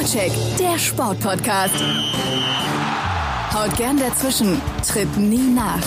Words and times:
Vorcheck, 0.00 0.32
der 0.58 0.78
Sportpodcast. 0.78 1.74
Haut 3.52 3.76
gern 3.76 3.98
dazwischen, 3.98 4.58
tritt 4.82 5.14
nie 5.18 5.52
nach. 5.52 5.82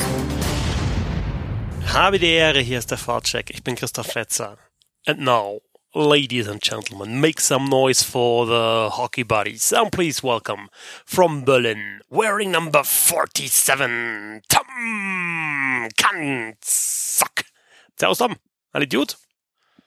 Habe 1.92 2.20
die 2.20 2.30
Ehre, 2.30 2.60
hier 2.60 2.78
ist 2.78 2.92
der 2.92 3.00
Vorcheck. 3.00 3.50
Ich 3.50 3.64
bin 3.64 3.76
Christoph 3.76 4.06
Fetzer. 4.06 4.60
And 5.08 5.22
now, 5.22 5.62
ladies 5.96 6.48
and 6.48 6.62
gentlemen, 6.62 7.20
make 7.20 7.42
some 7.42 7.68
noise 7.68 8.04
for 8.04 8.46
the 8.46 8.96
hockey 8.96 9.24
buddies. 9.24 9.74
And 9.74 9.92
please 9.92 10.22
welcome 10.22 10.70
from 11.08 11.44
Berlin, 11.44 12.02
wearing 12.12 12.52
number 12.52 12.84
47, 12.84 14.44
Tom 14.48 15.90
Kanzak. 15.98 17.46
Servus 18.00 18.20
Tom, 18.20 18.36
alle 18.74 18.84
Idiot? 18.84 19.18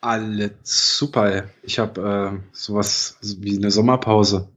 Alle 0.00 0.58
super. 0.62 1.44
Ich 1.62 1.78
habe 1.78 2.40
äh, 2.42 2.48
sowas 2.52 3.18
wie 3.38 3.56
eine 3.56 3.70
Sommerpause. 3.70 4.48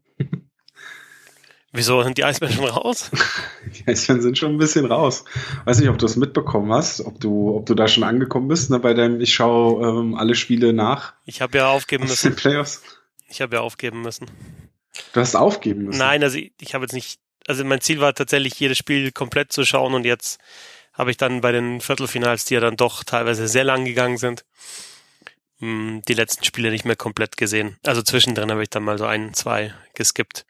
Wieso 1.71 2.02
sind 2.02 2.18
die 2.18 2.24
Eisbären 2.24 2.54
schon 2.54 2.66
raus? 2.66 3.11
Die 3.66 3.88
Eisbären 3.88 4.21
sind 4.21 4.38
schon 4.38 4.54
ein 4.54 4.57
bisschen 4.57 4.86
raus. 4.86 5.24
Weiß 5.66 5.80
nicht, 5.80 5.89
ob 5.89 6.00
du 6.00 6.07
es 6.07 6.16
mitbekommen 6.16 6.74
hast, 6.74 7.02
ob 7.02 7.20
du, 7.20 7.56
ob 7.56 7.68
du 7.68 7.75
da 7.75 7.88
schon 7.88 8.04
angekommen 8.04 8.47
bist, 8.47 8.71
ne, 8.71 8.80
bei 8.80 8.96
deinem 8.96 9.21
Ich 9.21 9.36
schaue 9.36 9.88
ähm, 9.88 10.16
alle 10.16 10.33
Spiele 10.33 10.74
nach. 10.74 11.14
Ich 11.25 11.42
habe 11.42 11.60
ja 11.60 11.69
aufgeben 11.69 12.06
müssen. 12.06 12.30
den 12.30 12.36
Playoffs. 12.36 12.82
Ich 13.28 13.42
habe 13.42 13.58
ja 13.58 13.61
aufgeben 13.61 14.02
müssen. 14.02 14.25
Du 15.14 15.19
hast 15.19 15.36
aufgeben 15.36 15.83
müssen. 15.83 16.00
Nein, 16.00 16.24
also 16.24 16.39
ich, 16.39 16.52
ich 16.60 16.74
habe 16.74 16.86
jetzt 16.86 16.94
nicht, 16.94 17.19
also 17.47 17.64
mein 17.64 17.82
Ziel 17.82 18.00
war 18.00 18.16
tatsächlich, 18.16 18.60
jedes 18.60 18.80
Spiel 18.80 19.11
komplett 19.11 19.52
zu 19.54 19.64
schauen 19.64 19.94
und 19.94 20.06
jetzt 20.06 20.39
habe 20.94 21.11
ich 21.11 21.18
dann 21.18 21.42
bei 21.42 21.52
den 21.52 21.82
Viertelfinals, 21.82 22.46
die 22.46 22.56
ja 22.56 22.60
dann 22.60 22.78
doch 22.78 23.04
teilweise 23.04 23.47
sehr 23.47 23.64
lang 23.64 23.86
gegangen 23.86 24.18
sind, 24.18 24.44
mh, 25.59 26.01
die 26.07 26.13
letzten 26.13 26.43
Spiele 26.43 26.71
nicht 26.71 26.86
mehr 26.86 26.95
komplett 26.95 27.37
gesehen. 27.37 27.77
Also 27.86 28.01
zwischendrin 28.01 28.51
habe 28.51 28.63
ich 28.63 28.69
dann 28.69 28.83
mal 28.83 28.97
so 28.97 29.05
ein, 29.05 29.33
zwei 29.33 29.73
geskippt. 29.93 30.45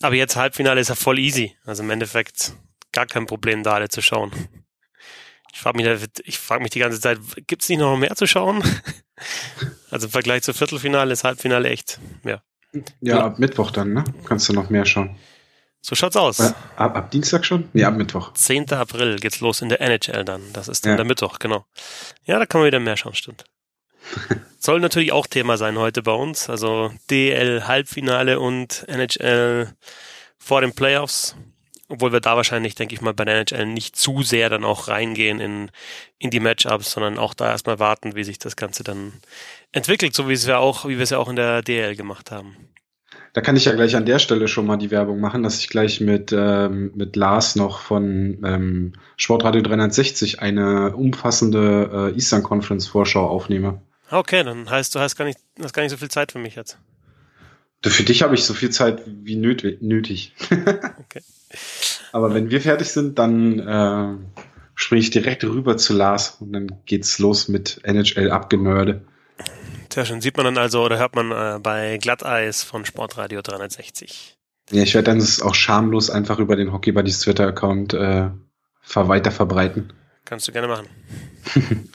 Aber 0.00 0.14
jetzt 0.14 0.36
Halbfinale 0.36 0.80
ist 0.80 0.88
ja 0.88 0.94
voll 0.94 1.18
easy. 1.18 1.56
Also 1.64 1.82
im 1.82 1.90
Endeffekt 1.90 2.52
gar 2.92 3.06
kein 3.06 3.26
Problem, 3.26 3.62
da 3.62 3.74
alle 3.74 3.88
zu 3.88 4.02
schauen. 4.02 4.32
Ich 5.54 5.60
frage 5.60 5.76
mich, 5.76 6.08
ich 6.24 6.38
frag 6.38 6.60
mich 6.62 6.70
die 6.70 6.78
ganze 6.78 7.00
Zeit, 7.00 7.18
gibt's 7.46 7.68
nicht 7.68 7.78
noch 7.78 7.96
mehr 7.96 8.14
zu 8.16 8.26
schauen? 8.26 8.62
Also 9.90 10.06
im 10.06 10.10
Vergleich 10.10 10.42
zu 10.42 10.52
Viertelfinale 10.52 11.12
ist 11.12 11.22
Halbfinale 11.22 11.68
echt, 11.68 12.00
ja. 12.24 12.42
Ja, 13.00 13.24
ab 13.26 13.38
Mittwoch 13.38 13.70
dann, 13.70 13.92
ne? 13.92 14.02
Kannst 14.24 14.48
du 14.48 14.52
noch 14.52 14.68
mehr 14.70 14.84
schauen. 14.86 15.16
So 15.80 15.94
schaut's 15.94 16.16
aus. 16.16 16.40
Äh, 16.40 16.52
ab, 16.76 16.96
ab 16.96 17.10
Dienstag 17.12 17.44
schon? 17.44 17.68
Nee, 17.72 17.84
ab 17.84 17.94
Mittwoch. 17.94 18.32
10. 18.32 18.72
April 18.72 19.16
geht's 19.20 19.38
los 19.40 19.60
in 19.62 19.68
der 19.68 19.80
NHL 19.80 20.24
dann. 20.24 20.42
Das 20.54 20.66
ist 20.66 20.84
dann 20.84 20.92
Ja. 20.92 20.96
der 20.96 21.04
Mittwoch, 21.04 21.38
genau. 21.38 21.66
Ja, 22.24 22.38
da 22.40 22.46
kann 22.46 22.62
man 22.62 22.66
wieder 22.66 22.80
mehr 22.80 22.96
schauen, 22.96 23.14
stimmt. 23.14 23.44
Soll 24.58 24.80
natürlich 24.80 25.12
auch 25.12 25.26
Thema 25.26 25.56
sein 25.56 25.78
heute 25.78 26.02
bei 26.02 26.12
uns. 26.12 26.48
Also 26.48 26.92
DL 27.10 27.66
Halbfinale 27.66 28.38
und 28.38 28.84
NHL 28.88 29.72
vor 30.38 30.60
den 30.60 30.72
Playoffs. 30.72 31.36
Obwohl 31.88 32.12
wir 32.12 32.20
da 32.20 32.36
wahrscheinlich, 32.36 32.74
denke 32.74 32.94
ich 32.94 33.02
mal, 33.02 33.12
bei 33.12 33.24
der 33.24 33.34
NHL 33.34 33.66
nicht 33.66 33.96
zu 33.96 34.22
sehr 34.22 34.48
dann 34.48 34.64
auch 34.64 34.88
reingehen 34.88 35.40
in, 35.40 35.70
in 36.18 36.30
die 36.30 36.40
Matchups, 36.40 36.92
sondern 36.92 37.18
auch 37.18 37.34
da 37.34 37.50
erstmal 37.50 37.78
warten, 37.78 38.14
wie 38.14 38.24
sich 38.24 38.38
das 38.38 38.56
Ganze 38.56 38.82
dann 38.82 39.12
entwickelt, 39.72 40.14
so 40.14 40.28
wie 40.28 40.32
es 40.32 40.46
wir 40.46 40.58
auch, 40.58 40.86
wie 40.86 40.96
wir 40.96 41.02
es 41.02 41.10
ja 41.10 41.18
auch 41.18 41.28
in 41.28 41.36
der 41.36 41.62
DL 41.62 41.94
gemacht 41.94 42.30
haben. 42.30 42.56
Da 43.34 43.40
kann 43.40 43.56
ich 43.56 43.64
ja 43.64 43.72
gleich 43.72 43.96
an 43.96 44.04
der 44.04 44.18
Stelle 44.18 44.46
schon 44.46 44.66
mal 44.66 44.76
die 44.76 44.90
Werbung 44.90 45.20
machen, 45.20 45.42
dass 45.42 45.58
ich 45.58 45.68
gleich 45.68 46.00
mit, 46.00 46.32
ähm, 46.32 46.92
mit 46.94 47.16
Lars 47.16 47.56
noch 47.56 47.80
von 47.80 48.38
ähm, 48.44 48.92
Sportradio 49.16 49.62
360 49.62 50.40
eine 50.40 50.94
umfassende 50.94 52.12
äh, 52.12 52.14
Eastern 52.14 52.42
Conference 52.42 52.86
Vorschau 52.86 53.26
aufnehme. 53.26 53.80
Okay, 54.12 54.44
dann 54.44 54.68
heißt, 54.68 54.94
du 54.94 55.00
hast 55.00 55.16
gar 55.16 55.24
nicht, 55.24 55.38
hast 55.60 55.72
gar 55.72 55.82
nicht 55.82 55.90
so 55.90 55.96
viel 55.96 56.10
Zeit 56.10 56.32
für 56.32 56.38
mich 56.38 56.54
jetzt. 56.54 56.76
Für 57.84 58.02
dich 58.04 58.22
habe 58.22 58.34
ich 58.34 58.44
so 58.44 58.54
viel 58.54 58.70
Zeit 58.70 59.02
wie 59.06 59.36
nöt- 59.36 59.78
nötig. 59.80 60.34
Okay. 60.50 61.22
Aber 62.12 62.32
wenn 62.32 62.48
wir 62.50 62.60
fertig 62.62 62.88
sind, 62.88 63.18
dann 63.18 63.58
äh, 63.58 64.14
springe 64.74 65.00
ich 65.00 65.10
direkt 65.10 65.44
rüber 65.44 65.76
zu 65.76 65.92
Lars 65.94 66.36
und 66.40 66.52
dann 66.52 66.80
geht's 66.86 67.18
los 67.18 67.48
mit 67.48 67.80
NHL 67.82 68.30
abgenörde. 68.30 69.02
Sehr 69.92 70.06
schön. 70.06 70.20
Sieht 70.22 70.36
man 70.36 70.44
dann 70.46 70.58
also 70.58 70.82
oder 70.82 70.98
hört 70.98 71.14
man 71.14 71.30
äh, 71.32 71.58
bei 71.58 71.98
Glatteis 71.98 72.62
von 72.62 72.86
Sportradio 72.86 73.42
360. 73.42 74.38
Ja, 74.70 74.82
ich 74.82 74.94
werde 74.94 75.06
dann 75.10 75.18
das 75.18 75.42
auch 75.42 75.54
schamlos 75.54 76.08
einfach 76.08 76.38
über 76.38 76.56
den 76.56 76.72
Hockey 76.72 76.92
Buddies 76.92 77.20
Twitter-Account 77.20 77.92
äh, 77.94 78.30
weiter 78.94 79.30
verbreiten. 79.30 79.92
Kannst 80.24 80.48
du 80.48 80.52
gerne 80.52 80.68
machen. 80.68 80.86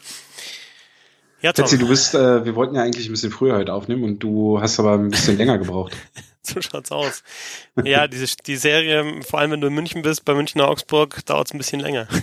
ja, 1.42 1.54
Tom, 1.54 1.66
Tetzi, 1.66 1.78
du 1.78 1.88
bist, 1.88 2.16
äh, 2.16 2.46
wir 2.46 2.56
wollten 2.56 2.76
ja 2.76 2.84
eigentlich 2.84 3.08
ein 3.08 3.12
bisschen 3.12 3.32
früher 3.32 3.56
heute 3.56 3.74
aufnehmen 3.74 4.04
und 4.04 4.20
du 4.20 4.60
hast 4.60 4.80
aber 4.80 4.94
ein 4.94 5.10
bisschen 5.10 5.38
länger 5.38 5.58
gebraucht. 5.58 5.96
so 6.42 6.62
schaut's 6.62 6.92
aus. 6.92 7.24
Ja, 7.84 8.08
diese, 8.08 8.36
die 8.46 8.56
Serie, 8.56 9.22
vor 9.24 9.40
allem 9.40 9.52
wenn 9.52 9.62
du 9.62 9.68
in 9.68 9.74
München 9.74 10.02
bist, 10.02 10.26
bei 10.26 10.34
München 10.34 10.62
Augsburg, 10.62 11.26
dauert's 11.26 11.54
ein 11.54 11.58
bisschen 11.58 11.80
länger. 11.80 12.08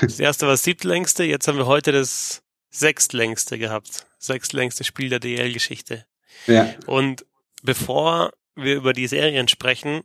Das 0.00 0.20
erste 0.20 0.46
war 0.46 0.52
das 0.52 0.62
siebtlängste, 0.62 1.24
jetzt 1.24 1.48
haben 1.48 1.58
wir 1.58 1.66
heute 1.66 1.90
das 1.90 2.42
sechstlängste 2.70 3.58
gehabt. 3.58 4.06
Sechstlängste 4.18 4.84
Spiel 4.84 5.08
der 5.08 5.18
DL-Geschichte. 5.18 6.04
Ja, 6.46 6.72
Und 6.86 7.26
bevor 7.62 8.32
wir 8.54 8.76
über 8.76 8.92
die 8.92 9.08
Serien 9.08 9.48
sprechen, 9.48 10.02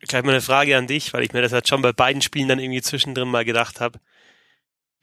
gleich 0.00 0.24
mal 0.24 0.32
eine 0.32 0.40
Frage 0.40 0.76
an 0.76 0.86
dich, 0.86 1.12
weil 1.12 1.22
ich 1.22 1.32
mir 1.32 1.42
das 1.42 1.52
jetzt 1.52 1.68
schon 1.68 1.82
bei 1.82 1.92
beiden 1.92 2.22
Spielen 2.22 2.48
dann 2.48 2.58
irgendwie 2.58 2.82
zwischendrin 2.82 3.28
mal 3.28 3.44
gedacht 3.44 3.80
habe. 3.80 4.00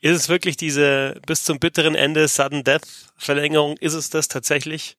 Ist 0.03 0.15
es 0.15 0.29
wirklich 0.29 0.57
diese 0.57 1.21
bis 1.27 1.43
zum 1.43 1.59
bitteren 1.59 1.93
Ende 1.93 2.27
Sudden 2.27 2.63
Death 2.63 2.87
Verlängerung? 3.17 3.77
Ist 3.77 3.93
es 3.93 4.09
das 4.09 4.27
tatsächlich? 4.27 4.97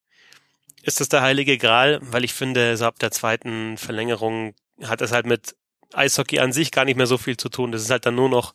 Ist 0.85 1.01
das 1.01 1.09
der 1.09 1.23
heilige 1.23 1.59
Gral? 1.59 1.99
Weil 2.03 2.23
ich 2.23 2.33
finde, 2.33 2.77
so 2.77 2.85
ab 2.85 3.01
der 3.01 3.11
zweiten 3.11 3.77
Verlängerung 3.79 4.55
hat 4.81 5.03
es 5.03 5.11
halt 5.11 5.27
mit 5.27 5.57
Eishockey 5.93 6.39
an 6.39 6.53
sich 6.53 6.71
gar 6.71 6.85
nicht 6.85 6.97
mehr 6.97 7.09
so 7.09 7.19
viel 7.19 7.37
zu 7.37 7.49
tun. 7.49 7.73
Das 7.73 7.83
ist 7.83 7.91
halt 7.91 8.07
dann 8.07 8.15
nur 8.15 8.29
noch, 8.29 8.53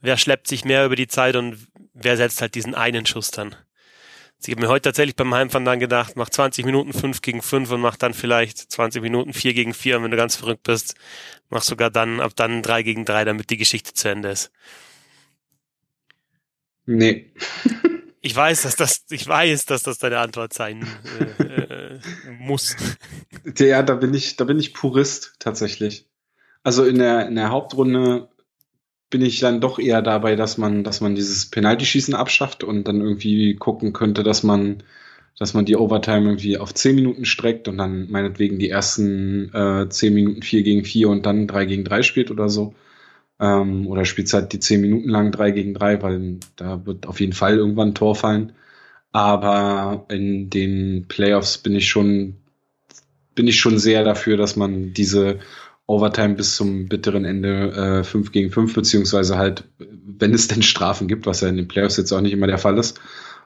wer 0.00 0.16
schleppt 0.16 0.46
sich 0.46 0.64
mehr 0.64 0.86
über 0.86 0.94
die 0.94 1.08
Zeit 1.08 1.34
und 1.34 1.66
wer 1.92 2.16
setzt 2.16 2.40
halt 2.40 2.54
diesen 2.54 2.76
einen 2.76 3.04
Schuss 3.04 3.32
dann. 3.32 3.56
Sie 4.38 4.52
haben 4.52 4.60
mir 4.60 4.68
heute 4.68 4.84
tatsächlich 4.84 5.16
beim 5.16 5.34
Heimfahren 5.34 5.64
dann 5.64 5.80
gedacht, 5.80 6.12
mach 6.14 6.30
20 6.30 6.64
Minuten 6.64 6.92
5 6.92 7.20
gegen 7.20 7.42
5 7.42 7.68
und 7.72 7.80
mach 7.80 7.96
dann 7.96 8.14
vielleicht 8.14 8.58
20 8.58 9.02
Minuten 9.02 9.32
4 9.32 9.54
gegen 9.54 9.74
4 9.74 9.96
und 9.96 10.04
wenn 10.04 10.12
du 10.12 10.16
ganz 10.16 10.36
verrückt 10.36 10.62
bist, 10.62 10.94
mach 11.48 11.62
sogar 11.62 11.90
dann, 11.90 12.20
ab 12.20 12.32
dann 12.36 12.62
3 12.62 12.84
gegen 12.84 13.04
3, 13.04 13.24
damit 13.24 13.50
die 13.50 13.58
Geschichte 13.58 13.92
zu 13.92 14.08
Ende 14.08 14.30
ist. 14.30 14.52
Nee. 16.96 17.32
Ich 18.22 18.36
weiß, 18.36 18.62
dass 18.62 18.76
das, 18.76 19.04
ich 19.10 19.26
weiß, 19.26 19.64
dass 19.64 19.82
das 19.82 19.98
deine 19.98 20.18
Antwort 20.18 20.52
sein 20.52 20.86
äh, 21.38 21.44
äh, 21.44 22.00
muss. 22.38 22.76
Ja, 23.56 23.82
da 23.82 23.94
bin 23.94 24.12
ich, 24.12 24.36
da 24.36 24.44
bin 24.44 24.58
ich 24.58 24.74
Purist 24.74 25.34
tatsächlich. 25.38 26.06
Also 26.62 26.84
in 26.84 26.98
der, 26.98 27.26
in 27.26 27.36
der 27.36 27.50
Hauptrunde 27.50 28.28
bin 29.08 29.22
ich 29.22 29.40
dann 29.40 29.60
doch 29.60 29.78
eher 29.78 30.02
dabei, 30.02 30.36
dass 30.36 30.58
man, 30.58 30.84
dass 30.84 31.00
man 31.00 31.14
dieses 31.14 31.46
Penaltyschießen 31.46 32.14
abschafft 32.14 32.62
und 32.62 32.84
dann 32.86 33.00
irgendwie 33.00 33.56
gucken 33.56 33.92
könnte, 33.92 34.22
dass 34.22 34.42
man, 34.42 34.82
dass 35.38 35.54
man 35.54 35.64
die 35.64 35.76
Overtime 35.76 36.28
irgendwie 36.28 36.58
auf 36.58 36.74
10 36.74 36.94
Minuten 36.94 37.24
streckt 37.24 37.66
und 37.68 37.78
dann 37.78 38.10
meinetwegen 38.10 38.58
die 38.58 38.68
ersten 38.68 39.52
äh, 39.52 39.88
10 39.88 40.14
Minuten 40.14 40.42
4 40.42 40.62
gegen 40.62 40.84
4 40.84 41.08
und 41.08 41.26
dann 41.26 41.46
3 41.46 41.64
gegen 41.64 41.84
3 41.84 42.02
spielt 42.02 42.30
oder 42.30 42.48
so. 42.48 42.74
Ähm, 43.40 43.86
oder 43.86 44.04
spielt 44.04 44.32
halt 44.32 44.52
die 44.52 44.60
10 44.60 44.80
Minuten 44.80 45.08
lang 45.08 45.32
3 45.32 45.50
gegen 45.52 45.74
3, 45.74 46.02
weil 46.02 46.38
da 46.56 46.84
wird 46.86 47.06
auf 47.06 47.20
jeden 47.20 47.32
Fall 47.32 47.56
irgendwann 47.56 47.88
ein 47.88 47.94
Tor 47.94 48.14
fallen. 48.14 48.52
Aber 49.12 50.06
in 50.08 50.50
den 50.50 51.06
Playoffs 51.08 51.58
bin 51.58 51.74
ich 51.74 51.88
schon, 51.88 52.36
bin 53.34 53.48
ich 53.48 53.58
schon 53.58 53.78
sehr 53.78 54.04
dafür, 54.04 54.36
dass 54.36 54.56
man 54.56 54.92
diese 54.92 55.40
Overtime 55.86 56.34
bis 56.34 56.54
zum 56.54 56.88
bitteren 56.88 57.24
Ende 57.24 58.00
äh, 58.00 58.04
5 58.04 58.30
gegen 58.30 58.50
5, 58.50 58.74
beziehungsweise 58.74 59.36
halt, 59.38 59.64
wenn 59.78 60.32
es 60.32 60.46
denn 60.46 60.62
Strafen 60.62 61.08
gibt, 61.08 61.26
was 61.26 61.40
ja 61.40 61.48
in 61.48 61.56
den 61.56 61.66
Playoffs 61.66 61.96
jetzt 61.96 62.12
auch 62.12 62.20
nicht 62.20 62.32
immer 62.32 62.46
der 62.46 62.58
Fall 62.58 62.78
ist, 62.78 63.00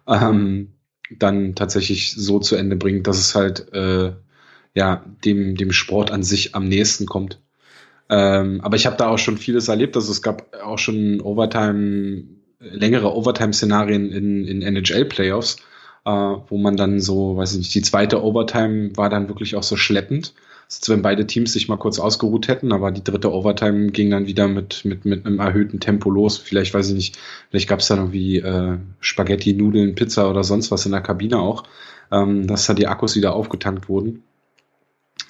ähm, 0.06 0.74
dann 1.10 1.54
tatsächlich 1.54 2.12
so 2.12 2.38
zu 2.40 2.56
Ende 2.56 2.76
bringt, 2.76 3.06
dass 3.06 3.18
es 3.18 3.34
halt 3.34 3.72
äh, 3.72 4.12
ja 4.74 5.04
dem, 5.24 5.56
dem 5.56 5.72
Sport 5.72 6.10
an 6.10 6.22
sich 6.22 6.54
am 6.54 6.66
nächsten 6.66 7.06
kommt. 7.06 7.40
Ähm, 8.08 8.60
aber 8.62 8.76
ich 8.76 8.86
habe 8.86 8.96
da 8.96 9.08
auch 9.08 9.18
schon 9.18 9.38
vieles 9.38 9.68
erlebt. 9.68 9.96
Also 9.96 10.12
es 10.12 10.22
gab 10.22 10.54
auch 10.62 10.78
schon 10.78 11.20
Overtime, 11.20 12.24
längere 12.60 13.14
Overtime-Szenarien 13.14 14.10
in, 14.12 14.44
in 14.44 14.62
NHL-Playoffs, 14.62 15.56
äh, 16.04 16.10
wo 16.10 16.58
man 16.58 16.76
dann 16.76 17.00
so, 17.00 17.36
weiß 17.36 17.52
ich 17.52 17.58
nicht, 17.58 17.74
die 17.74 17.82
zweite 17.82 18.22
Overtime 18.22 18.96
war 18.96 19.08
dann 19.08 19.28
wirklich 19.28 19.56
auch 19.56 19.62
so 19.62 19.76
schleppend. 19.76 20.34
Also 20.66 20.92
wenn 20.92 21.02
beide 21.02 21.26
Teams 21.26 21.52
sich 21.52 21.68
mal 21.68 21.76
kurz 21.76 21.98
ausgeruht 21.98 22.48
hätten, 22.48 22.72
aber 22.72 22.90
die 22.90 23.04
dritte 23.04 23.32
Overtime 23.32 23.90
ging 23.90 24.10
dann 24.10 24.26
wieder 24.26 24.48
mit, 24.48 24.84
mit, 24.84 25.04
mit 25.04 25.26
einem 25.26 25.38
erhöhten 25.38 25.78
Tempo 25.78 26.10
los. 26.10 26.38
Vielleicht, 26.38 26.72
weiß 26.72 26.88
ich 26.88 26.94
nicht, 26.94 27.18
vielleicht 27.50 27.68
gab 27.68 27.80
es 27.80 27.88
dann 27.88 27.98
irgendwie 27.98 28.38
äh, 28.38 28.78
Spaghetti, 29.00 29.52
Nudeln, 29.52 29.94
Pizza 29.94 30.28
oder 30.28 30.42
sonst 30.42 30.70
was 30.70 30.86
in 30.86 30.92
der 30.92 31.02
Kabine 31.02 31.38
auch, 31.38 31.64
ähm, 32.10 32.46
dass 32.46 32.66
da 32.66 32.74
die 32.74 32.86
Akkus 32.86 33.14
wieder 33.14 33.34
aufgetankt 33.34 33.88
wurden. 33.88 34.22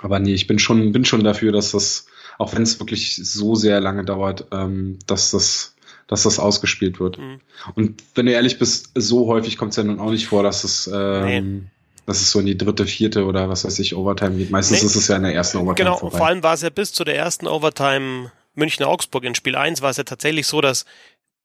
Aber 0.00 0.19
nee, 0.19 0.35
ich 0.35 0.47
bin 0.47 0.59
schon, 0.59 0.93
bin 0.93 1.05
schon 1.05 1.25
dafür, 1.25 1.50
dass 1.50 1.73
das, 1.73 2.06
auch 2.39 2.55
wenn 2.55 2.63
es 2.63 2.79
wirklich 2.81 3.17
so 3.17 3.55
sehr 3.55 3.81
lange 3.81 4.05
dauert, 4.05 4.47
ähm, 4.53 4.99
dass 5.07 5.31
das, 5.31 5.75
dass 6.07 6.25
das 6.25 6.39
ausgespielt 6.39 7.01
wird. 7.01 7.19
Mhm. 7.19 7.41
Und 7.75 8.03
wenn 8.15 8.27
du 8.27 8.33
ehrlich 8.33 8.59
bist, 8.59 8.91
so 8.95 9.27
häufig 9.27 9.57
kommt 9.57 9.71
es 9.71 9.77
ja 9.77 9.85
nun 9.85 10.01
auch 10.01 10.11
nicht 10.11 10.27
vor, 10.27 10.43
dass 10.43 10.65
es 10.65 10.91
ähm, 10.93 11.71
dass 12.07 12.21
es 12.21 12.31
so 12.31 12.41
in 12.41 12.47
die 12.47 12.59
dritte, 12.59 12.87
vierte 12.87 13.25
oder 13.25 13.49
was 13.49 13.65
weiß 13.65 13.79
ich, 13.79 13.95
Overtime 13.95 14.37
geht. 14.37 14.51
Meistens 14.51 14.83
nee, 14.83 14.87
ist 14.87 14.97
es 14.97 15.09
ja 15.09 15.17
in 15.17 15.23
der 15.23 15.35
ersten 15.35 15.59
Overtime 15.59 15.89
Genau, 15.89 15.99
vorbei. 15.99 16.19
vor 16.19 16.27
allem 16.27 16.43
war 16.43 16.55
es 16.55 16.63
ja 16.63 16.71
bis 16.71 16.93
zu 16.93 17.05
der 17.05 17.17
ersten 17.17 17.47
Overtime 17.47 18.31
München-Augsburg. 18.55 19.25
In 19.25 19.35
Spiel 19.35 19.57
1 19.57 19.83
war 19.83 19.91
es 19.91 19.97
ja 19.97 20.05
tatsächlich 20.05 20.47
so, 20.47 20.61
dass 20.61 20.85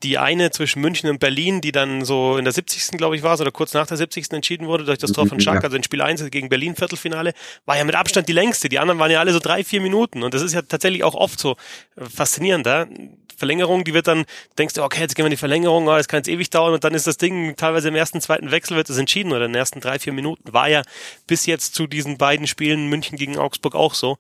die 0.04 0.18
eine 0.18 0.50
zwischen 0.52 0.82
München 0.82 1.10
und 1.10 1.20
Berlin, 1.20 1.60
die 1.60 1.72
dann 1.72 2.06
so 2.06 2.38
in 2.38 2.46
der 2.46 2.54
70. 2.54 2.98
glaube 2.98 3.18
ich 3.18 3.24
war, 3.24 3.40
oder 3.40 3.52
kurz 3.52 3.74
nach 3.74 3.86
der 3.86 3.98
70. 3.98 4.32
entschieden 4.32 4.68
wurde 4.68 4.86
durch 4.86 4.98
das 4.98 5.12
Tor 5.12 5.28
von 5.28 5.40
Schalke, 5.42 5.64
also 5.66 5.76
in 5.76 5.84
Spiel 5.84 6.02
1 6.02 6.30
gegen 6.32 6.48
Berlin 6.48 6.76
Viertelfinale, 6.76 7.34
war 7.66 7.78
ja 7.78 7.84
mit 7.84 7.96
Abstand 7.96 8.30
die 8.30 8.34
längste. 8.34 8.70
Die 8.70 8.80
anderen 8.80 9.00
waren 9.00 9.12
ja 9.12 9.20
alle 9.20 9.34
so 9.34 9.40
drei, 9.40 9.64
vier 9.64 9.82
Minuten. 9.82 10.24
Und 10.24 10.34
das 10.34 10.42
ist 10.42 10.54
ja 10.54 10.62
tatsächlich 10.62 11.04
auch 11.04 11.16
oft 11.16 11.40
so 11.40 11.58
faszinierender. 11.98 12.88
Verlängerung, 13.36 13.84
die 13.84 13.94
wird 13.94 14.08
dann, 14.08 14.26
denkst 14.58 14.76
du, 14.76 14.84
okay, 14.84 15.02
jetzt 15.02 15.16
gehen 15.16 15.24
wir 15.24 15.28
in 15.28 15.32
die 15.32 15.38
Verlängerung, 15.38 15.88
oh, 15.88 15.96
das 15.96 16.08
kann 16.08 16.20
jetzt 16.20 16.28
ewig 16.28 16.50
dauern 16.50 16.74
und 16.74 16.84
dann 16.84 16.94
ist 16.94 17.08
das 17.08 17.16
Ding 17.16 17.56
teilweise 17.56 17.88
im 17.88 17.96
ersten, 17.96 18.20
zweiten 18.20 18.52
Wechsel 18.52 18.76
wird 18.76 18.90
es 18.90 18.98
entschieden 18.98 19.32
oder 19.32 19.46
in 19.46 19.54
den 19.54 19.60
ersten 19.60 19.80
drei, 19.80 19.98
vier 19.98 20.12
Minuten. 20.12 20.52
War 20.52 20.68
ja 20.68 20.82
bis 21.26 21.46
jetzt 21.46 21.74
zu 21.74 21.88
diesen 21.88 22.18
beiden 22.18 22.48
Spielen 22.48 22.88
München 22.88 23.18
gegen 23.18 23.38
Augsburg 23.38 23.76
auch 23.76 23.94
so. 23.94 24.18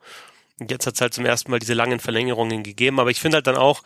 Und 0.59 0.71
jetzt 0.71 0.87
hat 0.87 0.95
es 0.95 1.01
halt 1.01 1.13
zum 1.13 1.25
ersten 1.25 1.51
Mal 1.51 1.59
diese 1.59 1.73
langen 1.73 1.99
Verlängerungen 1.99 2.63
gegeben. 2.63 2.99
Aber 2.99 3.11
ich 3.11 3.19
finde 3.19 3.35
halt 3.35 3.47
dann 3.47 3.57
auch, 3.57 3.83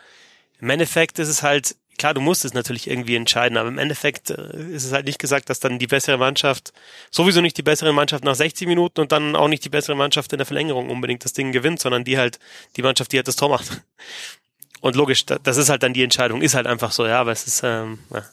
im 0.60 0.70
Endeffekt 0.70 1.20
ist 1.20 1.28
es 1.28 1.44
halt, 1.44 1.76
klar, 1.98 2.14
du 2.14 2.22
musst 2.22 2.46
es 2.46 2.54
natürlich 2.54 2.90
irgendwie 2.90 3.16
entscheiden, 3.16 3.58
aber 3.58 3.70
im 3.70 3.78
Endeffekt 3.78 4.30
äh, 4.30 4.58
ist 4.72 4.86
es 4.86 4.92
halt 4.92 5.06
nicht 5.06 5.20
gesagt, 5.20 5.50
dass 5.50 5.60
dann 5.60 5.80
die 5.80 5.88
bessere 5.88 6.18
Mannschaft, 6.18 6.74
sowieso 7.12 7.42
nicht 7.42 7.58
die 7.58 7.64
bessere 7.64 7.94
Mannschaft 7.94 8.24
nach 8.24 8.36
60 8.36 8.68
Minuten 8.68 9.02
und 9.02 9.12
dann 9.12 9.36
auch 9.36 9.48
nicht 9.48 9.64
die 9.66 9.70
bessere 9.70 9.96
Mannschaft 9.96 10.32
in 10.34 10.38
der 10.38 10.46
Verlängerung 10.46 10.90
unbedingt 10.90 11.24
das 11.26 11.34
Ding 11.34 11.52
gewinnt, 11.52 11.80
sondern 11.80 12.04
die 12.04 12.18
halt, 12.18 12.40
die 12.76 12.82
Mannschaft, 12.82 13.12
die 13.12 13.18
halt 13.18 13.28
das 13.28 13.36
Tor 13.36 13.50
macht. 13.50 13.82
Und 14.82 14.98
logisch, 14.98 15.26
das 15.26 15.56
ist 15.56 15.70
halt 15.70 15.82
dann 15.82 15.94
die 15.94 16.04
Entscheidung, 16.04 16.42
ist 16.42 16.56
halt 16.56 16.68
einfach 16.68 16.92
so, 16.92 17.08
ja, 17.08 17.22
aber 17.22 17.32
es 17.32 17.48
ist, 17.48 17.64
ähm, 17.64 18.00
ja, 18.14 18.26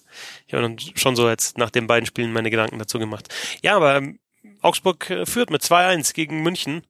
ich 0.48 0.52
habe 0.52 0.76
schon 0.96 1.14
so 1.14 1.28
jetzt 1.28 1.58
nach 1.58 1.70
den 1.70 1.86
beiden 1.86 2.06
Spielen 2.06 2.32
meine 2.32 2.50
Gedanken 2.50 2.76
dazu 2.80 2.98
gemacht. 2.98 3.32
Ja, 3.62 3.76
aber 3.76 3.94
ähm, 3.94 4.18
Augsburg 4.60 5.08
äh, 5.10 5.26
führt 5.26 5.50
mit 5.50 5.62
2-1 5.62 6.12
gegen 6.12 6.42
München 6.42 6.82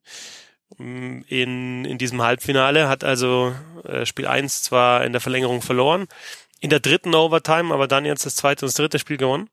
ähm, 0.79 1.27
in, 1.29 1.85
in 1.85 1.99
diesem 1.99 2.23
Halbfinale, 2.23 2.89
hat 2.89 3.05
also 3.05 3.55
äh, 3.85 4.07
Spiel 4.07 4.27
1 4.27 4.63
zwar 4.63 5.05
in 5.05 5.13
der 5.13 5.21
Verlängerung 5.21 5.63
verloren, 5.63 6.07
in 6.61 6.71
der 6.71 6.81
dritten 6.81 7.15
Overtime, 7.15 7.73
aber 7.73 7.89
dann 7.89 8.05
jetzt 8.05 8.27
das 8.27 8.37
zweite 8.37 8.65
und 8.65 8.69
das 8.69 8.75
dritte 8.75 8.99
Spiel 8.99 9.17
gewonnen. 9.17 9.51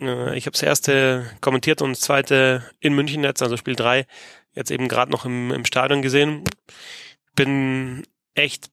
Äh, 0.00 0.36
ich 0.36 0.46
habe 0.46 0.52
das 0.52 0.62
erste 0.62 1.30
kommentiert 1.40 1.80
und 1.82 1.90
das 1.90 2.00
zweite 2.00 2.68
in 2.80 2.94
München 2.94 3.24
jetzt, 3.24 3.42
also 3.42 3.56
Spiel 3.56 3.76
drei, 3.76 4.06
jetzt 4.54 4.70
eben 4.70 4.88
gerade 4.88 5.10
noch 5.10 5.24
im, 5.24 5.50
im 5.52 5.64
Stadion 5.64 6.02
gesehen. 6.02 6.44
Bin 7.34 8.04
echt 8.34 8.70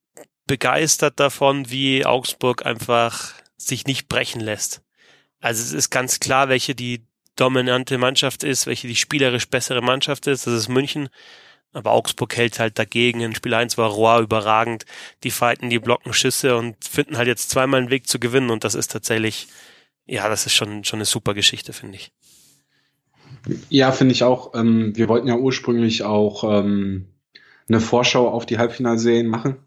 begeistert 0.48 1.20
davon, 1.20 1.70
wie 1.70 2.06
Augsburg 2.06 2.66
einfach 2.66 3.34
sich 3.58 3.86
nicht 3.86 4.08
brechen 4.10 4.42
lässt. 4.42 4.82
Also 5.40 5.62
es 5.64 5.74
ist 5.74 5.90
ganz 5.90 6.20
klar, 6.20 6.50
welche 6.50 6.76
die 6.76 7.06
dominante 7.36 7.98
Mannschaft 7.98 8.44
ist, 8.44 8.68
welche 8.68 8.88
die 8.88 8.96
spielerisch 8.96 9.50
bessere 9.50 9.82
Mannschaft 9.82 10.28
ist. 10.28 10.48
Das 10.48 10.54
ist 10.54 10.70
München. 10.70 11.10
Aber 11.76 11.92
Augsburg 11.92 12.36
hält 12.38 12.60
halt 12.60 12.80
dagegen. 12.80 13.20
In 13.22 13.36
Spiel 13.36 13.54
1 13.54 13.78
war 13.78 13.90
Roy 13.90 14.24
überragend. 14.24 14.86
Die 15.24 15.32
fighten, 15.32 15.70
die 15.70 15.80
blocken 15.80 16.14
Schüsse 16.14 16.56
und 16.56 16.76
finden 16.84 17.18
halt 17.18 17.28
jetzt 17.28 17.50
zweimal 17.50 17.82
einen 17.82 17.90
Weg 17.90 18.08
zu 18.08 18.18
gewinnen. 18.18 18.50
Und 18.50 18.64
das 18.64 18.76
ist 18.76 18.92
tatsächlich, 18.92 19.48
ja, 20.06 20.30
das 20.30 20.46
ist 20.46 20.54
schon, 20.54 20.84
schon 20.86 20.98
eine 20.98 21.06
super 21.06 21.34
Geschichte, 21.34 21.74
finde 21.74 21.98
ich. 21.98 22.12
Ja, 23.70 23.92
finde 23.92 24.14
ich 24.14 24.24
auch. 24.24 24.56
Ähm, 24.56 24.96
wir 24.96 25.10
wollten 25.10 25.28
ja 25.28 25.36
ursprünglich 25.36 26.04
auch 26.04 26.44
ähm, 26.44 27.08
eine 27.68 27.82
Vorschau 27.82 28.30
auf 28.30 28.46
die 28.46 28.58
Halbfinalserien 28.58 29.28
machen. 29.28 29.58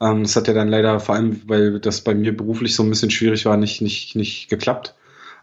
Ähm, 0.00 0.22
das 0.22 0.36
hat 0.36 0.48
ja 0.48 0.54
dann 0.54 0.68
leider, 0.68 1.00
vor 1.00 1.14
allem, 1.14 1.42
weil 1.46 1.80
das 1.80 2.02
bei 2.02 2.14
mir 2.14 2.36
beruflich 2.36 2.74
so 2.74 2.82
ein 2.82 2.90
bisschen 2.90 3.10
schwierig 3.10 3.44
war, 3.46 3.56
nicht, 3.56 3.80
nicht, 3.80 4.14
nicht 4.16 4.48
geklappt. 4.48 4.94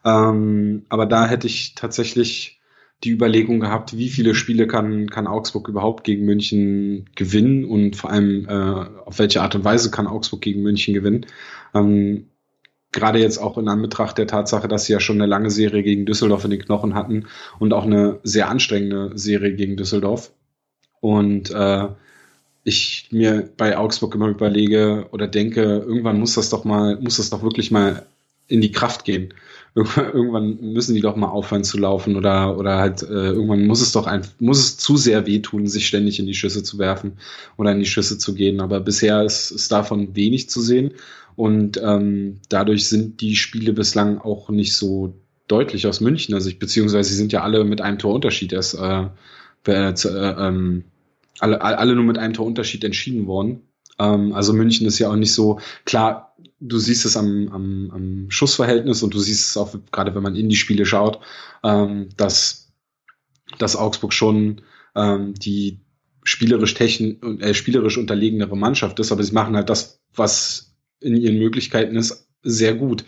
Ähm, 0.03 0.85
aber 0.89 1.05
da 1.05 1.27
hätte 1.27 1.47
ich 1.47 1.75
tatsächlich 1.75 2.61
die 3.03 3.11
Überlegung 3.11 3.59
gehabt, 3.59 3.97
wie 3.97 4.09
viele 4.09 4.35
Spiele 4.35 4.67
kann, 4.67 5.09
kann 5.09 5.27
Augsburg 5.27 5.67
überhaupt 5.67 6.03
gegen 6.03 6.25
München 6.25 7.09
gewinnen 7.15 7.65
und 7.65 7.95
vor 7.95 8.09
allem 8.09 8.47
äh, 8.47 8.51
auf 9.05 9.19
welche 9.19 9.41
Art 9.41 9.55
und 9.55 9.63
Weise 9.63 9.91
kann 9.91 10.07
Augsburg 10.07 10.41
gegen 10.41 10.63
München 10.63 10.93
gewinnen. 10.93 11.25
Ähm, 11.73 12.27
gerade 12.91 13.19
jetzt 13.19 13.37
auch 13.37 13.57
in 13.57 13.67
Anbetracht 13.67 14.17
der 14.17 14.27
Tatsache, 14.27 14.67
dass 14.67 14.85
sie 14.85 14.93
ja 14.93 14.99
schon 14.99 15.17
eine 15.17 15.29
lange 15.29 15.51
Serie 15.51 15.83
gegen 15.83 16.05
Düsseldorf 16.05 16.45
in 16.45 16.51
den 16.51 16.61
Knochen 16.61 16.95
hatten 16.95 17.27
und 17.59 17.73
auch 17.73 17.85
eine 17.85 18.19
sehr 18.23 18.49
anstrengende 18.49 19.11
Serie 19.17 19.53
gegen 19.53 19.75
Düsseldorf. 19.75 20.31
Und 21.01 21.51
äh, 21.51 21.89
ich 22.63 23.09
mir 23.11 23.49
bei 23.57 23.77
Augsburg 23.77 24.15
immer 24.15 24.29
überlege 24.29 25.07
oder 25.11 25.27
denke, 25.27 25.61
irgendwann 25.61 26.19
muss 26.19 26.33
das 26.33 26.49
doch 26.49 26.63
mal, 26.63 26.97
muss 26.99 27.17
das 27.17 27.29
doch 27.29 27.43
wirklich 27.43 27.69
mal 27.69 28.07
in 28.47 28.61
die 28.61 28.71
Kraft 28.71 29.05
gehen 29.05 29.33
irgendwann 29.75 30.57
müssen 30.61 30.95
die 30.95 31.01
doch 31.01 31.17
mal 31.17 31.27
aufhören 31.27 31.65
zu 31.65 31.77
laufen 31.77 32.15
oder 32.15 32.57
oder 32.57 32.77
halt 32.77 33.03
äh, 33.03 33.31
irgendwann 33.31 33.67
muss 33.67 33.81
es 33.81 33.91
doch 33.91 34.07
ein 34.07 34.21
muss 34.39 34.59
es 34.59 34.77
zu 34.77 34.95
sehr 34.95 35.25
wehtun, 35.25 35.67
sich 35.67 35.85
ständig 35.85 36.17
in 36.19 36.27
die 36.27 36.33
Schüsse 36.33 36.63
zu 36.63 36.79
werfen 36.79 37.17
oder 37.57 37.73
in 37.73 37.79
die 37.79 37.85
Schüsse 37.85 38.17
zu 38.17 38.33
gehen. 38.33 38.61
Aber 38.61 38.79
bisher 38.79 39.23
ist, 39.23 39.51
ist 39.51 39.71
davon 39.71 40.15
wenig 40.15 40.49
zu 40.49 40.61
sehen 40.61 40.93
und 41.35 41.77
ähm, 41.83 42.39
dadurch 42.47 42.87
sind 42.87 43.19
die 43.19 43.35
Spiele 43.35 43.73
bislang 43.73 44.19
auch 44.19 44.49
nicht 44.49 44.73
so 44.73 45.13
deutlich 45.49 45.87
aus 45.87 45.99
München. 45.99 46.33
Also 46.33 46.49
ich 46.49 46.57
beziehungsweise 46.57 47.09
sie 47.09 47.15
sind 47.15 47.33
ja 47.33 47.43
alle 47.43 47.65
mit 47.65 47.81
einem 47.81 47.99
Torunterschied 47.99 48.53
erst 48.53 48.75
äh, 48.75 49.07
äh, 49.67 49.89
äh, 49.89 50.47
ähm, 50.47 50.85
alle, 51.39 51.61
alle 51.61 51.95
nur 51.95 52.05
mit 52.05 52.17
einem 52.17 52.33
Torunterschied 52.33 52.83
entschieden 52.85 53.27
worden. 53.27 53.63
Ähm, 53.99 54.33
also 54.33 54.53
München 54.53 54.87
ist 54.87 54.99
ja 54.99 55.09
auch 55.09 55.17
nicht 55.17 55.33
so 55.33 55.59
klar 55.83 56.24
du 56.59 56.79
siehst 56.79 57.05
es 57.05 57.17
am, 57.17 57.49
am, 57.51 57.91
am 57.91 58.25
Schussverhältnis 58.29 59.03
und 59.03 59.13
du 59.13 59.19
siehst 59.19 59.49
es 59.49 59.57
auch, 59.57 59.75
gerade 59.91 60.15
wenn 60.15 60.23
man 60.23 60.35
in 60.35 60.49
die 60.49 60.55
Spiele 60.55 60.85
schaut, 60.85 61.19
ähm, 61.63 62.09
dass, 62.17 62.71
dass 63.57 63.75
Augsburg 63.75 64.13
schon 64.13 64.61
ähm, 64.95 65.33
die 65.33 65.79
spielerisch, 66.23 66.73
techn 66.73 67.39
äh, 67.39 67.53
spielerisch 67.53 67.97
unterlegenere 67.97 68.57
Mannschaft 68.57 68.99
ist, 68.99 69.11
aber 69.11 69.23
sie 69.23 69.33
machen 69.33 69.55
halt 69.55 69.69
das, 69.69 70.01
was 70.13 70.73
in 70.99 71.15
ihren 71.15 71.37
Möglichkeiten 71.37 71.95
ist, 71.95 72.27
sehr 72.41 72.73
gut 72.73 73.05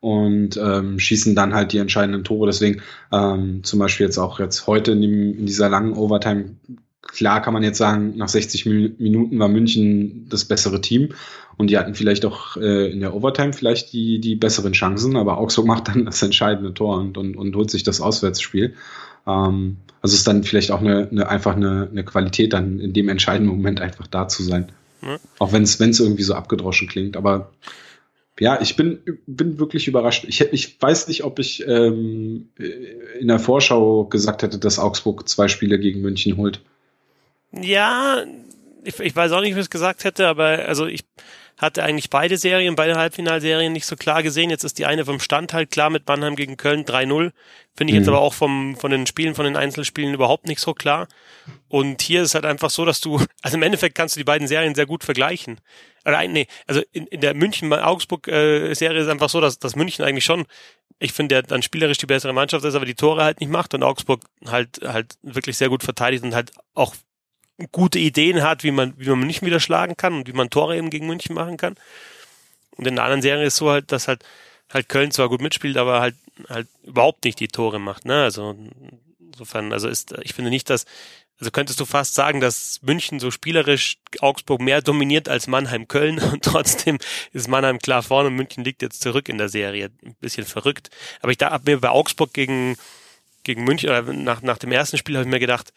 und 0.00 0.56
ähm, 0.56 0.98
schießen 0.98 1.34
dann 1.34 1.54
halt 1.54 1.72
die 1.72 1.78
entscheidenden 1.78 2.24
Tore. 2.24 2.46
Deswegen 2.46 2.82
ähm, 3.12 3.62
zum 3.64 3.78
Beispiel 3.78 4.06
jetzt 4.06 4.18
auch 4.18 4.40
jetzt 4.40 4.66
heute 4.66 4.92
in, 4.92 5.02
dem, 5.02 5.38
in 5.38 5.46
dieser 5.46 5.68
langen 5.68 5.94
Overtime 5.94 6.56
klar 7.02 7.42
kann 7.42 7.54
man 7.54 7.62
jetzt 7.62 7.78
sagen, 7.78 8.16
nach 8.16 8.28
60 8.28 8.66
Minuten 8.66 9.38
war 9.38 9.48
München 9.48 10.26
das 10.28 10.44
bessere 10.44 10.80
Team 10.80 11.10
und 11.56 11.68
die 11.68 11.78
hatten 11.78 11.94
vielleicht 11.94 12.24
auch 12.24 12.56
äh, 12.56 12.90
in 12.90 13.00
der 13.00 13.14
Overtime 13.14 13.52
vielleicht 13.52 13.92
die, 13.92 14.20
die 14.20 14.36
besseren 14.36 14.72
Chancen, 14.72 15.16
aber 15.16 15.38
Augsburg 15.38 15.66
macht 15.66 15.88
dann 15.88 16.04
das 16.04 16.22
entscheidende 16.22 16.74
Tor 16.74 16.98
und, 16.98 17.16
und, 17.16 17.36
und 17.36 17.56
holt 17.56 17.70
sich 17.70 17.82
das 17.82 18.00
Auswärtsspiel. 18.00 18.74
Ähm, 19.26 19.76
also 20.02 20.14
ist 20.14 20.26
dann 20.26 20.44
vielleicht 20.44 20.70
auch 20.70 20.80
eine, 20.80 21.08
eine 21.10 21.28
einfach 21.28 21.56
eine, 21.56 21.88
eine 21.90 22.04
Qualität, 22.04 22.52
dann 22.52 22.80
in 22.80 22.92
dem 22.92 23.08
entscheidenden 23.08 23.54
Moment 23.54 23.80
einfach 23.80 24.06
da 24.06 24.28
zu 24.28 24.42
sein. 24.42 24.72
Mhm. 25.02 25.18
Auch 25.38 25.52
wenn 25.52 25.62
es 25.62 25.78
irgendwie 25.78 26.22
so 26.22 26.34
abgedroschen 26.34 26.88
klingt, 26.88 27.16
aber 27.16 27.50
ja, 28.38 28.58
ich 28.62 28.74
bin, 28.74 29.00
bin 29.26 29.58
wirklich 29.58 29.86
überrascht. 29.86 30.24
Ich, 30.26 30.40
ich 30.40 30.80
weiß 30.80 31.08
nicht, 31.08 31.24
ob 31.24 31.38
ich 31.38 31.62
ähm, 31.66 32.48
in 33.18 33.28
der 33.28 33.38
Vorschau 33.38 34.04
gesagt 34.04 34.42
hätte, 34.42 34.58
dass 34.58 34.78
Augsburg 34.78 35.28
zwei 35.28 35.48
Spiele 35.48 35.78
gegen 35.78 36.00
München 36.00 36.38
holt. 36.38 36.62
Ja, 37.52 38.24
ich, 38.84 38.98
ich 38.98 39.16
weiß 39.16 39.32
auch 39.32 39.40
nicht, 39.40 39.54
wie 39.54 39.60
ich 39.60 39.66
es 39.66 39.70
gesagt 39.70 40.04
hätte, 40.04 40.28
aber 40.28 40.66
also 40.66 40.86
ich 40.86 41.04
hatte 41.60 41.82
eigentlich 41.82 42.08
beide 42.08 42.38
Serien, 42.38 42.74
beide 42.74 42.96
Halbfinalserien 42.96 43.72
nicht 43.72 43.84
so 43.84 43.94
klar 43.94 44.22
gesehen. 44.22 44.48
Jetzt 44.48 44.64
ist 44.64 44.78
die 44.78 44.86
eine 44.86 45.04
vom 45.04 45.20
Stand 45.20 45.52
halt 45.52 45.70
klar 45.70 45.90
mit 45.90 46.08
Mannheim 46.08 46.34
gegen 46.34 46.56
Köln 46.56 46.84
3-0. 46.84 47.32
Finde 47.76 47.92
ich 47.92 47.92
mhm. 47.92 47.96
jetzt 47.96 48.08
aber 48.08 48.20
auch 48.20 48.32
vom, 48.32 48.76
von 48.76 48.90
den 48.90 49.06
Spielen, 49.06 49.34
von 49.34 49.44
den 49.44 49.56
Einzelspielen 49.56 50.14
überhaupt 50.14 50.46
nicht 50.46 50.60
so 50.60 50.72
klar. 50.72 51.06
Und 51.68 52.00
hier 52.00 52.22
ist 52.22 52.34
halt 52.34 52.46
einfach 52.46 52.70
so, 52.70 52.86
dass 52.86 53.00
du, 53.00 53.20
also 53.42 53.56
im 53.58 53.62
Endeffekt 53.62 53.94
kannst 53.94 54.16
du 54.16 54.20
die 54.20 54.24
beiden 54.24 54.48
Serien 54.48 54.74
sehr 54.74 54.86
gut 54.86 55.04
vergleichen. 55.04 55.60
Oder 56.06 56.26
nee, 56.28 56.46
also 56.66 56.80
in, 56.92 57.06
in 57.08 57.20
der 57.20 57.34
München-Augsburg-Serie 57.34 58.98
äh, 58.98 59.02
ist 59.02 59.08
einfach 59.08 59.28
so, 59.28 59.42
dass, 59.42 59.58
dass 59.58 59.76
München 59.76 60.02
eigentlich 60.02 60.24
schon, 60.24 60.46
ich 60.98 61.12
finde, 61.12 61.34
der 61.34 61.42
dann 61.42 61.62
spielerisch 61.62 61.98
die 61.98 62.06
bessere 62.06 62.32
Mannschaft 62.32 62.64
ist, 62.64 62.74
aber 62.74 62.86
die 62.86 62.94
Tore 62.94 63.22
halt 63.22 63.40
nicht 63.40 63.50
macht 63.50 63.74
und 63.74 63.82
Augsburg 63.82 64.22
halt 64.46 64.80
halt 64.82 65.16
wirklich 65.22 65.58
sehr 65.58 65.68
gut 65.68 65.82
verteidigt 65.82 66.24
und 66.24 66.34
halt 66.34 66.52
auch 66.74 66.94
gute 67.72 67.98
Ideen 67.98 68.42
hat, 68.42 68.64
wie 68.64 68.70
man, 68.70 68.94
wie 68.96 69.08
man 69.08 69.26
nicht 69.26 69.42
wieder 69.42 69.60
schlagen 69.60 69.96
kann 69.96 70.14
und 70.14 70.28
wie 70.28 70.32
man 70.32 70.50
Tore 70.50 70.76
eben 70.76 70.90
gegen 70.90 71.06
München 71.06 71.34
machen 71.34 71.56
kann. 71.56 71.76
Und 72.76 72.86
in 72.86 72.96
der 72.96 73.04
anderen 73.04 73.22
Serie 73.22 73.46
ist 73.46 73.56
so 73.56 73.70
halt, 73.70 73.92
dass 73.92 74.08
halt, 74.08 74.24
halt 74.72 74.88
Köln 74.88 75.10
zwar 75.10 75.28
gut 75.28 75.42
mitspielt, 75.42 75.76
aber 75.76 76.00
halt, 76.00 76.16
halt 76.48 76.68
überhaupt 76.82 77.24
nicht 77.24 77.40
die 77.40 77.48
Tore 77.48 77.78
macht, 77.78 78.04
ne? 78.04 78.22
Also, 78.22 78.56
insofern, 79.18 79.72
also 79.72 79.88
ist, 79.88 80.14
ich 80.22 80.34
finde 80.34 80.50
nicht, 80.50 80.70
dass, 80.70 80.86
also 81.38 81.50
könntest 81.50 81.80
du 81.80 81.86
fast 81.86 82.14
sagen, 82.14 82.40
dass 82.40 82.80
München 82.82 83.18
so 83.18 83.30
spielerisch 83.30 83.96
Augsburg 84.20 84.60
mehr 84.60 84.82
dominiert 84.82 85.28
als 85.28 85.46
Mannheim 85.46 85.88
Köln 85.88 86.18
und 86.32 86.44
trotzdem 86.44 86.98
ist 87.32 87.48
Mannheim 87.48 87.78
klar 87.78 88.02
vorne 88.02 88.28
und 88.28 88.36
München 88.36 88.64
liegt 88.64 88.82
jetzt 88.82 89.00
zurück 89.00 89.28
in 89.28 89.38
der 89.38 89.48
Serie. 89.48 89.90
Ein 90.04 90.16
bisschen 90.20 90.44
verrückt. 90.44 90.90
Aber 91.20 91.32
ich 91.32 91.38
da 91.38 91.50
hab 91.50 91.66
mir 91.66 91.80
bei 91.80 91.88
Augsburg 91.88 92.34
gegen, 92.34 92.76
gegen 93.42 93.64
München, 93.64 93.88
oder 93.88 94.02
nach, 94.02 94.42
nach 94.42 94.58
dem 94.58 94.70
ersten 94.72 94.98
Spiel 94.98 95.16
habe 95.16 95.24
ich 95.24 95.30
mir 95.30 95.40
gedacht, 95.40 95.72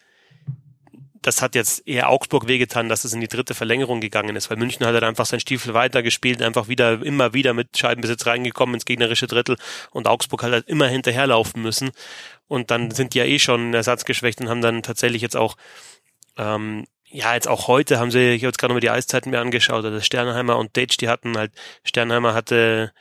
das 1.26 1.40
hat 1.40 1.54
jetzt 1.54 1.86
eher 1.88 2.10
Augsburg 2.10 2.48
wehgetan, 2.48 2.90
dass 2.90 3.04
es 3.04 3.14
in 3.14 3.20
die 3.20 3.28
dritte 3.28 3.54
Verlängerung 3.54 4.00
gegangen 4.00 4.36
ist, 4.36 4.50
weil 4.50 4.58
München 4.58 4.84
hat 4.84 4.92
halt 4.92 5.04
einfach 5.04 5.24
sein 5.24 5.40
Stiefel 5.40 5.72
weitergespielt, 5.72 6.42
einfach 6.42 6.68
wieder, 6.68 7.02
immer 7.02 7.32
wieder 7.32 7.54
mit 7.54 7.76
Scheibenbesitz 7.76 8.26
reingekommen 8.26 8.74
ins 8.74 8.84
gegnerische 8.84 9.26
Drittel 9.26 9.56
und 9.90 10.06
Augsburg 10.06 10.42
hat 10.42 10.52
halt 10.52 10.68
immer 10.68 10.86
hinterherlaufen 10.86 11.62
müssen. 11.62 11.92
Und 12.46 12.70
dann 12.70 12.90
sind 12.90 13.14
die 13.14 13.18
ja 13.18 13.24
eh 13.24 13.38
schon 13.38 13.72
ersatzgeschwächt 13.72 14.40
und 14.42 14.50
haben 14.50 14.60
dann 14.60 14.82
tatsächlich 14.82 15.22
jetzt 15.22 15.36
auch 15.36 15.56
ähm, 16.36 16.84
ja, 17.06 17.32
jetzt 17.34 17.46
auch 17.46 17.68
heute 17.68 18.00
haben 18.00 18.10
sie, 18.10 18.32
ich 18.32 18.42
habe 18.42 18.48
jetzt 18.48 18.58
gerade 18.58 18.74
mal 18.74 18.80
die 18.80 18.90
Eiszeiten 18.90 19.30
mir 19.30 19.40
angeschaut, 19.40 19.84
also 19.84 20.00
Sternheimer 20.00 20.58
und 20.58 20.76
Dage, 20.76 20.96
die 20.98 21.08
hatten 21.08 21.38
halt, 21.38 21.52
Sternheimer 21.84 22.34
hatte 22.34 22.92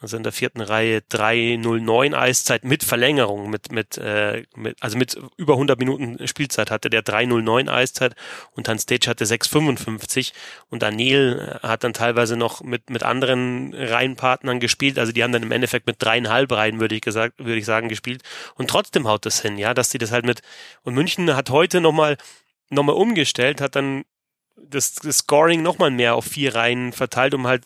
also 0.00 0.16
in 0.16 0.22
der 0.22 0.32
vierten 0.32 0.60
Reihe 0.60 1.02
309 1.08 2.14
Eiszeit 2.14 2.64
mit 2.64 2.84
Verlängerung, 2.84 3.50
mit, 3.50 3.70
mit, 3.70 3.98
äh, 3.98 4.44
mit, 4.56 4.76
also 4.80 4.96
mit 4.96 5.18
über 5.36 5.54
100 5.54 5.78
Minuten 5.78 6.26
Spielzeit 6.26 6.70
hatte 6.70 6.88
der 6.88 7.02
309 7.02 7.68
Eiszeit 7.68 8.14
und 8.52 8.68
Hans 8.68 8.82
Stage 8.82 9.10
hatte 9.10 9.26
655 9.26 10.32
und 10.70 10.82
Daniel 10.82 11.58
hat 11.62 11.84
dann 11.84 11.92
teilweise 11.92 12.36
noch 12.36 12.62
mit, 12.62 12.88
mit 12.88 13.02
anderen 13.02 13.74
Reihenpartnern 13.74 14.58
gespielt, 14.58 14.98
also 14.98 15.12
die 15.12 15.22
haben 15.22 15.32
dann 15.32 15.42
im 15.42 15.52
Endeffekt 15.52 15.86
mit 15.86 15.96
dreieinhalb 15.98 16.50
Reihen, 16.50 16.80
würde 16.80 16.94
ich 16.94 17.02
gesagt, 17.02 17.38
würde 17.38 17.56
ich 17.56 17.66
sagen, 17.66 17.88
gespielt. 17.88 18.22
Und 18.54 18.70
trotzdem 18.70 19.06
haut 19.06 19.26
das 19.26 19.42
hin, 19.42 19.58
ja, 19.58 19.74
dass 19.74 19.90
sie 19.90 19.98
das 19.98 20.12
halt 20.12 20.24
mit, 20.24 20.40
und 20.82 20.94
München 20.94 21.36
hat 21.36 21.50
heute 21.50 21.80
nochmal, 21.80 22.16
nochmal 22.70 22.96
umgestellt, 22.96 23.60
hat 23.60 23.76
dann 23.76 24.04
das, 24.56 24.94
das 24.94 25.18
Scoring 25.18 25.62
nochmal 25.62 25.90
mehr 25.90 26.14
auf 26.14 26.24
vier 26.24 26.54
Reihen 26.54 26.92
verteilt, 26.92 27.34
um 27.34 27.46
halt, 27.46 27.64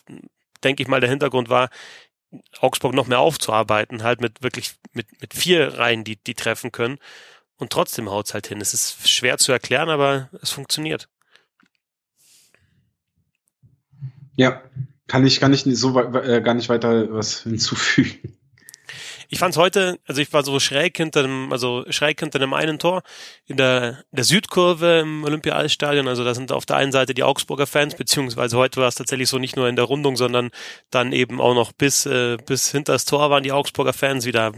denke 0.63 0.83
ich 0.83 0.89
mal, 0.89 0.99
der 0.99 1.09
Hintergrund 1.09 1.49
war, 1.49 1.69
Augsburg 2.59 2.93
noch 2.93 3.07
mehr 3.07 3.19
aufzuarbeiten, 3.19 4.03
halt 4.03 4.21
mit 4.21 4.43
wirklich 4.43 4.75
mit, 4.93 5.21
mit 5.21 5.33
vier 5.33 5.77
Reihen, 5.77 6.03
die, 6.03 6.17
die 6.17 6.33
treffen 6.33 6.71
können. 6.71 6.97
Und 7.57 7.71
trotzdem 7.71 8.09
haut's 8.09 8.33
halt 8.33 8.47
hin. 8.47 8.59
Es 8.61 8.73
ist 8.73 9.09
schwer 9.09 9.37
zu 9.37 9.51
erklären, 9.51 9.89
aber 9.89 10.29
es 10.41 10.51
funktioniert. 10.51 11.07
Ja, 14.35 14.61
kann 15.07 15.25
ich, 15.25 15.39
kann 15.39 15.53
ich 15.53 15.63
so 15.63 15.97
äh, 15.99 16.41
gar 16.41 16.53
nicht 16.53 16.67
weiter 16.67 17.13
was 17.13 17.43
hinzufügen. 17.43 18.37
Ich 19.29 19.39
fand's 19.39 19.57
heute, 19.57 19.99
also 20.05 20.21
ich 20.21 20.31
war 20.33 20.43
so 20.43 20.59
schräg 20.59 20.97
hinter 20.97 21.23
dem, 21.23 21.51
also 21.51 21.85
schräg 21.89 22.19
hinter 22.19 22.39
dem 22.39 22.53
einen 22.53 22.79
Tor 22.79 23.03
in 23.45 23.57
der, 23.57 24.03
der 24.11 24.23
Südkurve 24.23 24.99
im 24.99 25.23
Olympia-Eisstadion. 25.23 26.07
Also 26.07 26.23
da 26.23 26.33
sind 26.33 26.51
auf 26.51 26.65
der 26.65 26.77
einen 26.77 26.91
Seite 26.91 27.13
die 27.13 27.23
Augsburger 27.23 27.67
Fans, 27.67 27.95
beziehungsweise 27.95 28.57
heute 28.57 28.81
war 28.81 28.87
es 28.87 28.95
tatsächlich 28.95 29.29
so 29.29 29.39
nicht 29.39 29.55
nur 29.55 29.67
in 29.67 29.75
der 29.75 29.85
Rundung, 29.85 30.15
sondern 30.15 30.51
dann 30.91 31.11
eben 31.11 31.41
auch 31.41 31.55
noch 31.55 31.71
bis, 31.71 32.05
äh, 32.05 32.37
bis 32.45 32.71
hinter 32.71 32.93
das 32.93 33.05
Tor 33.05 33.29
waren 33.29 33.43
die 33.43 33.51
Augsburger 33.51 33.93
Fans 33.93 34.25
wieder 34.25 34.53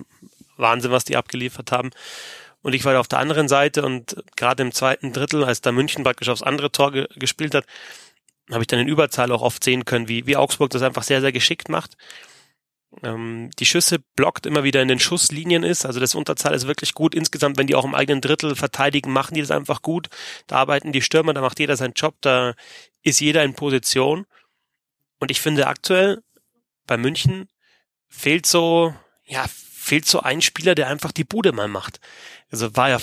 Wahnsinn, 0.58 0.92
was 0.92 1.06
die 1.06 1.16
abgeliefert 1.16 1.72
haben. 1.72 1.92
Und 2.62 2.74
ich 2.74 2.84
war 2.84 2.94
da 2.94 3.00
auf 3.00 3.08
der 3.08 3.20
anderen 3.20 3.48
Seite 3.48 3.86
und 3.86 4.18
gerade 4.36 4.64
im 4.64 4.72
zweiten 4.74 5.14
Drittel, 5.14 5.44
als 5.44 5.62
da 5.62 5.72
München 5.72 6.04
praktisch 6.04 6.30
aufs 6.30 6.44
andere 6.44 6.72
Tor 6.72 6.92
ge 6.92 7.08
gespielt 7.16 7.56
hat, 7.56 7.66
habe 8.52 8.64
ich 8.64 8.68
dann 8.68 8.80
in 8.80 8.88
Überzahl 8.88 9.32
auch 9.32 9.42
oft 9.42 9.64
sehen 9.64 9.86
können, 9.86 10.08
wie, 10.08 10.26
wie 10.26 10.36
Augsburg 10.38 10.70
das 10.72 10.82
einfach 10.82 11.04
sehr, 11.04 11.22
sehr 11.22 11.32
geschickt 11.32 11.70
macht 11.70 11.96
ähm, 13.04 13.50
die 13.60 13.66
Schüsse 13.66 14.00
blockt, 14.16 14.46
immer 14.46 14.64
wieder 14.64 14.82
in 14.82 14.88
den 14.88 15.00
Schusslinien 15.00 15.64
ist. 15.64 15.86
Also 15.86 16.00
das 16.00 16.16
Unterzahl 16.16 16.54
ist 16.54 16.68
wirklich 16.68 16.94
gut. 16.94 17.14
Insgesamt, 17.14 17.58
wenn 17.58 17.68
die 17.68 17.76
auch 17.76 17.86
im 17.86 17.96
eigenen 17.96 18.22
Drittel 18.22 18.56
verteidigen, 18.56 19.12
machen 19.12 19.36
die 19.36 19.42
das 19.42 19.52
einfach 19.52 19.82
gut. 19.82 20.08
Da 20.48 20.58
arbeiten 20.58 20.92
die 20.92 21.02
Stürmer, 21.02 21.34
da 21.34 21.42
macht 21.42 21.60
jeder 21.60 21.78
seinen 21.78 21.94
Job, 21.94 22.16
da 22.22 22.54
ist 23.04 23.20
jeder 23.20 23.44
in 23.44 23.54
Position. 23.54 24.26
Und 25.20 25.32
ich 25.32 25.42
finde 25.42 25.68
aktuell 25.68 26.22
bei 26.86 26.98
München 26.98 27.50
fehlt 28.08 28.46
so, 28.46 28.96
ja, 29.26 29.46
fehlt 29.50 30.06
so 30.06 30.22
ein 30.22 30.42
Spieler, 30.42 30.76
der 30.76 30.88
einfach 30.88 31.12
die 31.12 31.24
Bude 31.24 31.52
mal 31.52 31.68
macht. 31.68 32.00
Also 32.50 32.76
war 32.76 32.90
ja 32.90 33.00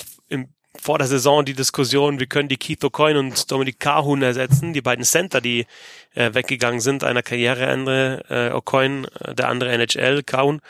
vor 0.81 0.97
der 0.97 1.07
Saison 1.07 1.45
die 1.45 1.53
Diskussion, 1.53 2.19
wie 2.19 2.27
können 2.27 2.49
die 2.49 2.57
Keith 2.57 2.83
O'Coin 2.83 3.17
und 3.17 3.51
Dominic 3.51 3.79
Cahun 3.79 4.21
ersetzen, 4.21 4.73
die 4.73 4.81
beiden 4.81 5.05
Center, 5.05 5.41
die 5.41 5.65
äh, 6.13 6.33
weggegangen 6.33 6.79
sind, 6.79 7.03
einer 7.03 7.23
Karriereende, 7.23 8.23
äh, 8.29 8.55
O'Coin, 8.55 9.07
äh, 9.19 9.35
der 9.35 9.49
andere 9.49 9.71
NHL, 9.71 10.23
Cahun. 10.23 10.61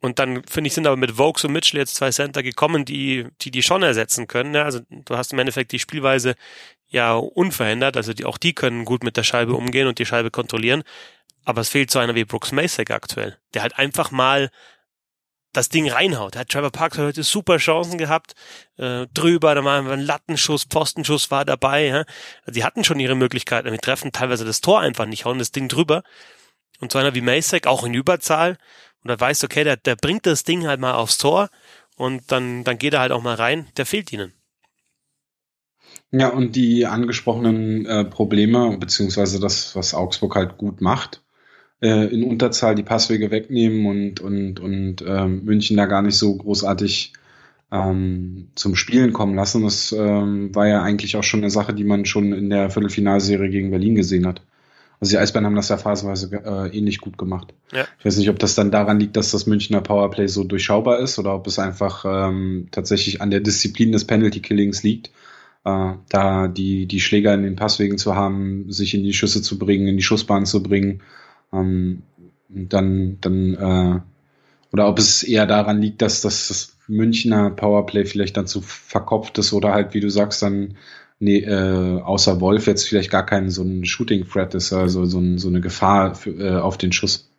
Und 0.00 0.18
dann, 0.18 0.42
finde 0.44 0.66
ich, 0.68 0.74
sind 0.74 0.86
aber 0.86 0.96
mit 0.96 1.16
Vokes 1.16 1.44
und 1.44 1.52
Mitchell 1.52 1.78
jetzt 1.78 1.94
zwei 1.94 2.10
Center 2.10 2.42
gekommen, 2.42 2.84
die, 2.84 3.26
die 3.40 3.52
die 3.52 3.62
schon 3.62 3.84
ersetzen 3.84 4.26
können. 4.26 4.54
Ja, 4.54 4.64
also 4.64 4.80
du 4.90 5.16
hast 5.16 5.32
im 5.32 5.38
Endeffekt 5.38 5.70
die 5.70 5.78
Spielweise 5.78 6.34
ja 6.88 7.14
unverändert, 7.14 7.96
also 7.96 8.12
die, 8.12 8.24
auch 8.24 8.36
die 8.36 8.52
können 8.52 8.84
gut 8.84 9.04
mit 9.04 9.16
der 9.16 9.22
Scheibe 9.22 9.54
umgehen 9.54 9.86
und 9.86 9.98
die 10.00 10.06
Scheibe 10.06 10.30
kontrollieren. 10.30 10.82
Aber 11.44 11.60
es 11.60 11.68
fehlt 11.68 11.90
so 11.90 12.00
einer 12.00 12.14
wie 12.16 12.24
Brooks 12.24 12.52
Masek 12.52 12.90
aktuell, 12.90 13.38
der 13.54 13.62
halt 13.62 13.78
einfach 13.78 14.10
mal 14.10 14.50
das 15.52 15.68
Ding 15.68 15.90
reinhaut. 15.90 16.36
Hat 16.36 16.48
Trevor 16.48 16.70
Parks 16.70 16.98
heute 16.98 17.22
super 17.22 17.58
Chancen 17.58 17.98
gehabt, 17.98 18.34
äh, 18.78 19.06
drüber, 19.12 19.54
da 19.54 19.64
war 19.64 19.86
ein 19.86 20.00
Lattenschuss, 20.00 20.64
Postenschuss 20.66 21.30
war 21.30 21.44
dabei. 21.44 21.86
Ja? 21.86 22.04
Also 22.42 22.52
die 22.54 22.64
hatten 22.64 22.84
schon 22.84 23.00
ihre 23.00 23.14
Möglichkeiten, 23.14 23.70
wir 23.70 23.78
treffen 23.78 24.12
teilweise 24.12 24.44
das 24.44 24.60
Tor 24.60 24.80
einfach 24.80 25.06
nicht, 25.06 25.24
hauen 25.24 25.38
das 25.38 25.52
Ding 25.52 25.68
drüber. 25.68 26.02
Und 26.80 26.92
so 26.92 26.98
einer 26.98 27.14
wie 27.14 27.20
Masek, 27.20 27.66
auch 27.66 27.84
in 27.84 27.94
Überzahl, 27.94 28.58
und 29.02 29.08
da 29.08 29.18
weißt 29.18 29.42
du, 29.42 29.46
okay, 29.46 29.64
der, 29.64 29.76
der 29.76 29.96
bringt 29.96 30.26
das 30.26 30.44
Ding 30.44 30.66
halt 30.66 30.80
mal 30.80 30.94
aufs 30.94 31.18
Tor 31.18 31.48
und 31.96 32.30
dann, 32.30 32.64
dann 32.64 32.78
geht 32.78 32.94
er 32.94 33.00
halt 33.00 33.12
auch 33.12 33.22
mal 33.22 33.34
rein, 33.34 33.68
der 33.76 33.86
fehlt 33.86 34.12
ihnen. 34.12 34.32
Ja, 36.10 36.28
und 36.28 36.56
die 36.56 36.86
angesprochenen 36.86 37.86
äh, 37.86 38.04
Probleme, 38.04 38.76
beziehungsweise 38.78 39.40
das, 39.40 39.74
was 39.74 39.94
Augsburg 39.94 40.36
halt 40.36 40.58
gut 40.58 40.80
macht, 40.80 41.21
äh, 41.82 42.06
in 42.06 42.22
Unterzahl 42.22 42.74
die 42.74 42.84
Passwege 42.84 43.30
wegnehmen 43.30 43.86
und, 43.86 44.20
und, 44.20 44.60
und 44.60 45.04
ähm, 45.06 45.44
München 45.44 45.76
da 45.76 45.86
gar 45.86 46.02
nicht 46.02 46.16
so 46.16 46.34
großartig 46.36 47.12
ähm, 47.72 48.48
zum 48.54 48.76
Spielen 48.76 49.12
kommen 49.12 49.34
lassen. 49.34 49.62
Das 49.64 49.92
ähm, 49.92 50.54
war 50.54 50.68
ja 50.68 50.82
eigentlich 50.82 51.16
auch 51.16 51.24
schon 51.24 51.40
eine 51.40 51.50
Sache, 51.50 51.74
die 51.74 51.84
man 51.84 52.04
schon 52.04 52.32
in 52.32 52.50
der 52.50 52.70
Viertelfinalserie 52.70 53.50
gegen 53.50 53.70
Berlin 53.70 53.96
gesehen 53.96 54.26
hat. 54.26 54.42
Also 55.00 55.14
die 55.14 55.18
Eisbären 55.18 55.44
haben 55.44 55.56
das 55.56 55.70
ja 55.70 55.78
phasenweise 55.78 56.30
äh, 56.32 56.76
ähnlich 56.76 57.00
gut 57.00 57.18
gemacht. 57.18 57.52
Ja. 57.72 57.86
Ich 57.98 58.04
weiß 58.04 58.16
nicht, 58.18 58.30
ob 58.30 58.38
das 58.38 58.54
dann 58.54 58.70
daran 58.70 59.00
liegt, 59.00 59.16
dass 59.16 59.32
das 59.32 59.46
Münchner 59.46 59.80
Powerplay 59.80 60.28
so 60.28 60.44
durchschaubar 60.44 61.00
ist 61.00 61.18
oder 61.18 61.34
ob 61.34 61.48
es 61.48 61.58
einfach 61.58 62.04
ähm, 62.06 62.68
tatsächlich 62.70 63.20
an 63.20 63.32
der 63.32 63.40
Disziplin 63.40 63.90
des 63.90 64.06
Penalty 64.06 64.38
Killings 64.38 64.84
liegt. 64.84 65.10
Äh, 65.64 65.94
da 66.08 66.46
die, 66.46 66.86
die 66.86 67.00
Schläger 67.00 67.34
in 67.34 67.42
den 67.42 67.56
Passwegen 67.56 67.98
zu 67.98 68.14
haben, 68.14 68.70
sich 68.70 68.94
in 68.94 69.02
die 69.02 69.14
Schüsse 69.14 69.42
zu 69.42 69.58
bringen, 69.58 69.88
in 69.88 69.96
die 69.96 70.04
Schussbahn 70.04 70.46
zu 70.46 70.62
bringen 70.62 71.02
ähm, 71.52 72.02
dann, 72.48 73.18
dann, 73.20 73.54
äh, 73.54 74.00
oder 74.72 74.88
ob 74.88 74.98
es 74.98 75.22
eher 75.22 75.46
daran 75.46 75.80
liegt, 75.80 76.02
dass 76.02 76.20
das, 76.20 76.48
das 76.48 76.76
Münchner 76.88 77.50
Powerplay 77.50 78.04
vielleicht 78.04 78.36
dann 78.36 78.46
zu 78.46 78.60
verkopft 78.60 79.38
ist 79.38 79.52
oder 79.52 79.72
halt, 79.72 79.94
wie 79.94 80.00
du 80.00 80.10
sagst, 80.10 80.42
dann 80.42 80.76
nee, 81.22 81.38
äh, 81.38 82.00
außer 82.02 82.40
Wolf 82.40 82.66
jetzt 82.66 82.88
vielleicht 82.88 83.10
gar 83.10 83.24
kein 83.24 83.48
so 83.48 83.62
ein 83.62 83.84
Shooting 83.84 84.28
Threat 84.28 84.54
ist, 84.54 84.72
also 84.72 85.04
so, 85.04 85.18
ein, 85.18 85.38
so 85.38 85.48
eine 85.48 85.60
Gefahr 85.60 86.14
für, 86.14 86.30
äh, 86.30 86.58
auf 86.58 86.78
den 86.78 86.92
Schuss. 86.92 87.30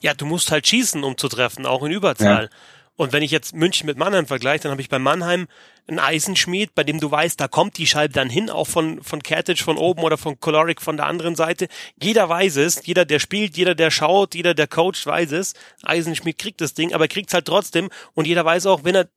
Ja, 0.00 0.14
du 0.14 0.24
musst 0.24 0.50
halt 0.50 0.66
schießen, 0.66 1.02
um 1.02 1.18
zu 1.18 1.28
treffen, 1.28 1.66
auch 1.66 1.82
in 1.82 1.90
Überzahl. 1.90 2.44
Ja. 2.44 2.50
Und 2.96 3.12
wenn 3.12 3.22
ich 3.22 3.32
jetzt 3.32 3.54
München 3.54 3.86
mit 3.86 3.98
Mannheim 3.98 4.26
vergleiche, 4.26 4.64
dann 4.64 4.72
habe 4.72 4.80
ich 4.80 4.88
bei 4.88 5.00
Mannheim 5.00 5.48
einen 5.86 5.98
Eisenschmied, 5.98 6.74
bei 6.74 6.84
dem 6.84 7.00
du 7.00 7.10
weißt, 7.10 7.40
da 7.40 7.48
kommt 7.48 7.76
die 7.76 7.86
Scheibe 7.86 8.14
dann 8.14 8.30
hin, 8.30 8.50
auch 8.50 8.68
von, 8.68 9.02
von 9.02 9.22
Kertic 9.22 9.58
von 9.58 9.76
oben 9.76 10.02
oder 10.02 10.16
von 10.16 10.38
Kolorik 10.38 10.80
von 10.80 10.96
der 10.96 11.06
anderen 11.06 11.34
Seite. 11.34 11.68
Jeder 12.00 12.28
weiß 12.28 12.56
es, 12.56 12.86
jeder, 12.86 13.04
der 13.04 13.18
spielt, 13.18 13.56
jeder, 13.56 13.74
der 13.74 13.90
schaut, 13.90 14.34
jeder, 14.34 14.54
der 14.54 14.68
coacht, 14.68 15.04
weiß 15.04 15.32
es. 15.32 15.54
Eisenschmied 15.82 16.38
kriegt 16.38 16.60
das 16.60 16.74
Ding, 16.74 16.94
aber 16.94 17.08
kriegt 17.08 17.30
es 17.30 17.34
halt 17.34 17.46
trotzdem. 17.46 17.90
Und 18.14 18.26
jeder 18.26 18.44
weiß 18.44 18.66
auch, 18.66 18.84
wenn 18.84 18.94
er, 18.94 19.08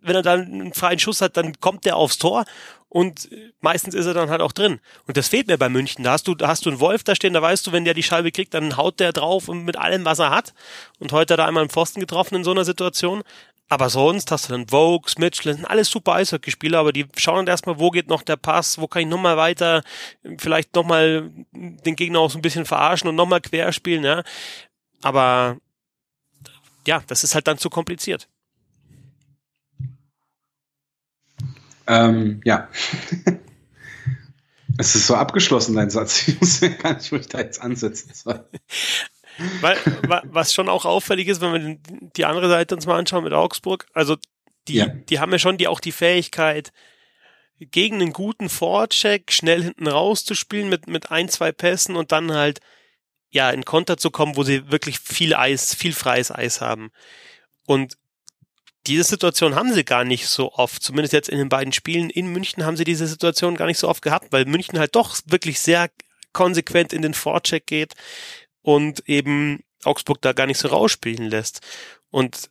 wenn 0.00 0.16
er 0.16 0.22
dann 0.22 0.40
einen 0.40 0.74
freien 0.74 0.98
Schuss 0.98 1.20
hat, 1.20 1.36
dann 1.36 1.60
kommt 1.60 1.84
der 1.84 1.96
aufs 1.96 2.18
Tor 2.18 2.44
und 2.96 3.28
meistens 3.60 3.94
ist 3.94 4.06
er 4.06 4.14
dann 4.14 4.30
halt 4.30 4.40
auch 4.40 4.52
drin. 4.52 4.80
Und 5.06 5.18
das 5.18 5.28
fehlt 5.28 5.48
mir 5.48 5.58
bei 5.58 5.68
München. 5.68 6.02
Da 6.02 6.12
hast 6.12 6.26
du, 6.28 6.34
da 6.34 6.48
hast 6.48 6.64
du 6.64 6.70
einen 6.70 6.80
Wolf 6.80 7.04
da 7.04 7.14
stehen, 7.14 7.34
da 7.34 7.42
weißt 7.42 7.66
du, 7.66 7.72
wenn 7.72 7.84
der 7.84 7.92
die 7.92 8.02
Scheibe 8.02 8.32
kriegt, 8.32 8.54
dann 8.54 8.78
haut 8.78 9.00
der 9.00 9.12
drauf 9.12 9.48
und 9.48 9.66
mit 9.66 9.76
allem, 9.76 10.06
was 10.06 10.18
er 10.18 10.30
hat. 10.30 10.54
Und 10.98 11.12
heute 11.12 11.34
hat 11.34 11.40
er 11.40 11.46
einmal 11.46 11.60
einen 11.60 11.68
Pfosten 11.68 12.00
getroffen 12.00 12.36
in 12.36 12.44
so 12.44 12.52
einer 12.52 12.64
Situation. 12.64 13.22
Aber 13.68 13.90
sonst 13.90 14.30
hast 14.30 14.48
du 14.48 14.54
dann 14.54 14.72
Vokes, 14.72 15.18
Mitchell, 15.18 15.62
alles 15.66 15.90
super 15.90 16.14
Eishockeyspieler, 16.14 16.78
aber 16.78 16.94
die 16.94 17.04
schauen 17.18 17.44
dann 17.44 17.48
erstmal, 17.48 17.78
wo 17.78 17.90
geht 17.90 18.08
noch 18.08 18.22
der 18.22 18.36
Pass, 18.36 18.78
wo 18.78 18.86
kann 18.86 19.02
ich 19.02 19.08
nochmal 19.08 19.36
weiter, 19.36 19.82
vielleicht 20.38 20.74
nochmal 20.74 21.30
den 21.52 21.96
Gegner 21.96 22.20
auch 22.20 22.30
so 22.30 22.38
ein 22.38 22.42
bisschen 22.42 22.64
verarschen 22.64 23.10
und 23.10 23.14
nochmal 23.16 23.42
querspielen, 23.42 24.04
ja. 24.04 24.22
Aber 25.02 25.58
ja, 26.86 27.02
das 27.08 27.24
ist 27.24 27.34
halt 27.34 27.46
dann 27.46 27.58
zu 27.58 27.68
kompliziert. 27.68 28.26
Ähm, 31.86 32.40
ja. 32.44 32.68
es 34.78 34.94
ist 34.94 35.06
so 35.06 35.14
abgeschlossen, 35.14 35.74
dein 35.74 35.90
Satz. 35.90 36.28
Ich 36.28 36.40
muss 36.40 36.60
ja 36.60 36.68
gar 36.68 36.94
nicht, 36.94 37.10
wo 37.12 37.16
ich 37.16 37.28
da 37.28 37.38
jetzt 37.40 37.60
ansetzen 37.60 38.12
soll. 38.14 38.44
Weil, 39.60 39.76
was 40.24 40.54
schon 40.54 40.68
auch 40.68 40.84
auffällig 40.84 41.28
ist, 41.28 41.40
wenn 41.40 41.52
wir 41.52 41.78
die 42.16 42.24
andere 42.24 42.48
Seite 42.48 42.74
uns 42.74 42.86
mal 42.86 42.98
anschauen 42.98 43.24
mit 43.24 43.32
Augsburg, 43.32 43.86
also 43.92 44.16
die, 44.68 44.76
ja. 44.76 44.86
die 44.86 45.20
haben 45.20 45.32
ja 45.32 45.38
schon 45.38 45.58
die 45.58 45.68
auch 45.68 45.80
die 45.80 45.92
Fähigkeit, 45.92 46.72
gegen 47.58 48.00
einen 48.00 48.12
guten 48.12 48.48
Vorcheck 48.48 49.32
schnell 49.32 49.62
hinten 49.62 49.86
rauszuspielen 49.86 50.68
mit, 50.68 50.88
mit 50.88 51.10
ein, 51.10 51.28
zwei 51.28 51.52
Pässen 51.52 51.96
und 51.96 52.12
dann 52.12 52.32
halt, 52.32 52.60
ja, 53.30 53.50
in 53.50 53.64
Konter 53.64 53.96
zu 53.96 54.10
kommen, 54.10 54.36
wo 54.36 54.42
sie 54.42 54.70
wirklich 54.70 54.98
viel 55.00 55.34
Eis, 55.34 55.74
viel 55.74 55.92
freies 55.92 56.30
Eis 56.30 56.60
haben. 56.60 56.90
Und 57.66 57.96
diese 58.86 59.04
Situation 59.04 59.54
haben 59.54 59.72
sie 59.72 59.84
gar 59.84 60.04
nicht 60.04 60.28
so 60.28 60.52
oft. 60.52 60.82
Zumindest 60.82 61.12
jetzt 61.12 61.28
in 61.28 61.38
den 61.38 61.48
beiden 61.48 61.72
Spielen 61.72 62.10
in 62.10 62.28
München 62.28 62.64
haben 62.64 62.76
sie 62.76 62.84
diese 62.84 63.06
Situation 63.06 63.56
gar 63.56 63.66
nicht 63.66 63.78
so 63.78 63.88
oft 63.88 64.02
gehabt, 64.02 64.32
weil 64.32 64.44
München 64.44 64.78
halt 64.78 64.94
doch 64.94 65.18
wirklich 65.26 65.60
sehr 65.60 65.90
konsequent 66.32 66.92
in 66.92 67.02
den 67.02 67.14
Vorcheck 67.14 67.66
geht 67.66 67.94
und 68.62 69.08
eben 69.08 69.64
Augsburg 69.84 70.20
da 70.22 70.32
gar 70.32 70.46
nicht 70.46 70.58
so 70.58 70.68
rausspielen 70.68 71.30
lässt. 71.30 71.60
Und 72.10 72.50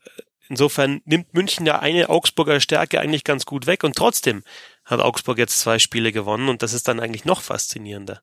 insofern 0.49 1.01
nimmt 1.05 1.33
München 1.33 1.65
ja 1.65 1.79
eine 1.79 2.09
Augsburger 2.09 2.59
Stärke 2.59 2.99
eigentlich 2.99 3.23
ganz 3.23 3.45
gut 3.45 3.67
weg 3.67 3.83
und 3.83 3.95
trotzdem 3.95 4.43
hat 4.83 4.99
Augsburg 4.99 5.37
jetzt 5.37 5.59
zwei 5.59 5.79
Spiele 5.79 6.11
gewonnen 6.11 6.49
und 6.49 6.63
das 6.63 6.73
ist 6.73 6.87
dann 6.87 6.99
eigentlich 6.99 7.25
noch 7.25 7.41
faszinierender. 7.41 8.21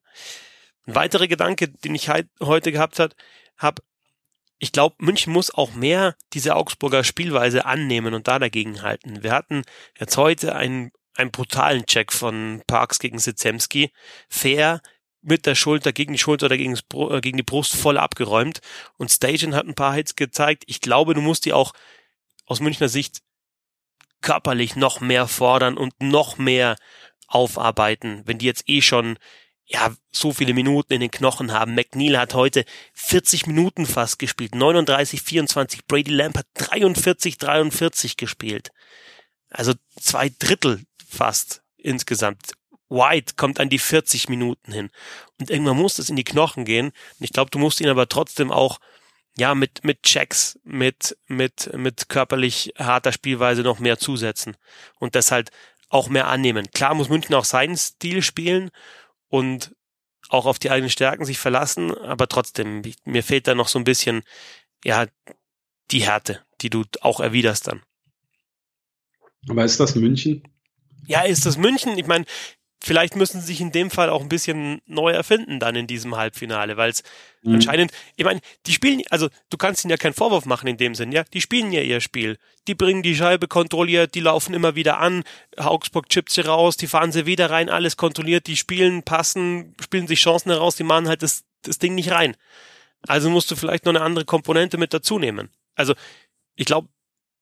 Ein 0.85 0.95
weiterer 0.95 1.27
Gedanke, 1.27 1.69
den 1.69 1.95
ich 1.95 2.09
heute 2.41 2.71
gehabt 2.71 2.99
habe, 2.99 3.81
ich 4.59 4.71
glaube, 4.71 4.95
München 4.99 5.33
muss 5.33 5.53
auch 5.53 5.73
mehr 5.73 6.15
diese 6.33 6.55
Augsburger 6.55 7.03
Spielweise 7.03 7.65
annehmen 7.65 8.13
und 8.13 8.27
da 8.27 8.39
dagegen 8.39 8.81
halten. 8.81 9.23
Wir 9.23 9.31
hatten 9.31 9.63
jetzt 9.99 10.17
heute 10.17 10.55
einen, 10.55 10.91
einen 11.15 11.31
brutalen 11.31 11.85
Check 11.85 12.13
von 12.13 12.63
Parks 12.67 12.99
gegen 12.99 13.19
Sitzemski. 13.19 13.91
Fair, 14.29 14.81
mit 15.21 15.45
der 15.45 15.55
Schulter 15.55 15.93
gegen 15.93 16.13
die 16.13 16.19
Schulter 16.19 16.47
oder 16.47 16.57
gegen, 16.57 16.77
äh, 16.93 17.21
gegen 17.21 17.37
die 17.37 17.43
Brust 17.43 17.75
voll 17.75 17.97
abgeräumt. 17.97 18.61
Und 18.97 19.11
Station 19.11 19.55
hat 19.55 19.65
ein 19.65 19.75
paar 19.75 19.93
Hits 19.95 20.15
gezeigt. 20.15 20.63
Ich 20.67 20.81
glaube, 20.81 21.13
du 21.13 21.21
musst 21.21 21.45
die 21.45 21.53
auch 21.53 21.73
aus 22.45 22.59
Münchner 22.59 22.89
Sicht 22.89 23.21
körperlich 24.21 24.75
noch 24.75 25.01
mehr 25.01 25.27
fordern 25.27 25.77
und 25.77 25.93
noch 26.01 26.37
mehr 26.37 26.77
aufarbeiten, 27.27 28.21
wenn 28.25 28.37
die 28.37 28.45
jetzt 28.45 28.67
eh 28.67 28.81
schon 28.81 29.17
ja, 29.65 29.95
so 30.11 30.33
viele 30.33 30.53
Minuten 30.53 30.93
in 30.93 30.99
den 30.99 31.11
Knochen 31.11 31.51
haben. 31.51 31.75
McNeil 31.75 32.17
hat 32.17 32.33
heute 32.33 32.65
40 32.93 33.47
Minuten 33.47 33.85
fast 33.85 34.19
gespielt, 34.19 34.55
39, 34.55 35.21
24. 35.21 35.85
Brady 35.85 36.11
Lamp 36.11 36.37
hat 36.37 36.47
43, 36.55 37.37
43 37.37 38.17
gespielt. 38.17 38.71
Also 39.49 39.73
zwei 39.99 40.31
Drittel 40.39 40.81
fast 41.07 41.61
insgesamt. 41.77 42.53
White 42.89 43.33
kommt 43.35 43.59
an 43.59 43.69
die 43.69 43.79
40 43.79 44.29
Minuten 44.29 44.71
hin. 44.71 44.89
Und 45.39 45.49
irgendwann 45.49 45.77
muss 45.77 45.95
das 45.95 46.09
in 46.09 46.15
die 46.15 46.23
Knochen 46.23 46.65
gehen. 46.65 46.87
Und 46.87 47.23
ich 47.23 47.31
glaube, 47.31 47.49
du 47.49 47.59
musst 47.59 47.81
ihn 47.81 47.89
aber 47.89 48.07
trotzdem 48.07 48.51
auch, 48.51 48.79
ja, 49.35 49.55
mit, 49.55 49.83
mit 49.83 50.03
Checks, 50.03 50.59
mit, 50.63 51.17
mit, 51.27 51.71
mit 51.75 52.07
körperlich 52.09 52.73
harter 52.77 53.11
Spielweise 53.11 53.63
noch 53.63 53.79
mehr 53.79 53.97
zusetzen. 53.97 54.57
Und 54.99 55.15
das 55.15 55.31
halt 55.31 55.49
auch 55.89 56.09
mehr 56.09 56.27
annehmen. 56.27 56.69
Klar 56.71 56.93
muss 56.93 57.09
München 57.09 57.35
auch 57.35 57.45
seinen 57.45 57.77
Stil 57.77 58.21
spielen 58.21 58.69
und 59.33 59.75
auch 60.29 60.45
auf 60.45 60.59
die 60.59 60.69
eigenen 60.69 60.91
Stärken 60.91 61.25
sich 61.25 61.39
verlassen, 61.39 61.91
aber 61.97 62.27
trotzdem, 62.27 62.83
mir 63.03 63.23
fehlt 63.23 63.47
da 63.47 63.55
noch 63.55 63.67
so 63.67 63.79
ein 63.79 63.83
bisschen, 63.83 64.21
ja, 64.85 65.07
die 65.89 66.03
Härte, 66.03 66.45
die 66.61 66.69
du 66.69 66.83
auch 67.01 67.19
erwiderst 67.19 67.65
dann. 67.67 67.81
Aber 69.49 69.65
ist 69.65 69.79
das 69.79 69.95
München? 69.95 70.43
Ja, 71.07 71.21
ist 71.21 71.47
das 71.47 71.57
München? 71.57 71.97
Ich 71.97 72.05
meine, 72.05 72.25
vielleicht 72.83 73.15
müssen 73.15 73.39
sie 73.39 73.47
sich 73.47 73.61
in 73.61 73.71
dem 73.71 73.89
Fall 73.89 74.09
auch 74.09 74.21
ein 74.21 74.29
bisschen 74.29 74.81
neu 74.85 75.11
erfinden 75.11 75.59
dann 75.59 75.75
in 75.75 75.87
diesem 75.87 76.17
Halbfinale, 76.17 76.75
weil 76.75 76.89
es 76.91 77.01
mhm. 77.41 77.55
anscheinend, 77.55 77.91
ich 78.17 78.25
meine, 78.25 78.41
die 78.65 78.73
spielen, 78.73 79.01
also 79.09 79.29
du 79.49 79.57
kannst 79.57 79.85
ihnen 79.85 79.91
ja 79.91 79.97
keinen 79.97 80.13
Vorwurf 80.13 80.45
machen 80.45 80.67
in 80.67 80.77
dem 80.77 80.93
Sinn, 80.93 81.13
ja, 81.13 81.23
die 81.23 81.41
spielen 81.41 81.71
ja 81.71 81.81
ihr 81.81 82.01
Spiel. 82.01 82.37
Die 82.67 82.75
bringen 82.75 83.01
die 83.01 83.15
Scheibe 83.15 83.47
kontrolliert, 83.47 84.15
die 84.15 84.19
laufen 84.19 84.53
immer 84.53 84.75
wieder 84.75 84.99
an, 84.99 85.23
Augsburg 85.55 86.09
chippt 86.09 86.31
sie 86.31 86.41
raus, 86.41 86.75
die 86.75 86.87
fahren 86.87 87.13
sie 87.13 87.25
wieder 87.25 87.49
rein, 87.49 87.69
alles 87.69 87.95
kontrolliert, 87.95 88.47
die 88.47 88.57
spielen, 88.57 89.03
passen, 89.03 89.75
spielen 89.81 90.07
sich 90.07 90.19
Chancen 90.19 90.51
heraus, 90.51 90.75
die 90.75 90.83
machen 90.83 91.07
halt 91.07 91.23
das, 91.23 91.45
das 91.61 91.79
Ding 91.79 91.95
nicht 91.95 92.11
rein. 92.11 92.35
Also 93.07 93.29
musst 93.29 93.49
du 93.49 93.55
vielleicht 93.55 93.85
noch 93.85 93.91
eine 93.91 94.01
andere 94.01 94.25
Komponente 94.25 94.77
mit 94.77 94.93
dazu 94.93 95.19
nehmen. 95.19 95.49
Also, 95.75 95.93
ich 96.55 96.65
glaube, 96.65 96.87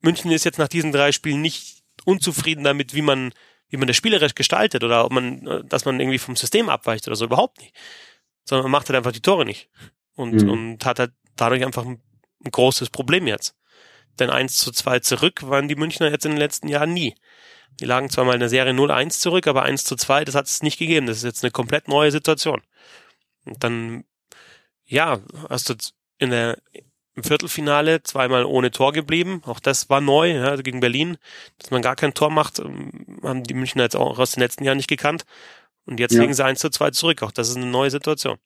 München 0.01 0.31
ist 0.31 0.45
jetzt 0.45 0.57
nach 0.57 0.67
diesen 0.67 0.91
drei 0.91 1.11
Spielen 1.11 1.41
nicht 1.41 1.83
unzufrieden 2.05 2.63
damit, 2.63 2.95
wie 2.95 3.03
man 3.03 3.31
wie 3.71 3.77
man 3.77 3.87
das 3.87 3.97
spielerisch 3.97 4.35
gestaltet 4.35 4.83
oder 4.83 5.05
ob 5.05 5.13
man, 5.13 5.47
äh, 5.47 5.63
dass 5.63 5.85
man 5.85 5.99
irgendwie 5.99 6.19
vom 6.19 6.35
System 6.35 6.69
abweicht 6.69 7.07
oder 7.07 7.15
so, 7.15 7.25
überhaupt 7.25 7.59
nicht. 7.59 7.73
Sondern 8.43 8.65
man 8.65 8.71
macht 8.71 8.89
halt 8.89 8.97
einfach 8.97 9.13
die 9.13 9.21
Tore 9.21 9.45
nicht. 9.45 9.69
Und, 10.15 10.43
mhm. 10.43 10.49
und 10.49 10.85
hat 10.85 10.99
halt 10.99 11.13
dadurch 11.37 11.65
einfach 11.65 11.85
ein, 11.85 12.01
ein 12.45 12.51
großes 12.51 12.89
Problem 12.89 13.25
jetzt. 13.27 13.55
Denn 14.19 14.29
1 14.29 14.57
zu 14.57 14.71
2 14.71 14.99
zurück 14.99 15.43
waren 15.43 15.69
die 15.69 15.75
Münchner 15.75 16.11
jetzt 16.11 16.25
in 16.25 16.31
den 16.31 16.37
letzten 16.37 16.67
Jahren 16.67 16.93
nie. 16.93 17.15
Die 17.79 17.85
lagen 17.85 18.09
zwar 18.09 18.25
mal 18.25 18.33
in 18.33 18.41
der 18.41 18.49
Serie 18.49 18.73
0-1 18.73 19.21
zurück, 19.21 19.47
aber 19.47 19.63
1 19.63 19.85
zu 19.85 19.95
2, 19.95 20.25
das 20.25 20.35
hat 20.35 20.47
es 20.47 20.61
nicht 20.61 20.77
gegeben. 20.77 21.07
Das 21.07 21.17
ist 21.17 21.23
jetzt 21.23 21.43
eine 21.43 21.51
komplett 21.51 21.87
neue 21.87 22.11
Situation. 22.11 22.61
Und 23.45 23.63
dann, 23.63 24.03
ja, 24.85 25.21
hast 25.49 25.69
du 25.69 25.75
in 26.17 26.31
der, 26.31 26.61
im 27.15 27.23
Viertelfinale 27.23 28.03
zweimal 28.03 28.45
ohne 28.45 28.71
Tor 28.71 28.93
geblieben. 28.93 29.41
Auch 29.45 29.59
das 29.59 29.89
war 29.89 30.01
neu, 30.01 30.33
ja, 30.33 30.45
also 30.45 30.63
gegen 30.63 30.79
Berlin. 30.79 31.17
Dass 31.57 31.71
man 31.71 31.81
gar 31.81 31.95
kein 31.95 32.13
Tor 32.13 32.29
macht, 32.29 32.59
ähm, 32.59 33.19
haben 33.23 33.43
die 33.43 33.53
Münchner 33.53 33.83
jetzt 33.83 33.95
auch 33.95 34.17
aus 34.17 34.31
den 34.31 34.41
letzten 34.41 34.63
Jahren 34.63 34.77
nicht 34.77 34.89
gekannt. 34.89 35.25
Und 35.85 35.99
jetzt 35.99 36.13
ja. 36.13 36.21
liegen 36.21 36.33
sie 36.33 36.45
1 36.45 36.59
zu 36.59 36.69
2 36.69 36.91
zurück. 36.91 37.23
Auch 37.23 37.31
das 37.31 37.49
ist 37.49 37.57
eine 37.57 37.65
neue 37.65 37.91
Situation. 37.91 38.37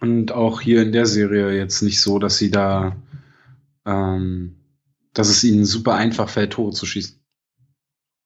Und 0.00 0.32
auch 0.32 0.60
hier 0.60 0.82
in 0.82 0.92
der 0.92 1.06
Serie 1.06 1.52
jetzt 1.56 1.82
nicht 1.82 2.00
so, 2.00 2.18
dass 2.18 2.36
sie 2.36 2.50
da, 2.50 2.96
ähm, 3.84 4.56
dass 5.14 5.28
es 5.28 5.44
ihnen 5.44 5.64
super 5.64 5.94
einfach 5.94 6.28
fällt, 6.28 6.54
Tore 6.54 6.72
zu 6.72 6.84
schießen. 6.84 7.20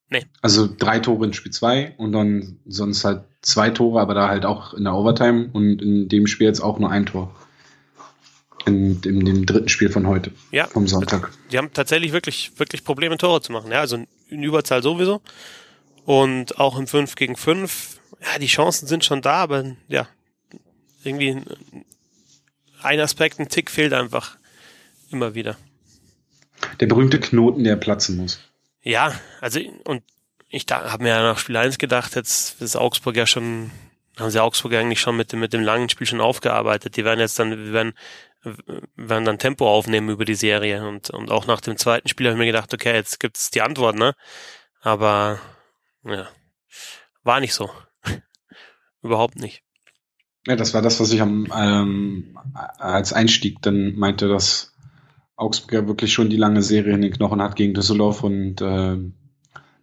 Nee. 0.09 0.25
Also 0.41 0.67
drei 0.67 0.99
Tore 0.99 1.25
in 1.25 1.33
Spiel 1.33 1.53
2 1.53 1.95
und 1.97 2.11
dann 2.11 2.59
sonst 2.65 3.05
halt 3.05 3.23
zwei 3.41 3.69
Tore, 3.69 4.01
aber 4.01 4.13
da 4.13 4.27
halt 4.27 4.45
auch 4.45 4.73
in 4.73 4.83
der 4.83 4.93
Overtime 4.93 5.49
und 5.53 5.81
in 5.81 6.09
dem 6.09 6.27
Spiel 6.27 6.47
jetzt 6.47 6.59
auch 6.59 6.79
nur 6.79 6.89
ein 6.89 7.05
Tor 7.05 7.33
in, 8.65 9.01
in 9.03 9.25
dem 9.25 9.45
dritten 9.45 9.69
Spiel 9.69 9.89
von 9.89 10.07
heute, 10.07 10.31
ja, 10.51 10.67
vom 10.67 10.87
Sonntag. 10.87 11.31
Die 11.51 11.57
haben 11.57 11.73
tatsächlich 11.73 12.11
wirklich, 12.11 12.51
wirklich 12.57 12.83
Probleme, 12.83 13.17
Tore 13.17 13.41
zu 13.41 13.51
machen. 13.51 13.71
Ja, 13.71 13.79
also 13.79 14.05
in 14.29 14.43
Überzahl 14.43 14.83
sowieso. 14.83 15.21
Und 16.05 16.59
auch 16.59 16.77
im 16.77 16.87
5 16.87 17.15
gegen 17.15 17.35
5, 17.35 17.99
ja, 18.21 18.39
die 18.39 18.47
Chancen 18.47 18.87
sind 18.87 19.05
schon 19.05 19.21
da, 19.21 19.35
aber 19.35 19.75
ja, 19.87 20.07
irgendwie 21.03 21.41
ein 22.81 22.99
Aspekt, 22.99 23.39
ein 23.39 23.49
Tick 23.49 23.69
fehlt 23.69 23.93
einfach 23.93 24.37
immer 25.11 25.35
wieder. 25.35 25.57
Der 26.79 26.87
berühmte 26.87 27.19
Knoten, 27.19 27.63
der 27.63 27.75
platzen 27.75 28.17
muss. 28.17 28.39
Ja, 28.83 29.13
also 29.39 29.59
und 29.85 30.03
ich 30.49 30.65
habe 30.69 31.03
mir 31.03 31.09
ja 31.09 31.21
nach 31.21 31.37
Spiel 31.37 31.57
1 31.57 31.77
gedacht, 31.77 32.15
jetzt 32.15 32.61
ist 32.61 32.75
Augsburg 32.75 33.15
ja 33.15 33.25
schon, 33.25 33.71
haben 34.19 34.31
sie 34.31 34.41
Augsburg 34.41 34.73
eigentlich 34.73 34.99
schon 34.99 35.15
mit 35.15 35.31
dem, 35.31 35.39
mit 35.39 35.53
dem 35.53 35.61
langen 35.61 35.89
Spiel 35.89 36.07
schon 36.07 36.21
aufgearbeitet. 36.21 36.97
Die 36.97 37.05
werden 37.05 37.19
jetzt 37.19 37.39
dann, 37.39 37.51
wir 37.51 37.73
werden 37.73 37.93
werden 38.43 39.25
dann 39.25 39.39
Tempo 39.39 39.69
aufnehmen 39.69 40.09
über 40.09 40.25
die 40.25 40.35
Serie. 40.35 40.87
Und, 40.87 41.09
und 41.09 41.31
auch 41.31 41.47
nach 41.47 41.61
dem 41.61 41.77
zweiten 41.77 42.07
Spiel 42.07 42.27
habe 42.27 42.35
ich 42.35 42.39
mir 42.39 42.45
gedacht, 42.45 42.73
okay, 42.73 42.93
jetzt 42.93 43.19
gibt's 43.19 43.51
die 43.51 43.61
Antwort, 43.61 43.95
ne? 43.95 44.15
Aber 44.81 45.39
ja, 46.03 46.27
war 47.23 47.39
nicht 47.39 47.53
so. 47.53 47.69
Überhaupt 49.01 49.37
nicht. 49.37 49.63
Ja, 50.47 50.55
das 50.55 50.73
war 50.73 50.81
das, 50.81 50.99
was 50.99 51.11
ich 51.11 51.21
am 51.21 51.47
ähm, 51.55 52.39
als 52.79 53.13
Einstieg 53.13 53.61
dann 53.61 53.95
meinte, 53.95 54.27
dass 54.27 54.73
Augsburg 55.35 55.73
ja 55.73 55.87
wirklich 55.87 56.13
schon 56.13 56.29
die 56.29 56.37
lange 56.37 56.63
Serie 56.63 56.93
in 56.93 57.01
den 57.01 57.13
Knochen 57.13 57.41
hat 57.41 57.55
gegen 57.55 57.75
Düsseldorf 57.75 58.23
und 58.23 58.59
äh, 58.61 58.97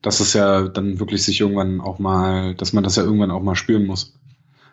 dass 0.03 0.21
es 0.21 0.33
ja 0.33 0.69
dann 0.69 0.99
wirklich 0.99 1.23
sich 1.23 1.41
irgendwann 1.41 1.81
auch 1.81 1.99
mal, 1.99 2.55
dass 2.55 2.73
man 2.73 2.85
das 2.85 2.97
ja 2.97 3.05
irgendwann 3.05 3.31
auch 3.31 3.43
mal 3.43 3.55
spüren 3.55 3.87
muss. 3.87 4.15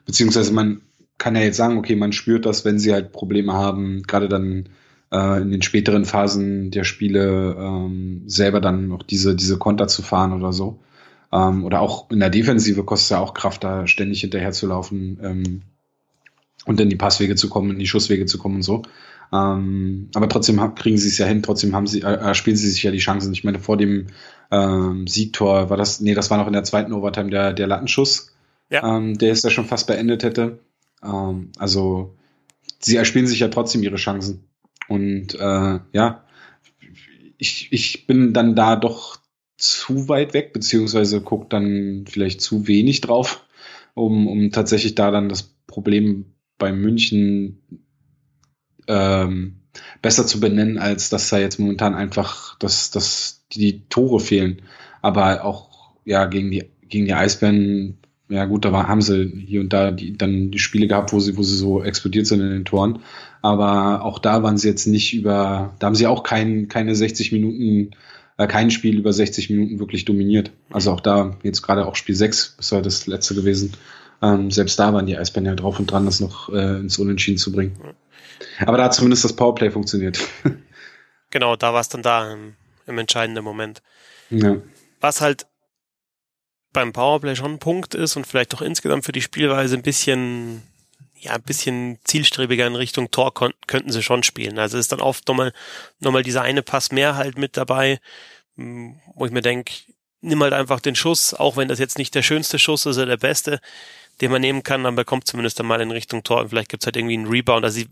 Beziehungsweise 0.06 0.54
man 0.54 0.82
kann 1.18 1.36
ja 1.36 1.42
jetzt 1.42 1.58
sagen, 1.58 1.78
okay, 1.78 1.96
man 1.96 2.12
spürt 2.12 2.46
das, 2.46 2.66
wenn 2.66 2.80
sie 2.80 2.94
halt 2.94 3.12
Probleme 3.12 3.54
haben, 3.54 4.04
gerade 4.04 4.28
dann 4.30 4.70
äh, 5.12 5.42
in 5.42 5.52
den 5.52 5.62
späteren 5.62 6.06
Phasen 6.06 6.72
der 6.72 6.84
Spiele 6.84 7.56
ähm, 7.58 8.24
selber 8.26 8.62
dann 8.62 8.88
noch 8.88 9.04
diese, 9.04 9.36
diese 9.36 9.58
Konter 9.58 9.88
zu 9.88 10.02
fahren 10.02 10.34
oder 10.34 10.52
so. 10.52 10.80
Ähm, 11.32 11.64
oder 11.64 11.82
auch 11.82 12.10
in 12.12 12.20
der 12.20 12.30
Defensive 12.30 12.84
kostet 12.84 13.06
es 13.06 13.10
ja 13.10 13.20
auch 13.20 13.34
Kraft, 13.34 13.64
da 13.64 13.88
ständig 13.88 14.22
hinterher 14.22 14.52
zu 14.52 14.68
laufen 14.68 15.20
ähm, 15.22 15.62
und 16.66 16.80
in 16.80 16.90
die 16.90 16.96
Passwege 16.96 17.36
zu 17.36 17.50
kommen, 17.50 17.72
in 17.72 17.80
die 17.80 17.88
Schusswege 17.88 18.26
zu 18.26 18.38
kommen 18.38 18.56
und 18.56 18.64
so. 18.64 18.84
Ähm, 19.34 20.10
aber 20.14 20.30
trotzdem 20.30 20.76
kriegen 20.76 20.98
sie 20.98 21.08
es 21.08 21.18
ja 21.18 21.26
hin, 21.26 21.44
trotzdem 21.44 21.76
haben 21.76 21.88
sie, 21.88 22.02
äh, 22.02 22.34
spielen 22.36 22.58
sie 22.58 22.70
sich 22.70 22.84
ja 22.84 22.92
die 22.92 23.00
Chancen. 23.00 23.34
Ich 23.34 23.44
meine, 23.44 23.60
vor 23.60 23.78
dem 23.78 24.08
ähm, 24.52 25.08
Siegtor 25.08 25.70
war 25.70 25.78
das, 25.78 26.00
nee, 26.00 26.14
das 26.14 26.30
war 26.30 26.38
noch 26.38 26.48
in 26.48 26.54
der 26.54 26.64
zweiten 26.64 26.94
Overtime 26.94 27.30
der, 27.30 27.54
der 27.54 27.68
Lattenschuss, 27.68 28.36
ja. 28.70 28.98
ähm, 28.98 29.18
der 29.18 29.32
es 29.32 29.44
ja 29.44 29.50
schon 29.50 29.66
fast 29.66 29.88
beendet 29.88 30.24
hätte. 30.24 30.60
Ähm, 31.06 31.52
also 31.58 32.16
sie 32.80 32.98
erspielen 32.98 33.28
sich 33.28 33.40
ja 33.40 33.48
trotzdem 33.50 33.84
ihre 33.84 33.98
Chancen. 33.98 34.50
Und 34.88 35.36
äh, 35.36 35.80
ja, 35.92 36.26
ich, 37.38 37.72
ich 37.72 38.08
bin 38.08 38.34
dann 38.34 38.56
da 38.56 38.76
doch 38.76 39.18
zu 39.58 40.10
weit 40.10 40.34
weg, 40.34 40.54
beziehungsweise 40.54 41.22
gucke 41.22 41.48
dann 41.50 42.06
vielleicht 42.08 42.42
zu 42.42 42.68
wenig 42.68 43.02
drauf, 43.02 43.46
um, 43.94 44.28
um 44.28 44.52
tatsächlich 44.52 44.96
da 44.96 45.12
dann 45.12 45.30
das 45.30 45.44
Problem 45.68 46.26
bei 46.58 46.72
München 46.72 47.62
ähm, 48.88 49.62
besser 50.02 50.28
zu 50.28 50.40
benennen, 50.40 50.78
als 50.78 51.10
dass 51.10 51.30
da 51.30 51.38
jetzt 51.38 51.60
momentan 51.60 51.96
einfach 51.96 52.58
dass, 52.60 52.92
dass 52.92 53.46
die 53.52 53.88
Tore 53.88 54.20
fehlen. 54.20 54.62
Aber 55.02 55.44
auch 55.44 55.96
ja 56.06 56.26
gegen 56.26 56.52
die, 56.52 56.66
gegen 56.88 57.06
die 57.06 57.14
Eisbären 57.14 57.98
ja 58.30 58.46
gut, 58.46 58.66
da 58.66 58.72
war, 58.72 58.88
haben 58.88 59.02
sie 59.02 59.32
hier 59.46 59.62
und 59.62 59.72
da 59.72 59.92
die, 59.92 60.18
dann 60.18 60.52
die 60.52 60.60
Spiele 60.60 60.88
gehabt, 60.88 61.14
wo 61.14 61.20
sie, 61.20 61.38
wo 61.38 61.44
sie 61.44 61.56
so 61.56 61.84
explodiert 61.84 62.28
sind 62.28 62.42
in 62.42 62.50
den 62.50 62.66
Toren. 62.66 63.00
Aber 63.42 64.04
auch 64.04 64.20
da 64.20 64.42
waren 64.42 64.58
sie 64.58 64.68
jetzt 64.68 64.88
nicht 64.88 65.14
über, 65.14 65.76
da 65.80 65.88
haben 65.88 65.96
sie 65.96 66.08
auch 66.08 66.24
kein, 66.24 66.68
keine 66.68 66.96
60 66.96 67.32
Minuten, 67.32 67.92
äh, 68.38 68.48
kein 68.48 68.72
Spiel 68.72 68.98
über 68.98 69.14
60 69.14 69.50
Minuten 69.52 69.80
wirklich 69.80 70.06
dominiert. 70.06 70.52
Also 70.72 70.92
auch 70.92 71.02
da, 71.02 71.38
jetzt 71.44 71.62
gerade 71.62 71.86
auch 71.86 71.96
Spiel 71.96 72.16
6, 72.16 72.58
ist 72.60 72.72
ja 72.72 72.82
das 72.82 73.06
letzte 73.06 73.36
gewesen. 73.36 73.74
Ähm, 74.22 74.50
selbst 74.50 74.80
da 74.80 74.94
waren 74.94 75.06
die 75.06 75.18
Eisbären 75.18 75.46
ja 75.46 75.56
drauf 75.56 75.80
und 75.80 75.92
dran, 75.92 76.06
das 76.06 76.20
noch 76.20 76.50
äh, 76.50 76.80
ins 76.80 76.98
Unentschieden 76.98 77.38
zu 77.38 77.52
bringen. 77.52 77.78
Aber 78.66 78.78
da 78.78 78.86
hat 78.86 78.96
zumindest 78.96 79.24
das 79.24 79.34
Powerplay 79.34 79.72
funktioniert. 79.72 80.20
Genau, 81.32 81.58
da 81.58 81.74
war 81.74 81.82
es 81.82 81.90
dann 81.90 82.02
da 82.02 82.32
im, 82.32 82.54
im 82.86 82.98
entscheidenden 82.98 83.44
Moment. 83.44 83.82
ja. 84.30 84.58
Was 85.02 85.20
halt 85.20 85.48
beim 86.76 86.94
Powerplay 86.94 87.36
schon 87.36 87.54
ein 87.54 87.60
Punkt 87.60 87.96
ist 87.96 88.18
und 88.18 88.28
vielleicht 88.28 88.54
auch 88.54 88.62
insgesamt 88.62 89.06
für 89.06 89.14
die 89.14 89.22
Spielweise 89.22 89.76
ein 89.76 89.82
bisschen, 89.82 90.62
ja, 91.18 91.32
ein 91.34 91.42
bisschen 91.42 92.00
zielstrebiger 92.04 92.68
in 92.68 92.76
Richtung 92.76 93.12
Tor 93.12 93.34
könnten 93.34 93.92
sie 93.92 94.04
schon 94.04 94.24
spielen. 94.24 94.60
Also 94.60 94.78
ist 94.78 94.92
dann 94.92 95.00
oft 95.00 95.28
nochmal, 95.28 95.54
nochmal 96.02 96.24
dieser 96.24 96.42
eine 96.42 96.62
Pass 96.62 96.92
mehr 96.92 97.16
halt 97.16 97.38
mit 97.38 97.56
dabei, 97.56 98.00
m, 98.58 99.00
wo 99.16 99.26
ich 99.26 99.32
mir 99.32 99.42
denke, 99.42 99.74
nimm 100.20 100.44
halt 100.44 100.52
einfach 100.52 100.82
den 100.82 100.96
Schuss, 100.96 101.34
auch 101.34 101.56
wenn 101.56 101.70
das 101.70 101.80
jetzt 101.80 101.98
nicht 101.98 102.14
der 102.14 102.24
schönste 102.24 102.60
Schuss 102.60 102.86
ist 102.86 102.98
oder 102.98 103.06
der 103.06 103.18
beste, 103.18 103.62
den 104.20 104.32
man 104.32 104.42
nehmen 104.42 104.64
kann, 104.64 104.84
dann 104.84 104.96
bekommt 104.96 105.28
zumindest 105.28 105.58
dann 105.58 105.68
mal 105.68 105.80
in 105.80 105.92
Richtung 105.92 106.24
Tor 106.24 106.42
und 106.42 106.50
vielleicht 106.50 106.70
gibt's 106.70 106.86
halt 106.86 106.98
irgendwie 106.98 107.16
einen 107.16 107.28
Rebound. 107.28 107.64
Also 107.64 107.76
sie 107.80 107.88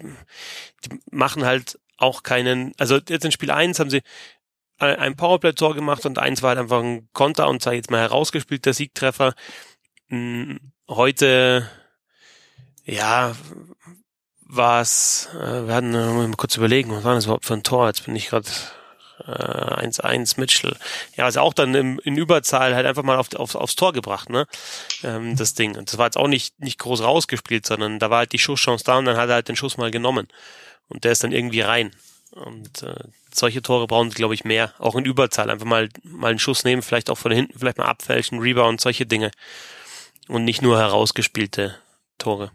die 0.86 1.00
machen 1.10 1.46
halt 1.46 1.80
auch 1.98 2.24
keinen, 2.24 2.74
also 2.78 3.00
jetzt 3.08 3.24
in 3.24 3.32
Spiel 3.32 3.52
1 3.52 3.80
haben 3.80 3.90
sie 3.90 4.02
ein 4.78 4.96
ein 4.96 5.16
Powerplay-Tor 5.16 5.76
gemacht 5.76 6.06
und 6.06 6.20
eins 6.20 6.42
war 6.42 6.50
halt 6.50 6.60
einfach 6.60 6.82
ein 6.82 7.10
Konter 7.14 7.48
und 7.48 7.62
sei 7.62 7.76
jetzt 7.76 7.92
mal 7.92 8.02
herausgespielt, 8.02 8.66
der 8.66 8.74
Siegtreffer. 8.74 9.34
Hm, 10.10 10.74
Heute, 10.90 11.70
ja, 12.84 13.34
war 14.42 14.82
es, 14.82 15.30
äh, 15.34 15.66
wir 15.66 15.74
hatten, 15.74 15.96
äh, 15.96 16.06
mal 16.06 16.30
kurz 16.36 16.58
überlegen, 16.58 16.92
was 16.92 17.04
war 17.06 17.16
das 17.16 17.24
überhaupt 17.26 17.46
für 17.46 17.54
ein 17.54 17.64
Tor? 17.64 17.88
Jetzt 17.88 18.06
bin 18.06 18.16
ich 18.16 18.28
gerade 18.28 18.50
äh, 19.26 19.32
1-1 19.32 20.40
Mitchell. 20.40 20.76
Ja, 21.16 21.24
also 21.26 21.40
auch 21.40 21.54
dann 21.54 21.74
im, 21.74 22.00
in 22.04 22.18
Überzahl 22.18 22.76
halt 22.76 22.86
einfach 22.86 23.04
mal 23.04 23.18
auf, 23.18 23.34
auf, 23.34 23.56
aufs 23.56 23.76
Tor 23.76 23.94
gebracht, 23.94 24.30
ne? 24.30 24.46
Ähm, 25.04 25.38
das 25.38 25.54
Ding. 25.54 25.78
Und 25.78 25.90
das 25.92 25.98
war 25.98 26.08
jetzt 26.08 26.18
auch 26.18 26.28
nicht, 26.28 26.60
nicht 26.60 26.80
groß 26.80 27.02
rausgespielt, 27.02 27.66
sondern 27.66 27.98
da 28.00 28.10
war 28.10 28.20
halt 28.20 28.34
die 28.34 28.40
Schusschance 28.40 28.84
da 28.84 28.98
und 28.98 29.06
dann 29.06 29.18
hat 29.18 29.30
er 29.30 29.36
halt 29.36 29.48
den 29.48 29.56
Schuss 29.56 29.78
mal 29.78 29.90
genommen. 29.90 30.28
Und 30.90 31.06
der 31.06 31.14
ist 31.14 31.24
dann 31.24 31.32
irgendwie 31.32 31.62
rein. 31.62 31.92
Und 32.34 32.82
äh, 32.82 32.96
solche 33.32 33.62
Tore 33.62 33.86
brauchen 33.86 34.10
sie, 34.10 34.16
glaube 34.16 34.34
ich, 34.34 34.44
mehr. 34.44 34.74
Auch 34.80 34.96
in 34.96 35.06
Überzahl. 35.06 35.50
Einfach 35.50 35.66
mal, 35.66 35.90
mal 36.04 36.32
einen 36.32 36.40
Schuss 36.40 36.64
nehmen, 36.64 36.82
vielleicht 36.82 37.10
auch 37.10 37.18
von 37.18 37.32
hinten, 37.32 37.58
vielleicht 37.58 37.78
mal 37.78 37.86
abfälschen, 37.86 38.40
Rebound, 38.40 38.82
solche 38.82 39.06
Dinge. 39.06 39.32
Und 40.28 40.44
nicht 40.44 40.62
nur 40.62 40.80
herausgespielte 40.80 41.76
Tore. 42.18 42.52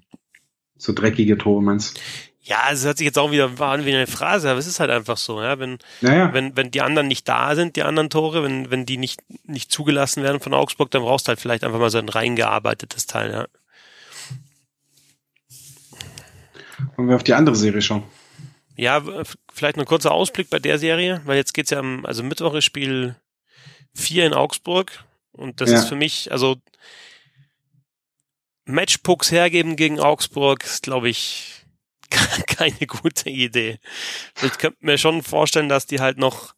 So 0.76 0.92
dreckige 0.92 1.38
Tore, 1.38 1.62
meinst 1.62 1.96
du? 1.96 2.00
Ja, 2.42 2.70
es 2.72 2.84
hört 2.84 2.96
sich 2.96 3.04
jetzt 3.04 3.18
auch 3.18 3.30
wieder 3.30 3.58
war 3.58 3.84
wie 3.84 3.94
eine 3.94 4.06
Phrase, 4.06 4.48
aber 4.50 4.58
es 4.58 4.66
ist 4.66 4.80
halt 4.80 4.90
einfach 4.90 5.18
so, 5.18 5.42
ja. 5.42 5.58
Wenn, 5.58 5.78
Naja, 6.00 6.32
wenn, 6.32 6.56
wenn 6.56 6.70
die 6.70 6.80
anderen 6.80 7.06
nicht 7.06 7.28
da 7.28 7.54
sind, 7.54 7.76
die 7.76 7.82
anderen 7.82 8.08
Tore, 8.08 8.42
wenn, 8.42 8.70
wenn 8.70 8.86
die 8.86 8.96
nicht, 8.96 9.20
nicht 9.44 9.70
zugelassen 9.70 10.22
werden 10.22 10.40
von 10.40 10.54
Augsburg, 10.54 10.90
dann 10.90 11.02
brauchst 11.02 11.26
du 11.26 11.28
halt 11.28 11.40
vielleicht 11.40 11.62
einfach 11.62 11.78
mal 11.78 11.90
so 11.90 11.98
ein 11.98 12.08
reingearbeitetes 12.08 13.06
Teil, 13.06 13.32
ja. 13.32 13.46
wollen 16.96 17.08
wir 17.08 17.16
auf 17.16 17.22
die 17.22 17.34
andere 17.34 17.54
Serie 17.54 17.82
schauen. 17.82 18.04
Ja, 18.78 19.02
vielleicht 19.52 19.76
ein 19.76 19.84
kurzer 19.86 20.12
Ausblick 20.12 20.50
bei 20.50 20.60
der 20.60 20.78
Serie, 20.78 21.20
weil 21.24 21.36
jetzt 21.36 21.52
geht's 21.52 21.70
ja 21.70 21.80
am, 21.80 22.06
also 22.06 22.22
Mittwoch 22.22 22.54
ist 22.54 22.64
Spiel 22.64 23.16
4 23.92 24.24
in 24.24 24.34
Augsburg 24.34 25.04
und 25.32 25.60
das 25.60 25.70
Ja. 25.70 25.78
ist 25.78 25.88
für 25.88 25.96
mich, 25.96 26.30
also 26.30 26.56
Matchpucks 28.66 29.32
hergeben 29.32 29.74
gegen 29.74 29.98
Augsburg 29.98 30.62
ist, 30.62 30.84
glaube 30.84 31.08
ich, 31.08 31.64
keine 32.46 32.86
gute 32.86 33.30
Idee. 33.30 33.80
Ich 34.42 34.58
könnte 34.58 34.78
mir 34.80 34.96
schon 34.96 35.22
vorstellen, 35.24 35.68
dass 35.68 35.86
die 35.86 35.98
halt 35.98 36.18
noch, 36.18 36.54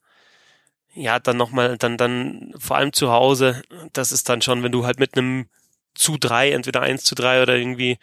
ja, 0.93 1.19
dann 1.21 1.39
nochmal, 1.39 1.79
dann, 1.79 1.97
dann, 1.97 2.53
vor 2.59 2.77
allem 2.77 2.93
zu 2.93 3.11
Hause, 3.11 3.63
das 3.95 4.13
ist 4.13 4.29
dann 4.29 4.43
schon, 4.43 4.63
wenn 4.63 4.73
du 4.73 4.85
halt 4.85 4.99
mit 5.01 5.17
einem 5.17 5.49
zu 5.95 6.19
drei, 6.19 6.53
entweder 6.53 6.83
eins 6.83 7.05
zu 7.05 7.15
drei 7.15 7.41
oder 7.43 7.57
irgendwie 7.57 7.97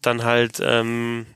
dann 0.00 0.24
halt, 0.24 0.58
ähm, 0.64 1.26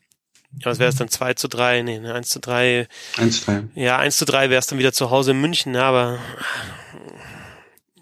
ja, 0.58 0.66
was 0.66 0.78
wäre 0.78 0.88
es 0.90 0.96
dann, 0.96 1.08
2 1.08 1.34
zu 1.34 1.48
3, 1.48 1.82
nee, 1.82 1.98
ne, 1.98 2.14
1 2.14 2.28
zu 2.28 2.40
3, 2.40 2.88
Eins, 3.18 3.42
zwei. 3.42 3.64
ja, 3.74 3.98
1 3.98 4.16
zu 4.16 4.24
3 4.24 4.50
wäre 4.50 4.58
es 4.58 4.66
dann 4.66 4.78
wieder 4.78 4.92
zu 4.92 5.10
Hause 5.10 5.32
in 5.32 5.40
München, 5.40 5.74
ja, 5.74 5.84
aber 5.88 6.18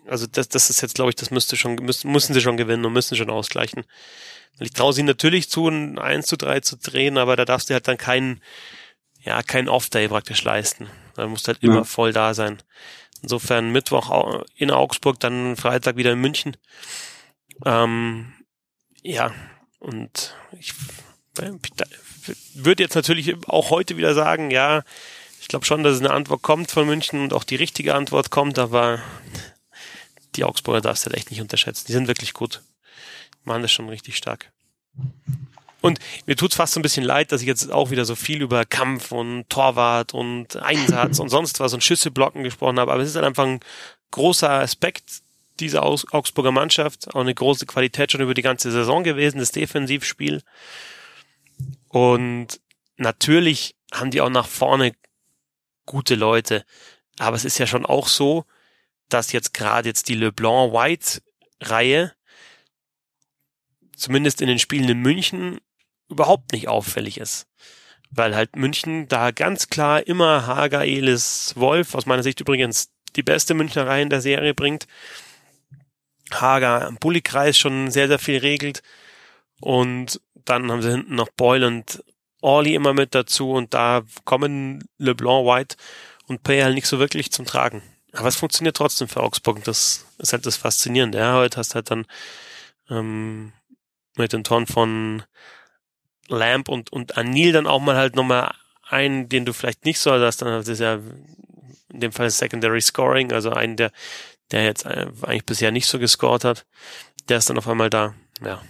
also 0.07 0.27
das, 0.27 0.49
das 0.49 0.71
ist 0.71 0.81
jetzt, 0.83 0.95
glaube 0.95 1.11
ich, 1.11 1.17
das 1.17 1.31
müsste 1.31 1.57
schon, 1.57 1.77
müssen, 1.77 2.13
müssen 2.13 2.35
sie 2.35 2.41
schon 2.41 2.57
gewinnen 2.57 2.85
und 2.85 2.93
müssen 2.93 3.17
schon 3.17 3.31
ausgleichen. 3.31 3.85
Ich 4.61 4.73
traue 4.73 4.93
sie 4.93 5.03
natürlich 5.03 5.49
zu, 5.51 5.69
ein 5.69 5.99
1 5.99 6.27
zu 6.27 6.37
3 6.37 6.61
zu 6.61 6.77
drehen, 6.77 7.19
aber 7.19 7.37
da 7.37 7.45
darfst 7.45 7.71
du 7.71 7.75
halt 7.75 7.89
dann 7.89 7.97
keinen, 7.97 8.41
ja, 9.23 9.43
keinen 9.43 9.69
Off-Day 9.69 10.09
praktisch 10.09 10.45
leisten. 10.45 10.89
Da 11.17 11.27
musst 11.27 11.47
du 11.47 11.53
halt 11.53 11.63
immer 11.63 11.77
Ja. 11.77 11.85
voll 11.85 12.13
da 12.13 12.35
sein. 12.35 12.63
Insofern 13.23 13.73
Mittwoch 13.73 14.45
in 14.55 14.71
Augsburg, 14.71 15.19
dann 15.19 15.57
Freitag 15.57 15.97
wieder 15.97 16.13
in 16.13 16.21
München. 16.21 16.57
Ähm, 17.65 18.35
ja, 19.03 19.33
und 19.79 20.37
ich 20.59 20.75
würde 22.55 22.83
jetzt 22.83 22.95
natürlich 22.95 23.35
auch 23.49 23.71
heute 23.71 23.97
wieder 23.97 24.15
sagen, 24.15 24.51
ja, 24.51 24.83
ich 25.41 25.49
glaube 25.49 25.67
schon, 25.67 25.83
dass 25.83 26.01
eine 26.01 26.11
Antwort 26.11 26.43
kommt 26.43 26.71
von 26.71 26.87
München 26.87 27.21
und 27.21 27.33
auch 27.33 27.45
die 27.45 27.57
richtige 27.57 27.95
Antwort 27.95 28.31
kommt, 28.31 28.59
aber 28.59 29.01
die 30.37 30.45
Augsburger 30.45 30.81
darfst 30.81 31.05
du 31.05 31.11
halt 31.11 31.19
echt 31.19 31.31
nicht 31.31 31.41
unterschätzen. 31.41 31.85
Die 31.87 31.93
sind 31.93 32.09
wirklich 32.09 32.33
gut. 32.33 32.63
Machen 33.45 33.63
das 33.63 33.73
schon 33.73 33.89
richtig 33.89 34.17
stark. 34.17 34.51
Und 35.81 35.99
mir 36.25 36.35
tut's 36.35 36.57
fast 36.57 36.73
so 36.73 36.81
ein 36.81 36.83
bisschen 36.83 37.05
leid, 37.05 37.31
dass 37.31 37.43
ich 37.43 37.47
jetzt 37.47 37.71
auch 37.71 37.91
wieder 37.91 38.07
so 38.07 38.15
viel 38.15 38.41
über 38.41 38.65
Kampf 38.65 39.13
und 39.13 39.51
Torwart 39.51 40.15
und 40.15 40.57
Einsatz 40.57 41.19
und 41.19 41.29
sonst 41.29 41.61
was 41.61 41.75
und 41.75 41.85
Schüsse 41.85 42.11
blocken 42.11 42.43
gesprochen 42.43 42.81
habe, 42.81 42.91
aber 42.91 43.03
es 43.03 43.11
ist 43.11 43.17
halt 43.17 43.27
einfach 43.27 43.45
ein 43.45 43.61
großer 44.11 44.49
Aspekt 44.49 45.21
dieser 45.61 45.83
Augsburger 45.83 46.53
Mannschaft, 46.53 47.15
auch 47.15 47.21
eine 47.21 47.35
große 47.35 47.67
Qualität 47.67 48.13
schon 48.13 48.23
über 48.23 48.33
die 48.33 48.43
ganze 48.43 48.73
Saison 48.73 49.05
gewesen, 49.05 49.39
das 49.39 49.53
Defensivspiel. 49.53 50.43
Und 51.95 52.61
natürlich 52.97 53.77
haben 53.93 54.11
die 54.11 54.21
auch 54.21 54.29
nach 54.29 54.49
vorne 54.49 54.97
gute 55.87 56.17
Leute. 56.17 56.65
Aber 57.21 57.37
es 57.37 57.45
ist 57.45 57.59
ja 57.59 57.69
schon 57.69 57.87
auch 57.87 58.09
so, 58.09 58.47
dass 59.09 59.31
jetzt 59.31 59.55
gerade 59.55 59.91
jetzt 59.91 60.09
die 60.09 60.17
LeBlanc-White-Reihe 60.17 62.13
zumindest 63.97 64.41
in 64.41 64.49
den 64.49 64.59
Spielen 64.59 64.89
in 64.89 64.99
München 64.99 65.61
überhaupt 66.09 66.51
nicht 66.51 66.67
auffällig 66.67 67.19
ist. 67.19 67.47
Weil 68.11 68.35
halt 68.35 68.57
München 68.57 69.07
da 69.07 69.31
ganz 69.31 69.69
klar 69.69 70.05
immer 70.05 70.49
Hager, 70.49 70.85
Elis, 70.85 71.53
Wolf, 71.55 71.95
aus 71.95 72.07
meiner 72.07 72.25
Sicht 72.25 72.41
übrigens 72.41 72.91
die 73.15 73.23
beste 73.23 73.55
Münchner 73.55 73.87
Reihe 73.87 74.03
in 74.03 74.11
der 74.11 74.21
Serie 74.21 74.53
bringt. 74.53 74.89
Hager 76.33 76.89
am 76.89 76.97
Bulli-Kreis 76.97 77.57
schon 77.57 77.93
sehr, 77.93 78.09
sehr 78.09 78.19
viel 78.19 78.39
regelt. 78.39 78.83
Und 79.61 80.21
dann 80.35 80.71
haben 80.71 80.83
sie 80.83 80.91
hinten 80.91 81.15
noch 81.15 81.31
Boyle 81.31 81.67
und 81.67 82.03
Orly 82.41 82.75
immer 82.75 82.93
mit 82.93 83.15
dazu 83.15 83.53
und 83.53 83.73
da 83.73 84.03
kommen 84.25 84.87
LeBlanc, 84.99 85.47
White 85.47 85.77
und 86.27 86.43
Pay 86.43 86.61
halt 86.61 86.75
nicht 86.75 86.87
so 86.87 86.99
wirklich 86.99 87.33
zum 87.33 87.47
Tragen. 87.47 87.83
Aber 88.13 88.29
es 88.29 88.37
funktioniert 88.37 88.77
trotzdem 88.77 89.09
für 89.09 89.23
Augsburg 89.23 89.57
und 89.57 89.67
das 89.67 90.07
ist 90.19 90.33
halt 90.33 90.45
das 90.45 90.57
Faszinierende. 90.57 91.19
Ja, 91.19 91.35
heute 91.35 91.57
hast 91.57 91.71
du 91.71 91.75
halt 91.77 91.91
dann 91.91 92.07
ähm, 92.91 93.53
mit 94.17 94.33
den 94.33 94.45
Toren 94.45 94.67
von 94.67 95.23
Lamp 96.29 96.69
und, 96.69 96.93
und 96.93 97.17
Anil 97.17 97.53
dann 97.53 97.67
auch 97.67 97.81
mal 97.81 97.97
halt 97.97 98.15
nochmal 98.15 98.55
einen, 98.87 99.29
den 99.29 99.47
du 99.47 99.53
vielleicht 99.53 99.85
nicht 99.85 99.99
so 99.99 100.13
hast, 100.13 100.43
dann 100.43 100.49
das 100.49 100.69
ist 100.69 100.81
ja 100.81 101.01
in 101.89 102.01
dem 102.01 102.13
Fall 102.13 102.29
Secondary 102.31 102.81
Scoring, 102.81 103.33
also 103.33 103.51
einen, 103.51 103.77
der, 103.77 103.91
der 104.51 104.65
jetzt 104.65 104.85
äh, 104.85 105.07
eigentlich 105.23 105.47
bisher 105.47 105.71
nicht 105.71 105.87
so 105.87 105.99
gescored 105.99 106.45
hat, 106.45 106.67
der 107.29 107.39
ist 107.39 107.49
dann 107.49 107.59
auf 107.59 107.69
einmal 107.69 107.91
da. 107.91 108.15
Ja, 108.45 108.61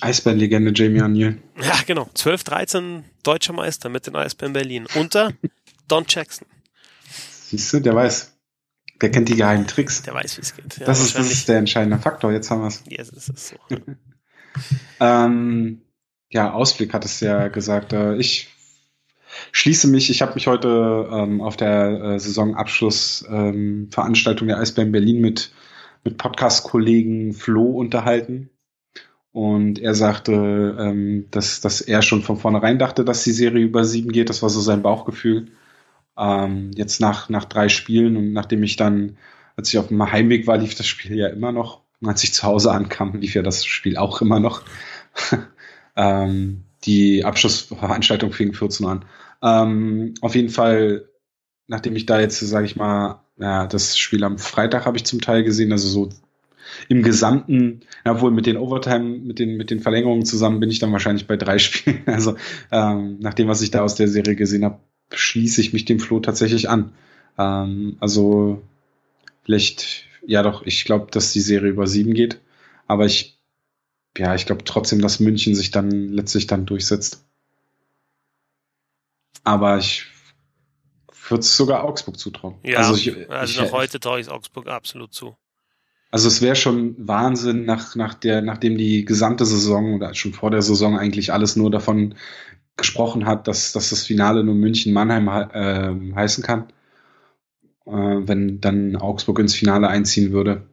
Eisbären-Legende 0.00 0.72
Jamie 0.74 1.02
O'Neill. 1.02 1.36
Ja, 1.62 1.74
genau. 1.86 2.08
12, 2.14 2.44
13 2.44 3.04
deutscher 3.22 3.52
Meister 3.52 3.88
mit 3.88 4.06
den 4.06 4.16
Eisbären 4.16 4.52
Berlin. 4.52 4.86
Unter 4.94 5.32
Don 5.88 6.04
Jackson. 6.08 6.46
Siehst 7.48 7.72
du, 7.72 7.80
der 7.80 7.94
weiß. 7.94 8.32
Der 9.00 9.10
kennt 9.10 9.28
die 9.28 9.36
geheimen 9.36 9.66
Tricks. 9.66 10.02
Der 10.02 10.14
weiß, 10.14 10.36
wie 10.36 10.42
es 10.42 10.54
geht. 10.54 10.78
Ja, 10.78 10.86
das, 10.86 11.00
ist, 11.00 11.16
das 11.16 11.32
ist 11.32 11.48
der 11.48 11.58
entscheidende 11.58 11.98
Faktor. 11.98 12.32
Jetzt 12.32 12.50
haben 12.50 12.60
wir 12.60 12.68
es. 12.68 12.82
Yes, 12.86 13.12
es 13.12 13.28
ist 13.28 13.48
so. 13.48 13.56
Ähm, 14.98 15.82
ja, 16.28 16.52
Ausblick 16.52 16.92
hat 16.92 17.04
es 17.04 17.20
ja 17.20 17.46
gesagt. 17.48 17.92
Äh, 17.92 18.16
ich 18.16 18.48
schließe 19.52 19.88
mich, 19.88 20.10
ich 20.10 20.22
habe 20.22 20.34
mich 20.34 20.46
heute 20.46 21.08
ähm, 21.10 21.40
auf 21.40 21.56
der 21.56 22.02
äh, 22.02 22.18
Saisonabschlussveranstaltung 22.18 24.48
ähm, 24.48 24.48
der 24.48 24.58
Eisbären 24.58 24.92
Berlin 24.92 25.20
mit, 25.20 25.52
mit 26.04 26.18
Podcast-Kollegen 26.18 27.32
Flo 27.32 27.64
unterhalten. 27.64 28.50
Und 29.32 29.78
er 29.78 29.94
sagte, 29.94 30.76
ähm, 30.78 31.26
dass, 31.30 31.60
dass 31.60 31.80
er 31.80 32.02
schon 32.02 32.22
von 32.22 32.36
vornherein 32.36 32.78
dachte, 32.78 33.04
dass 33.04 33.24
die 33.24 33.32
Serie 33.32 33.64
über 33.64 33.84
sieben 33.84 34.10
geht. 34.10 34.28
Das 34.28 34.42
war 34.42 34.50
so 34.50 34.60
sein 34.60 34.82
Bauchgefühl. 34.82 35.48
Ähm, 36.18 36.72
jetzt 36.74 37.00
nach, 37.00 37.28
nach 37.28 37.44
drei 37.44 37.68
Spielen 37.68 38.16
und 38.16 38.32
nachdem 38.32 38.62
ich 38.62 38.76
dann 38.76 39.16
als 39.60 39.68
ich 39.68 39.78
auf 39.78 39.88
dem 39.88 40.10
Heimweg 40.10 40.46
war, 40.46 40.56
lief 40.56 40.74
das 40.74 40.86
Spiel 40.86 41.16
ja 41.16 41.28
immer 41.28 41.52
noch. 41.52 41.82
Und 42.00 42.08
als 42.08 42.24
ich 42.24 42.32
zu 42.32 42.44
Hause 42.44 42.72
ankam, 42.72 43.14
lief 43.20 43.34
ja 43.34 43.42
das 43.42 43.66
Spiel 43.66 43.98
auch 43.98 44.22
immer 44.22 44.40
noch. 44.40 44.62
ähm, 45.96 46.64
die 46.84 47.24
Abschlussveranstaltung 47.24 48.32
fing 48.32 48.54
14 48.54 48.86
an. 48.86 49.04
Ähm, 49.42 50.14
auf 50.22 50.34
jeden 50.34 50.48
Fall, 50.48 51.10
nachdem 51.66 51.94
ich 51.94 52.06
da 52.06 52.20
jetzt, 52.20 52.40
sage 52.40 52.64
ich 52.64 52.76
mal, 52.76 53.22
ja, 53.36 53.66
das 53.66 53.98
Spiel 53.98 54.24
am 54.24 54.38
Freitag 54.38 54.86
habe 54.86 54.96
ich 54.96 55.04
zum 55.04 55.20
Teil 55.20 55.44
gesehen, 55.44 55.72
also 55.72 55.88
so 55.88 56.08
im 56.88 57.02
Gesamten, 57.02 57.80
obwohl 58.04 58.30
mit 58.30 58.46
den 58.46 58.56
Overtime, 58.56 59.18
mit 59.18 59.38
den, 59.38 59.56
mit 59.56 59.70
den 59.70 59.80
Verlängerungen 59.80 60.24
zusammen 60.24 60.60
bin 60.60 60.70
ich 60.70 60.78
dann 60.78 60.92
wahrscheinlich 60.92 61.26
bei 61.26 61.36
drei 61.36 61.58
Spielen. 61.60 62.02
Also 62.06 62.36
ähm, 62.70 63.18
nach 63.20 63.34
dem, 63.34 63.48
was 63.48 63.62
ich 63.62 63.70
da 63.70 63.82
aus 63.82 63.94
der 63.94 64.08
Serie 64.08 64.36
gesehen 64.36 64.64
habe, 64.64 64.80
schließe 65.12 65.60
ich 65.60 65.72
mich 65.72 65.84
dem 65.84 66.00
Flo 66.00 66.20
tatsächlich 66.20 66.68
an. 66.68 66.92
Ähm, 67.38 67.96
also 68.00 68.62
vielleicht, 69.44 70.04
ja 70.26 70.42
doch, 70.42 70.62
ich 70.64 70.84
glaube, 70.84 71.10
dass 71.10 71.32
die 71.32 71.40
Serie 71.40 71.70
über 71.70 71.86
sieben 71.86 72.14
geht. 72.14 72.40
Aber 72.86 73.06
ich, 73.06 73.40
ja, 74.16 74.34
ich 74.34 74.46
glaube 74.46 74.64
trotzdem, 74.64 75.00
dass 75.00 75.20
München 75.20 75.54
sich 75.54 75.70
dann 75.70 76.08
letztlich 76.08 76.46
dann 76.46 76.66
durchsetzt. 76.66 77.24
Aber 79.44 79.78
ich 79.78 80.06
würde 81.28 81.40
es 81.40 81.56
sogar 81.56 81.84
Augsburg 81.84 82.18
zutrauen. 82.18 82.56
Ja, 82.62 82.78
also, 82.78 82.94
ich, 82.94 83.30
also 83.30 83.52
ich, 83.52 83.60
noch 83.60 83.72
heute 83.72 84.00
traue 84.00 84.20
ich 84.20 84.28
Augsburg 84.28 84.68
absolut 84.68 85.14
zu. 85.14 85.36
Also 86.10 86.26
es 86.26 86.42
wäre 86.42 86.56
schon 86.56 86.96
Wahnsinn, 86.98 87.64
nach, 87.64 87.94
nach 87.94 88.14
der, 88.14 88.42
nachdem 88.42 88.76
die 88.76 89.04
gesamte 89.04 89.46
Saison 89.46 89.94
oder 89.94 90.14
schon 90.14 90.32
vor 90.32 90.50
der 90.50 90.62
Saison 90.62 90.98
eigentlich 90.98 91.32
alles 91.32 91.54
nur 91.54 91.70
davon 91.70 92.16
gesprochen 92.76 93.26
hat, 93.26 93.46
dass, 93.46 93.72
dass 93.72 93.90
das 93.90 94.06
Finale 94.06 94.42
nur 94.42 94.54
München-Mannheim 94.54 95.28
äh, 95.28 96.14
heißen 96.14 96.42
kann, 96.42 96.64
äh, 97.86 97.92
wenn 97.92 98.60
dann 98.60 98.96
Augsburg 98.96 99.38
ins 99.38 99.54
Finale 99.54 99.88
einziehen 99.88 100.32
würde. 100.32 100.66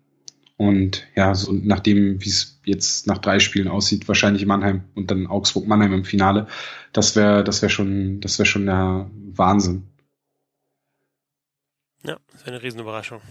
Und 0.58 1.06
ja, 1.16 1.36
so 1.36 1.52
nachdem, 1.54 2.24
wie 2.24 2.30
es 2.30 2.60
jetzt 2.66 3.06
nach 3.06 3.20
drei 3.20 3.38
Spielen 3.38 3.68
aussieht, 3.68 4.08
wahrscheinlich 4.08 4.46
Mannheim 4.48 4.86
und 4.96 5.12
dann 5.12 5.28
Augsburg-Mannheim 5.28 5.94
im 5.94 6.06
Finale, 6.06 6.48
das 6.94 7.16
wäre, 7.16 7.44
das 7.44 7.62
wäre 7.62 7.70
schon, 7.70 8.22
das 8.22 8.40
wäre 8.40 8.48
schon 8.48 8.66
der 8.66 9.12
Wahnsinn. 9.34 9.84
Ja, 12.04 12.18
das 12.32 12.42
wäre 12.42 12.56
eine 12.56 12.64
Riesenüberraschung. 12.64 13.22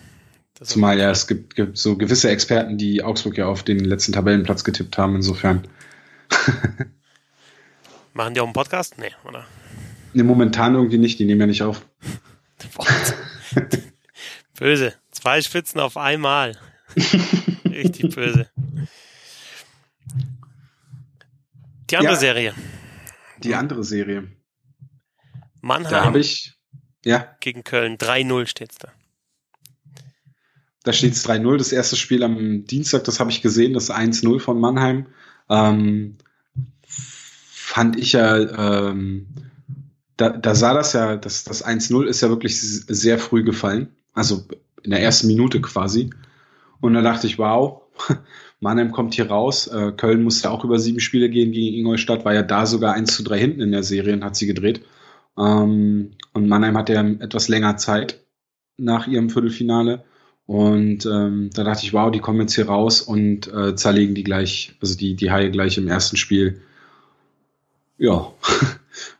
Das 0.59 0.69
Zumal 0.69 0.99
ja, 0.99 1.11
es 1.11 1.27
gibt, 1.27 1.55
gibt, 1.55 1.77
so 1.77 1.99
gewisse 1.99 2.31
Experten, 2.31 2.79
die 2.79 3.03
Augsburg 3.03 3.37
ja 3.37 3.47
auf 3.47 3.63
den 3.63 3.79
letzten 3.79 4.13
Tabellenplatz 4.13 4.65
getippt 4.65 4.97
haben, 4.97 5.15
insofern. 5.17 5.69
Machen 8.15 8.33
die 8.33 8.41
auch 8.41 8.47
einen 8.47 8.55
Podcast? 8.55 8.97
Nee, 8.99 9.13
oder? 9.25 9.45
Nee, 10.15 10.23
momentan 10.23 10.75
irgendwie 10.75 10.97
nicht, 10.97 11.19
die 11.19 11.27
nehmen 11.27 11.43
ja 11.43 11.47
nicht 11.47 11.63
auf. 11.63 11.87
böse. 14.59 14.95
Zwei 15.11 15.43
Spitzen 15.43 15.79
auf 15.79 15.99
einmal. 15.99 16.57
Richtig 17.67 18.15
böse. 18.15 18.49
Die 21.91 21.97
andere 21.99 22.15
ja, 22.15 22.19
Serie. 22.19 22.55
Die 23.43 23.55
andere 23.55 23.85
Serie. 23.85 24.29
Mannheim. 25.61 25.91
Da 25.91 26.05
habe 26.05 26.19
ich. 26.19 26.55
Ja. 27.05 27.37
Gegen 27.41 27.63
Köln. 27.63 27.99
3-0 27.99 28.47
steht's 28.47 28.79
da. 28.79 28.93
Da 30.87 30.93
steht 30.93 31.15
es 31.15 31.29
3-0. 31.29 31.57
Das 31.57 31.73
erste 31.73 31.97
Spiel 31.97 32.23
am 32.23 32.65
Dienstag, 32.65 33.03
das 33.03 33.19
habe 33.19 33.33
ich 33.33 33.43
gesehen, 33.43 33.73
das 33.73 33.91
1-0 33.91 34.39
von 34.39 34.61
Mannheim. 34.61 35.07
Ähm, 35.51 36.15
fand 36.87 37.99
ich 37.99 38.13
ja, 38.13 38.37
ähm, 38.89 39.27
da, 40.17 40.29
da 40.31 40.55
sah 40.55 40.75
das 40.75 40.93
ja, 40.93 41.17
das, 41.17 41.43
das 41.43 41.67
1-0 41.67 42.05
ist 42.05 42.21
ja 42.21 42.29
wirklich 42.29 42.61
sehr 42.61 43.19
früh 43.19 43.43
gefallen. 43.43 43.89
Also 44.15 44.47
in 44.85 44.93
der 44.93 45.03
ersten 45.03 45.27
Minute 45.27 45.61
quasi. 45.61 46.11
Und 46.81 46.95
da 46.95 47.03
dachte 47.03 47.27
ich, 47.27 47.37
wow, 47.37 47.83
Mannheim 48.61 48.93
kommt 48.93 49.15
hier 49.15 49.27
raus. 49.27 49.67
Äh, 49.67 49.91
Köln 49.91 50.23
musste 50.23 50.53
auch 50.53 50.65
über 50.65 50.79
sieben 50.79 51.01
Spiele 51.01 51.29
gehen 51.29 51.51
gegen 51.51 51.79
Ingolstadt, 51.79 52.25
war 52.25 52.33
ja 52.33 52.45
da 52.45 52.65
sogar 52.65 52.95
1 52.95 53.13
zu 53.13 53.25
3 53.25 53.37
hinten 53.41 53.61
in 53.61 53.73
der 53.73 53.83
Serie 53.83 54.15
und 54.15 54.23
hat 54.23 54.37
sie 54.37 54.47
gedreht. 54.47 54.83
Ähm, 55.37 56.13
und 56.33 56.47
Mannheim 56.47 56.79
hatte 56.79 56.93
ja 56.93 57.05
etwas 57.05 57.49
länger 57.49 57.77
Zeit 57.77 58.21
nach 58.77 59.09
ihrem 59.09 59.31
Viertelfinale. 59.31 60.05
Und 60.47 61.07
ähm, 61.07 61.51
da 61.53 61.65
dachte 61.65 61.85
ich, 61.85 61.93
wow, 61.93 62.11
die 62.11 62.21
kommen 62.21 62.41
jetzt 62.41 62.55
hier 62.55 62.69
raus 62.69 63.03
und 63.03 63.53
äh, 63.53 63.75
zerlegen 63.75 64.15
die 64.15 64.23
gleich, 64.23 64.75
also 64.81 64.97
die, 64.97 65.15
die 65.15 65.31
Haie 65.33 65.51
gleich 65.51 65.77
im 65.77 65.89
ersten 65.89 66.17
Spiel. 66.17 66.61
Ja. 67.99 68.33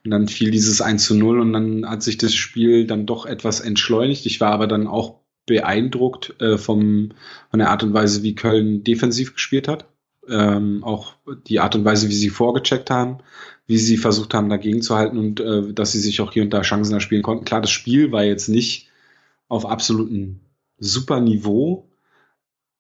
Und 0.05 0.11
dann 0.11 0.29
fiel 0.29 0.51
dieses 0.51 0.81
1 0.81 1.05
zu 1.05 1.15
0 1.15 1.39
und 1.39 1.53
dann 1.53 1.87
hat 1.87 2.03
sich 2.03 2.17
das 2.17 2.35
Spiel 2.35 2.87
dann 2.87 3.05
doch 3.05 3.27
etwas 3.27 3.61
entschleunigt. 3.61 4.25
Ich 4.25 4.41
war 4.41 4.53
aber 4.53 4.67
dann 4.67 4.87
auch 4.87 5.17
beeindruckt 5.45 6.41
äh, 6.41 6.57
vom, 6.57 7.11
von 7.51 7.59
der 7.59 7.69
Art 7.69 7.83
und 7.83 7.93
Weise, 7.93 8.23
wie 8.23 8.35
Köln 8.35 8.85
defensiv 8.85 9.35
gespielt 9.35 9.69
hat. 9.69 9.87
Ähm, 10.29 10.83
auch 10.83 11.15
die 11.47 11.61
Art 11.61 11.75
und 11.75 11.85
Weise, 11.85 12.09
wie 12.09 12.15
sie 12.15 12.31
vorgecheckt 12.31 12.89
haben, 12.89 13.19
wie 13.67 13.77
sie 13.77 13.99
versucht 13.99 14.33
haben, 14.33 14.49
dagegen 14.49 14.81
zu 14.81 14.97
halten 14.97 15.19
und 15.19 15.41
äh, 15.41 15.75
dass 15.75 15.93
sie 15.93 16.01
sich 16.01 16.23
auch 16.23 16.33
hier 16.33 16.43
und 16.43 16.55
da 16.55 16.63
Chancen 16.63 16.95
erspielen 16.95 17.23
konnten. 17.23 17.45
Klar, 17.45 17.61
das 17.61 17.71
Spiel 17.71 18.13
war 18.13 18.25
jetzt 18.25 18.49
nicht 18.49 18.89
auf 19.49 19.67
absoluten 19.67 20.41
super 20.79 21.21
Niveau, 21.21 21.89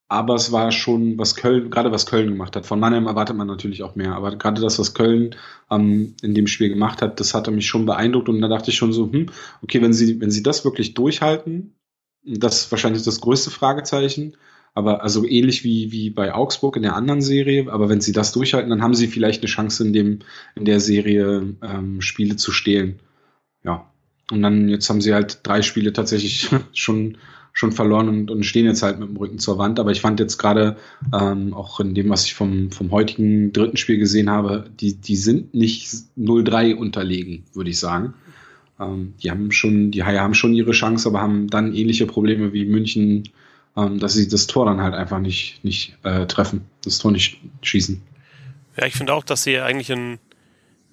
aber 0.08 0.34
es 0.34 0.52
war 0.52 0.70
schon, 0.70 1.18
was 1.18 1.34
Köln, 1.34 1.70
gerade 1.70 1.90
was 1.90 2.06
Köln 2.06 2.28
gemacht 2.28 2.54
hat. 2.54 2.64
Von 2.66 2.78
Mannheim 2.78 3.06
erwartet 3.06 3.36
man 3.36 3.48
natürlich 3.48 3.82
auch 3.82 3.96
mehr, 3.96 4.14
aber 4.14 4.36
gerade 4.36 4.60
das, 4.60 4.78
was 4.78 4.94
Köln 4.94 5.34
ähm, 5.70 6.14
in 6.22 6.34
dem 6.34 6.46
Spiel 6.46 6.68
gemacht 6.68 7.02
hat, 7.02 7.18
das 7.18 7.34
hatte 7.34 7.50
mich 7.50 7.66
schon 7.66 7.86
beeindruckt 7.86 8.28
und 8.28 8.40
da 8.40 8.48
dachte 8.48 8.70
ich 8.70 8.76
schon 8.76 8.92
so, 8.92 9.10
hm, 9.10 9.26
okay, 9.62 9.82
wenn 9.82 9.92
sie, 9.92 10.20
wenn 10.20 10.30
sie 10.30 10.42
das 10.42 10.64
wirklich 10.64 10.94
durchhalten, 10.94 11.74
das 12.22 12.62
ist 12.62 12.70
wahrscheinlich 12.70 13.02
das 13.02 13.20
größte 13.20 13.50
Fragezeichen, 13.50 14.36
aber 14.74 15.02
also 15.02 15.24
ähnlich 15.24 15.64
wie, 15.64 15.90
wie 15.90 16.10
bei 16.10 16.34
Augsburg 16.34 16.76
in 16.76 16.82
der 16.82 16.94
anderen 16.94 17.22
Serie, 17.22 17.72
aber 17.72 17.88
wenn 17.88 18.00
sie 18.00 18.12
das 18.12 18.32
durchhalten, 18.32 18.70
dann 18.70 18.82
haben 18.82 18.94
sie 18.94 19.08
vielleicht 19.08 19.42
eine 19.42 19.48
Chance 19.48 19.84
in 19.84 19.92
dem, 19.92 20.18
in 20.54 20.66
der 20.66 20.80
Serie 20.80 21.56
ähm, 21.62 22.00
Spiele 22.00 22.36
zu 22.36 22.52
stehlen. 22.52 23.00
Ja. 23.64 23.90
Und 24.30 24.42
dann, 24.42 24.68
jetzt 24.68 24.90
haben 24.90 25.00
sie 25.00 25.14
halt 25.14 25.40
drei 25.44 25.62
Spiele 25.62 25.92
tatsächlich 25.92 26.50
schon 26.72 27.16
schon 27.56 27.72
verloren 27.72 28.10
und, 28.10 28.30
und 28.30 28.44
stehen 28.44 28.66
jetzt 28.66 28.82
halt 28.82 29.00
mit 29.00 29.08
dem 29.08 29.16
Rücken 29.16 29.38
zur 29.38 29.56
Wand. 29.56 29.80
Aber 29.80 29.90
ich 29.90 30.02
fand 30.02 30.20
jetzt 30.20 30.36
gerade 30.36 30.76
ähm, 31.18 31.54
auch 31.54 31.80
in 31.80 31.94
dem, 31.94 32.10
was 32.10 32.26
ich 32.26 32.34
vom, 32.34 32.70
vom 32.70 32.90
heutigen 32.90 33.50
dritten 33.50 33.78
Spiel 33.78 33.96
gesehen 33.96 34.28
habe, 34.28 34.68
die, 34.78 34.94
die 34.94 35.16
sind 35.16 35.54
nicht 35.54 35.88
0-3 36.18 36.74
unterlegen, 36.74 37.44
würde 37.54 37.70
ich 37.70 37.78
sagen. 37.78 38.12
Ähm, 38.78 39.14
die 39.22 39.30
haben 39.30 39.50
schon, 39.52 39.90
die 39.90 40.04
Haie 40.04 40.20
haben 40.20 40.34
schon 40.34 40.52
ihre 40.52 40.72
Chance, 40.72 41.08
aber 41.08 41.22
haben 41.22 41.48
dann 41.48 41.74
ähnliche 41.74 42.04
Probleme 42.04 42.52
wie 42.52 42.66
München, 42.66 43.30
ähm, 43.74 44.00
dass 44.00 44.12
sie 44.12 44.28
das 44.28 44.46
Tor 44.46 44.66
dann 44.66 44.82
halt 44.82 44.92
einfach 44.92 45.18
nicht, 45.18 45.64
nicht 45.64 45.96
äh, 46.02 46.26
treffen, 46.26 46.66
das 46.84 46.98
Tor 46.98 47.10
nicht 47.10 47.40
schießen. 47.62 48.02
Ja, 48.76 48.84
ich 48.84 48.94
finde 48.94 49.14
auch, 49.14 49.24
dass 49.24 49.44
sie 49.44 49.60
eigentlich 49.60 49.88
in, 49.88 50.18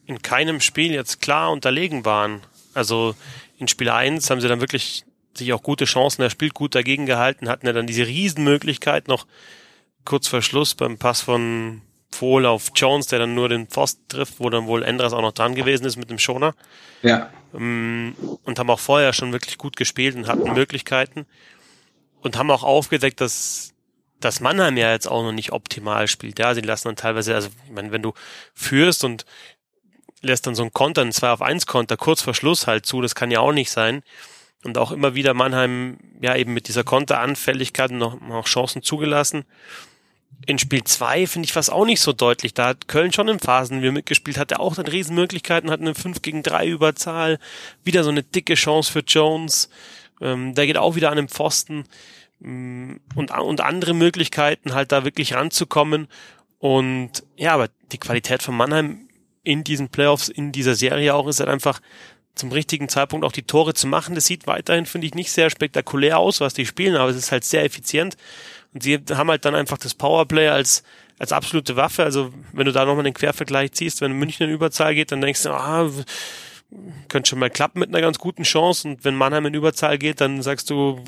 in 0.05 0.21
keinem 0.21 0.61
Spiel 0.61 0.93
jetzt 0.93 1.19
klar 1.19 1.51
unterlegen 1.51 2.05
waren. 2.05 2.39
Also 2.73 3.15
in 3.59 3.67
Spiel 3.67 3.89
1 3.89 4.29
haben 4.29 4.39
sie 4.39 4.47
dann 4.47 4.61
wirklich 4.61 5.03
sich 5.37 5.53
auch 5.53 5.63
gute 5.63 5.85
Chancen, 5.85 6.21
er 6.21 6.29
spielt 6.29 6.53
gut 6.53 6.75
dagegen 6.75 7.05
gehalten, 7.05 7.49
hatten 7.49 7.65
ja 7.65 7.73
dann 7.73 7.87
diese 7.87 8.07
Riesenmöglichkeit 8.07 9.07
noch 9.07 9.25
kurz 10.05 10.27
vor 10.27 10.41
Schluss 10.41 10.75
beim 10.75 10.97
Pass 10.97 11.21
von 11.21 11.81
Fohl 12.11 12.45
auf 12.45 12.71
Jones, 12.75 13.07
der 13.07 13.19
dann 13.19 13.35
nur 13.35 13.49
den 13.49 13.67
Pfosten 13.67 14.07
trifft, 14.07 14.39
wo 14.39 14.49
dann 14.49 14.67
wohl 14.67 14.83
Endras 14.83 15.13
auch 15.13 15.21
noch 15.21 15.31
dran 15.31 15.55
gewesen 15.55 15.85
ist 15.85 15.97
mit 15.97 16.09
dem 16.09 16.19
Schoner. 16.19 16.53
Ja. 17.01 17.29
Ähm, 17.53 18.15
und 18.43 18.59
haben 18.59 18.69
auch 18.69 18.79
vorher 18.79 19.13
schon 19.13 19.31
wirklich 19.31 19.57
gut 19.57 19.75
gespielt 19.75 20.15
und 20.15 20.27
hatten 20.27 20.53
Möglichkeiten 20.53 21.25
und 22.21 22.37
haben 22.37 22.51
auch 22.51 22.63
aufgedeckt, 22.63 23.19
dass 23.21 23.73
dass 24.19 24.39
Mannheim 24.39 24.77
ja 24.77 24.91
jetzt 24.91 25.07
auch 25.07 25.21
noch 25.21 25.33
nicht 25.33 25.51
optimal 25.51 26.07
spielt. 26.07 26.39
Ja, 26.39 26.55
sie 26.55 26.61
lassen 26.61 26.87
dann 26.87 26.95
teilweise, 26.95 27.35
also 27.35 27.49
ich 27.65 27.71
meine, 27.73 27.91
wenn 27.91 28.01
du 28.01 28.13
führst 28.53 29.03
und 29.03 29.25
lässt 30.21 30.47
dann 30.47 30.55
so 30.55 30.63
ein 30.63 30.71
Konter, 30.71 31.01
ein 31.01 31.11
2 31.11 31.29
auf 31.29 31.41
1 31.41 31.65
Konter 31.65 31.97
kurz 31.97 32.21
vor 32.21 32.33
Schluss 32.33 32.65
halt 32.65 32.85
zu, 32.85 33.01
das 33.01 33.15
kann 33.15 33.31
ja 33.31 33.41
auch 33.41 33.51
nicht 33.51 33.69
sein 33.69 34.01
und 34.63 34.77
auch 34.77 34.91
immer 34.91 35.15
wieder 35.15 35.33
Mannheim 35.33 35.97
ja 36.21 36.35
eben 36.35 36.53
mit 36.53 36.67
dieser 36.67 36.83
Konteranfälligkeit 36.83 37.91
noch, 37.91 38.19
noch 38.21 38.45
Chancen 38.45 38.81
zugelassen. 38.81 39.45
In 40.45 40.59
Spiel 40.59 40.83
2 40.83 41.27
finde 41.27 41.45
ich 41.47 41.55
was 41.55 41.69
auch 41.69 41.85
nicht 41.85 42.01
so 42.01 42.11
deutlich. 42.11 42.53
Da 42.53 42.67
hat 42.67 42.87
Köln 42.87 43.13
schon 43.13 43.29
in 43.29 43.39
Phasen 43.39 43.81
wie 43.81 43.91
mitgespielt, 43.91 44.37
hatte 44.37 44.59
auch 44.59 44.75
dann 44.75 44.87
Riesenmöglichkeiten, 44.87 45.71
hat 45.71 45.79
eine 45.79 45.95
5 45.95 46.21
gegen 46.21 46.43
3 46.43 46.67
Überzahl, 46.67 47.39
wieder 47.83 48.03
so 48.03 48.09
eine 48.09 48.23
dicke 48.23 48.55
Chance 48.55 48.91
für 48.91 48.99
Jones. 48.99 49.69
Ähm, 50.21 50.53
der 50.55 50.67
geht 50.67 50.77
auch 50.77 50.95
wieder 50.95 51.11
an 51.11 51.17
den 51.17 51.29
Pfosten 51.29 51.85
mm, 52.39 52.95
und, 53.15 53.31
und 53.31 53.61
andere 53.61 53.93
Möglichkeiten, 53.93 54.73
halt 54.73 54.91
da 54.91 55.05
wirklich 55.05 55.33
ranzukommen. 55.33 56.07
Und 56.59 57.23
ja, 57.37 57.53
aber 57.53 57.69
die 57.91 57.97
Qualität 57.97 58.43
von 58.43 58.55
Mannheim 58.55 59.07
in 59.43 59.63
diesen 59.63 59.89
Playoffs, 59.89 60.29
in 60.29 60.51
dieser 60.51 60.75
Serie 60.75 61.13
auch, 61.13 61.27
ist 61.27 61.39
halt 61.39 61.49
einfach 61.49 61.81
zum 62.35 62.51
richtigen 62.51 62.89
Zeitpunkt 62.89 63.25
auch 63.25 63.31
die 63.31 63.43
Tore 63.43 63.73
zu 63.73 63.87
machen. 63.87 64.15
Das 64.15 64.25
sieht 64.25 64.47
weiterhin, 64.47 64.85
finde 64.85 65.07
ich, 65.07 65.13
nicht 65.13 65.31
sehr 65.31 65.49
spektakulär 65.49 66.17
aus, 66.17 66.41
was 66.41 66.53
die 66.53 66.65
spielen, 66.65 66.95
aber 66.95 67.09
es 67.09 67.17
ist 67.17 67.31
halt 67.31 67.43
sehr 67.43 67.63
effizient. 67.63 68.17
Und 68.73 68.83
sie 68.83 68.99
haben 69.11 69.29
halt 69.29 69.45
dann 69.45 69.55
einfach 69.55 69.77
das 69.77 69.93
Powerplay 69.93 70.47
als, 70.47 70.83
als 71.19 71.31
absolute 71.31 71.75
Waffe. 71.75 72.03
Also, 72.03 72.33
wenn 72.51 72.65
du 72.65 72.71
da 72.71 72.85
nochmal 72.85 73.03
den 73.03 73.13
Quervergleich 73.13 73.73
ziehst, 73.73 74.01
wenn 74.01 74.13
München 74.13 74.47
in 74.47 74.53
Überzahl 74.53 74.95
geht, 74.95 75.11
dann 75.11 75.21
denkst 75.21 75.43
du, 75.43 75.51
ah, 75.51 75.89
könnte 77.07 77.29
schon 77.29 77.39
mal 77.39 77.51
klappen 77.51 77.79
mit 77.79 77.89
einer 77.89 78.01
ganz 78.01 78.17
guten 78.17 78.43
Chance. 78.43 78.87
Und 78.87 79.05
wenn 79.05 79.15
Mannheim 79.15 79.45
in 79.45 79.53
Überzahl 79.53 79.97
geht, 79.99 80.21
dann 80.21 80.41
sagst 80.41 80.71
du, 80.71 81.03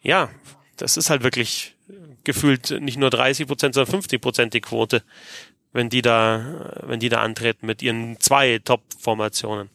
ja, 0.00 0.30
das 0.76 0.96
ist 0.96 1.10
halt 1.10 1.22
wirklich 1.22 1.74
gefühlt 2.24 2.70
nicht 2.80 2.98
nur 2.98 3.10
30 3.10 3.46
Prozent, 3.46 3.74
sondern 3.74 3.90
50 3.90 4.20
Prozent 4.20 4.54
die 4.54 4.62
Quote, 4.62 5.02
wenn 5.72 5.90
die 5.90 6.02
da, 6.02 6.80
wenn 6.82 7.00
die 7.00 7.10
da 7.10 7.20
antreten 7.20 7.66
mit 7.66 7.82
ihren 7.82 8.18
zwei 8.20 8.58
Top-Formationen. 8.64 9.68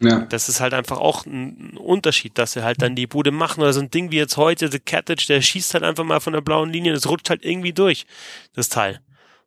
Ja. 0.00 0.20
Das 0.20 0.48
ist 0.48 0.60
halt 0.60 0.74
einfach 0.74 0.98
auch 0.98 1.24
ein 1.24 1.76
Unterschied, 1.76 2.36
dass 2.36 2.52
sie 2.52 2.64
halt 2.64 2.82
dann 2.82 2.96
die 2.96 3.06
Bude 3.06 3.30
machen 3.30 3.62
oder 3.62 3.72
so 3.72 3.80
ein 3.80 3.90
Ding 3.90 4.10
wie 4.10 4.16
jetzt 4.16 4.36
heute, 4.36 4.70
The 4.70 4.80
Cattage, 4.80 5.26
der 5.28 5.40
schießt 5.40 5.74
halt 5.74 5.84
einfach 5.84 6.04
mal 6.04 6.20
von 6.20 6.32
der 6.32 6.40
blauen 6.40 6.70
Linie, 6.70 6.92
das 6.92 7.06
rutscht 7.06 7.30
halt 7.30 7.44
irgendwie 7.44 7.72
durch, 7.72 8.06
das 8.54 8.68
Teil. 8.68 9.00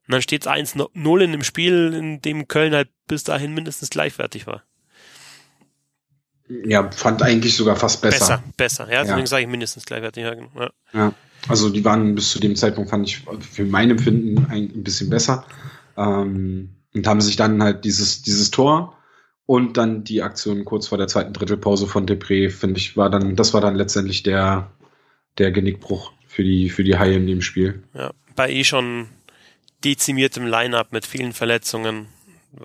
Und 0.07 0.13
dann 0.13 0.21
steht 0.21 0.45
es 0.45 0.51
1-0 0.51 1.19
in 1.19 1.31
dem 1.33 1.43
Spiel, 1.43 1.93
in 1.93 2.21
dem 2.21 2.47
Köln 2.47 2.73
halt 2.73 2.89
bis 3.07 3.25
dahin 3.25 3.53
mindestens 3.53 3.89
gleichwertig 3.89 4.47
war. 4.47 4.63
Ja, 6.47 6.89
fand 6.91 7.21
eigentlich 7.21 7.57
sogar 7.57 7.75
fast 7.75 8.01
besser. 8.01 8.19
Besser, 8.19 8.43
besser. 8.55 8.91
Ja, 8.91 9.01
deswegen 9.01 9.19
ja. 9.19 9.27
sage 9.27 9.43
ich 9.43 9.49
mindestens 9.49 9.85
gleichwertig. 9.85 10.23
Ja, 10.23 10.33
genau. 10.33 10.49
Ja. 10.55 10.69
ja. 10.93 11.13
also 11.49 11.69
die 11.69 11.83
waren 11.83 12.15
bis 12.15 12.31
zu 12.31 12.39
dem 12.39 12.55
Zeitpunkt, 12.55 12.89
fand 12.89 13.05
ich 13.05 13.25
für 13.41 13.65
mein 13.65 13.91
Empfinden 13.91 14.45
ein, 14.49 14.71
ein 14.73 14.83
bisschen 14.83 15.09
besser. 15.09 15.45
Ähm, 15.97 16.69
und 16.93 17.05
haben 17.05 17.19
sich 17.19 17.35
dann 17.35 17.61
halt 17.61 17.83
dieses, 17.83 18.21
dieses 18.21 18.49
Tor 18.49 18.96
und 19.47 19.77
dann 19.77 20.03
die 20.03 20.21
Aktion 20.21 20.65
kurz 20.65 20.87
vor 20.87 20.97
der 20.97 21.07
zweiten 21.07 21.33
Drittelpause 21.33 21.87
von 21.87 22.05
Depré, 22.05 22.51
finde 22.51 22.79
ich, 22.79 22.97
war 22.97 23.09
dann, 23.09 23.35
das 23.35 23.53
war 23.53 23.61
dann 23.61 23.75
letztendlich 23.75 24.21
der, 24.21 24.69
der 25.37 25.51
Genickbruch 25.51 26.11
für 26.27 26.43
die, 26.43 26.69
für 26.69 26.83
die 26.83 26.99
Haie 26.99 27.15
in 27.15 27.25
dem 27.25 27.41
Spiel. 27.41 27.81
Ja, 27.93 28.11
bei 28.35 28.51
eh 28.51 28.65
schon 28.65 29.07
dezimiertem 29.85 30.45
Line-Up 30.45 30.91
mit 30.91 31.05
vielen 31.05 31.31
Verletzungen. 31.31 32.07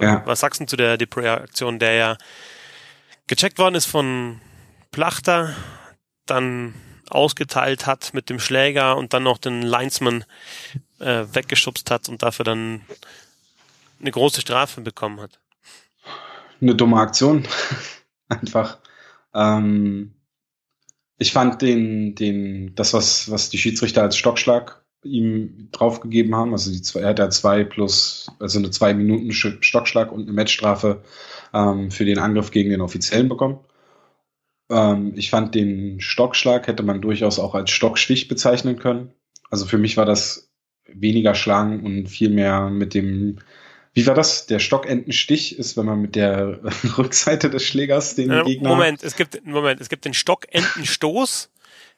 Ja. 0.00 0.26
Was 0.26 0.40
sagst 0.40 0.60
du 0.60 0.66
zu 0.66 0.76
der 0.76 0.98
Depré-Aktion, 0.98 1.78
der 1.78 1.94
ja 1.94 2.18
gecheckt 3.28 3.58
worden 3.58 3.76
ist 3.76 3.86
von 3.86 4.40
Plachter, 4.90 5.54
dann 6.26 6.74
ausgeteilt 7.10 7.86
hat 7.86 8.12
mit 8.12 8.28
dem 8.28 8.40
Schläger 8.40 8.96
und 8.96 9.12
dann 9.12 9.22
noch 9.22 9.38
den 9.38 9.62
Linesman 9.62 10.24
äh, 10.98 11.26
weggeschubst 11.32 11.92
hat 11.92 12.08
und 12.08 12.24
dafür 12.24 12.44
dann 12.44 12.80
eine 14.00 14.10
große 14.10 14.40
Strafe 14.40 14.80
bekommen 14.80 15.20
hat. 15.20 15.41
Eine 16.62 16.76
dumme 16.76 16.96
Aktion. 16.96 17.42
Einfach. 18.28 18.78
Ähm, 19.34 20.14
ich 21.18 21.32
fand 21.32 21.60
den, 21.60 22.14
den, 22.14 22.74
das, 22.74 22.94
was, 22.94 23.30
was 23.30 23.50
die 23.50 23.58
Schiedsrichter 23.58 24.02
als 24.02 24.16
Stockschlag 24.16 24.82
ihm 25.04 25.68
draufgegeben 25.72 26.34
haben, 26.36 26.52
also 26.52 26.70
die 26.70 26.80
zwei, 26.80 27.00
er 27.00 27.08
hat 27.08 27.18
ja 27.18 27.28
zwei 27.30 27.64
plus, 27.64 28.30
also 28.38 28.60
eine 28.60 28.70
zwei 28.70 28.94
Minuten 28.94 29.32
Stockschlag 29.32 30.12
und 30.12 30.22
eine 30.22 30.32
Matchstrafe 30.32 31.02
ähm, 31.52 31.90
für 31.90 32.04
den 32.04 32.18
Angriff 32.18 32.52
gegen 32.52 32.70
den 32.70 32.80
Offiziellen 32.80 33.28
bekommen. 33.28 33.58
Ähm, 34.70 35.12
ich 35.16 35.30
fand 35.30 35.56
den 35.56 36.00
Stockschlag 36.00 36.68
hätte 36.68 36.84
man 36.84 37.00
durchaus 37.00 37.40
auch 37.40 37.56
als 37.56 37.72
Stockstich 37.72 38.28
bezeichnen 38.28 38.78
können. 38.78 39.12
Also 39.50 39.66
für 39.66 39.78
mich 39.78 39.96
war 39.96 40.06
das 40.06 40.52
weniger 40.86 41.34
Schlagen 41.34 41.84
und 41.84 42.06
viel 42.08 42.30
mehr 42.30 42.70
mit 42.70 42.94
dem, 42.94 43.38
wie 43.94 44.06
war 44.06 44.14
das? 44.14 44.46
Der 44.46 44.58
Stockentenstich 44.58 45.58
ist, 45.58 45.76
wenn 45.76 45.86
man 45.86 46.00
mit 46.00 46.16
der 46.16 46.60
Rückseite 46.98 47.50
des 47.50 47.64
Schlägers 47.64 48.14
den 48.14 48.30
äh, 48.30 48.42
Gegner. 48.44 48.70
Moment, 48.70 49.02
es 49.02 49.16
gibt, 49.16 49.44
Moment, 49.44 49.80
es 49.80 49.88
gibt 49.88 50.04
den 50.04 50.14
Stockentenstoß. 50.14 51.50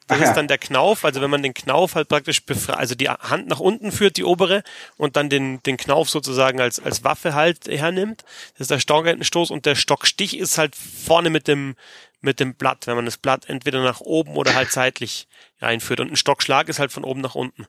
Das 0.07 0.19
Ach 0.21 0.25
ist 0.25 0.35
dann 0.35 0.49
der 0.49 0.59
Knauf, 0.59 1.07
also 1.07 1.23
wenn 1.23 1.31
man 1.31 1.43
den 1.43 1.55
Knauf 1.55 1.95
halt 1.95 2.09
praktisch 2.09 2.45
befreit, 2.45 2.77
also 2.77 2.95
die 2.95 3.09
Hand 3.09 3.47
nach 3.49 3.61
unten 3.61 3.91
führt, 3.91 4.19
die 4.19 4.25
obere, 4.25 4.63
und 4.99 5.17
dann 5.17 5.31
den, 5.31 5.63
den 5.63 5.79
Knauf 5.79 6.11
sozusagen 6.11 6.61
als, 6.61 6.79
als 6.79 7.05
Waffe 7.05 7.35
halt 7.35 7.69
hernimmt. 7.69 8.23
Das 8.53 8.63
ist 8.63 8.71
der 8.71 8.81
Stockentenstoß 8.81 9.51
und 9.51 9.65
der 9.65 9.77
Stockstich 9.77 10.37
ist 10.37 10.59
halt 10.59 10.77
vorne 10.77 11.31
mit 11.31 11.49
dem, 11.49 11.75
mit 12.21 12.39
dem 12.39 12.55
Blatt, 12.55 12.87
wenn 12.87 12.97
man 12.97 13.07
das 13.07 13.17
Blatt 13.17 13.49
entweder 13.49 13.83
nach 13.83 14.01
oben 14.01 14.37
oder 14.37 14.55
halt 14.55 14.73
seitlich 14.73 15.27
reinführt. 15.61 16.01
Und 16.01 16.11
ein 16.11 16.17
Stockschlag 16.17 16.69
ist 16.69 16.81
halt 16.81 16.93
von 16.93 17.05
oben 17.05 17.23
nach 17.23 17.35
unten. 17.35 17.67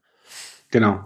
Genau. 0.72 1.06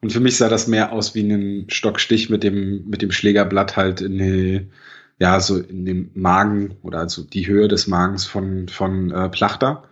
Und 0.00 0.12
für 0.12 0.20
mich 0.20 0.36
sah 0.36 0.48
das 0.48 0.66
mehr 0.66 0.92
aus 0.92 1.14
wie 1.14 1.22
ein 1.22 1.66
Stockstich 1.68 2.30
mit 2.30 2.42
dem, 2.42 2.88
mit 2.88 3.02
dem 3.02 3.12
Schlägerblatt 3.12 3.76
halt 3.76 4.00
in 4.00 4.18
die, 4.18 4.70
ja, 5.18 5.40
so 5.40 5.58
in 5.58 5.84
dem 5.84 6.10
Magen 6.14 6.76
oder 6.82 6.98
also 7.00 7.24
die 7.24 7.46
Höhe 7.46 7.68
des 7.68 7.86
Magens 7.86 8.26
von, 8.26 8.68
von 8.68 9.10
äh, 9.10 9.28
Plachter. 9.28 9.84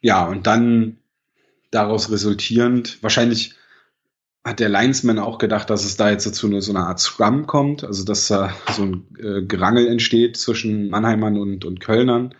Ja, 0.00 0.26
und 0.26 0.46
dann 0.46 0.98
daraus 1.70 2.10
resultierend, 2.10 3.02
wahrscheinlich 3.02 3.54
hat 4.42 4.58
der 4.58 4.70
Linesman 4.70 5.18
auch 5.18 5.38
gedacht, 5.38 5.68
dass 5.68 5.84
es 5.84 5.96
da 5.96 6.10
jetzt 6.10 6.26
dazu 6.26 6.60
so 6.60 6.72
eine 6.72 6.86
Art 6.86 6.98
Scrum 6.98 7.46
kommt, 7.46 7.84
also 7.84 8.04
dass 8.04 8.26
da 8.28 8.54
so 8.72 8.82
ein 8.84 9.06
äh, 9.18 9.42
Gerangel 9.42 9.86
entsteht 9.86 10.36
zwischen 10.36 10.88
Mannheimern 10.88 11.36
und, 11.36 11.64
und 11.64 11.80
Kölnern. 11.80 12.34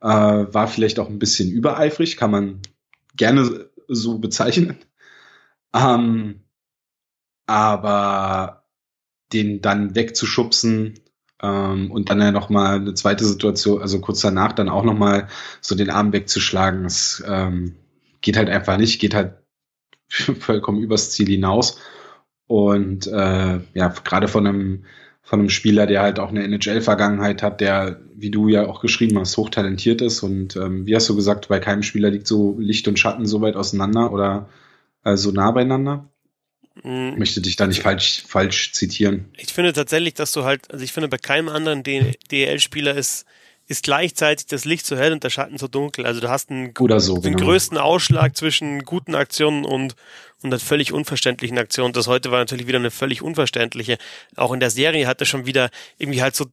Äh, 0.00 0.06
war 0.06 0.66
vielleicht 0.66 0.98
auch 0.98 1.08
ein 1.08 1.18
bisschen 1.18 1.50
übereifrig, 1.50 2.16
kann 2.16 2.30
man 2.30 2.60
gerne 3.16 3.68
so 3.86 4.18
bezeichnen. 4.18 4.78
Ähm, 5.74 6.40
aber 7.46 8.64
den 9.32 9.60
dann 9.60 9.94
wegzuschubsen 9.94 11.00
ähm, 11.42 11.90
und 11.90 12.10
dann 12.10 12.20
ja 12.20 12.32
noch 12.32 12.50
mal 12.50 12.76
eine 12.76 12.94
zweite 12.94 13.24
Situation, 13.24 13.80
also 13.80 14.00
kurz 14.00 14.20
danach 14.20 14.52
dann 14.52 14.68
auch 14.68 14.84
noch 14.84 14.96
mal 14.96 15.28
so 15.60 15.74
den 15.74 15.90
Arm 15.90 16.12
wegzuschlagen, 16.12 16.84
das 16.84 17.22
ähm, 17.26 17.76
geht 18.20 18.36
halt 18.36 18.50
einfach 18.50 18.76
nicht, 18.76 19.00
geht 19.00 19.14
halt 19.14 19.34
vollkommen 20.08 20.82
übers 20.82 21.10
Ziel 21.10 21.28
hinaus. 21.28 21.78
Und 22.46 23.06
äh, 23.06 23.60
ja, 23.74 23.88
gerade 23.88 24.28
von 24.28 24.46
einem 24.46 24.84
von 25.22 25.38
einem 25.38 25.50
Spieler, 25.50 25.86
der 25.86 26.02
halt 26.02 26.18
auch 26.18 26.30
eine 26.30 26.42
NHL-Vergangenheit 26.42 27.42
hat, 27.42 27.60
der, 27.60 28.00
wie 28.14 28.30
du 28.30 28.48
ja 28.48 28.66
auch 28.66 28.80
geschrieben 28.80 29.18
hast, 29.18 29.36
hochtalentiert 29.36 30.02
ist. 30.02 30.22
Und 30.22 30.56
ähm, 30.56 30.84
wie 30.84 30.96
hast 30.96 31.08
du 31.08 31.14
gesagt, 31.14 31.48
bei 31.48 31.60
keinem 31.60 31.84
Spieler 31.84 32.10
liegt 32.10 32.26
so 32.26 32.56
Licht 32.58 32.88
und 32.88 32.98
Schatten 32.98 33.24
so 33.24 33.40
weit 33.40 33.54
auseinander 33.54 34.12
oder 34.12 34.48
äh, 35.04 35.16
so 35.16 35.30
nah 35.30 35.50
beieinander. 35.50 36.08
Mhm. 36.82 37.18
Möchte 37.18 37.40
dich 37.40 37.56
da 37.56 37.66
nicht 37.66 37.82
falsch, 37.82 38.22
falsch 38.26 38.72
zitieren. 38.72 39.26
Ich 39.36 39.52
finde 39.52 39.72
tatsächlich, 39.72 40.14
dass 40.14 40.32
du 40.32 40.44
halt, 40.44 40.70
also 40.70 40.84
ich 40.84 40.92
finde, 40.92 41.08
bei 41.08 41.18
keinem 41.18 41.48
anderen 41.48 41.82
DEL-Spieler 41.82 42.94
ist, 42.94 43.26
ist 43.68 43.84
gleichzeitig 43.84 44.46
das 44.46 44.64
Licht 44.64 44.86
so 44.86 44.96
hell 44.96 45.12
und 45.12 45.22
der 45.22 45.30
Schatten 45.30 45.58
so 45.58 45.68
dunkel. 45.68 46.06
Also 46.06 46.20
du 46.20 46.28
hast 46.28 46.50
einen, 46.50 46.72
so, 46.98 47.18
den 47.18 47.34
genau. 47.34 47.46
größten 47.46 47.78
Ausschlag 47.78 48.36
zwischen 48.36 48.84
guten 48.84 49.14
Aktionen 49.14 49.64
und, 49.64 49.94
und 50.42 50.50
der 50.50 50.58
völlig 50.58 50.92
unverständlichen 50.92 51.58
Aktion. 51.58 51.92
Das 51.92 52.06
heute 52.06 52.30
war 52.30 52.38
natürlich 52.38 52.66
wieder 52.66 52.78
eine 52.78 52.90
völlig 52.90 53.22
unverständliche. 53.22 53.98
Auch 54.36 54.52
in 54.52 54.60
der 54.60 54.70
Serie 54.70 55.06
hatte 55.06 55.26
schon 55.26 55.46
wieder 55.46 55.70
irgendwie 55.98 56.22
halt 56.22 56.34
so 56.34 56.46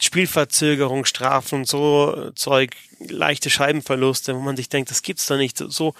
Spielverzögerung, 0.00 1.04
Strafen, 1.04 1.64
so 1.64 2.32
Zeug, 2.34 2.74
leichte 2.98 3.50
Scheibenverluste, 3.50 4.34
wo 4.34 4.40
man 4.40 4.56
sich 4.56 4.68
denkt, 4.68 4.90
das 4.90 5.02
gibt's 5.02 5.26
doch 5.26 5.36
nicht. 5.36 5.58
So, 5.58 5.94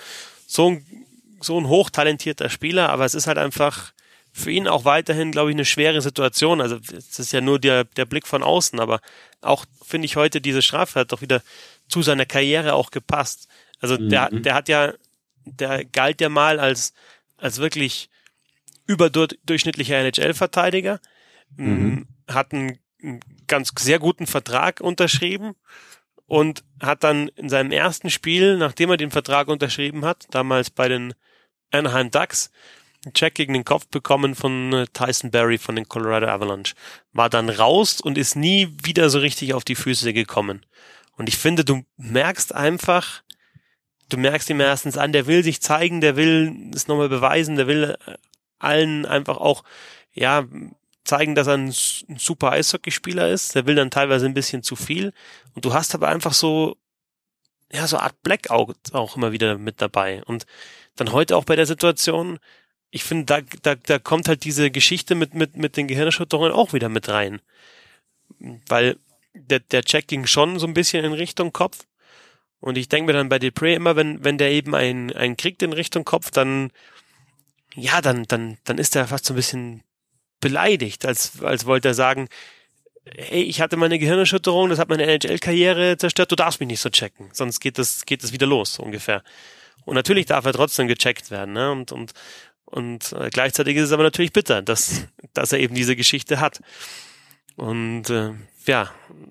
so 0.46 0.70
ein 0.70 1.01
so 1.42 1.58
ein 1.58 1.68
hochtalentierter 1.68 2.48
Spieler, 2.48 2.90
aber 2.90 3.04
es 3.04 3.14
ist 3.14 3.26
halt 3.26 3.38
einfach 3.38 3.92
für 4.32 4.50
ihn 4.50 4.66
auch 4.66 4.84
weiterhin, 4.84 5.30
glaube 5.30 5.50
ich, 5.50 5.56
eine 5.56 5.66
schwere 5.66 6.00
Situation. 6.00 6.60
Also 6.62 6.78
es 6.96 7.18
ist 7.18 7.32
ja 7.32 7.42
nur 7.42 7.58
der, 7.58 7.84
der 7.84 8.06
Blick 8.06 8.26
von 8.26 8.42
außen, 8.42 8.80
aber 8.80 9.00
auch 9.42 9.66
finde 9.84 10.06
ich 10.06 10.16
heute 10.16 10.40
diese 10.40 10.62
Strafe 10.62 11.00
hat 11.00 11.12
doch 11.12 11.20
wieder 11.20 11.42
zu 11.88 12.02
seiner 12.02 12.24
Karriere 12.24 12.72
auch 12.72 12.90
gepasst. 12.90 13.48
Also 13.80 13.98
mhm. 13.98 14.08
der, 14.08 14.30
der 14.30 14.54
hat 14.54 14.68
ja, 14.68 14.94
der 15.44 15.84
galt 15.84 16.20
ja 16.22 16.30
mal 16.30 16.58
als, 16.58 16.94
als 17.36 17.58
wirklich 17.58 18.08
überdurchschnittlicher 18.86 19.96
NHL-Verteidiger, 19.96 20.98
mhm. 21.56 22.06
hat 22.26 22.52
einen, 22.52 22.78
einen 23.02 23.20
ganz 23.46 23.72
sehr 23.78 23.98
guten 23.98 24.26
Vertrag 24.26 24.80
unterschrieben 24.80 25.54
und 26.26 26.64
hat 26.80 27.04
dann 27.04 27.28
in 27.28 27.50
seinem 27.50 27.72
ersten 27.72 28.08
Spiel, 28.08 28.56
nachdem 28.56 28.90
er 28.90 28.96
den 28.96 29.10
Vertrag 29.10 29.48
unterschrieben 29.48 30.04
hat, 30.06 30.26
damals 30.30 30.70
bei 30.70 30.88
den 30.88 31.12
Anaheim 31.72 32.10
Ducks 32.10 32.50
einen 33.04 33.14
Check 33.14 33.34
gegen 33.34 33.52
den 33.52 33.64
Kopf 33.64 33.88
bekommen 33.88 34.34
von 34.34 34.72
äh, 34.72 34.86
Tyson 34.92 35.30
Berry 35.30 35.58
von 35.58 35.76
den 35.76 35.88
Colorado 35.88 36.28
Avalanche. 36.28 36.74
War 37.12 37.28
dann 37.28 37.48
raus 37.48 38.00
und 38.00 38.16
ist 38.16 38.36
nie 38.36 38.72
wieder 38.82 39.10
so 39.10 39.18
richtig 39.18 39.54
auf 39.54 39.64
die 39.64 39.74
Füße 39.74 40.12
gekommen. 40.12 40.64
Und 41.16 41.28
ich 41.28 41.36
finde, 41.36 41.64
du 41.64 41.84
merkst 41.96 42.54
einfach, 42.54 43.22
du 44.08 44.16
merkst 44.16 44.50
ihm 44.50 44.60
erstens 44.60 44.96
an, 44.96 45.12
der 45.12 45.26
will 45.26 45.42
sich 45.42 45.60
zeigen, 45.60 46.00
der 46.00 46.16
will 46.16 46.70
es 46.74 46.88
nochmal 46.88 47.08
beweisen, 47.08 47.56
der 47.56 47.66
will 47.66 47.96
äh, 48.06 48.14
allen 48.58 49.04
einfach 49.04 49.38
auch, 49.38 49.64
ja, 50.12 50.44
zeigen, 51.04 51.34
dass 51.34 51.48
er 51.48 51.54
ein, 51.54 51.68
ein 51.68 52.18
super 52.18 52.52
Eishockeyspieler 52.52 53.28
ist. 53.28 53.56
Der 53.56 53.66
will 53.66 53.74
dann 53.74 53.90
teilweise 53.90 54.26
ein 54.26 54.34
bisschen 54.34 54.62
zu 54.62 54.76
viel. 54.76 55.12
Und 55.54 55.64
du 55.64 55.74
hast 55.74 55.94
aber 55.96 56.08
einfach 56.08 56.32
so, 56.32 56.76
ja, 57.72 57.86
so 57.86 57.96
eine 57.96 58.04
Art 58.04 58.22
Blackout 58.22 58.76
auch 58.92 59.16
immer 59.16 59.32
wieder 59.32 59.58
mit 59.58 59.80
dabei. 59.80 60.22
Und 60.24 60.46
dann 60.96 61.12
heute 61.12 61.36
auch 61.36 61.44
bei 61.44 61.56
der 61.56 61.66
Situation, 61.66 62.38
ich 62.90 63.04
finde, 63.04 63.24
da, 63.24 63.40
da, 63.62 63.74
da 63.74 63.98
kommt 63.98 64.28
halt 64.28 64.44
diese 64.44 64.70
Geschichte 64.70 65.14
mit, 65.14 65.34
mit, 65.34 65.56
mit 65.56 65.76
den 65.76 65.88
Gehirnerschütterungen 65.88 66.52
auch 66.52 66.72
wieder 66.74 66.88
mit 66.88 67.08
rein. 67.08 67.40
Weil 68.68 68.98
der, 69.34 69.60
der 69.60 69.82
Check 69.82 70.08
ging 70.08 70.26
schon 70.26 70.58
so 70.58 70.66
ein 70.66 70.74
bisschen 70.74 71.04
in 71.04 71.12
Richtung 71.14 71.52
Kopf. 71.52 71.86
Und 72.60 72.76
ich 72.76 72.88
denke 72.88 73.06
mir 73.06 73.18
dann 73.18 73.30
bei 73.30 73.38
Depre 73.38 73.72
immer, 73.72 73.96
wenn, 73.96 74.22
wenn 74.22 74.38
der 74.38 74.50
eben 74.50 74.74
einen, 74.74 75.12
einen 75.12 75.36
kriegt 75.36 75.62
in 75.62 75.72
Richtung 75.72 76.04
Kopf, 76.04 76.30
dann, 76.30 76.70
ja, 77.74 78.00
dann, 78.02 78.24
dann, 78.24 78.58
dann 78.64 78.78
ist 78.78 78.94
er 78.94 79.08
fast 79.08 79.24
so 79.24 79.32
ein 79.32 79.36
bisschen 79.36 79.82
beleidigt, 80.40 81.06
als, 81.06 81.42
als 81.42 81.66
wollte 81.66 81.88
er 81.88 81.94
sagen, 81.94 82.28
hey, 83.04 83.42
ich 83.42 83.60
hatte 83.60 83.76
meine 83.76 83.98
Gehirnerschütterung, 83.98 84.68
das 84.68 84.78
hat 84.78 84.88
meine 84.88 85.04
NHL-Karriere 85.04 85.96
zerstört, 85.96 86.30
du 86.30 86.36
darfst 86.36 86.60
mich 86.60 86.68
nicht 86.68 86.80
so 86.80 86.90
checken, 86.90 87.30
sonst 87.32 87.60
geht 87.60 87.78
das, 87.78 88.06
geht 88.06 88.22
das 88.22 88.32
wieder 88.32 88.46
los, 88.46 88.78
ungefähr. 88.78 89.22
Und 89.84 89.94
natürlich 89.94 90.26
darf 90.26 90.44
er 90.44 90.52
trotzdem 90.52 90.86
gecheckt 90.86 91.30
werden, 91.30 91.54
ne? 91.54 91.72
Und, 91.72 91.90
und, 91.90 92.12
und 92.64 93.12
äh, 93.12 93.30
gleichzeitig 93.30 93.76
ist 93.76 93.86
es 93.86 93.92
aber 93.92 94.04
natürlich 94.04 94.32
bitter, 94.32 94.62
dass, 94.62 95.06
dass 95.34 95.52
er 95.52 95.58
eben 95.58 95.74
diese 95.74 95.96
Geschichte 95.96 96.40
hat. 96.40 96.60
Und 97.56 98.08
äh, 98.10 98.30
ja, 98.66 98.90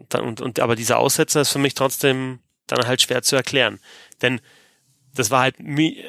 dann, 0.09 0.26
und, 0.26 0.41
und 0.41 0.59
aber 0.59 0.76
dieser 0.76 0.99
Aussetzer 0.99 1.41
ist 1.41 1.51
für 1.51 1.59
mich 1.59 1.74
trotzdem 1.74 2.39
dann 2.67 2.86
halt 2.86 3.01
schwer 3.01 3.22
zu 3.24 3.36
erklären. 3.36 3.80
Denn 4.22 4.41
das 5.15 5.32
war 5.32 5.41
halt, 5.41 5.55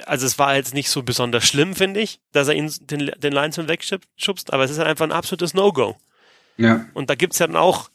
also 0.07 0.27
es 0.27 0.39
war 0.39 0.55
jetzt 0.55 0.75
nicht 0.75 0.89
so 0.89 1.03
besonders 1.03 1.45
schlimm, 1.45 1.75
finde 1.75 2.01
ich, 2.01 2.21
dass 2.33 2.49
er 2.49 2.55
ihn 2.55 2.73
den, 2.83 3.13
den 3.17 3.33
Linesman 3.33 3.69
wegschubst, 3.69 4.53
aber 4.53 4.65
es 4.65 4.71
ist 4.71 4.79
halt 4.79 4.89
einfach 4.89 5.05
ein 5.05 5.13
absolutes 5.13 5.55
No-Go. 5.55 5.97
Ja. 6.63 6.87
Und 6.95 7.11
da 7.11 7.15
gibt's 7.15 7.39
ja 7.39 7.47
dann 7.47 7.57
auch, 7.57 7.91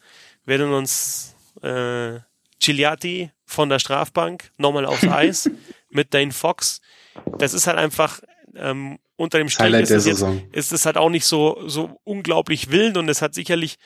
werden 0.46 0.74
uns 0.74 1.36
äh, 1.62 2.20
Gigliati 2.60 3.32
von 3.46 3.70
der 3.70 3.80
Strafbank 3.80 4.52
nochmal 4.58 4.86
aufs 4.86 5.04
Eis 5.08 5.50
mit 5.90 6.14
Dane 6.14 6.32
Fox. 6.32 6.82
Das 7.38 7.54
ist 7.54 7.68
halt 7.68 7.78
einfach 7.78 8.22
ähm, 8.56 9.00
unter 9.16 9.38
dem 9.40 9.50
Strich 9.50 9.74
ist 9.74 9.92
es, 9.92 10.06
jetzt, 10.06 10.26
ist 10.52 10.72
es 10.72 10.86
halt 10.86 10.98
auch 10.98 11.10
nicht 11.10 11.26
so 11.26 11.68
so 11.68 12.00
unglaublich 12.04 12.72
wild 12.72 12.98
und 12.98 13.10
es 13.10 13.22
hat 13.22 13.34
sicherlich 13.34 13.78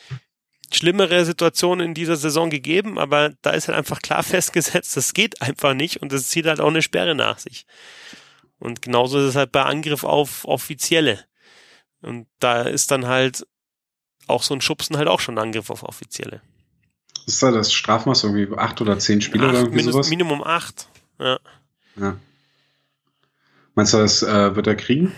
schlimmere 0.74 1.26
Situationen 1.26 1.88
in 1.88 1.94
dieser 1.94 2.16
Saison 2.16 2.50
gegeben, 2.50 2.98
aber 2.98 3.34
da 3.42 3.52
ist 3.52 3.68
halt 3.68 3.78
einfach 3.78 4.02
klar 4.02 4.24
festgesetzt, 4.24 4.96
das 4.98 5.14
geht 5.14 5.42
einfach 5.42 5.74
nicht 5.74 6.02
und 6.02 6.12
das 6.12 6.30
zieht 6.30 6.46
halt 6.46 6.60
auch 6.60 6.68
eine 6.68 6.82
Sperre 6.82 7.16
nach 7.16 7.40
sich. 7.40 7.66
Und 8.60 8.82
genauso 8.82 9.20
ist 9.20 9.30
es 9.30 9.36
halt 9.36 9.52
bei 9.52 9.64
Angriff 9.64 10.04
auf 10.04 10.46
Offizielle. 10.46 11.26
Und 12.02 12.28
da 12.40 12.62
ist 12.62 12.92
dann 12.92 13.08
halt 13.08 13.48
auch 14.32 14.44
so 14.44 14.54
ein 14.54 14.62
Schubsen 14.62 14.98
halt 14.98 15.08
auch 15.08 15.20
schon 15.20 15.36
ein 15.36 15.46
Angriff 15.46 15.70
auf 15.70 15.84
Offizielle. 15.84 16.42
Ist 17.28 17.44
da 17.44 17.52
das 17.52 17.72
Strafmaß 17.72 18.24
irgendwie 18.24 18.58
acht 18.58 18.82
oder 18.82 18.98
zehn 19.00 19.22
Spiele 19.22 19.46
acht, 19.46 19.52
oder 19.52 19.60
irgendwie 19.62 19.84
sowas? 19.84 20.10
Minimum 20.10 20.44
acht, 20.44 20.88
ja. 21.20 21.40
ja. 21.98 22.18
Meinst 23.76 23.94
du, 23.94 23.98
das 23.98 24.24
äh, 24.24 24.56
wird 24.56 24.68
er 24.68 24.76
kriegen? 24.76 25.14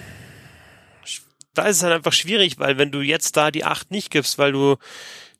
Da 1.53 1.65
ist 1.65 1.77
es 1.77 1.83
halt 1.83 1.93
einfach 1.93 2.13
schwierig, 2.13 2.59
weil 2.59 2.77
wenn 2.77 2.91
du 2.91 3.01
jetzt 3.01 3.37
da 3.37 3.51
die 3.51 3.63
acht 3.63 3.91
nicht 3.91 4.09
gibst, 4.09 4.37
weil 4.37 4.51
du 4.51 4.77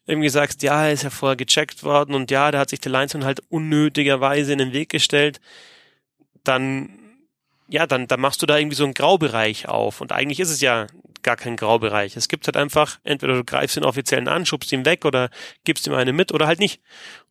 irgendwie 0.05 0.29
sagst, 0.29 0.63
ja, 0.63 0.85
er 0.85 0.93
ist 0.93 1.03
ja 1.03 1.09
vorher 1.09 1.35
gecheckt 1.35 1.83
worden 1.83 2.13
und 2.13 2.29
ja, 2.29 2.51
da 2.51 2.59
hat 2.59 2.69
sich 2.69 2.81
der 2.81 2.91
Linesman 2.91 3.25
halt 3.25 3.41
unnötigerweise 3.49 4.51
in 4.53 4.59
den 4.59 4.73
Weg 4.73 4.89
gestellt, 4.89 5.39
dann, 6.43 6.99
ja, 7.73 7.87
dann, 7.87 8.05
dann 8.05 8.21
machst 8.21 8.39
du 8.39 8.45
da 8.45 8.59
irgendwie 8.59 8.75
so 8.75 8.83
einen 8.83 8.93
Graubereich 8.93 9.67
auf. 9.67 9.99
Und 9.99 10.11
eigentlich 10.11 10.39
ist 10.39 10.51
es 10.51 10.61
ja 10.61 10.85
gar 11.23 11.35
kein 11.35 11.55
Graubereich. 11.55 12.15
Es 12.15 12.27
gibt 12.27 12.45
halt 12.45 12.55
einfach, 12.55 12.99
entweder 13.03 13.33
du 13.33 13.43
greifst 13.43 13.75
den 13.77 13.83
Offiziellen 13.83 14.27
an, 14.27 14.45
schubst 14.45 14.71
ihn 14.71 14.85
weg 14.85 15.05
oder 15.05 15.31
gibst 15.63 15.87
ihm 15.87 15.95
eine 15.95 16.13
mit 16.13 16.31
oder 16.31 16.45
halt 16.45 16.59
nicht. 16.59 16.81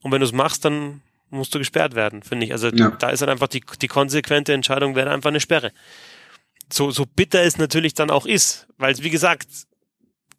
Und 0.01 0.11
wenn 0.11 0.19
du 0.19 0.27
es 0.27 0.33
machst, 0.33 0.65
dann 0.65 1.01
musst 1.31 1.55
du 1.55 1.61
gesperrt 1.61 1.95
werden, 1.95 2.25
finde 2.25 2.45
ich. 2.45 2.51
Also 2.51 2.71
ja. 2.71 2.91
da 2.91 3.11
ist 3.11 3.21
halt 3.21 3.31
einfach 3.31 3.47
die, 3.47 3.63
die 3.81 3.87
konsequente 3.87 4.53
Entscheidung 4.53 4.97
wäre 4.97 5.13
einfach 5.13 5.31
eine 5.31 5.39
Sperre. 5.39 5.71
So, 6.73 6.91
so 6.91 7.07
bitter 7.07 7.45
es 7.45 7.57
natürlich 7.57 7.95
dann 7.95 8.11
auch 8.11 8.27
ist, 8.27 8.67
weil 8.79 8.99
wie 8.99 9.11
gesagt, 9.11 9.47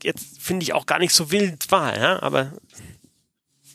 jetzt 0.03 0.41
finde 0.41 0.63
ich 0.63 0.73
auch 0.73 0.85
gar 0.85 0.99
nicht 0.99 1.13
so 1.13 1.31
wild 1.31 1.71
war, 1.71 1.97
ja, 1.97 2.21
aber 2.21 2.51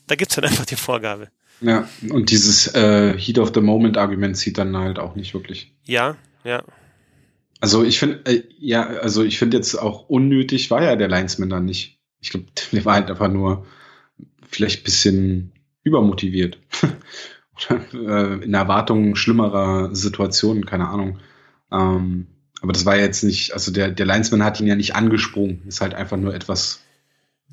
da 0.09 0.15
gibt's 0.15 0.37
halt 0.37 0.47
einfach 0.47 0.67
die 0.67 0.77
Vorgabe. 0.77 1.31
Ja, 1.61 1.89
und 2.11 2.31
dieses 2.31 2.75
äh, 2.75 3.17
Heat 3.19 3.39
of 3.39 3.53
the 3.55 3.61
Moment 3.61 3.97
Argument 3.97 4.37
zieht 4.37 4.59
dann 4.59 4.77
halt 4.77 4.99
auch 4.99 5.17
nicht 5.17 5.35
wirklich. 5.35 5.75
Ja, 5.85 6.17
ja. 6.45 6.63
Also 7.61 7.83
ich 7.83 7.99
finde, 7.99 8.25
äh, 8.27 8.43
ja, 8.59 8.87
also 8.87 9.25
ich 9.25 9.39
finde 9.39 9.57
jetzt 9.57 9.75
auch 9.75 10.09
unnötig 10.09 10.71
war 10.71 10.83
ja 10.83 10.95
der 10.97 11.09
Linesman 11.09 11.51
dann 11.51 11.65
nicht. 11.65 11.99
Ich 12.21 12.31
glaube, 12.31 12.47
der 12.73 12.85
war 12.85 12.95
halt 12.95 13.11
einfach 13.11 13.29
nur 13.29 13.67
vielleicht 14.49 14.85
bisschen 14.85 15.53
übermotiviert. 15.83 16.59
Oder 17.71 17.81
äh, 17.93 18.45
in 18.45 18.55
Erwartung 18.55 19.17
schlimmerer 19.17 19.95
Situationen, 19.95 20.65
keine 20.65 20.89
Ahnung. 20.89 21.19
Ähm, 21.73 22.29
aber 22.61 22.73
das 22.73 22.87
war 22.87 22.97
jetzt 22.97 23.25
nicht, 23.25 23.53
also 23.53 23.73
der, 23.73 23.91
der 23.91 24.07
Linesman 24.07 24.45
hat 24.45 24.61
ihn 24.61 24.67
ja 24.67 24.77
nicht 24.77 24.95
angesprungen, 24.95 25.63
ist 25.67 25.81
halt 25.81 25.95
einfach 25.95 26.17
nur 26.17 26.35
etwas. 26.35 26.83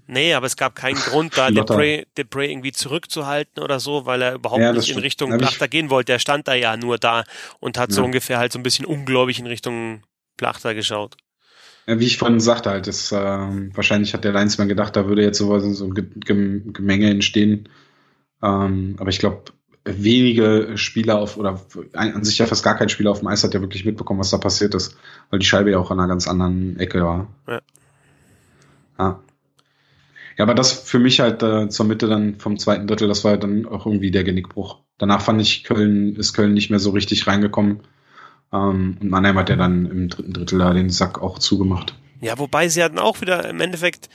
Nee, 0.08 0.34
aber 0.34 0.46
es 0.46 0.56
gab 0.56 0.76
keinen 0.76 0.98
Grund, 0.98 1.38
da 1.38 1.50
Depray, 1.50 2.06
Depray 2.18 2.52
irgendwie 2.52 2.72
zurückzuhalten 2.72 3.64
oder 3.64 3.80
so, 3.80 4.06
weil 4.06 4.22
er 4.22 4.36
überhaupt 4.36 4.62
ja, 4.62 4.72
nicht 4.72 4.90
in 4.90 5.00
Richtung 5.00 5.36
Plachter 5.38 5.68
gehen 5.68 5.90
wollte. 5.90 6.12
Er 6.12 6.20
stand 6.20 6.48
da 6.48 6.54
ja 6.54 6.78
nur 6.78 6.98
da 6.98 7.24
und 7.60 7.78
hat 7.78 7.90
ja. 7.90 7.96
so 7.96 8.04
ungefähr 8.04 8.38
halt 8.38 8.52
so 8.52 8.60
ein 8.60 8.64
bisschen 8.64 8.86
ungläubig 8.86 9.40
in 9.40 9.48
Richtung 9.48 10.04
Plachter 10.38 10.76
geschaut. 10.76 11.18
Ja, 11.88 12.00
wie 12.00 12.06
ich 12.06 12.18
vorhin 12.18 12.40
sagte, 12.40 12.70
halt, 12.70 12.88
das, 12.88 13.12
äh, 13.12 13.16
wahrscheinlich 13.18 14.14
hat 14.14 14.24
der 14.24 14.34
Linesman 14.34 14.68
gedacht, 14.68 14.96
da 14.96 15.08
würde 15.08 15.24
jetzt 15.24 15.38
sowas, 15.38 15.64
so 15.64 15.86
ein 15.86 15.94
Gemenge 15.94 17.10
entstehen. 17.10 17.70
Ähm, 18.44 18.96
aber 19.00 19.10
ich 19.10 19.20
glaube, 19.20 19.44
wenige 19.86 20.72
Spieler 20.76 21.20
auf, 21.20 21.38
oder 21.38 21.62
an 21.94 22.24
sich 22.24 22.40
ja 22.40 22.48
fast 22.48 22.64
gar 22.64 22.76
kein 22.76 22.90
Spieler 22.90 23.12
auf 23.12 23.20
dem 23.20 23.28
Eis 23.28 23.44
hat 23.44 23.54
ja 23.54 23.62
wirklich 23.62 23.86
mitbekommen, 23.86 24.20
was 24.20 24.32
da 24.32 24.38
passiert 24.38 24.74
ist, 24.74 24.98
weil 25.30 25.40
die 25.40 25.46
Scheibe 25.46 25.72
ja 25.72 25.78
auch 25.78 25.92
an 25.92 26.00
einer 26.00 26.08
ganz 26.08 26.28
anderen 26.28 26.80
Ecke 26.80 27.04
war. 27.04 27.28
Ja. 27.48 27.62
Ja, 28.98 29.20
ja 30.38 30.44
aber 30.44 30.56
das 30.56 30.74
für 30.74 31.00
mich 31.00 31.20
halt 31.20 31.44
äh, 31.44 31.70
zur 31.70 31.86
Mitte 31.86 32.08
dann 32.08 32.40
vom 32.40 32.58
zweiten 32.58 32.88
Drittel, 32.88 33.08
das 33.08 33.24
war 33.24 33.38
dann 33.38 33.66
auch 33.66 33.86
irgendwie 33.86 34.12
der 34.12 34.24
Genickbruch. 34.24 34.80
Danach 34.98 35.22
fand 35.22 35.42
ich 35.42 35.64
Köln, 35.64 36.16
ist 36.16 36.34
Köln 36.34 36.54
nicht 36.54 36.70
mehr 36.70 36.80
so 36.80 36.92
richtig 36.92 37.28
reingekommen. 37.28 37.82
Ähm, 38.54 38.98
und 39.02 39.10
Mannheim 39.10 39.38
hat 39.38 39.50
ja 39.50 39.56
dann 39.56 39.86
im 39.86 40.10
dritten 40.10 40.34
Drittel 40.34 40.60
da 40.60 40.74
den 40.74 40.90
Sack 40.90 41.22
auch 41.22 41.40
zugemacht. 41.40 41.96
Ja, 42.22 42.38
wobei 42.40 42.70
sie 42.70 42.84
hatten 42.84 43.00
auch 43.00 43.22
wieder 43.22 43.48
im 43.50 43.60
Endeffekt 43.60 44.10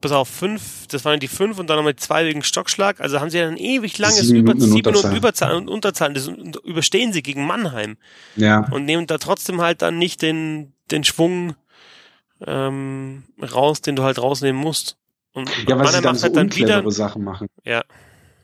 bis 0.00 0.12
auf 0.12 0.28
fünf, 0.28 0.86
das 0.88 1.06
waren 1.06 1.18
die 1.18 1.28
fünf 1.28 1.58
und 1.58 1.70
dann 1.70 1.78
nochmal 1.78 1.96
zwei 1.96 2.26
wegen 2.26 2.42
Stockschlag. 2.42 3.00
Also 3.00 3.20
haben 3.20 3.30
sie 3.30 3.38
ja 3.38 3.48
ein 3.48 3.56
ewig 3.56 3.96
langes 3.96 4.28
sieben 4.28 4.60
sieben 4.60 4.76
Unterzahl. 4.76 5.10
und 5.10 5.16
Überzahl 5.16 5.54
und 5.54 5.68
Unterzahl. 5.68 6.12
Das 6.12 6.28
überstehen 6.62 7.14
sie 7.14 7.22
gegen 7.22 7.46
Mannheim. 7.46 7.96
Ja. 8.36 8.68
Und 8.70 8.84
nehmen 8.84 9.06
da 9.06 9.16
trotzdem 9.16 9.62
halt 9.62 9.80
dann 9.80 9.96
nicht 9.96 10.20
den, 10.20 10.74
den 10.90 11.04
Schwung 11.04 11.54
ähm, 12.46 13.22
raus, 13.40 13.80
den 13.80 13.96
du 13.96 14.02
halt 14.02 14.18
rausnehmen 14.18 14.60
musst. 14.60 14.98
Und 15.34 15.50
ja, 15.68 15.78
weil 15.78 15.88
sie 15.88 16.00
dann 16.00 16.16
so 16.16 16.24
halt 16.24 16.36
dann 16.36 16.54
wieder 16.54 16.90
Sachen 16.90 17.22
machen. 17.22 17.48
Ja. 17.64 17.84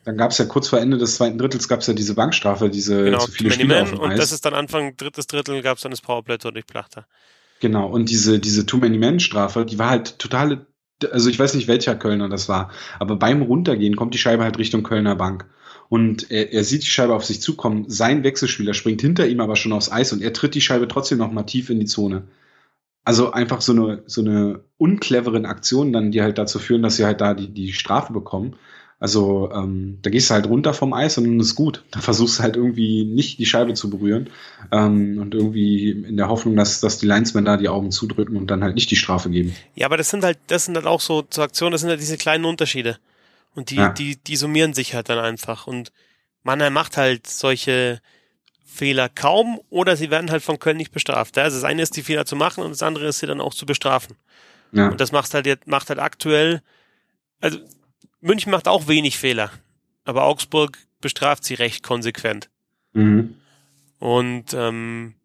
Dann 0.05 0.17
gab 0.17 0.31
es 0.31 0.37
ja 0.37 0.45
kurz 0.45 0.67
vor 0.67 0.79
Ende 0.79 0.97
des 0.97 1.15
zweiten 1.15 1.37
Drittels 1.37 1.67
gab 1.67 1.81
es 1.81 1.87
ja 1.87 1.93
diese 1.93 2.15
Bankstrafe, 2.15 2.69
diese 2.69 3.03
genau, 3.03 3.19
zu 3.19 3.31
viele 3.31 3.51
Spieler 3.51 3.83
auf 3.83 3.89
dem 3.91 3.99
Und 3.99 4.11
Eis. 4.11 4.19
das 4.19 4.31
ist 4.31 4.45
dann 4.45 4.53
Anfang 4.53 4.97
drittes 4.97 5.27
Drittel 5.27 5.61
gab 5.61 5.77
es 5.77 5.83
dann 5.83 5.91
das 5.91 6.01
Powerplay 6.01 6.37
durch 6.37 6.65
Plachter. 6.65 7.05
Genau, 7.59 7.87
und 7.87 8.09
diese, 8.09 8.39
diese 8.39 8.65
Too-Many-Men-Strafe, 8.65 9.65
die 9.65 9.77
war 9.77 9.89
halt 9.89 10.17
totale 10.19 10.65
also 11.09 11.29
ich 11.29 11.39
weiß 11.39 11.55
nicht, 11.55 11.67
welcher 11.67 11.95
Kölner 11.95 12.29
das 12.29 12.47
war, 12.47 12.69
aber 12.99 13.15
beim 13.15 13.41
Runtergehen 13.41 13.95
kommt 13.95 14.13
die 14.13 14.19
Scheibe 14.19 14.43
halt 14.43 14.59
Richtung 14.59 14.83
Kölner 14.83 15.15
Bank. 15.15 15.45
Und 15.89 16.31
er, 16.31 16.53
er 16.53 16.63
sieht 16.63 16.83
die 16.83 16.87
Scheibe 16.87 17.13
auf 17.13 17.25
sich 17.25 17.41
zukommen. 17.41 17.85
Sein 17.87 18.23
Wechselspieler 18.23 18.73
springt 18.73 19.01
hinter 19.01 19.27
ihm 19.27 19.41
aber 19.41 19.55
schon 19.55 19.73
aufs 19.73 19.91
Eis 19.91 20.13
und 20.13 20.21
er 20.21 20.31
tritt 20.31 20.55
die 20.55 20.61
Scheibe 20.61 20.87
trotzdem 20.87 21.17
noch 21.17 21.31
mal 21.31 21.43
tief 21.43 21.69
in 21.69 21.79
die 21.79 21.85
Zone. 21.85 22.23
Also 23.03 23.31
einfach 23.31 23.61
so 23.61 23.71
eine, 23.71 24.03
so 24.05 24.21
eine 24.21 24.61
uncleveren 24.77 25.45
Aktion 25.45 25.91
dann, 25.91 26.11
die 26.11 26.21
halt 26.21 26.37
dazu 26.37 26.59
führen, 26.59 26.83
dass 26.83 26.97
sie 26.97 27.05
halt 27.05 27.21
da 27.21 27.33
die, 27.33 27.49
die 27.49 27.73
Strafe 27.73 28.13
bekommen. 28.13 28.55
Also 29.01 29.51
ähm, 29.51 29.97
da 30.03 30.11
gehst 30.11 30.29
du 30.29 30.35
halt 30.35 30.45
runter 30.45 30.75
vom 30.75 30.93
Eis 30.93 31.17
und 31.17 31.23
dann 31.23 31.39
ist 31.39 31.55
gut. 31.55 31.83
Da 31.89 32.01
versuchst 32.01 32.37
du 32.37 32.43
halt 32.43 32.55
irgendwie 32.55 33.03
nicht 33.03 33.39
die 33.39 33.47
Scheibe 33.47 33.73
zu 33.73 33.89
berühren 33.89 34.29
ähm, 34.71 35.17
und 35.19 35.33
irgendwie 35.33 35.89
in 35.89 36.17
der 36.17 36.29
Hoffnung, 36.29 36.55
dass, 36.55 36.81
dass 36.81 36.99
die 36.99 37.07
Linesmen 37.07 37.43
da 37.43 37.57
die 37.57 37.67
Augen 37.67 37.89
zudrücken 37.89 38.37
und 38.37 38.51
dann 38.51 38.63
halt 38.63 38.75
nicht 38.75 38.91
die 38.91 38.95
Strafe 38.95 39.31
geben. 39.31 39.55
Ja, 39.73 39.87
aber 39.87 39.97
das 39.97 40.11
sind 40.11 40.23
halt, 40.23 40.37
das 40.45 40.65
sind 40.65 40.75
halt 40.75 40.85
auch 40.85 41.01
so 41.01 41.23
zur 41.23 41.43
Aktion, 41.43 41.71
das 41.71 41.81
sind 41.81 41.89
halt 41.89 41.99
diese 41.99 42.17
kleinen 42.17 42.45
Unterschiede. 42.45 42.99
Und 43.55 43.71
die, 43.71 43.77
ja. 43.77 43.89
die, 43.89 44.17
die 44.17 44.35
summieren 44.35 44.75
sich 44.75 44.93
halt 44.93 45.09
dann 45.09 45.17
einfach. 45.17 45.65
Und 45.65 45.91
Mannheim 46.43 46.73
macht 46.73 46.95
halt 46.95 47.25
solche 47.25 48.01
Fehler 48.73 49.09
kaum 49.09 49.59
oder 49.69 49.97
sie 49.97 50.09
werden 50.09 50.31
halt 50.31 50.43
von 50.43 50.57
Köln 50.57 50.77
nicht 50.77 50.91
bestraft. 50.91 51.37
Also 51.37 51.57
das 51.57 51.63
eine 51.65 51.81
ist, 51.81 51.97
die 51.97 52.03
Fehler 52.03 52.25
zu 52.25 52.35
machen 52.35 52.63
und 52.63 52.71
das 52.71 52.81
andere 52.81 53.07
ist, 53.07 53.19
sie 53.19 53.27
dann 53.27 53.41
auch 53.41 53.53
zu 53.53 53.65
bestrafen. 53.65 54.15
Ja. 54.71 54.87
Und 54.87 55.01
das 55.01 55.11
macht 55.11 55.33
halt 55.33 55.45
jetzt, 55.45 55.67
macht 55.67 55.89
halt 55.89 55.99
aktuell, 55.99 56.61
also 57.41 57.59
München 58.21 58.51
macht 58.51 58.67
auch 58.67 58.87
wenig 58.87 59.17
Fehler, 59.17 59.51
aber 60.05 60.23
Augsburg 60.23 60.77
bestraft 61.01 61.43
sie 61.43 61.55
recht 61.55 61.83
konsequent. 61.83 62.49
Mhm. 62.93 63.35
Und 63.99 64.53
ähm, 64.53 65.15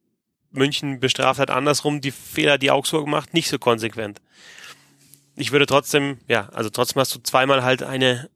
München 0.50 0.98
bestraft 0.98 1.38
halt 1.38 1.50
andersrum 1.50 2.00
die 2.00 2.10
Fehler, 2.10 2.58
die 2.58 2.72
Augsburg 2.72 3.06
macht, 3.06 3.32
nicht 3.32 3.48
so 3.48 3.58
konsequent. 3.58 4.20
Ich 5.36 5.52
würde 5.52 5.66
trotzdem, 5.66 6.18
ja, 6.26 6.48
also 6.48 6.68
trotzdem 6.68 7.00
hast 7.00 7.14
du 7.14 7.20
zweimal 7.20 7.62
halt 7.62 7.82
eine 7.82 8.28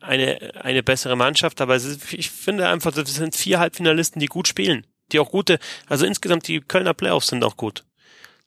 eine 0.00 0.54
eine 0.62 0.82
bessere 0.82 1.16
Mannschaft, 1.16 1.60
aber 1.60 1.76
ist, 1.76 2.12
ich 2.12 2.30
finde 2.30 2.68
einfach, 2.68 2.92
das 2.92 3.14
sind 3.14 3.34
vier 3.34 3.58
Halbfinalisten, 3.58 4.20
die 4.20 4.26
gut 4.26 4.48
spielen, 4.48 4.86
die 5.12 5.18
auch 5.18 5.30
gute, 5.30 5.58
also 5.86 6.06
insgesamt 6.06 6.46
die 6.48 6.60
Kölner 6.60 6.94
Playoffs 6.94 7.28
sind 7.28 7.44
auch 7.44 7.56
gut 7.56 7.84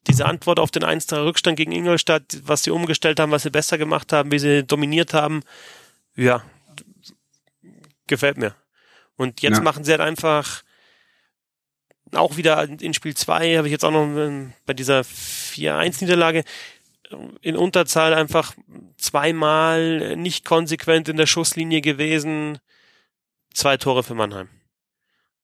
diese 0.08 0.26
Antwort 0.26 0.60
auf 0.60 0.72
den 0.72 0.84
1-3-Rückstand 0.84 1.58
gegen 1.58 1.72
Ingolstadt, 1.72 2.40
was 2.44 2.64
sie 2.64 2.72
umgestellt 2.72 3.20
haben, 3.20 3.32
was 3.32 3.44
sie 3.44 3.52
besser 3.52 3.78
gemacht 3.78 4.14
haben, 4.14 4.32
wie 4.32 4.40
sie 4.40 4.64
dominiert 4.64 5.14
haben, 5.14 5.42
ja, 6.16 6.44
gefällt 8.08 8.38
mir. 8.38 8.56
Und 9.16 9.42
jetzt 9.42 9.58
ja. 9.58 9.64
machen 9.64 9.84
sie 9.84 9.92
halt 9.92 10.02
einfach 10.02 10.64
auch 12.14 12.36
wieder 12.36 12.68
in 12.68 12.94
Spiel 12.94 13.16
2, 13.16 13.58
habe 13.58 13.68
ich 13.68 13.72
jetzt 13.72 13.86
auch 13.86 13.92
noch 13.92 14.08
bei 14.66 14.74
dieser 14.74 15.02
4-1-Niederlage, 15.02 16.44
in 17.42 17.56
Unterzahl 17.56 18.14
einfach 18.14 18.56
zweimal 18.98 20.16
nicht 20.16 20.46
konsequent 20.46 21.10
in 21.10 21.18
der 21.18 21.26
Schusslinie 21.26 21.82
gewesen, 21.82 22.60
zwei 23.54 23.78
Tore 23.78 24.04
für 24.04 24.16
Mannheim. 24.16 24.50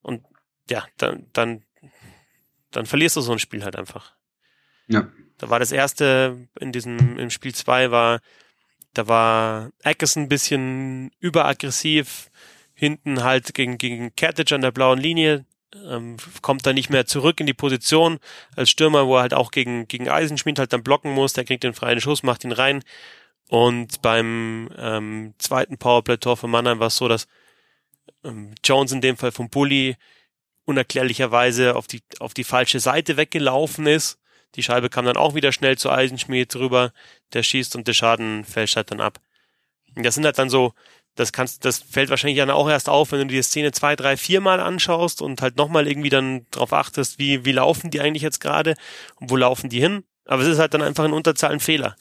Und 0.02 0.24
ja, 0.70 0.86
dann, 0.98 1.28
dann, 1.34 1.64
dann 2.72 2.86
verlierst 2.86 3.16
du 3.16 3.22
so 3.22 3.32
ein 3.32 3.40
Spiel 3.40 3.64
halt 3.64 3.76
einfach. 3.76 4.14
Ja. 4.88 5.12
Da 5.38 5.50
war 5.50 5.60
das 5.60 5.72
erste 5.72 6.48
in 6.60 6.72
diesem, 6.72 7.20
im 7.20 7.30
Spiel 7.30 7.54
zwei 7.54 7.92
war, 7.92 8.22
da 8.94 9.08
war 9.08 9.72
Ackerson 9.84 10.24
ein 10.24 10.30
bisschen 10.30 11.12
überaggressiv, 11.20 12.32
hinten 12.74 13.24
halt 13.24 13.54
gegen, 13.54 13.78
gegen 13.78 14.16
Kertic 14.16 14.52
an 14.52 14.62
der 14.62 14.72
blauen 14.72 15.00
Linie, 15.00 15.46
ähm, 15.76 16.18
kommt 16.42 16.66
dann 16.66 16.76
nicht 16.76 16.90
mehr 16.90 17.06
zurück 17.06 17.40
in 17.40 17.46
die 17.46 17.54
Position 17.54 18.20
als 18.56 18.70
Stürmer, 18.70 19.08
wo 19.08 19.18
er 19.18 19.22
halt 19.22 19.34
auch 19.34 19.52
gegen, 19.52 19.88
gegen 19.88 20.10
Eisenschmied 20.10 20.60
halt 20.60 20.74
dann 20.74 20.84
blocken 20.84 21.12
muss, 21.12 21.34
der 21.34 21.46
kriegt 21.46 21.64
den 21.64 21.74
freien 21.74 22.02
Schuss, 22.02 22.24
macht 22.24 22.44
ihn 22.44 22.52
rein. 22.52 22.84
Und 23.50 24.02
beim 24.02 24.70
ähm, 24.78 25.34
zweiten 25.38 25.78
Powerplay-Tor 25.78 26.38
von 26.38 26.52
Mannheim 26.52 26.80
war 26.80 26.88
es 26.88 26.98
so, 26.98 27.08
dass 27.08 27.28
ähm, 28.24 28.54
Jones 28.64 28.92
in 28.92 29.02
dem 29.02 29.18
Fall 29.18 29.32
vom 29.32 29.50
Bully 29.50 29.96
unerklärlicherweise 30.66 31.76
auf 31.76 31.88
die, 31.88 32.02
auf 32.20 32.34
die 32.34 32.44
falsche 32.44 32.80
Seite 32.80 33.16
weggelaufen 33.18 33.88
ist. 33.88 34.20
Die 34.56 34.64
Scheibe 34.64 34.90
kam 34.90 35.06
dann 35.06 35.18
auch 35.18 35.34
wieder 35.34 35.52
schnell 35.52 35.78
zu 35.78 35.90
Eisenschmied 35.90 36.56
rüber, 36.56 36.92
der 37.34 37.44
schießt 37.44 37.76
und 37.76 37.88
der 37.88 37.94
Schaden 37.94 38.44
fällt 38.44 38.76
halt 38.76 38.92
dann 38.92 39.02
ab. 39.02 39.20
Und 39.96 40.06
das 40.06 40.16
sind 40.16 40.26
halt 40.26 40.38
dann 40.38 40.50
so, 40.50 40.74
das 41.20 41.34
kannst, 41.34 41.66
das 41.66 41.80
fällt 41.80 42.10
wahrscheinlich 42.10 42.38
dann 42.38 42.50
auch 42.50 42.70
erst 42.70 42.90
auf, 42.90 43.12
wenn 43.12 43.28
du 43.28 43.28
die 43.28 43.42
Szene 43.42 43.72
zwei, 43.72 43.96
drei, 43.96 44.18
viermal 44.18 44.60
anschaust 44.60 45.22
und 45.22 45.42
halt 45.42 45.58
nochmal 45.58 45.88
irgendwie 45.88 46.10
dann 46.10 46.46
drauf 46.52 46.74
achtest, 46.74 47.20
wie, 47.20 47.44
wie 47.44 47.52
laufen 47.52 47.90
die 47.90 48.02
eigentlich 48.02 48.24
jetzt 48.24 48.40
gerade 48.40 48.76
und 49.16 49.30
wo 49.30 49.36
laufen 49.36 49.70
die 49.70 49.80
hin. 49.80 50.04
Aber 50.26 50.44
es 50.44 50.48
ist 50.48 50.60
halt 50.60 50.74
dann 50.74 50.82
einfach 50.82 51.04
ein 51.04 51.14
Unterzahl 51.14 51.52
ein 51.52 51.60
Fehler. 51.60 51.96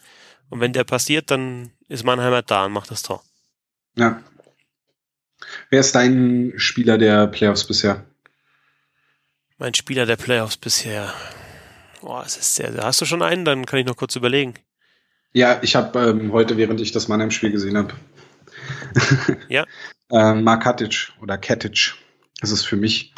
Und 0.50 0.60
wenn 0.60 0.72
der 0.72 0.84
passiert, 0.84 1.30
dann 1.30 1.70
ist 1.88 2.04
Mannheim 2.04 2.32
halt 2.32 2.50
da 2.50 2.66
und 2.66 2.72
macht 2.72 2.90
das 2.90 3.02
Tor. 3.02 3.22
Ja. 3.96 4.22
Wer 5.70 5.80
ist 5.80 5.94
dein 5.94 6.52
Spieler 6.56 6.98
der 6.98 7.26
Playoffs 7.26 7.64
bisher? 7.64 8.04
Mein 9.58 9.74
Spieler 9.74 10.06
der 10.06 10.16
Playoffs 10.16 10.56
bisher. 10.56 11.12
Boah, 12.02 12.22
es 12.24 12.36
ist 12.36 12.54
sehr, 12.54 12.72
sehr. 12.72 12.84
Hast 12.84 13.00
du 13.00 13.06
schon 13.06 13.22
einen? 13.22 13.44
Dann 13.44 13.64
kann 13.64 13.78
ich 13.78 13.86
noch 13.86 13.96
kurz 13.96 14.14
überlegen. 14.14 14.54
Ja, 15.32 15.58
ich 15.62 15.74
habe 15.76 15.98
ähm, 15.98 16.32
heute, 16.32 16.56
während 16.56 16.80
ich 16.80 16.92
das 16.92 17.08
Mannheim-Spiel 17.08 17.50
gesehen 17.50 17.76
habe, 17.76 17.94
Ja. 19.48 19.64
ähm, 20.10 20.44
Mark 20.44 20.62
Katic 20.62 21.12
oder 21.20 21.38
Katic. 21.38 21.94
Das 22.40 22.50
ist 22.50 22.64
für 22.64 22.76
mich 22.76 23.14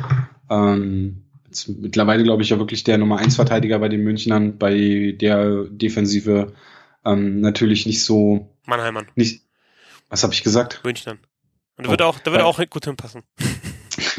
ähm, 0.51 1.25
mittlerweile, 1.67 2.23
glaube 2.23 2.43
ich, 2.43 2.51
ja 2.51 2.59
wirklich 2.59 2.85
der 2.85 2.99
Nummer 2.99 3.19
1 3.19 3.37
Verteidiger 3.37 3.79
bei 3.79 3.89
den 3.89 4.03
Münchnern, 4.05 4.59
bei 4.59 5.15
der 5.19 5.65
Defensive 5.71 6.53
ähm, 7.05 7.41
natürlich 7.41 7.87
nicht 7.87 8.05
so 8.05 8.55
Mannheimern, 8.67 9.07
nicht. 9.15 9.43
Was 10.09 10.23
habe 10.23 10.33
ich 10.35 10.43
gesagt? 10.43 10.81
Münchnern. 10.85 11.19
Und 11.77 11.85
da 11.85 11.89
Oh, 11.89 11.91
wird 11.93 12.03
auch, 12.03 12.19
da 12.19 12.33
wird 12.33 12.43
weil- 12.43 12.47
auch 12.49 12.71
gut 12.71 12.85
hinpassen. 12.85 13.23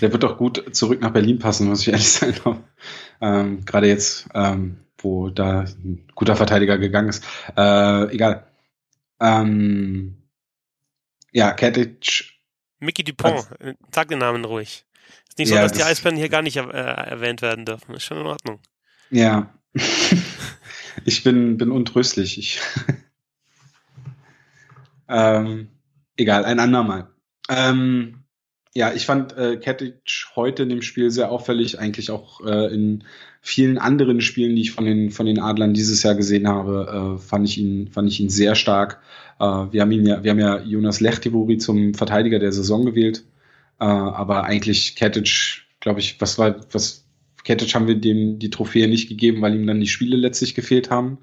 Der 0.00 0.12
wird 0.12 0.22
doch 0.22 0.38
gut 0.38 0.74
zurück 0.74 1.00
nach 1.00 1.10
Berlin 1.12 1.38
passen, 1.38 1.68
muss 1.68 1.82
ich 1.82 1.88
ehrlich 1.88 2.08
sein. 2.10 2.34
ähm, 3.20 3.64
Gerade 3.64 3.88
jetzt, 3.88 4.28
ähm, 4.34 4.78
wo 4.98 5.28
da 5.30 5.60
ein 5.60 6.06
guter 6.14 6.36
Verteidiger 6.36 6.78
gegangen 6.78 7.08
ist. 7.08 7.24
Äh, 7.56 8.12
egal. 8.14 8.46
Ähm, 9.20 10.16
ja, 11.38 11.52
Katic 11.52 12.32
Mickey 12.80 13.04
Dupont, 13.04 13.48
äh, 13.60 13.74
sag 13.94 14.08
den 14.08 14.18
Namen 14.18 14.44
ruhig. 14.44 14.84
Ist 15.28 15.38
nicht 15.38 15.48
so, 15.48 15.54
Ja, 15.54 15.62
dass 15.62 15.72
die 15.72 15.78
das- 15.78 15.88
Eisbären 15.88 16.16
hier 16.16 16.28
gar 16.28 16.42
nicht 16.42 16.56
äh, 16.56 16.60
erwähnt 16.62 17.42
werden 17.42 17.64
dürfen. 17.64 17.94
Ist 17.94 18.04
schon 18.04 18.18
in 18.18 18.26
Ordnung. 18.26 18.58
Ja. 19.10 19.54
ich 21.04 21.22
bin, 21.22 21.56
bin 21.56 21.70
untröstlich. 21.70 22.38
Ich 22.38 22.60
ähm, 25.08 25.68
egal, 26.16 26.44
ein 26.44 26.58
andermal. 26.58 27.08
Ähm, 27.48 28.24
ja, 28.74 28.92
ich 28.92 29.06
fand 29.06 29.36
äh, 29.36 29.56
Katic 29.58 30.02
heute 30.34 30.64
in 30.64 30.68
dem 30.68 30.82
Spiel 30.82 31.10
sehr 31.10 31.30
auffällig, 31.30 31.78
eigentlich 31.78 32.10
auch 32.10 32.44
äh, 32.44 32.72
in 32.74 33.04
vielen 33.40 33.78
anderen 33.78 34.20
Spielen, 34.20 34.56
die 34.56 34.62
ich 34.62 34.72
von 34.72 34.84
den 34.84 35.10
von 35.10 35.26
den 35.26 35.38
Adlern 35.40 35.74
dieses 35.74 36.02
Jahr 36.02 36.14
gesehen 36.14 36.48
habe, 36.48 37.16
äh, 37.16 37.22
fand 37.22 37.48
ich 37.48 37.58
ihn 37.58 37.88
fand 37.88 38.08
ich 38.08 38.20
ihn 38.20 38.30
sehr 38.30 38.54
stark. 38.54 39.00
Äh, 39.38 39.44
wir 39.44 39.80
haben 39.80 39.92
ihn 39.92 40.06
ja 40.06 40.22
wir 40.22 40.30
haben 40.30 40.38
ja 40.38 40.60
Jonas 40.60 41.00
Lechtivori 41.00 41.58
zum 41.58 41.94
Verteidiger 41.94 42.38
der 42.38 42.52
Saison 42.52 42.84
gewählt, 42.84 43.24
äh, 43.80 43.84
aber 43.84 44.44
eigentlich 44.44 44.96
Katic, 44.96 45.62
glaube 45.80 46.00
ich, 46.00 46.20
was 46.20 46.38
war 46.38 46.56
was 46.72 47.04
Ketic 47.44 47.74
haben 47.74 47.86
wir 47.86 47.94
dem 47.94 48.38
die 48.38 48.50
Trophäe 48.50 48.88
nicht 48.88 49.08
gegeben, 49.08 49.40
weil 49.40 49.54
ihm 49.54 49.66
dann 49.66 49.80
die 49.80 49.86
Spiele 49.86 50.16
letztlich 50.16 50.54
gefehlt 50.54 50.90
haben. 50.90 51.18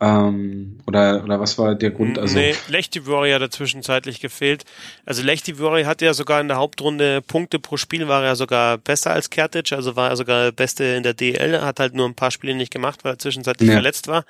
Ähm, 0.00 0.78
oder, 0.86 1.24
oder 1.24 1.40
was 1.40 1.58
war 1.58 1.74
der 1.74 1.90
Grund? 1.90 2.18
Also, 2.18 2.38
nee, 2.38 2.54
Lechtivori 2.68 3.32
hat 3.32 3.42
dazwischen 3.42 3.82
zeitlich 3.82 4.20
gefehlt. 4.20 4.64
Also 5.04 5.22
Lechtivori 5.22 5.84
hatte 5.84 6.04
ja 6.04 6.14
sogar 6.14 6.40
in 6.40 6.46
der 6.46 6.56
Hauptrunde 6.56 7.20
Punkte 7.20 7.58
pro 7.58 7.76
Spiel, 7.76 8.06
war 8.06 8.24
er 8.24 8.36
sogar 8.36 8.78
besser 8.78 9.10
als 9.10 9.28
Kertic, 9.30 9.72
also 9.72 9.96
war 9.96 10.10
er 10.10 10.16
sogar 10.16 10.44
der 10.44 10.52
Beste 10.52 10.84
in 10.84 11.02
der 11.02 11.14
DL, 11.14 11.60
hat 11.62 11.80
halt 11.80 11.94
nur 11.94 12.06
ein 12.06 12.14
paar 12.14 12.30
Spiele 12.30 12.54
nicht 12.54 12.72
gemacht, 12.72 13.02
weil 13.02 13.14
er 13.14 13.18
zwischenzeitlich 13.18 13.68
Ja. 13.68 13.74
verletzt 13.74 14.06
war. 14.06 14.24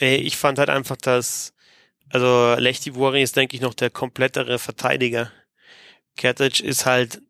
Äh, 0.00 0.16
Ich 0.16 0.36
fand 0.36 0.58
halt 0.58 0.68
einfach, 0.70 0.96
dass, 0.96 1.52
also 2.10 2.56
Lechtivori 2.58 3.22
ist, 3.22 3.36
denke 3.36 3.54
ich, 3.54 3.62
noch 3.62 3.74
der 3.74 3.90
komplettere 3.90 4.58
Verteidiger. 4.58 5.30
Kertic 6.16 6.58
ist 6.60 6.86
halt 6.86 7.20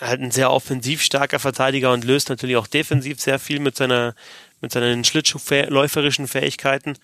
halt 0.00 0.20
ein 0.20 0.32
sehr 0.32 0.50
offensiv 0.50 1.00
starker 1.00 1.38
Verteidiger 1.38 1.92
und 1.92 2.02
löst 2.04 2.28
natürlich 2.28 2.56
auch 2.56 2.66
defensiv 2.66 3.20
sehr 3.20 3.38
viel 3.38 3.60
mit 3.60 3.76
seiner 3.76 4.16
mit 4.62 4.72
seinen 4.72 5.04
schlittschuhläuferischen 5.04 6.26
Fähigkeiten. 6.26 6.96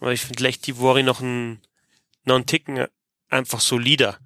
Aber 0.00 0.12
ich 0.12 0.20
finde 0.20 0.42
Lechtivori 0.42 1.02
noch 1.02 1.20
ein 1.20 1.60
noch 2.24 2.36
einen 2.36 2.46
Ticken 2.46 2.86
einfach 3.28 3.60
solider. 3.60 4.18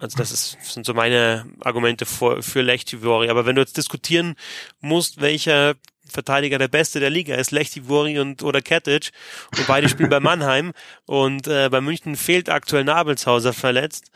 Also 0.00 0.16
das 0.16 0.30
ist, 0.30 0.56
sind 0.62 0.86
so 0.86 0.94
meine 0.94 1.46
Argumente 1.60 2.06
für, 2.06 2.42
für 2.42 2.62
Lechtivori. 2.62 3.28
Aber 3.28 3.46
wenn 3.46 3.56
du 3.56 3.62
jetzt 3.62 3.76
diskutieren 3.76 4.36
musst, 4.80 5.20
welcher 5.20 5.74
Verteidiger 6.08 6.58
der 6.58 6.68
Beste 6.68 7.00
der 7.00 7.10
Liga 7.10 7.34
ist, 7.34 7.50
Lechtivori 7.50 8.18
und 8.18 8.42
oder 8.42 8.62
Ketic, 8.62 9.10
und 9.56 9.66
beide 9.66 9.88
spielen 9.88 10.08
bei 10.08 10.20
Mannheim 10.20 10.72
und 11.06 11.48
äh, 11.48 11.68
bei 11.68 11.80
München 11.80 12.16
fehlt 12.16 12.48
aktuell 12.48 12.84
Nabelshauser 12.84 13.52
verletzt, 13.52 14.10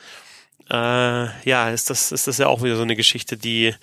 äh, 0.70 1.48
ja, 1.48 1.70
ist 1.70 1.90
das, 1.90 2.12
ist 2.12 2.28
das 2.28 2.38
ja 2.38 2.46
auch 2.46 2.62
wieder 2.62 2.76
so 2.76 2.82
eine 2.82 2.96
Geschichte, 2.96 3.36
die, 3.36 3.74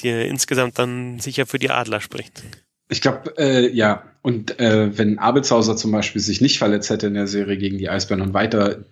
die 0.00 0.10
insgesamt 0.10 0.78
dann 0.78 1.18
sicher 1.18 1.46
für 1.46 1.58
die 1.58 1.70
Adler 1.70 2.00
spricht. 2.00 2.42
Ich 2.88 3.00
glaube, 3.00 3.34
äh, 3.38 3.70
ja. 3.72 4.04
Und 4.22 4.58
äh, 4.58 4.96
wenn 4.98 5.18
Abelshauser 5.18 5.76
zum 5.76 5.92
Beispiel 5.92 6.20
sich 6.20 6.40
nicht 6.40 6.58
verletzt 6.58 6.90
hätte 6.90 7.06
in 7.06 7.14
der 7.14 7.28
Serie 7.28 7.56
gegen 7.56 7.78
die 7.78 7.88
Eisbären 7.88 8.22
und 8.22 8.34
weiter 8.34 8.84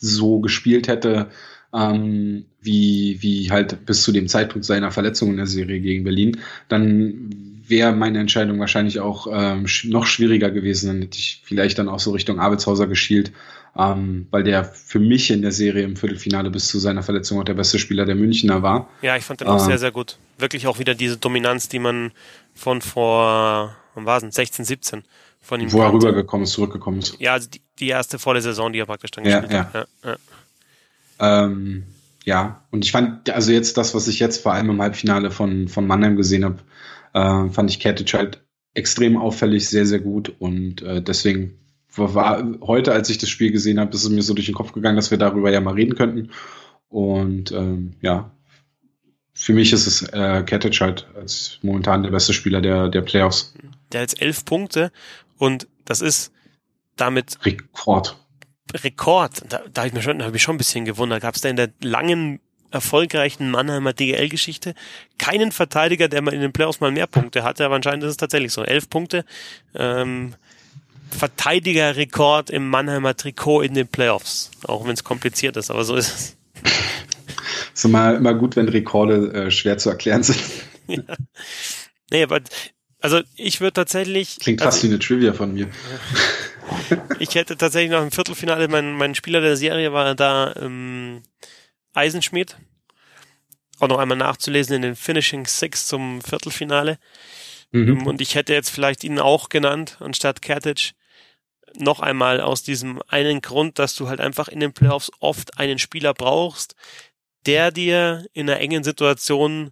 so 0.00 0.38
gespielt 0.40 0.86
hätte, 0.86 1.28
ähm, 1.74 2.44
wie, 2.60 3.18
wie 3.20 3.50
halt 3.50 3.84
bis 3.86 4.02
zu 4.02 4.12
dem 4.12 4.28
Zeitpunkt 4.28 4.64
seiner 4.64 4.90
Verletzung 4.90 5.30
in 5.30 5.36
der 5.36 5.46
Serie 5.46 5.80
gegen 5.80 6.04
Berlin, 6.04 6.38
dann 6.68 7.30
wäre 7.66 7.92
meine 7.92 8.20
Entscheidung 8.20 8.58
wahrscheinlich 8.60 9.00
auch 9.00 9.26
ähm, 9.30 9.66
noch 9.84 10.06
schwieriger 10.06 10.50
gewesen. 10.50 10.86
Dann 10.88 11.02
hätte 11.02 11.18
ich 11.18 11.42
vielleicht 11.44 11.78
dann 11.78 11.88
auch 11.88 12.00
so 12.00 12.12
Richtung 12.12 12.38
Abelshauser 12.40 12.86
geschielt, 12.86 13.32
ähm, 13.76 14.26
weil 14.30 14.42
der 14.44 14.64
für 14.64 14.98
mich 14.98 15.30
in 15.30 15.42
der 15.42 15.52
Serie 15.52 15.82
im 15.84 15.96
Viertelfinale 15.96 16.50
bis 16.50 16.68
zu 16.68 16.78
seiner 16.78 17.02
Verletzung 17.02 17.38
auch 17.38 17.44
der 17.44 17.54
beste 17.54 17.78
Spieler 17.78 18.06
der 18.06 18.14
Münchner 18.14 18.62
war. 18.62 18.88
Ja, 19.02 19.16
ich 19.16 19.24
fand 19.24 19.40
den 19.40 19.48
auch 19.48 19.56
Ah. 19.56 19.58
sehr, 19.58 19.78
sehr 19.78 19.90
gut. 19.90 20.16
Wirklich 20.38 20.66
auch 20.66 20.78
wieder 20.78 20.94
diese 20.94 21.16
Dominanz, 21.18 21.68
die 21.68 21.78
man 21.78 22.12
von 22.58 22.82
vor, 22.82 23.74
wann 23.94 24.04
war 24.04 24.22
es, 24.22 24.34
16, 24.34 24.64
17 24.64 25.04
von 25.40 25.60
ihm 25.60 25.72
Wo 25.72 25.80
er 25.80 25.92
rübergekommen 25.92 26.44
ist, 26.44 26.52
zurückgekommen 26.52 26.98
ist. 26.98 27.18
Ja, 27.20 27.34
also 27.34 27.48
die, 27.48 27.62
die 27.78 27.88
erste 27.88 28.18
volle 28.18 28.42
Saison, 28.42 28.72
die 28.72 28.80
er 28.80 28.86
praktisch 28.86 29.12
dann 29.12 29.24
Ja, 29.24 29.40
gespielt 29.40 29.66
hat. 29.72 29.88
Ja, 30.04 30.10
ja. 30.10 31.44
Ähm, 31.44 31.84
ja, 32.24 32.62
und 32.70 32.84
ich 32.84 32.92
fand, 32.92 33.30
also 33.30 33.52
jetzt 33.52 33.78
das, 33.78 33.94
was 33.94 34.08
ich 34.08 34.18
jetzt 34.18 34.42
vor 34.42 34.52
allem 34.52 34.70
im 34.70 34.82
Halbfinale 34.82 35.30
von, 35.30 35.68
von 35.68 35.86
Mannheim 35.86 36.16
gesehen 36.16 36.44
habe, 36.44 36.58
äh, 37.14 37.48
fand 37.50 37.70
ich 37.70 37.80
Katic 37.80 38.12
halt 38.12 38.42
extrem 38.74 39.16
auffällig, 39.16 39.68
sehr, 39.68 39.86
sehr 39.86 40.00
gut. 40.00 40.34
Und 40.38 40.82
äh, 40.82 41.00
deswegen 41.00 41.58
war, 41.94 42.14
war 42.14 42.44
heute, 42.60 42.92
als 42.92 43.08
ich 43.08 43.18
das 43.18 43.30
Spiel 43.30 43.52
gesehen 43.52 43.80
habe, 43.80 43.94
ist 43.94 44.04
es 44.04 44.10
mir 44.10 44.22
so 44.22 44.34
durch 44.34 44.46
den 44.46 44.54
Kopf 44.54 44.72
gegangen, 44.72 44.96
dass 44.96 45.10
wir 45.10 45.18
darüber 45.18 45.50
ja 45.50 45.60
mal 45.60 45.74
reden 45.74 45.94
könnten. 45.94 46.30
Und 46.88 47.52
ähm, 47.52 47.94
ja, 48.02 48.30
für 49.38 49.52
mich 49.52 49.72
ist 49.72 49.86
es 49.86 50.02
äh, 50.02 50.42
Katic 50.42 50.80
halt 50.80 51.06
als 51.14 51.58
momentan 51.62 52.02
der 52.02 52.10
beste 52.10 52.34
Spieler 52.34 52.60
der, 52.60 52.88
der 52.88 53.02
Playoffs. 53.02 53.54
Der 53.92 54.00
hat 54.00 54.10
jetzt 54.10 54.20
elf 54.20 54.44
Punkte 54.44 54.90
und 55.38 55.68
das 55.84 56.00
ist 56.00 56.32
damit 56.96 57.38
Rekord. 57.44 58.16
Rekord. 58.74 59.44
Da, 59.48 59.62
da 59.72 59.82
habe 59.82 59.88
ich 59.88 59.94
mir 59.94 60.02
schon, 60.02 60.18
da 60.18 60.26
hab 60.26 60.34
ich 60.34 60.42
schon 60.42 60.56
ein 60.56 60.58
bisschen 60.58 60.84
gewundert. 60.84 61.22
Gab 61.22 61.36
es 61.36 61.40
da 61.40 61.48
in 61.48 61.54
der 61.54 61.70
langen, 61.80 62.40
erfolgreichen 62.72 63.48
Mannheimer 63.50 63.92
DGL-Geschichte 63.92 64.74
keinen 65.18 65.52
Verteidiger, 65.52 66.08
der 66.08 66.20
mal 66.20 66.34
in 66.34 66.40
den 66.40 66.52
Playoffs 66.52 66.80
mal 66.80 66.90
mehr 66.90 67.06
Punkte 67.06 67.44
hatte, 67.44 67.64
aber 67.64 67.76
anscheinend 67.76 68.02
ist 68.02 68.10
es 68.10 68.16
tatsächlich 68.16 68.52
so. 68.52 68.64
Elf 68.64 68.90
Punkte. 68.90 69.24
Ähm, 69.74 70.34
Verteidigerrekord 71.10 72.50
im 72.50 72.68
Mannheimer 72.68 73.16
Trikot 73.16 73.62
in 73.62 73.74
den 73.74 73.86
Playoffs. 73.86 74.50
Auch 74.64 74.84
wenn 74.84 74.94
es 74.94 75.04
kompliziert 75.04 75.56
ist, 75.56 75.70
aber 75.70 75.84
so 75.84 75.94
ist 75.94 76.08
es. 76.08 76.36
Ist 77.78 77.84
immer, 77.84 78.16
immer 78.16 78.34
gut, 78.34 78.56
wenn 78.56 78.68
Rekorde 78.68 79.32
äh, 79.32 79.50
schwer 79.52 79.78
zu 79.78 79.88
erklären 79.88 80.24
sind. 80.24 80.42
Nee, 82.10 82.22
aber 82.22 82.40
Also 83.02 83.20
ich 83.36 83.60
würde 83.60 83.74
tatsächlich. 83.74 84.38
Klingt 84.40 84.62
also, 84.62 84.70
fast 84.70 84.82
wie 84.82 84.86
eine 84.86 84.98
Trivia 84.98 85.34
von 85.34 85.52
mir. 85.52 85.68
ich 87.18 87.34
hätte 87.34 87.58
tatsächlich 87.58 87.90
noch 87.90 88.02
im 88.02 88.10
Viertelfinale, 88.10 88.66
mein, 88.68 88.94
mein 88.94 89.14
Spieler 89.14 89.42
der 89.42 89.58
Serie 89.58 89.92
war 89.92 90.14
da 90.14 90.56
ähm, 90.56 91.22
Eisenschmied. 91.92 92.56
Auch 93.78 93.88
noch 93.88 93.98
einmal 93.98 94.16
nachzulesen 94.16 94.76
in 94.76 94.80
den 94.80 94.96
Finishing 94.96 95.46
Six 95.46 95.86
zum 95.86 96.22
Viertelfinale. 96.22 96.98
Mhm. 97.72 98.06
Und 98.06 98.22
ich 98.22 98.34
hätte 98.34 98.54
jetzt 98.54 98.70
vielleicht 98.70 99.04
ihn 99.04 99.18
auch 99.18 99.50
genannt, 99.50 99.98
anstatt 100.00 100.40
Kertic. 100.40 100.94
Noch 101.74 102.00
einmal 102.00 102.40
aus 102.40 102.62
diesem 102.62 103.02
einen 103.08 103.42
Grund, 103.42 103.78
dass 103.78 103.94
du 103.94 104.08
halt 104.08 104.20
einfach 104.20 104.48
in 104.48 104.60
den 104.60 104.72
Playoffs 104.72 105.12
oft 105.20 105.58
einen 105.58 105.78
Spieler 105.78 106.14
brauchst, 106.14 106.74
der 107.46 107.70
dir 107.70 108.26
in 108.32 108.48
einer 108.48 108.60
engen 108.60 108.84
Situation 108.84 109.70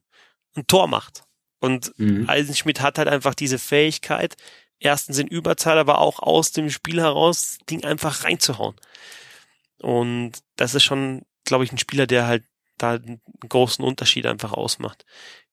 ein 0.56 0.66
Tor 0.66 0.88
macht. 0.88 1.24
Und 1.60 1.92
mhm. 1.98 2.28
Eisenschmidt 2.28 2.80
hat 2.80 2.98
halt 2.98 3.08
einfach 3.08 3.34
diese 3.34 3.58
Fähigkeit, 3.58 4.36
erstens 4.78 5.18
in 5.18 5.26
Überzahl, 5.26 5.78
aber 5.78 5.98
auch 5.98 6.20
aus 6.20 6.52
dem 6.52 6.70
Spiel 6.70 7.00
heraus 7.00 7.58
Ding 7.68 7.84
einfach 7.84 8.24
reinzuhauen. 8.24 8.76
Und 9.78 10.32
das 10.56 10.74
ist 10.74 10.84
schon, 10.84 11.22
glaube 11.44 11.64
ich, 11.64 11.72
ein 11.72 11.78
Spieler, 11.78 12.06
der 12.06 12.26
halt 12.26 12.44
da 12.78 12.92
einen 12.92 13.20
großen 13.48 13.84
Unterschied 13.84 14.26
einfach 14.26 14.52
ausmacht. 14.52 15.04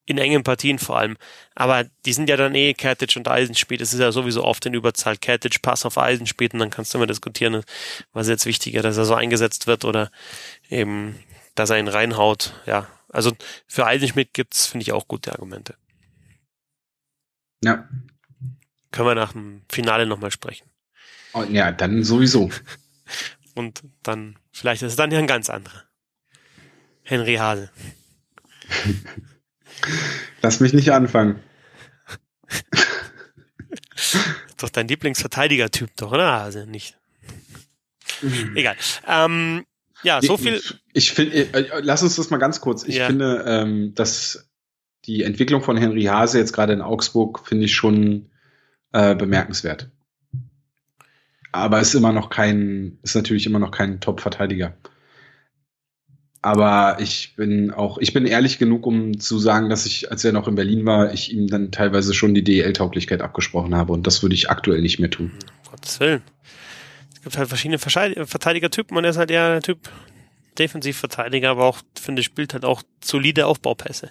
In 0.05 0.17
engen 0.17 0.43
Partien 0.43 0.79
vor 0.79 0.97
allem. 0.97 1.15
Aber 1.55 1.85
die 2.05 2.11
sind 2.11 2.29
ja 2.29 2.35
dann 2.35 2.55
eh 2.55 2.73
Kertic 2.73 3.15
und 3.15 3.29
Eisenspät. 3.29 3.79
Es 3.79 3.93
ist 3.93 4.01
ja 4.01 4.11
sowieso 4.11 4.43
oft 4.43 4.65
in 4.65 4.73
Überzahl. 4.73 5.15
Kertic, 5.15 5.61
Pass 5.61 5.85
auf 5.85 5.97
Eisenspät 5.97 6.53
und 6.53 6.59
dann 6.59 6.69
kannst 6.69 6.93
du 6.93 6.97
immer 6.97 7.07
diskutieren, 7.07 7.63
was 8.11 8.27
jetzt 8.27 8.45
wichtiger, 8.45 8.81
dass 8.81 8.97
er 8.97 9.05
so 9.05 9.15
eingesetzt 9.15 9.65
wird 9.65 9.85
oder 9.85 10.11
eben, 10.69 11.17
dass 11.55 11.69
er 11.69 11.79
ihn 11.79 11.87
reinhaut. 11.87 12.53
Ja, 12.65 12.87
also 13.09 13.31
für 13.67 13.85
Eisenschmidt 13.85 14.33
gibt's, 14.33 14.65
finde 14.65 14.83
ich, 14.83 14.91
auch 14.91 15.07
gute 15.07 15.31
Argumente. 15.31 15.75
Ja. 17.63 17.87
Können 18.91 19.07
wir 19.07 19.15
nach 19.15 19.33
dem 19.33 19.63
Finale 19.69 20.05
nochmal 20.05 20.31
sprechen. 20.31 20.69
Oh, 21.33 21.43
ja, 21.43 21.71
dann 21.71 22.03
sowieso. 22.03 22.51
Und 23.55 23.83
dann, 24.01 24.37
vielleicht 24.51 24.81
ist 24.81 24.91
es 24.91 24.95
dann 24.95 25.11
ja 25.11 25.19
ein 25.19 25.27
ganz 25.27 25.49
anderer. 25.49 25.83
Henry 27.03 27.35
Hase. 27.35 27.69
Lass 30.41 30.59
mich 30.59 30.73
nicht 30.73 30.91
anfangen. 30.91 31.41
doch 34.57 34.69
dein 34.69 34.87
Lieblingsverteidiger-Typ, 34.87 35.95
doch, 35.97 36.11
oder? 36.11 36.41
Also 36.41 36.65
nicht. 36.65 36.97
Mhm. 38.21 38.55
Egal. 38.55 38.75
Ähm, 39.07 39.65
ja, 40.03 40.21
so 40.21 40.37
viel. 40.37 40.55
Ich, 40.55 40.75
ich 40.93 41.11
finde, 41.11 41.53
äh, 41.53 41.81
lass 41.81 42.03
uns 42.03 42.15
das 42.15 42.29
mal 42.29 42.37
ganz 42.37 42.61
kurz. 42.61 42.83
Ich 42.83 42.95
ja. 42.95 43.07
finde, 43.07 43.43
ähm, 43.47 43.95
dass 43.95 44.49
die 45.05 45.23
Entwicklung 45.23 45.61
von 45.61 45.77
Henry 45.77 46.03
Hase 46.03 46.37
jetzt 46.39 46.53
gerade 46.53 46.73
in 46.73 46.81
Augsburg 46.81 47.45
finde 47.45 47.65
ich 47.65 47.73
schon 47.73 48.29
äh, 48.91 49.15
bemerkenswert. 49.15 49.89
Aber 51.51 51.79
ist 51.79 51.93
immer 51.93 52.13
noch 52.13 52.29
kein, 52.29 52.97
ist 53.03 53.15
natürlich 53.15 53.45
immer 53.45 53.59
noch 53.59 53.71
kein 53.71 53.99
Top-Verteidiger. 53.99 54.75
Aber 56.41 56.97
ich 56.99 57.35
bin 57.37 57.71
auch, 57.71 57.99
ich 57.99 58.11
bin 58.11 58.25
ehrlich 58.25 58.57
genug, 58.59 58.85
um 58.85 59.19
zu 59.19 59.39
sagen, 59.39 59.69
dass 59.69 59.85
ich, 59.85 60.11
als 60.11 60.25
er 60.25 60.33
noch 60.33 60.47
in 60.47 60.55
Berlin 60.55 60.85
war, 60.85 61.13
ich 61.13 61.31
ihm 61.31 61.47
dann 61.47 61.71
teilweise 61.71 62.13
schon 62.13 62.33
die 62.33 62.43
DL-Tauglichkeit 62.43 63.21
abgesprochen 63.21 63.75
habe. 63.75 63.93
Und 63.93 64.07
das 64.07 64.23
würde 64.23 64.35
ich 64.35 64.49
aktuell 64.49 64.81
nicht 64.81 64.99
mehr 64.99 65.09
tun. 65.09 65.31
Um 65.63 65.71
Gottes 65.71 65.99
Willen. 66.01 66.21
Es 67.23 67.25
gibt 67.25 67.37
halt 67.37 67.47
verschiedene 67.47 67.79
Verteidigertypen 67.79 68.97
und 68.97 69.05
er 69.05 69.11
ist 69.11 69.17
halt 69.17 69.31
eher 69.31 69.51
der 69.51 69.61
Typ 69.61 69.89
Defensivverteidiger, 70.59 71.51
aber 71.51 71.63
auch, 71.63 71.79
finde 71.97 72.19
ich, 72.19 72.25
spielt 72.25 72.53
halt 72.53 72.65
auch 72.65 72.83
solide 73.01 73.45
Aufbaupässe. 73.45 74.09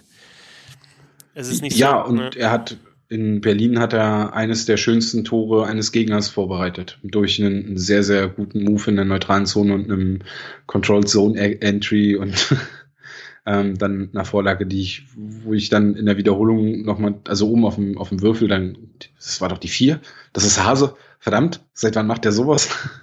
Es 1.35 1.47
ist 1.47 1.61
nicht 1.61 1.77
ja, 1.77 2.03
so, 2.03 2.09
und 2.09 2.15
ne? 2.15 2.31
er 2.35 2.49
hat 2.49 2.77
in 3.09 3.39
Berlin 3.39 3.77
hat 3.77 3.93
er 3.93 4.33
eines 4.33 4.65
der 4.65 4.77
schönsten 4.77 5.23
Tore 5.23 5.67
eines 5.67 5.91
Gegners 5.91 6.27
vorbereitet. 6.27 6.97
Durch 7.03 7.39
einen 7.39 7.77
sehr, 7.77 8.01
sehr 8.01 8.29
guten 8.29 8.63
Move 8.63 8.89
in 8.89 8.95
der 8.95 9.05
neutralen 9.05 9.45
Zone 9.45 9.75
und 9.75 9.91
einem 9.91 10.19
Controlled 10.65 11.07
Zone 11.07 11.61
Entry 11.61 12.15
und 12.15 12.55
ähm, 13.45 13.77
dann 13.77 14.09
einer 14.11 14.25
Vorlage, 14.25 14.65
die 14.65 14.81
ich, 14.81 15.05
wo 15.15 15.53
ich 15.53 15.69
dann 15.69 15.95
in 15.95 16.07
der 16.07 16.17
Wiederholung 16.17 16.81
nochmal, 16.81 17.13
also 17.27 17.47
oben 17.47 17.63
auf 17.63 17.75
dem, 17.75 17.99
auf 17.99 18.09
dem 18.09 18.23
Würfel, 18.23 18.47
dann, 18.47 18.75
das 19.17 19.39
war 19.39 19.49
doch 19.49 19.59
die 19.59 19.67
vier. 19.67 20.01
Das 20.33 20.45
ist 20.45 20.63
Hase. 20.63 20.95
Verdammt, 21.19 21.63
seit 21.73 21.95
wann 21.95 22.07
macht 22.07 22.25
der 22.25 22.31
sowas? 22.31 22.69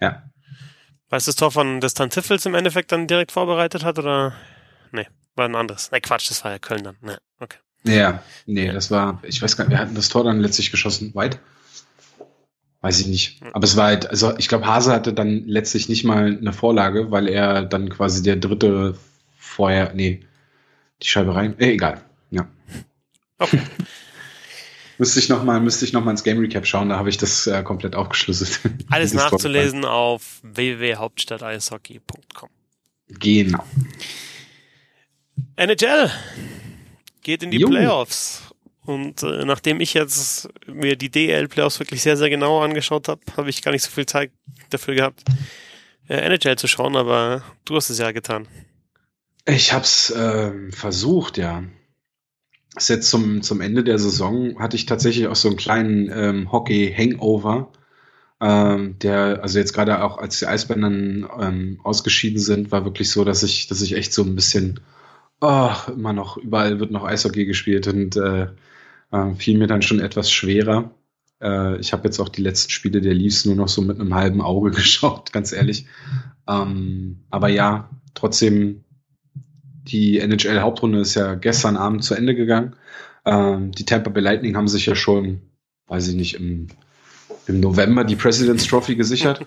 ja. 0.00 0.22
Weißt 1.08 1.26
du 1.26 1.30
das 1.30 1.36
Tor 1.36 1.52
von 1.52 1.80
Distanzifels 1.80 2.46
im 2.46 2.54
Endeffekt 2.54 2.90
dann 2.92 3.06
direkt 3.06 3.32
vorbereitet 3.32 3.84
hat 3.84 3.98
oder? 3.98 4.34
Nee, 4.92 5.06
war 5.36 5.44
ein 5.44 5.54
anderes. 5.54 5.90
Ne, 5.92 6.00
Quatsch, 6.00 6.30
das 6.30 6.44
war 6.44 6.50
ja 6.50 6.58
Köln 6.58 6.84
dann. 6.84 6.96
Nee, 7.00 7.16
okay. 7.38 7.58
Ja, 7.84 8.22
nee, 8.46 8.72
das 8.72 8.90
war, 8.90 9.20
ich 9.22 9.40
weiß 9.40 9.56
gar 9.56 9.64
nicht, 9.64 9.72
wir 9.72 9.78
hatten 9.78 9.94
das 9.94 10.08
Tor 10.08 10.24
dann 10.24 10.40
letztlich 10.40 10.72
geschossen. 10.72 11.14
White? 11.14 11.38
Weiß 12.80 13.00
ich 13.00 13.06
nicht. 13.06 13.40
Aber 13.52 13.64
es 13.64 13.76
war 13.76 13.86
halt, 13.86 14.10
also 14.10 14.36
ich 14.38 14.48
glaube, 14.48 14.66
Hase 14.66 14.92
hatte 14.92 15.12
dann 15.12 15.44
letztlich 15.46 15.88
nicht 15.88 16.04
mal 16.04 16.36
eine 16.38 16.52
Vorlage, 16.52 17.10
weil 17.10 17.28
er 17.28 17.62
dann 17.62 17.88
quasi 17.88 18.22
der 18.22 18.36
dritte 18.36 18.96
vorher, 19.36 19.92
nee, 19.94 20.20
die 21.02 21.06
Scheibe 21.06 21.34
rein. 21.34 21.58
Äh, 21.58 21.72
egal. 21.72 22.00
Ja. 22.30 22.48
Okay. 23.38 23.60
müsste 24.98 25.20
ich 25.20 25.28
nochmal, 25.28 25.60
müsste 25.60 25.84
ich 25.84 25.92
noch 25.92 26.04
mal 26.04 26.12
ins 26.12 26.24
Game 26.24 26.38
Recap 26.38 26.66
schauen, 26.66 26.88
da 26.88 26.96
habe 26.96 27.08
ich 27.08 27.18
das 27.18 27.46
äh, 27.46 27.62
komplett 27.62 27.94
aufgeschlüsselt. 27.94 28.60
Alles 28.90 29.14
nachzulesen 29.14 29.84
auf 29.84 30.40
www.hauptstadteishockey.com. 30.42 32.48
Genau. 33.08 33.64
NHL 35.56 36.10
geht 37.22 37.42
in 37.42 37.50
die 37.50 37.58
jo. 37.58 37.68
Playoffs. 37.68 38.42
Und 38.84 39.22
äh, 39.24 39.44
nachdem 39.44 39.80
ich 39.80 39.94
jetzt 39.94 40.48
mir 40.66 40.96
die 40.96 41.10
DL-Playoffs 41.10 41.80
wirklich 41.80 42.02
sehr, 42.02 42.16
sehr 42.16 42.30
genau 42.30 42.62
angeschaut 42.62 43.08
habe, 43.08 43.20
habe 43.36 43.50
ich 43.50 43.62
gar 43.62 43.72
nicht 43.72 43.82
so 43.82 43.90
viel 43.90 44.06
Zeit 44.06 44.30
dafür 44.70 44.94
gehabt, 44.94 45.24
äh, 46.08 46.18
NHL 46.18 46.56
zu 46.56 46.68
schauen, 46.68 46.94
aber 46.94 47.42
du 47.64 47.74
hast 47.74 47.90
es 47.90 47.98
ja 47.98 48.12
getan. 48.12 48.46
Ich 49.44 49.72
habe 49.72 49.82
es 49.82 50.10
äh, 50.10 50.70
versucht, 50.70 51.36
ja. 51.36 51.64
Ist 52.76 52.88
jetzt 52.88 53.08
zum, 53.10 53.42
zum 53.42 53.60
Ende 53.60 53.84
der 53.84 53.98
Saison 53.98 54.58
hatte 54.58 54.76
ich 54.76 54.86
tatsächlich 54.86 55.28
auch 55.28 55.36
so 55.36 55.48
einen 55.48 55.56
kleinen 55.56 56.10
ähm, 56.12 56.52
Hockey-Hangover. 56.52 57.72
Ähm, 58.40 58.98
der, 58.98 59.42
also 59.42 59.58
jetzt 59.58 59.72
gerade 59.72 60.02
auch 60.02 60.18
als 60.18 60.38
die 60.38 60.46
Eisbären 60.46 61.26
ähm, 61.40 61.80
ausgeschieden 61.82 62.38
sind, 62.38 62.70
war 62.70 62.84
wirklich 62.84 63.10
so, 63.10 63.24
dass 63.24 63.42
ich, 63.42 63.66
dass 63.66 63.80
ich 63.80 63.94
echt 63.94 64.12
so 64.12 64.22
ein 64.22 64.34
bisschen 64.34 64.80
oh, 65.40 65.70
immer 65.88 66.12
noch, 66.12 66.36
überall 66.36 66.80
wird 66.80 66.90
noch 66.90 67.04
Eishockey 67.04 67.46
gespielt 67.46 67.86
und 67.88 68.16
äh, 68.16 68.48
äh, 69.12 69.34
fiel 69.34 69.58
mir 69.58 69.66
dann 69.66 69.82
schon 69.82 70.00
etwas 70.00 70.30
schwerer. 70.30 70.90
Äh, 71.40 71.78
ich 71.78 71.92
habe 71.92 72.04
jetzt 72.04 72.20
auch 72.20 72.28
die 72.28 72.42
letzten 72.42 72.70
Spiele 72.70 73.00
der 73.00 73.14
Leafs 73.14 73.44
nur 73.44 73.56
noch 73.56 73.68
so 73.68 73.82
mit 73.82 74.00
einem 74.00 74.14
halben 74.14 74.40
Auge 74.40 74.70
geschaut, 74.72 75.32
ganz 75.32 75.52
ehrlich. 75.52 75.86
Ähm, 76.48 77.24
aber 77.30 77.48
ja, 77.48 77.90
trotzdem, 78.14 78.84
die 79.88 80.18
NHL-Hauptrunde 80.20 81.00
ist 81.00 81.14
ja 81.14 81.34
gestern 81.34 81.76
Abend 81.76 82.04
zu 82.04 82.14
Ende 82.14 82.34
gegangen. 82.34 82.76
Ähm, 83.24 83.72
die 83.72 83.84
Tampa 83.84 84.10
Bay 84.10 84.22
Lightning 84.22 84.56
haben 84.56 84.68
sich 84.68 84.86
ja 84.86 84.94
schon, 84.94 85.40
weiß 85.88 86.08
ich 86.08 86.14
nicht, 86.14 86.34
im, 86.34 86.68
im 87.46 87.60
November 87.60 88.04
die 88.04 88.16
President's 88.16 88.66
Trophy 88.66 88.96
gesichert. 88.96 89.44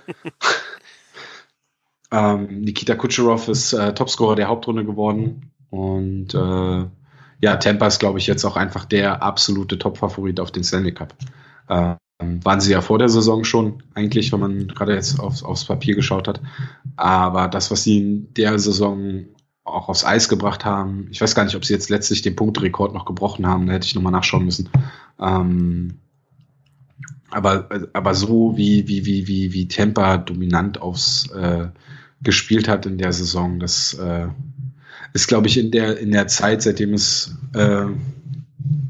ähm, 2.11 2.61
Nikita 2.61 2.95
Kucherov 2.95 3.47
ist 3.47 3.73
äh, 3.73 3.93
Topscorer 3.93 4.35
der 4.35 4.47
Hauptrunde 4.47 4.85
geworden. 4.85 5.51
Und 5.69 6.33
äh, 6.33 6.85
ja, 7.41 7.55
Tampa 7.57 7.87
ist, 7.87 7.99
glaube 7.99 8.19
ich, 8.19 8.27
jetzt 8.27 8.43
auch 8.43 8.57
einfach 8.57 8.85
der 8.85 9.23
absolute 9.23 9.77
Top-Favorit 9.77 10.39
auf 10.39 10.51
den 10.51 10.63
Stanley 10.63 10.93
Cup. 10.93 11.13
Äh, 11.67 11.95
waren 12.19 12.59
sie 12.59 12.73
ja 12.73 12.81
vor 12.81 12.99
der 12.99 13.07
Saison 13.07 13.45
schon, 13.45 13.81
eigentlich, 13.93 14.33
wenn 14.33 14.41
man 14.41 14.67
gerade 14.67 14.93
jetzt 14.93 15.19
aufs, 15.19 15.41
aufs 15.41 15.65
Papier 15.65 15.95
geschaut 15.95 16.27
hat. 16.27 16.41
Aber 16.97 17.47
das, 17.47 17.71
was 17.71 17.83
sie 17.83 17.97
in 17.97 18.33
der 18.33 18.59
Saison 18.59 19.25
auch 19.73 19.89
aufs 19.89 20.05
Eis 20.05 20.29
gebracht 20.29 20.65
haben, 20.65 21.07
ich 21.11 21.21
weiß 21.21 21.35
gar 21.35 21.43
nicht, 21.45 21.55
ob 21.55 21.65
sie 21.65 21.73
jetzt 21.73 21.89
letztlich 21.89 22.21
den 22.21 22.35
Punktrekord 22.35 22.93
noch 22.93 23.05
gebrochen 23.05 23.47
haben, 23.47 23.67
da 23.67 23.73
hätte 23.73 23.85
ich 23.85 23.95
nochmal 23.95 24.11
nachschauen 24.11 24.45
müssen. 24.45 24.69
Ähm, 25.19 25.99
aber, 27.31 27.69
aber 27.93 28.15
so 28.15 28.57
wie, 28.57 28.87
wie, 28.87 29.05
wie, 29.05 29.27
wie, 29.27 29.53
wie 29.53 29.67
Tampa 29.67 30.17
dominant 30.17 30.81
aufs 30.81 31.29
äh, 31.31 31.67
gespielt 32.21 32.67
hat 32.67 32.85
in 32.85 32.97
der 32.97 33.13
Saison, 33.13 33.59
das 33.59 33.93
äh, 33.93 34.27
ist, 35.13 35.27
glaube 35.27 35.47
ich, 35.47 35.57
in 35.57 35.71
der, 35.71 35.99
in 35.99 36.11
der 36.11 36.27
Zeit, 36.27 36.61
seitdem 36.61 36.93
es, 36.93 37.35
äh, 37.53 37.85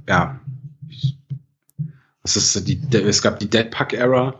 ja, 0.08 0.40
was 2.22 2.36
ist 2.36 2.68
die, 2.68 2.82
es 2.94 3.22
gab 3.22 3.40
die 3.40 3.50
Dead 3.50 3.70
Pack 3.72 3.94
Era, 3.94 4.36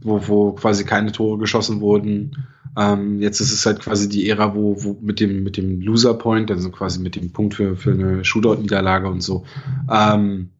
wo, 0.00 0.26
wo 0.28 0.52
quasi 0.52 0.84
keine 0.84 1.12
Tore 1.12 1.38
geschossen 1.38 1.80
wurden. 1.80 2.46
Ähm, 2.76 3.20
jetzt 3.20 3.40
ist 3.40 3.52
es 3.52 3.66
halt 3.66 3.80
quasi 3.80 4.08
die 4.08 4.28
Ära, 4.28 4.54
wo, 4.54 4.82
wo 4.82 4.96
mit 5.00 5.20
dem, 5.20 5.42
mit 5.42 5.56
dem 5.56 5.80
Loser 5.80 6.14
Point, 6.14 6.50
also 6.50 6.70
quasi 6.70 7.00
mit 7.00 7.16
dem 7.16 7.32
Punkt 7.32 7.54
für, 7.54 7.76
für 7.76 7.92
eine 7.92 8.24
Shootout-Niederlage 8.24 9.08
und 9.08 9.22
so, 9.22 9.44
ähm, 9.90 10.50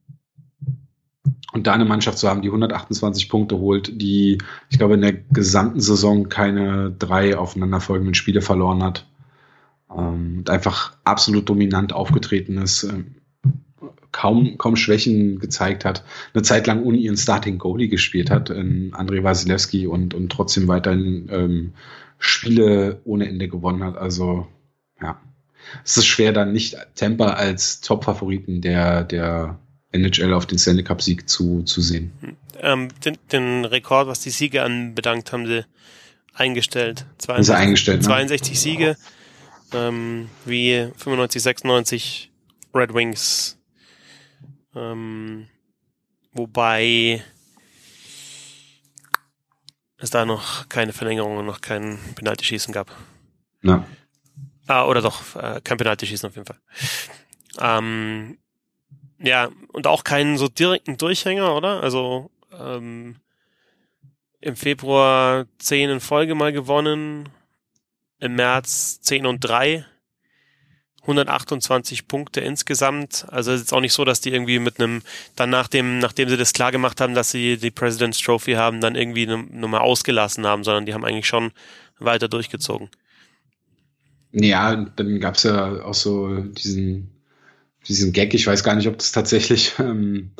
und 1.52 1.66
da 1.66 1.72
eine 1.72 1.84
Mannschaft 1.84 2.18
zu 2.18 2.28
haben, 2.28 2.42
die 2.42 2.48
128 2.48 3.28
Punkte 3.28 3.58
holt, 3.58 4.00
die, 4.00 4.38
ich 4.68 4.78
glaube, 4.78 4.94
in 4.94 5.00
der 5.00 5.12
gesamten 5.12 5.80
Saison 5.80 6.28
keine 6.28 6.92
drei 6.96 7.36
aufeinanderfolgenden 7.36 8.14
Spiele 8.14 8.40
verloren 8.40 8.82
hat, 8.82 9.06
ähm, 9.96 10.38
und 10.38 10.50
einfach 10.50 10.96
absolut 11.04 11.48
dominant 11.48 11.92
aufgetreten 11.92 12.58
ist. 12.58 12.84
Ähm, 12.84 13.16
kaum, 14.12 14.58
kaum 14.58 14.76
Schwächen 14.76 15.38
gezeigt 15.38 15.84
hat, 15.84 16.04
eine 16.34 16.42
Zeit 16.42 16.66
lang 16.66 16.82
ohne 16.82 16.98
ihren 16.98 17.16
Starting 17.16 17.58
Goalie 17.58 17.88
gespielt 17.88 18.30
hat, 18.30 18.50
in 18.50 18.92
Andrei 18.94 19.22
Wasilewski 19.22 19.86
und, 19.86 20.14
und 20.14 20.30
trotzdem 20.30 20.68
weiterhin 20.68 21.28
ähm, 21.30 21.72
Spiele 22.18 23.00
ohne 23.04 23.28
Ende 23.28 23.48
gewonnen 23.48 23.84
hat. 23.84 23.96
Also 23.96 24.46
ja, 25.00 25.20
es 25.84 25.96
ist 25.96 26.06
schwer 26.06 26.32
dann 26.32 26.52
nicht 26.52 26.76
Tampa 26.94 27.30
als 27.30 27.80
Top-Favoriten 27.80 28.60
der, 28.60 29.04
der 29.04 29.58
NHL 29.92 30.34
auf 30.34 30.46
den 30.46 30.58
Stanley 30.58 30.84
Cup-Sieg 30.84 31.28
zu, 31.28 31.62
zu 31.62 31.80
sehen. 31.80 32.12
Ähm, 32.60 32.88
den, 33.04 33.16
den 33.32 33.64
Rekord, 33.64 34.06
was 34.06 34.20
die 34.20 34.30
Siege 34.30 34.62
anbedankt, 34.62 35.32
haben 35.32 35.46
sie 35.46 35.64
eingestellt. 36.34 37.06
62, 37.18 37.36
also 37.36 37.52
eingestellt, 37.52 38.04
62 38.04 38.50
ne? 38.50 38.56
Siege, 38.56 38.96
ähm, 39.72 40.28
wie 40.44 40.88
95, 40.96 41.42
96 41.42 42.30
Red 42.74 42.94
Wings. 42.94 43.59
Ähm, 44.74 45.48
wobei 46.32 47.24
es 49.96 50.10
da 50.10 50.24
noch 50.24 50.68
keine 50.68 50.92
Verlängerung 50.92 51.36
und 51.36 51.46
noch 51.46 51.60
kein 51.60 51.98
Penaltyschießen 52.14 52.72
gab. 52.72 52.90
Ja. 53.62 53.84
Ah, 54.66 54.86
oder 54.86 55.02
doch, 55.02 55.36
äh, 55.36 55.60
kein 55.62 55.76
Penaltyschießen 55.76 56.28
auf 56.28 56.36
jeden 56.36 56.46
Fall. 56.46 56.60
Ähm, 57.58 58.38
ja, 59.18 59.50
und 59.72 59.86
auch 59.86 60.04
keinen 60.04 60.38
so 60.38 60.48
direkten 60.48 60.96
Durchhänger, 60.96 61.54
oder? 61.54 61.82
Also 61.82 62.30
ähm, 62.52 63.16
im 64.40 64.56
Februar 64.56 65.46
10 65.58 65.90
in 65.90 66.00
Folge 66.00 66.34
mal 66.34 66.52
gewonnen, 66.52 67.28
im 68.18 68.36
März 68.36 69.00
10 69.02 69.26
und 69.26 69.40
3, 69.40 69.84
128 71.10 72.08
Punkte 72.08 72.40
insgesamt. 72.40 73.26
Also 73.30 73.52
es 73.52 73.62
ist 73.62 73.72
auch 73.72 73.80
nicht 73.80 73.92
so, 73.92 74.04
dass 74.04 74.20
die 74.20 74.32
irgendwie 74.32 74.58
mit 74.58 74.80
einem, 74.80 75.02
dann 75.36 75.50
nach 75.50 75.68
dem, 75.68 75.98
nachdem 75.98 76.28
sie 76.28 76.36
das 76.36 76.52
klar 76.52 76.72
gemacht 76.72 77.00
haben, 77.00 77.14
dass 77.14 77.30
sie 77.30 77.56
die 77.56 77.70
President's 77.70 78.18
Trophy 78.20 78.54
haben, 78.54 78.80
dann 78.80 78.94
irgendwie 78.94 79.26
eine 79.26 79.38
Nummer 79.38 79.82
ausgelassen 79.82 80.46
haben, 80.46 80.64
sondern 80.64 80.86
die 80.86 80.94
haben 80.94 81.04
eigentlich 81.04 81.26
schon 81.26 81.52
weiter 81.98 82.28
durchgezogen. 82.28 82.88
Ja, 84.32 84.76
dann 84.76 85.20
gab's 85.20 85.42
ja 85.42 85.82
auch 85.82 85.94
so 85.94 86.36
diesen, 86.36 87.10
diesen 87.88 88.12
Gag, 88.12 88.32
ich 88.34 88.46
weiß 88.46 88.62
gar 88.62 88.76
nicht, 88.76 88.88
ob 88.88 88.98
das 88.98 89.12
tatsächlich 89.12 89.72
ähm, 89.78 90.30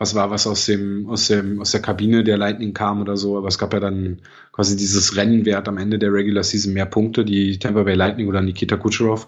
was 0.00 0.14
war, 0.14 0.30
was 0.30 0.46
aus 0.46 0.64
dem, 0.64 1.08
aus 1.10 1.28
dem, 1.28 1.60
aus 1.60 1.72
der 1.72 1.82
Kabine 1.82 2.24
der 2.24 2.38
Lightning 2.38 2.72
kam 2.72 3.02
oder 3.02 3.18
so, 3.18 3.36
aber 3.36 3.48
es 3.48 3.58
gab 3.58 3.74
ja 3.74 3.80
dann 3.80 4.20
quasi 4.50 4.74
dieses 4.74 5.14
Rennen, 5.14 5.44
wer 5.44 5.58
hat 5.58 5.68
am 5.68 5.76
Ende 5.76 5.98
der 5.98 6.10
Regular 6.10 6.42
Season 6.42 6.72
mehr 6.72 6.86
Punkte, 6.86 7.22
die 7.22 7.58
Tampa 7.58 7.82
Bay 7.82 7.96
Lightning 7.96 8.26
oder 8.26 8.40
Nikita 8.40 8.78
Kucherov. 8.78 9.26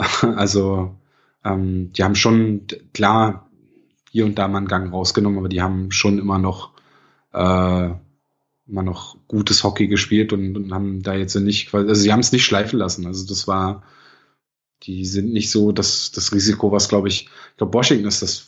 also 0.36 0.96
ähm, 1.44 1.92
die 1.92 2.04
haben 2.04 2.14
schon 2.14 2.66
klar 2.92 3.50
hier 4.10 4.24
und 4.24 4.38
da 4.38 4.48
mal 4.48 4.58
einen 4.58 4.68
Gang 4.68 4.92
rausgenommen, 4.92 5.38
aber 5.38 5.48
die 5.48 5.62
haben 5.62 5.92
schon 5.92 6.18
immer 6.18 6.38
noch 6.38 6.72
äh, 7.32 7.90
immer 8.70 8.82
noch 8.82 9.16
gutes 9.26 9.64
Hockey 9.64 9.88
gespielt 9.88 10.32
und, 10.32 10.56
und 10.56 10.72
haben 10.72 11.02
da 11.02 11.14
jetzt 11.14 11.34
nicht, 11.34 11.74
also 11.74 11.94
sie 11.94 12.12
haben 12.12 12.20
es 12.20 12.32
nicht 12.32 12.44
schleifen 12.44 12.78
lassen. 12.78 13.06
Also 13.06 13.26
das 13.26 13.48
war, 13.48 13.82
die 14.84 15.04
sind 15.04 15.32
nicht 15.32 15.50
so 15.50 15.72
das, 15.72 16.12
das 16.12 16.32
Risiko, 16.32 16.70
was 16.72 16.88
glaube 16.88 17.08
ich, 17.08 17.28
ich 17.50 17.56
glaube 17.56 17.74
Washington 17.74 18.06
ist 18.06 18.22
das 18.22 18.46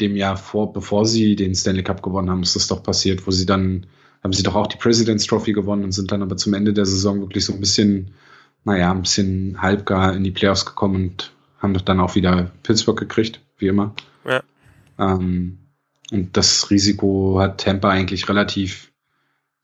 dem 0.00 0.16
Jahr 0.16 0.36
vor, 0.36 0.72
bevor 0.72 1.06
sie 1.06 1.34
den 1.34 1.54
Stanley 1.54 1.82
Cup 1.82 2.02
gewonnen 2.02 2.28
haben, 2.28 2.42
ist 2.42 2.56
das 2.56 2.68
doch 2.68 2.82
passiert, 2.82 3.26
wo 3.26 3.30
sie 3.30 3.46
dann, 3.46 3.86
haben 4.22 4.34
sie 4.34 4.42
doch 4.42 4.54
auch 4.54 4.66
die 4.66 4.76
President's 4.76 5.26
Trophy 5.26 5.52
gewonnen 5.52 5.84
und 5.84 5.92
sind 5.92 6.12
dann 6.12 6.22
aber 6.22 6.36
zum 6.36 6.52
Ende 6.52 6.74
der 6.74 6.84
Saison 6.84 7.20
wirklich 7.20 7.44
so 7.44 7.54
ein 7.54 7.60
bisschen, 7.60 8.10
naja, 8.64 8.90
ein 8.90 9.02
bisschen 9.02 9.60
halbgar 9.60 10.14
in 10.14 10.24
die 10.24 10.30
Playoffs 10.30 10.64
gekommen 10.64 10.96
und 10.96 11.32
haben 11.58 11.74
doch 11.74 11.80
dann 11.80 12.00
auch 12.00 12.14
wieder 12.14 12.50
Pittsburgh 12.62 12.98
gekriegt, 12.98 13.40
wie 13.58 13.68
immer. 13.68 13.94
Ja. 14.26 14.42
Ähm, 14.98 15.58
und 16.10 16.36
das 16.36 16.70
Risiko 16.70 17.38
hat 17.40 17.62
Tampa 17.62 17.88
eigentlich 17.88 18.28
relativ, 18.28 18.92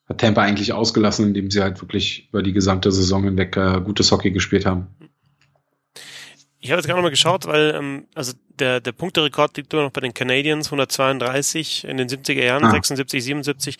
hat 0.08 0.18
Tampa 0.18 0.42
eigentlich 0.42 0.72
ausgelassen, 0.72 1.26
indem 1.26 1.50
sie 1.50 1.62
halt 1.62 1.80
wirklich 1.80 2.28
über 2.30 2.42
die 2.42 2.52
gesamte 2.52 2.90
Saison 2.90 3.24
hinweg 3.24 3.56
äh, 3.56 3.80
gutes 3.84 4.10
Hockey 4.10 4.30
gespielt 4.30 4.64
haben. 4.64 4.88
Ich 6.60 6.70
habe 6.70 6.80
jetzt 6.80 6.88
gerade 6.88 7.02
mal 7.02 7.10
geschaut, 7.10 7.46
weil 7.46 7.74
ähm, 7.76 8.06
also 8.14 8.32
der, 8.48 8.80
der 8.80 8.92
Punkterekord 8.92 9.56
liegt 9.56 9.72
immer 9.72 9.84
noch 9.84 9.92
bei 9.92 10.00
den 10.00 10.14
Canadiens, 10.14 10.66
132 10.66 11.84
in 11.84 11.98
den 11.98 12.08
70er 12.08 12.42
Jahren, 12.42 12.64
ah. 12.64 12.70
76, 12.70 13.22
77 13.22 13.78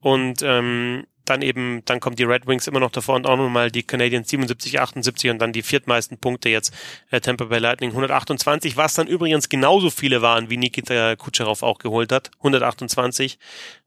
und 0.00 0.40
ähm, 0.42 1.04
dann 1.30 1.42
eben, 1.42 1.82
dann 1.84 2.00
kommt 2.00 2.18
die 2.18 2.24
Red 2.24 2.46
Wings 2.46 2.66
immer 2.66 2.80
noch 2.80 2.90
davor 2.90 3.16
und 3.16 3.26
auch 3.26 3.36
nochmal 3.36 3.70
die 3.70 3.82
Canadiens 3.82 4.28
77, 4.28 4.80
78 4.80 5.30
und 5.30 5.38
dann 5.38 5.52
die 5.52 5.62
viertmeisten 5.62 6.18
Punkte 6.18 6.48
jetzt 6.48 6.74
äh, 7.10 7.20
Tampa 7.20 7.44
Bay 7.44 7.58
Lightning 7.58 7.90
128, 7.90 8.76
was 8.76 8.94
dann 8.94 9.06
übrigens 9.06 9.48
genauso 9.48 9.90
viele 9.90 10.22
waren, 10.22 10.50
wie 10.50 10.56
Nikita 10.56 11.16
Kucherov 11.16 11.62
auch 11.62 11.78
geholt 11.78 12.12
hat, 12.12 12.30
128, 12.38 13.38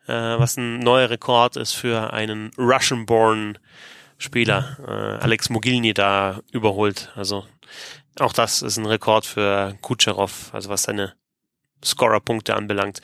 äh, 0.07 0.11
was 0.13 0.57
ein 0.57 0.79
neuer 0.79 1.09
Rekord 1.09 1.57
ist 1.57 1.73
für 1.73 2.13
einen 2.13 2.51
Russian-born 2.57 3.57
Spieler, 4.17 4.77
äh, 4.87 5.23
Alex 5.23 5.49
Mogilny 5.49 5.93
da 5.93 6.41
überholt. 6.51 7.11
Also 7.15 7.45
auch 8.19 8.33
das 8.33 8.61
ist 8.61 8.77
ein 8.77 8.85
Rekord 8.85 9.25
für 9.25 9.75
Kucherov, 9.81 10.53
also 10.53 10.69
was 10.69 10.83
seine 10.83 11.13
Scorer-Punkte 11.83 12.55
anbelangt. 12.55 13.01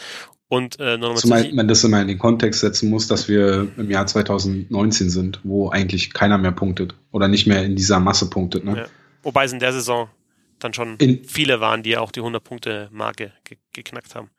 Und 0.49 0.79
äh, 0.79 0.97
noch 0.97 1.15
Zumal 1.15 1.51
man 1.53 1.67
das 1.67 1.83
immer 1.83 2.01
in 2.01 2.07
den 2.07 2.19
Kontext 2.19 2.61
setzen 2.61 2.89
muss, 2.89 3.07
dass 3.07 3.27
wir 3.27 3.67
im 3.75 3.91
Jahr 3.91 4.07
2019 4.07 5.09
sind, 5.09 5.41
wo 5.43 5.69
eigentlich 5.69 6.13
keiner 6.13 6.37
mehr 6.37 6.53
punktet 6.53 6.95
oder 7.11 7.27
nicht 7.27 7.47
mehr 7.47 7.63
in 7.65 7.75
dieser 7.75 7.99
Masse 7.99 8.29
punktet. 8.29 8.63
Ne? 8.63 8.77
Ja. 8.77 8.85
Wobei 9.23 9.43
es 9.43 9.51
in 9.51 9.59
der 9.59 9.73
Saison 9.73 10.09
dann 10.59 10.73
schon 10.73 10.95
in, 10.97 11.23
viele 11.25 11.59
waren, 11.59 11.83
die 11.83 11.97
auch 11.97 12.11
die 12.11 12.21
100-Punkte-Marke 12.21 13.33
ge 13.43 13.57
geknackt 13.73 14.15
haben. 14.15 14.29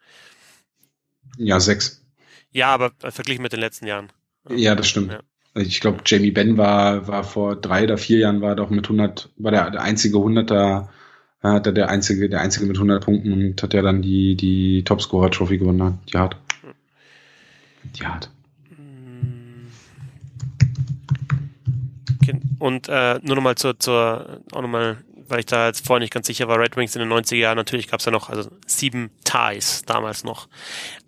Ja, 1.36 1.60
sechs. 1.60 2.02
Ja, 2.50 2.68
aber 2.68 2.92
verglichen 2.98 3.42
mit 3.42 3.52
den 3.52 3.60
letzten 3.60 3.86
Jahren. 3.86 4.10
Ja, 4.48 4.74
das 4.74 4.88
stimmt. 4.88 5.12
Ja. 5.12 5.20
Ich 5.54 5.80
glaube, 5.80 5.98
Jamie 6.06 6.30
Benn 6.30 6.56
war, 6.56 7.06
war 7.06 7.22
vor 7.22 7.56
drei 7.56 7.84
oder 7.84 7.98
vier 7.98 8.18
Jahren 8.18 8.40
war 8.40 8.56
doch 8.56 8.70
mit 8.70 8.86
100, 8.86 9.30
war 9.36 9.50
der, 9.50 9.70
der 9.70 9.82
einzige 9.82 10.18
Hunderter, 10.18 10.88
hat 11.42 11.66
er 11.66 11.72
der 11.72 11.88
einzige, 11.88 12.28
der 12.28 12.40
einzige 12.40 12.66
mit 12.66 12.76
100 12.76 13.04
Punkten 13.04 13.32
und 13.32 13.62
hat 13.62 13.74
ja 13.74 13.82
dann 13.82 14.02
die, 14.02 14.34
die 14.34 14.82
Topscorer 14.84 15.30
Trophy 15.30 15.58
gewonnen. 15.58 15.98
Die 16.12 16.18
hat. 16.18 16.36
Die 17.96 18.06
hat. 18.06 18.30
Und 22.58 22.88
äh, 22.88 23.20
nur 23.22 23.36
nochmal 23.36 23.54
zur, 23.54 23.78
zur, 23.78 24.40
auch 24.52 24.62
nochmal, 24.62 24.98
weil 25.28 25.40
ich 25.40 25.46
da 25.46 25.68
jetzt 25.68 25.86
vorher 25.86 26.00
nicht 26.00 26.12
ganz 26.12 26.26
sicher 26.26 26.48
war, 26.48 26.58
Red 26.58 26.76
Wings 26.76 26.96
in 26.96 27.00
den 27.00 27.12
90er 27.12 27.36
Jahren, 27.36 27.56
natürlich 27.56 27.86
gab 27.88 28.00
es 28.00 28.06
ja 28.06 28.12
noch, 28.12 28.28
also 28.28 28.50
sieben 28.66 29.10
Ties 29.24 29.82
damals 29.86 30.24
noch. 30.24 30.48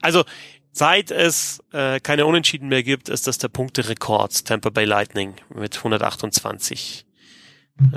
Also 0.00 0.24
Seit 0.72 1.10
es 1.10 1.62
äh, 1.72 1.98
keine 1.98 2.26
Unentschieden 2.26 2.68
mehr 2.68 2.84
gibt, 2.84 3.08
ist 3.08 3.26
das 3.26 3.38
der 3.38 3.48
Punkterekord 3.48 4.46
Tampa 4.46 4.70
Bay 4.70 4.84
Lightning 4.84 5.34
mit 5.52 5.76
128. 5.78 7.04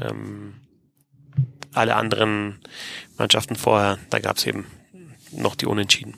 Ähm, 0.02 0.56
alle 1.74 1.96
anderen 1.96 2.60
Mannschaften 3.18 3.56
vorher, 3.56 4.00
da 4.10 4.20
gab 4.20 4.38
es 4.38 4.46
eben 4.46 4.66
noch 5.32 5.56
die 5.56 5.66
Unentschieden. 5.66 6.16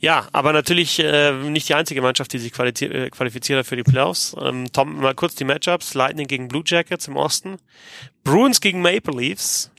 Ja, 0.00 0.28
aber 0.32 0.52
natürlich 0.52 1.00
äh, 1.00 1.32
nicht 1.32 1.68
die 1.68 1.74
einzige 1.74 2.02
Mannschaft, 2.02 2.32
die 2.32 2.38
sich 2.38 2.56
äh, 2.56 3.10
qualifiziert 3.10 3.58
hat 3.58 3.66
für 3.66 3.76
die 3.76 3.82
Playoffs. 3.82 4.36
Ähm, 4.40 4.70
Tom, 4.72 5.00
mal 5.00 5.14
kurz 5.14 5.34
die 5.34 5.44
Matchups. 5.44 5.94
Lightning 5.94 6.28
gegen 6.28 6.46
Blue 6.46 6.62
Jackets 6.64 7.08
im 7.08 7.16
Osten. 7.16 7.56
Bruins 8.22 8.60
gegen 8.60 8.80
Maple 8.80 9.14
Leafs. 9.18 9.72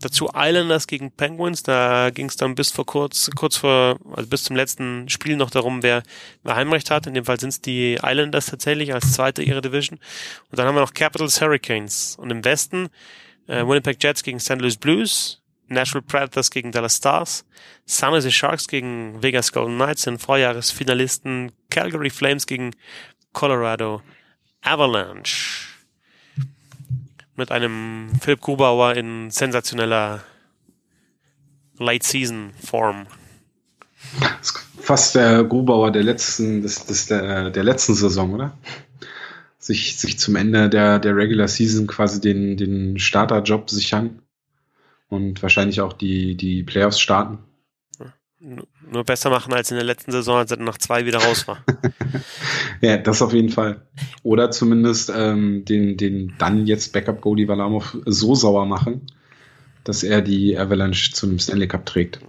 Dazu 0.00 0.30
Islanders 0.32 0.86
gegen 0.86 1.10
Penguins, 1.10 1.64
da 1.64 2.10
ging 2.10 2.26
es 2.26 2.36
dann 2.36 2.54
bis 2.54 2.70
vor 2.70 2.86
kurz, 2.86 3.30
kurz 3.34 3.56
vor, 3.56 3.98
also 4.14 4.28
bis 4.28 4.44
zum 4.44 4.54
letzten 4.54 5.08
Spiel 5.08 5.34
noch 5.36 5.50
darum, 5.50 5.82
wer, 5.82 6.04
wer 6.44 6.54
Heimrecht 6.54 6.92
hat. 6.92 7.08
In 7.08 7.14
dem 7.14 7.24
Fall 7.24 7.40
sind 7.40 7.48
es 7.48 7.60
die 7.60 7.94
Islanders 7.94 8.46
tatsächlich 8.46 8.94
als 8.94 9.12
zweite 9.14 9.42
ihrer 9.42 9.60
Division. 9.60 9.98
Und 10.52 10.58
dann 10.58 10.68
haben 10.68 10.76
wir 10.76 10.82
noch 10.82 10.94
Capitals 10.94 11.40
Hurricanes. 11.40 12.14
Und 12.16 12.30
im 12.30 12.44
Westen 12.44 12.90
äh, 13.48 13.66
Winnipeg 13.66 14.02
Jets 14.02 14.22
gegen 14.22 14.38
St. 14.38 14.60
Louis 14.60 14.76
Blues, 14.76 15.42
Nashville 15.66 16.02
Predators 16.02 16.50
gegen 16.50 16.72
Dallas 16.72 16.96
Stars, 16.96 17.44
San 17.84 18.12
Jose 18.12 18.30
Sharks 18.30 18.68
gegen 18.68 19.22
Vegas 19.22 19.52
Golden 19.52 19.76
Knights, 19.76 20.02
den 20.02 20.18
Vorjahresfinalisten 20.18 21.52
Calgary 21.70 22.10
Flames 22.10 22.46
gegen 22.46 22.70
Colorado 23.32 24.02
Avalanche 24.62 25.68
mit 27.36 27.52
einem 27.52 28.10
Philipp 28.20 28.40
Grubauer 28.40 28.96
in 28.96 29.30
sensationeller 29.30 30.22
Late-Season-Form. 31.78 33.06
Fast 34.80 35.14
der 35.14 35.44
Grubauer 35.44 35.92
der 35.92 36.02
letzten, 36.02 36.62
des, 36.62 36.84
des, 36.86 37.06
der, 37.06 37.50
der 37.50 37.62
letzten 37.62 37.94
Saison, 37.94 38.34
oder? 38.34 38.58
Sich, 39.60 39.96
sich 39.96 40.18
zum 40.18 40.36
Ende 40.36 40.68
der, 40.68 40.98
der 41.00 41.16
Regular 41.16 41.48
Season 41.48 41.86
quasi 41.86 42.20
den, 42.20 42.56
den 42.56 42.98
Starterjob 42.98 43.68
sichern 43.70 44.22
und 45.08 45.42
wahrscheinlich 45.42 45.80
auch 45.80 45.92
die, 45.92 46.36
die 46.36 46.62
Playoffs 46.62 47.00
starten 47.00 47.38
nur 48.40 49.04
besser 49.04 49.30
machen 49.30 49.52
als 49.52 49.70
in 49.70 49.76
der 49.76 49.84
letzten 49.84 50.12
Saison, 50.12 50.38
als 50.38 50.50
er 50.50 50.58
nach 50.58 50.78
zwei 50.78 51.06
wieder 51.06 51.18
raus 51.18 51.46
war. 51.48 51.64
ja, 52.80 52.96
das 52.96 53.22
auf 53.22 53.32
jeden 53.32 53.50
Fall. 53.50 53.82
Oder 54.22 54.50
zumindest 54.50 55.12
ähm, 55.14 55.64
den, 55.64 55.96
den 55.96 56.34
dann 56.38 56.66
jetzt 56.66 56.92
Backup 56.92 57.20
Goalie 57.20 57.48
Valamov 57.48 57.96
so 58.06 58.34
sauer 58.34 58.66
machen, 58.66 59.06
dass 59.84 60.02
er 60.02 60.22
die 60.22 60.56
Avalanche 60.56 61.12
zum 61.12 61.38
Stanley 61.38 61.68
Cup 61.68 61.86
trägt. 61.86 62.20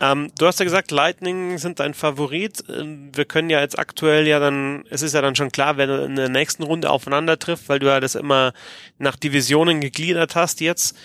Ähm, 0.00 0.32
du 0.38 0.46
hast 0.46 0.58
ja 0.58 0.64
gesagt, 0.64 0.90
Lightning 0.90 1.58
sind 1.58 1.78
dein 1.78 1.92
Favorit. 1.92 2.64
Ähm, 2.68 3.10
wir 3.14 3.26
können 3.26 3.50
ja 3.50 3.60
jetzt 3.60 3.78
aktuell 3.78 4.26
ja 4.26 4.38
dann, 4.38 4.84
es 4.88 5.02
ist 5.02 5.14
ja 5.14 5.20
dann 5.20 5.36
schon 5.36 5.52
klar, 5.52 5.76
wer 5.76 6.06
in 6.06 6.16
der 6.16 6.30
nächsten 6.30 6.62
Runde 6.62 6.90
aufeinander 6.90 7.38
trifft, 7.38 7.68
weil 7.68 7.78
du 7.78 7.86
ja 7.86 8.00
das 8.00 8.14
immer 8.14 8.52
nach 8.98 9.16
Divisionen 9.16 9.80
gegliedert 9.80 10.36
hast 10.36 10.60
jetzt. 10.60 10.96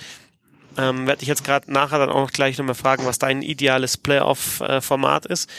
Ähm, 0.78 1.08
werde 1.08 1.22
ich 1.22 1.28
jetzt 1.28 1.44
gerade 1.44 1.72
nachher 1.72 2.00
dann 2.00 2.10
auch 2.10 2.32
gleich 2.32 2.58
nochmal 2.58 2.76
fragen, 2.76 3.06
was 3.06 3.20
dein 3.20 3.42
ideales 3.42 3.98
Playoff-Format 3.98 5.26
ist. 5.26 5.50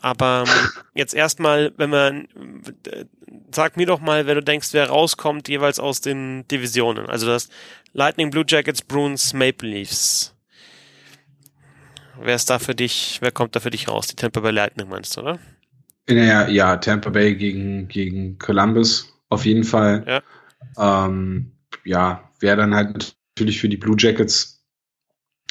Aber 0.00 0.44
ähm, 0.46 0.70
jetzt 0.94 1.14
erstmal, 1.14 1.72
wenn 1.76 1.90
man, 1.90 2.28
äh, 2.86 3.04
sag 3.50 3.76
mir 3.76 3.86
doch 3.86 4.00
mal, 4.00 4.26
wer 4.26 4.34
du 4.34 4.42
denkst, 4.42 4.68
wer 4.72 4.88
rauskommt 4.88 5.48
jeweils 5.48 5.78
aus 5.78 6.00
den 6.00 6.46
Divisionen. 6.48 7.08
Also 7.08 7.26
das 7.26 7.48
Lightning, 7.92 8.30
Blue 8.30 8.44
Jackets, 8.46 8.82
Bruins, 8.82 9.32
Maple 9.32 9.68
Leafs. 9.68 10.34
Wer 12.20 12.34
ist 12.34 12.50
da 12.50 12.58
für 12.58 12.74
dich, 12.74 13.18
wer 13.20 13.30
kommt 13.30 13.56
da 13.56 13.60
für 13.60 13.70
dich 13.70 13.88
raus? 13.88 14.06
Die 14.06 14.16
Tampa 14.16 14.40
Bay 14.40 14.52
Lightning 14.52 14.88
meinst 14.88 15.16
du, 15.16 15.20
oder? 15.20 15.38
Ja, 16.08 16.48
ja 16.48 16.76
Tampa 16.76 17.10
Bay 17.10 17.34
gegen, 17.34 17.88
gegen 17.88 18.38
Columbus 18.38 19.12
auf 19.28 19.44
jeden 19.44 19.64
Fall. 19.64 20.04
Ja, 20.06 21.06
ähm, 21.06 21.52
ja 21.84 22.30
wäre 22.40 22.56
dann 22.56 22.74
halt 22.74 23.16
natürlich 23.36 23.60
für 23.60 23.68
die 23.68 23.76
Blue 23.76 23.96
Jackets 23.98 24.58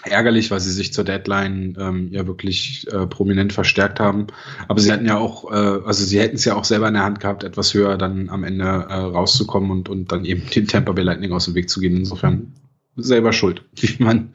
ärgerlich, 0.04 0.52
weil 0.52 0.60
sie 0.60 0.72
sich 0.72 0.94
zur 0.94 1.04
Deadline 1.04 1.76
ähm, 1.80 2.10
ja 2.12 2.26
wirklich 2.28 2.88
äh, 2.92 3.08
prominent 3.08 3.54
verstärkt 3.54 4.00
haben. 4.00 4.28
Aber 4.68 4.80
sie 4.80 4.92
hatten 4.92 5.06
ja 5.06 5.18
auch, 5.18 5.52
äh, 5.52 5.56
also 5.86 6.06
sie 6.06 6.20
hätten 6.20 6.36
es 6.36 6.46
ja 6.46 6.56
auch 6.56 6.66
selber 6.66 6.88
in 6.88 6.94
der 6.94 7.04
Hand 7.04 7.20
gehabt, 7.20 7.44
etwas 7.44 7.74
höher 7.74 7.98
dann 7.98 8.30
am 8.30 8.44
Ende 8.44 8.64
äh, 8.64 8.94
rauszukommen 8.94 9.72
und, 9.72 9.90
und 9.90 10.12
dann 10.12 10.26
eben 10.26 10.48
den 10.50 10.68
Tampa 10.68 10.92
Bay 10.92 11.04
Lightning 11.04 11.34
aus 11.34 11.46
dem 11.46 11.56
Weg 11.56 11.70
zu 11.70 11.80
gehen. 11.80 11.98
Insofern 11.98 12.54
selber 12.96 13.34
schuld, 13.34 13.64
wie 13.76 14.02
man, 14.04 14.34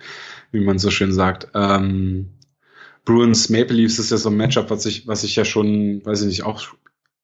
wie 0.53 0.61
man 0.61 0.79
so 0.79 0.91
schön 0.91 1.13
sagt. 1.13 1.49
Ähm, 1.55 2.29
Bruins 3.05 3.49
Maple 3.49 3.77
Leafs 3.77 3.99
ist 3.99 4.11
ja 4.11 4.17
so 4.17 4.29
ein 4.29 4.37
Matchup, 4.37 4.71
was 4.71 4.87
ich, 4.87 5.09
was 5.09 5.25
ich 5.25 5.35
ja 5.35 5.45
schon, 5.45 6.05
weiß 6.05 6.23
ich 6.23 6.29
nicht, 6.29 6.43
auch 6.45 6.63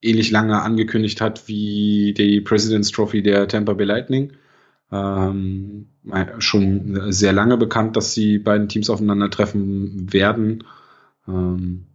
ähnlich 0.01 0.31
lange 0.31 0.61
angekündigt 0.61 1.21
hat 1.21 1.47
wie 1.47 2.13
die 2.17 2.41
President's 2.41 2.91
Trophy 2.91 3.21
der 3.23 3.47
Tampa 3.47 3.73
Bay 3.73 3.85
Lightning. 3.85 4.33
Ähm, 4.91 5.87
schon 6.39 7.11
sehr 7.11 7.31
lange 7.31 7.57
bekannt, 7.57 7.95
dass 7.95 8.13
die 8.13 8.39
beiden 8.39 8.67
Teams 8.67 8.89
aufeinandertreffen 8.89 10.11
werden. 10.11 10.63
Ähm, 11.27 11.85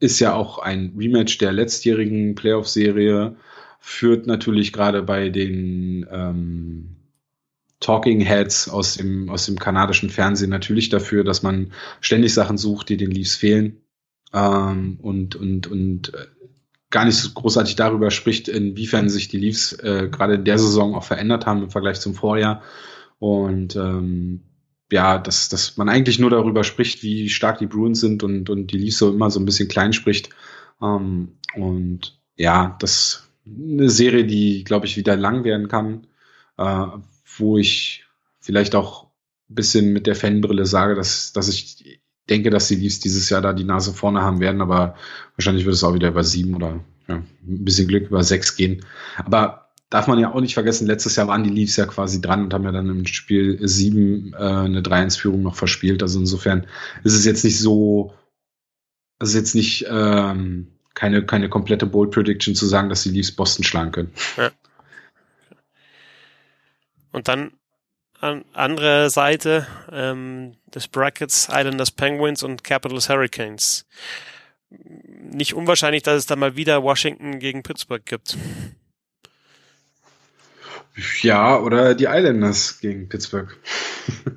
ist 0.00 0.18
ja 0.18 0.34
auch 0.34 0.58
ein 0.58 0.94
Rematch 0.98 1.38
der 1.38 1.52
letztjährigen 1.52 2.34
Playoff-Serie, 2.34 3.36
führt 3.78 4.26
natürlich 4.26 4.72
gerade 4.72 5.02
bei 5.02 5.28
den 5.28 6.06
ähm, 6.10 6.96
Talking 7.82 8.20
Heads 8.20 8.68
aus 8.68 8.94
dem, 8.94 9.28
aus 9.28 9.46
dem 9.46 9.58
kanadischen 9.58 10.08
Fernsehen 10.08 10.50
natürlich 10.50 10.88
dafür, 10.88 11.24
dass 11.24 11.42
man 11.42 11.72
ständig 12.00 12.32
Sachen 12.32 12.56
sucht, 12.56 12.88
die 12.88 12.96
den 12.96 13.10
Leafs 13.10 13.34
fehlen. 13.34 13.82
Ähm, 14.32 14.98
und, 15.02 15.36
und, 15.36 15.66
und 15.66 16.14
äh, 16.14 16.26
gar 16.90 17.04
nicht 17.04 17.16
so 17.16 17.30
großartig 17.30 17.76
darüber 17.76 18.10
spricht, 18.10 18.48
inwiefern 18.48 19.08
sich 19.08 19.28
die 19.28 19.38
Leafs 19.38 19.72
äh, 19.72 20.08
gerade 20.10 20.34
in 20.34 20.44
der 20.44 20.58
Saison 20.58 20.94
auch 20.94 21.04
verändert 21.04 21.44
haben 21.44 21.62
im 21.62 21.70
Vergleich 21.70 22.00
zum 22.00 22.14
Vorjahr. 22.14 22.62
Und 23.18 23.76
ähm, 23.76 24.42
ja, 24.90 25.18
dass, 25.18 25.48
dass 25.48 25.76
man 25.76 25.88
eigentlich 25.88 26.18
nur 26.18 26.30
darüber 26.30 26.64
spricht, 26.64 27.02
wie 27.02 27.28
stark 27.28 27.58
die 27.58 27.66
Bruins 27.66 28.00
sind 28.00 28.22
und, 28.22 28.48
und 28.48 28.72
die 28.72 28.78
Leafs 28.78 28.98
so 28.98 29.10
immer 29.10 29.30
so 29.30 29.40
ein 29.40 29.44
bisschen 29.44 29.68
klein 29.68 29.92
spricht. 29.92 30.30
Ähm, 30.80 31.38
und 31.54 32.18
ja, 32.36 32.76
das 32.78 33.28
eine 33.46 33.90
Serie, 33.90 34.24
die, 34.24 34.64
glaube 34.64 34.86
ich, 34.86 34.96
wieder 34.96 35.16
lang 35.16 35.44
werden 35.44 35.68
kann, 35.68 36.06
äh, 36.58 36.86
wo 37.38 37.58
ich 37.58 38.04
vielleicht 38.40 38.74
auch 38.74 39.04
ein 39.50 39.54
bisschen 39.54 39.92
mit 39.92 40.06
der 40.06 40.16
Fanbrille 40.16 40.66
sage, 40.66 40.94
dass, 40.94 41.32
dass 41.32 41.48
ich 41.48 42.00
denke, 42.28 42.50
dass 42.50 42.68
die 42.68 42.76
Leafs 42.76 43.00
dieses 43.00 43.28
Jahr 43.30 43.40
da 43.40 43.52
die 43.52 43.64
Nase 43.64 43.92
vorne 43.92 44.22
haben 44.22 44.40
werden, 44.40 44.60
aber 44.60 44.96
wahrscheinlich 45.36 45.64
wird 45.64 45.74
es 45.74 45.84
auch 45.84 45.94
wieder 45.94 46.08
über 46.08 46.24
sieben 46.24 46.54
oder 46.54 46.80
ja, 47.08 47.16
ein 47.16 47.26
bisschen 47.64 47.88
Glück 47.88 48.06
über 48.06 48.22
sechs 48.22 48.56
gehen. 48.56 48.84
Aber 49.16 49.70
darf 49.90 50.06
man 50.06 50.18
ja 50.18 50.32
auch 50.32 50.40
nicht 50.40 50.54
vergessen, 50.54 50.86
letztes 50.86 51.16
Jahr 51.16 51.28
waren 51.28 51.44
die 51.44 51.50
Leafs 51.50 51.76
ja 51.76 51.86
quasi 51.86 52.20
dran 52.20 52.44
und 52.44 52.54
haben 52.54 52.64
ja 52.64 52.72
dann 52.72 52.88
im 52.88 53.06
Spiel 53.06 53.58
sieben 53.66 54.32
äh, 54.34 54.36
eine 54.36 54.80
3-1-Führung 54.80 55.42
noch 55.42 55.56
verspielt. 55.56 56.02
Also 56.02 56.18
insofern 56.18 56.66
ist 57.04 57.14
es 57.14 57.24
jetzt 57.24 57.44
nicht 57.44 57.58
so, 57.58 58.14
es 59.18 59.30
ist 59.30 59.34
jetzt 59.34 59.54
nicht 59.54 59.86
ähm, 59.90 60.68
keine, 60.94 61.26
keine 61.26 61.48
komplette 61.48 61.86
Bold 61.86 62.10
Prediction 62.10 62.54
zu 62.54 62.66
sagen, 62.66 62.88
dass 62.88 63.02
die 63.02 63.10
Leafs 63.10 63.32
Boston 63.32 63.64
schlagen 63.64 63.92
können. 63.92 64.10
Ja. 64.36 64.50
Und 67.12 67.28
dann 67.28 67.52
an 68.20 68.44
andere 68.52 69.10
Seite 69.10 69.66
ähm, 69.90 70.56
des 70.72 70.88
Brackets 70.88 71.48
Islanders 71.50 71.90
Penguins 71.90 72.42
und 72.42 72.64
Capitals 72.64 73.08
Hurricanes. 73.08 73.86
Nicht 74.70 75.54
unwahrscheinlich, 75.54 76.02
dass 76.02 76.18
es 76.18 76.26
da 76.26 76.36
mal 76.36 76.56
wieder 76.56 76.82
Washington 76.82 77.40
gegen 77.40 77.62
Pittsburgh 77.62 78.04
gibt. 78.06 78.36
Ja, 81.22 81.58
oder 81.58 81.94
die 81.94 82.04
Islanders 82.04 82.80
gegen 82.80 83.08
Pittsburgh. 83.08 83.56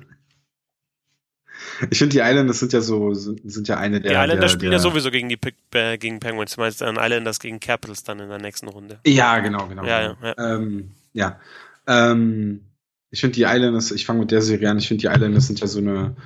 ich 1.90 1.98
finde, 1.98 2.14
die 2.14 2.20
Islanders 2.20 2.58
sind 2.58 2.72
ja 2.72 2.80
so, 2.80 3.14
sind, 3.14 3.68
ja 3.68 3.76
eine 3.76 4.00
der. 4.00 4.10
Die 4.10 4.16
Islanders 4.16 4.52
der, 4.52 4.58
spielen 4.58 4.70
der, 4.72 4.78
ja 4.78 4.82
sowieso 4.82 5.10
gegen 5.10 5.28
die 5.28 5.38
äh, 5.74 5.98
gegen 5.98 6.18
Penguins, 6.18 6.54
du 6.54 6.60
meinst 6.60 6.80
dann 6.80 6.96
Islanders 6.96 7.40
gegen 7.40 7.60
Capitals 7.60 8.04
dann 8.04 8.20
in 8.20 8.28
der 8.28 8.38
nächsten 8.38 8.68
Runde. 8.68 9.00
Ja, 9.06 9.38
genau, 9.38 9.66
genau. 9.68 9.84
Ja, 9.84 10.02
ja. 10.02 10.16
ja. 10.22 10.34
Ähm, 10.38 10.92
ja. 11.12 11.38
Ähm, 11.86 12.62
ich 13.10 13.20
finde 13.20 13.34
die 13.34 13.44
Islanders, 13.44 13.92
ich 13.92 14.04
fange 14.04 14.20
mit 14.20 14.30
der 14.30 14.42
Serie 14.42 14.70
an, 14.70 14.78
ich 14.78 14.88
finde 14.88 15.02
die 15.02 15.14
Islanders 15.14 15.46
sind 15.46 15.60
ja 15.60 15.66
so 15.66 15.78
eine 15.78 16.16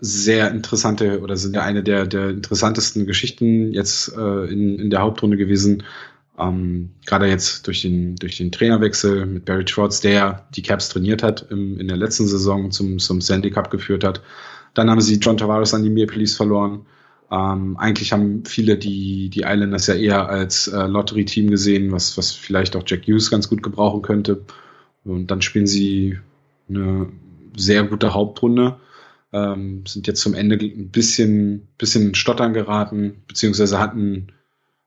sehr 0.00 0.50
interessante 0.50 1.20
oder 1.20 1.36
sind 1.36 1.54
ja 1.54 1.62
eine 1.62 1.82
der, 1.82 2.06
der 2.06 2.30
interessantesten 2.30 3.06
Geschichten 3.06 3.72
jetzt 3.72 4.16
äh, 4.16 4.44
in, 4.46 4.78
in 4.78 4.90
der 4.90 5.00
Hauptrunde 5.00 5.36
gewesen. 5.36 5.82
Ähm, 6.38 6.90
Gerade 7.06 7.26
jetzt 7.26 7.66
durch 7.66 7.82
den, 7.82 8.16
durch 8.16 8.38
den 8.38 8.52
Trainerwechsel 8.52 9.26
mit 9.26 9.44
Barry 9.44 9.64
Trotz, 9.64 10.00
der 10.00 10.46
die 10.54 10.62
Caps 10.62 10.88
trainiert 10.88 11.22
hat, 11.22 11.46
im, 11.50 11.78
in 11.78 11.88
der 11.88 11.96
letzten 11.96 12.26
Saison 12.26 12.70
zum, 12.70 12.98
zum 12.98 13.20
Sandy 13.20 13.50
Cup 13.50 13.70
geführt 13.70 14.04
hat. 14.04 14.22
Dann 14.74 14.88
haben 14.88 15.00
sie 15.00 15.16
John 15.16 15.36
Tavares 15.36 15.74
an 15.74 15.82
die 15.82 15.90
Maple 15.90 16.18
Leafs 16.18 16.36
verloren. 16.36 16.86
Ähm, 17.30 17.76
eigentlich 17.76 18.12
haben 18.12 18.44
viele 18.44 18.76
die, 18.76 19.28
die 19.28 19.40
Islanders 19.40 19.86
ja 19.86 19.94
eher 19.94 20.28
als 20.28 20.68
äh, 20.68 20.86
Lottery-Team 20.86 21.50
gesehen, 21.50 21.92
was, 21.92 22.16
was 22.16 22.32
vielleicht 22.32 22.74
auch 22.76 22.82
Jack 22.86 23.06
Hughes 23.06 23.30
ganz 23.30 23.48
gut 23.48 23.62
gebrauchen 23.62 24.02
könnte. 24.02 24.42
Und 25.04 25.30
dann 25.30 25.42
spielen 25.42 25.66
sie 25.66 26.18
eine 26.68 27.08
sehr 27.56 27.84
gute 27.84 28.14
Hauptrunde. 28.14 28.76
Ähm, 29.32 29.84
sind 29.86 30.06
jetzt 30.06 30.20
zum 30.20 30.34
Ende 30.34 30.56
ein 30.56 30.90
bisschen, 30.90 31.68
bisschen 31.78 32.14
Stottern 32.14 32.52
geraten, 32.52 33.22
beziehungsweise 33.28 33.78
hatten 33.78 34.28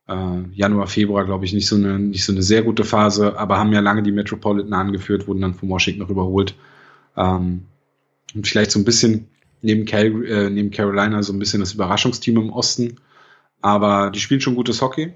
äh, 0.07 0.41
Januar, 0.51 0.87
Februar, 0.87 1.25
glaube 1.25 1.45
ich, 1.45 1.53
nicht 1.53 1.67
so, 1.67 1.75
eine, 1.75 1.97
nicht 1.99 2.25
so 2.25 2.33
eine 2.33 2.43
sehr 2.43 2.61
gute 2.61 2.83
Phase, 2.83 3.37
aber 3.37 3.57
haben 3.57 3.71
ja 3.71 3.79
lange 3.79 4.03
die 4.03 4.11
Metropolitan 4.11 4.73
angeführt, 4.73 5.27
wurden 5.27 5.41
dann 5.41 5.53
von 5.53 5.69
Washington 5.69 6.01
noch 6.01 6.09
überholt. 6.09 6.55
Ähm, 7.15 7.63
und 8.35 8.47
vielleicht 8.47 8.71
so 8.71 8.79
ein 8.79 8.85
bisschen 8.85 9.27
neben, 9.61 9.85
Cal 9.85 10.25
äh, 10.25 10.49
neben 10.49 10.71
Carolina 10.71 11.23
so 11.23 11.33
ein 11.33 11.39
bisschen 11.39 11.61
das 11.61 11.73
Überraschungsteam 11.73 12.37
im 12.37 12.51
Osten. 12.51 12.97
Aber 13.61 14.09
die 14.11 14.19
spielen 14.19 14.41
schon 14.41 14.55
gutes 14.55 14.81
Hockey. 14.81 15.13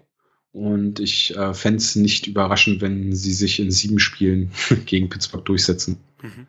Und 0.57 0.99
ich 0.99 1.37
äh, 1.37 1.53
fände 1.53 1.77
es 1.77 1.95
nicht 1.95 2.25
überraschend, 2.25 2.81
wenn 2.81 3.13
sie 3.13 3.33
sich 3.33 3.59
in 3.59 3.69
sieben 3.69 3.99
Spielen 3.99 4.49
gegen 4.87 5.07
Pittsburgh 5.07 5.45
durchsetzen. 5.45 5.99
Mhm. 6.23 6.47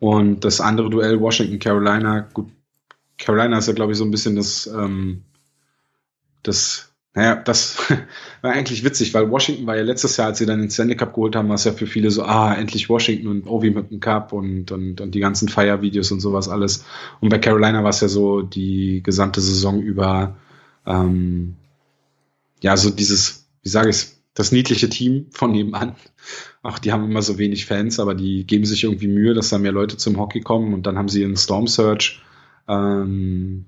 Und 0.00 0.44
das 0.44 0.60
andere 0.60 0.90
Duell 0.90 1.20
Washington-Carolina, 1.20 2.28
gut, 2.32 2.48
Carolina 3.16 3.58
ist 3.58 3.68
ja, 3.68 3.74
glaube 3.74 3.92
ich, 3.92 3.98
so 3.98 4.04
ein 4.04 4.10
bisschen 4.10 4.34
das, 4.34 4.66
ähm, 4.66 5.22
das, 6.42 6.92
naja, 7.14 7.36
das 7.36 7.78
war 8.42 8.50
eigentlich 8.50 8.82
witzig, 8.82 9.14
weil 9.14 9.30
Washington 9.30 9.68
war 9.68 9.76
ja 9.76 9.84
letztes 9.84 10.16
Jahr, 10.16 10.26
als 10.26 10.38
sie 10.38 10.46
dann 10.46 10.58
den 10.58 10.68
Stanley 10.68 10.96
Cup 10.96 11.14
geholt 11.14 11.36
haben, 11.36 11.48
war 11.48 11.54
es 11.54 11.64
ja 11.64 11.72
für 11.72 11.86
viele 11.86 12.10
so, 12.10 12.24
ah, 12.24 12.54
endlich 12.54 12.88
Washington 12.88 13.28
und 13.28 13.46
Ovi 13.46 13.70
mit 13.70 13.92
dem 13.92 14.00
Cup 14.00 14.32
und, 14.32 14.72
und, 14.72 15.00
und 15.00 15.14
die 15.14 15.20
ganzen 15.20 15.48
Feiervideos 15.48 16.10
und 16.10 16.18
sowas 16.18 16.48
alles. 16.48 16.84
Und 17.20 17.28
bei 17.28 17.38
Carolina 17.38 17.84
war 17.84 17.90
es 17.90 18.00
ja 18.00 18.08
so 18.08 18.42
die 18.42 19.00
gesamte 19.04 19.40
Saison 19.40 19.80
über, 19.80 20.36
ähm, 20.86 21.54
ja, 22.64 22.78
so 22.78 22.88
dieses, 22.88 23.46
wie 23.62 23.68
sage 23.68 23.90
ich 23.90 24.06
das 24.32 24.50
niedliche 24.50 24.88
Team 24.88 25.26
von 25.30 25.52
nebenan. 25.52 25.96
Ach, 26.62 26.78
die 26.78 26.92
haben 26.92 27.04
immer 27.04 27.20
so 27.20 27.36
wenig 27.36 27.66
Fans, 27.66 28.00
aber 28.00 28.14
die 28.14 28.46
geben 28.46 28.64
sich 28.64 28.84
irgendwie 28.84 29.06
Mühe, 29.06 29.34
dass 29.34 29.50
da 29.50 29.58
mehr 29.58 29.70
Leute 29.70 29.98
zum 29.98 30.16
Hockey 30.16 30.40
kommen 30.40 30.72
und 30.72 30.86
dann 30.86 30.96
haben 30.96 31.10
sie 31.10 31.22
einen 31.22 31.36
Storm 31.36 31.66
Search, 31.66 32.22
ähm, 32.66 33.66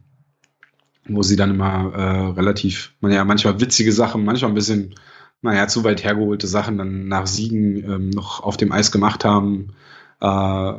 wo 1.07 1.23
sie 1.23 1.37
dann 1.37 1.51
immer 1.51 1.93
äh, 1.95 2.41
relativ, 2.41 2.95
ja, 3.03 3.23
manchmal 3.27 3.61
witzige 3.61 3.93
Sachen, 3.93 4.25
manchmal 4.25 4.53
ein 4.53 4.55
bisschen, 4.55 4.95
naja, 5.43 5.69
zu 5.69 5.85
weit 5.85 6.03
hergeholte 6.03 6.47
Sachen 6.47 6.79
dann 6.79 7.07
nach 7.07 7.27
Siegen 7.27 7.77
ähm, 7.85 8.09
noch 8.09 8.43
auf 8.43 8.57
dem 8.57 8.73
Eis 8.73 8.93
gemacht 8.93 9.27
haben. 9.27 9.75
Äh, 10.23 10.73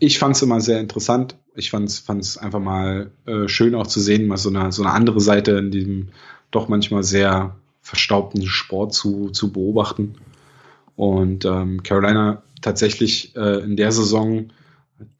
ich 0.00 0.18
fand 0.18 0.36
es 0.36 0.42
immer 0.42 0.60
sehr 0.60 0.80
interessant. 0.80 1.38
Ich 1.54 1.70
fand 1.70 1.88
es 1.88 2.36
einfach 2.36 2.60
mal 2.60 3.10
äh, 3.24 3.48
schön 3.48 3.74
auch 3.74 3.86
zu 3.86 4.00
sehen, 4.00 4.26
mal 4.26 4.36
so 4.36 4.50
eine, 4.50 4.70
so 4.70 4.82
eine 4.82 4.92
andere 4.92 5.20
Seite 5.22 5.52
in 5.52 5.70
diesem 5.70 6.08
doch 6.50 6.68
manchmal 6.68 7.02
sehr 7.02 7.56
verstaubten 7.82 8.46
Sport 8.46 8.94
zu, 8.94 9.30
zu 9.30 9.52
beobachten. 9.52 10.16
Und 10.96 11.44
ähm, 11.44 11.82
Carolina 11.82 12.42
tatsächlich 12.60 13.34
äh, 13.36 13.60
in 13.60 13.76
der 13.76 13.92
Saison 13.92 14.48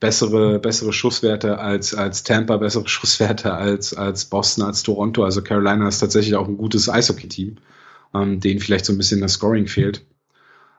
bessere, 0.01 0.59
bessere 0.59 0.93
Schusswerte 0.93 1.59
als, 1.59 1.95
als 1.95 2.25
Tampa, 2.25 2.57
bessere 2.57 2.89
Schusswerte 2.89 3.55
als, 3.55 3.95
als 3.95 4.25
Boston, 4.25 4.65
als 4.65 4.83
Toronto. 4.83 5.25
Also 5.25 5.43
Carolina 5.43 5.89
ist 5.89 6.01
tatsächlich 6.01 6.35
auch 6.35 6.49
ein 6.49 6.57
gutes 6.57 6.89
Eishockey-Team, 6.89 7.57
ähm, 8.15 8.41
denen 8.41 8.61
vielleicht 8.61 8.85
so 8.85 8.93
ein 8.93 8.99
bisschen 8.99 9.21
das 9.21 9.35
Scoring 9.35 9.67
fehlt. 9.67 10.05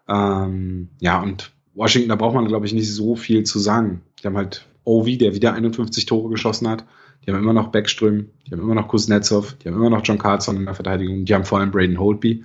Ähm, 0.08 0.90
ja, 1.00 1.22
und 1.22 1.52
Washington, 1.76 2.10
da 2.10 2.16
braucht 2.16 2.36
man, 2.36 2.48
glaube 2.48 2.66
ich, 2.66 2.74
nicht 2.74 2.92
so 2.92 3.16
viel 3.16 3.44
zu 3.44 3.60
sagen. 3.60 4.02
Die 4.22 4.28
haben 4.28 4.38
halt 4.38 4.66
Ovi, 4.84 5.18
der 5.18 5.34
wieder 5.34 5.54
51 5.54 6.06
Tore 6.06 6.30
geschossen 6.30 6.68
hat. 6.68 6.84
Die 7.26 7.32
haben 7.32 7.40
immer 7.40 7.54
noch 7.54 7.68
Backström, 7.72 8.30
die 8.48 8.52
haben 8.52 8.62
immer 8.62 8.76
noch 8.76 8.88
Kuznetsov, 8.88 9.54
die 9.54 9.68
haben 9.68 9.76
immer 9.76 9.90
noch 9.90 10.02
John 10.04 10.18
Carlson 10.18 10.58
in 10.58 10.66
der 10.66 10.76
Verteidigung, 10.76 11.26
die 11.26 11.34
haben 11.34 11.46
vor 11.46 11.60
allem 11.60 11.72
Braden 11.72 12.00
Holtby. 12.00 12.44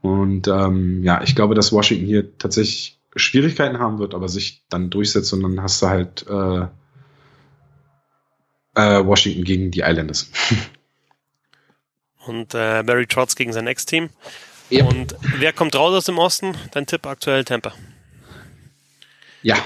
Und 0.00 0.48
ähm, 0.48 1.02
ja, 1.02 1.22
ich 1.22 1.34
glaube, 1.34 1.54
dass 1.54 1.72
Washington 1.72 2.06
hier 2.06 2.38
tatsächlich 2.38 2.98
Schwierigkeiten 3.16 3.78
haben 3.78 3.98
wird, 3.98 4.14
aber 4.14 4.28
sich 4.28 4.62
dann 4.68 4.90
durchsetzt 4.90 5.32
und 5.32 5.42
dann 5.42 5.62
hast 5.62 5.82
du 5.82 5.86
halt 5.86 6.26
äh, 6.28 6.66
äh, 8.74 9.04
Washington 9.04 9.44
gegen 9.44 9.70
die 9.70 9.80
Islanders. 9.80 10.30
und 12.26 12.54
äh, 12.54 12.82
Barry 12.84 13.06
Trotz 13.06 13.34
gegen 13.34 13.52
sein 13.52 13.66
Ex-Team. 13.66 14.10
Ja. 14.70 14.84
Und 14.84 15.16
wer 15.38 15.52
kommt 15.52 15.74
raus 15.74 15.94
aus 15.94 16.04
dem 16.04 16.18
Osten? 16.18 16.54
Dein 16.72 16.86
Tipp 16.86 17.06
aktuell 17.06 17.44
Tampa. 17.44 17.72
Ja. 19.42 19.56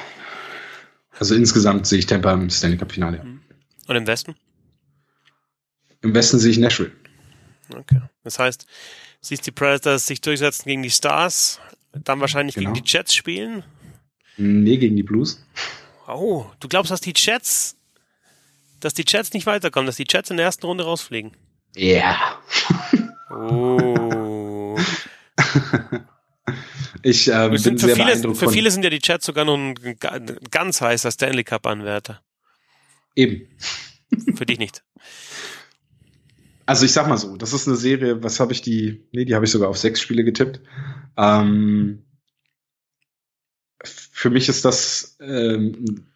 Also 1.19 1.35
insgesamt 1.35 1.87
sehe 1.87 1.99
ich 1.99 2.07
Tampa 2.07 2.33
im 2.33 2.49
Stanley 2.51 2.79
Cup 2.79 2.93
Finale. 2.93 3.25
Und 3.89 3.97
im 3.97 4.07
Westen? 4.07 4.37
Im 6.03 6.15
Westen 6.15 6.39
sehe 6.39 6.51
ich 6.51 6.59
Nashville. 6.59 6.93
Okay. 7.75 8.01
Das 8.25 8.39
heißt, 8.39 8.67
siehst 9.21 9.47
die 9.47 9.51
Predators 9.51 10.07
sich 10.07 10.21
durchsetzen 10.21 10.65
gegen 10.69 10.83
die 10.83 10.91
Stars, 10.91 11.61
dann 11.93 12.21
wahrscheinlich 12.21 12.55
Genau. 12.55 12.73
gegen 12.73 12.85
die 12.85 12.91
Jets 12.91 13.15
spielen. 13.15 13.65
Nee, 14.37 14.77
gegen 14.79 14.97
die 14.97 15.03
Blues. 15.03 15.45
Oh, 16.09 16.47
du 16.61 16.69
glaubst, 16.69 16.91
dass 16.91 17.01
die 17.01 17.13
Jets, 17.17 17.77
dass 18.81 18.95
die 18.95 19.05
Jets 19.07 19.33
nicht 19.33 19.47
weiterkommen, 19.47 19.87
dass 19.87 19.97
die 19.97 20.07
Jets 20.09 20.31
in 20.31 20.37
der 20.37 20.47
ersten 20.47 20.67
Runde 20.67 20.85
rausfliegen? 20.85 21.33
Ja. 21.77 22.41
Oh. 23.31 24.79
Ich 27.05 27.29
äh, 27.33 27.49
bin 27.49 27.59
sehr 27.79 27.97
viele, 27.97 28.07
beeindruckt 28.07 28.39
für 28.39 28.51
viele 28.51 28.71
sind 28.71 28.85
ja 28.85 28.91
die 28.91 29.01
Jets 29.03 29.27
sogar 29.27 29.45
noch 29.45 29.57
ein, 29.57 29.75
ga- 29.99 30.11
ein 30.11 30.39
ganz 30.51 30.81
heißer 30.81 31.11
Stanley 31.11 31.43
Cup-Anwärter. 31.43 32.21
Eben. 33.15 33.49
Für 34.35 34.47
dich 34.47 34.59
nicht. 34.59 34.83
Also 36.67 36.85
ich 36.85 36.93
sag 36.93 37.09
mal 37.09 37.19
so, 37.19 37.37
das 37.37 37.53
ist 37.53 37.67
eine 37.67 37.77
Serie, 37.77 38.23
was 38.23 38.41
habe 38.41 38.53
ich 38.53 38.63
die, 38.63 39.05
nee, 39.13 39.25
die 39.25 39.35
habe 39.35 39.45
ich 39.45 39.51
sogar 39.51 39.69
auf 39.69 39.79
sechs 39.79 40.01
Spiele 40.01 40.25
getippt. 40.25 40.61
Ähm, 41.17 42.05
für 43.85 44.31
mich 44.31 44.49
ist 44.49 44.65
das 44.65 45.17
ähm, 45.21 46.07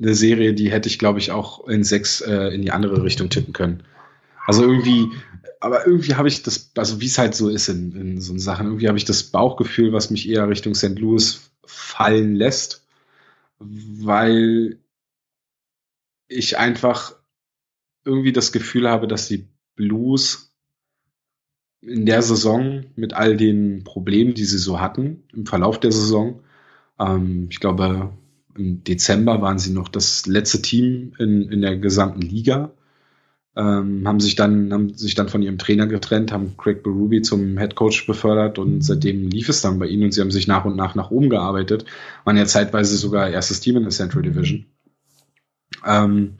eine 0.00 0.14
Serie, 0.14 0.54
die 0.54 0.70
hätte 0.70 0.88
ich, 0.88 0.98
glaube 0.98 1.20
ich, 1.20 1.30
auch 1.30 1.68
in 1.68 1.84
sechs 1.84 2.20
äh, 2.20 2.48
in 2.48 2.62
die 2.62 2.72
andere 2.72 3.02
Richtung 3.04 3.30
tippen 3.30 3.52
können. 3.52 3.84
Also 4.44 4.64
irgendwie, 4.64 5.10
aber 5.60 5.86
irgendwie 5.86 6.16
habe 6.16 6.26
ich 6.26 6.42
das, 6.42 6.72
also 6.76 7.00
wie 7.00 7.06
es 7.06 7.18
halt 7.18 7.36
so 7.36 7.48
ist 7.48 7.68
in, 7.68 7.94
in 7.94 8.20
so 8.20 8.36
Sachen, 8.38 8.66
irgendwie 8.66 8.88
habe 8.88 8.98
ich 8.98 9.04
das 9.04 9.22
Bauchgefühl, 9.22 9.92
was 9.92 10.10
mich 10.10 10.28
eher 10.28 10.48
Richtung 10.48 10.74
St. 10.74 10.98
Louis 10.98 11.52
fallen 11.64 12.34
lässt, 12.34 12.84
weil 13.60 14.78
ich 16.32 16.58
einfach 16.58 17.14
irgendwie 18.04 18.32
das 18.32 18.52
Gefühl 18.52 18.88
habe, 18.88 19.06
dass 19.06 19.28
die 19.28 19.48
Blues 19.76 20.52
in 21.80 22.06
der 22.06 22.22
Saison 22.22 22.84
mit 22.96 23.12
all 23.12 23.36
den 23.36 23.84
Problemen, 23.84 24.34
die 24.34 24.44
sie 24.44 24.58
so 24.58 24.80
hatten, 24.80 25.24
im 25.32 25.46
Verlauf 25.46 25.80
der 25.80 25.92
Saison, 25.92 26.40
ähm, 26.98 27.48
ich 27.50 27.60
glaube, 27.60 28.12
im 28.56 28.84
Dezember 28.84 29.40
waren 29.40 29.58
sie 29.58 29.72
noch 29.72 29.88
das 29.88 30.26
letzte 30.26 30.62
Team 30.62 31.14
in, 31.18 31.50
in 31.50 31.62
der 31.62 31.76
gesamten 31.76 32.20
Liga, 32.20 32.72
ähm, 33.56 34.06
haben 34.06 34.20
sich 34.20 34.34
dann 34.34 34.72
haben 34.72 34.94
sich 34.94 35.14
dann 35.14 35.28
von 35.28 35.42
ihrem 35.42 35.58
Trainer 35.58 35.86
getrennt, 35.86 36.32
haben 36.32 36.56
Craig 36.56 36.82
Berube 36.82 37.20
zum 37.22 37.58
Head 37.58 37.74
Coach 37.74 38.06
befördert 38.06 38.58
und 38.58 38.82
seitdem 38.82 39.28
lief 39.28 39.48
es 39.48 39.60
dann 39.60 39.78
bei 39.78 39.86
ihnen 39.86 40.04
und 40.04 40.12
sie 40.12 40.20
haben 40.20 40.30
sich 40.30 40.46
nach 40.46 40.64
und 40.64 40.76
nach 40.76 40.94
nach 40.94 41.10
oben 41.10 41.28
gearbeitet, 41.28 41.84
waren 42.24 42.36
ja 42.36 42.46
zeitweise 42.46 42.96
sogar 42.96 43.28
erstes 43.28 43.60
Team 43.60 43.76
in 43.76 43.82
der 43.82 43.92
Central 43.92 44.22
Division. 44.22 44.66
Ähm, 45.86 46.34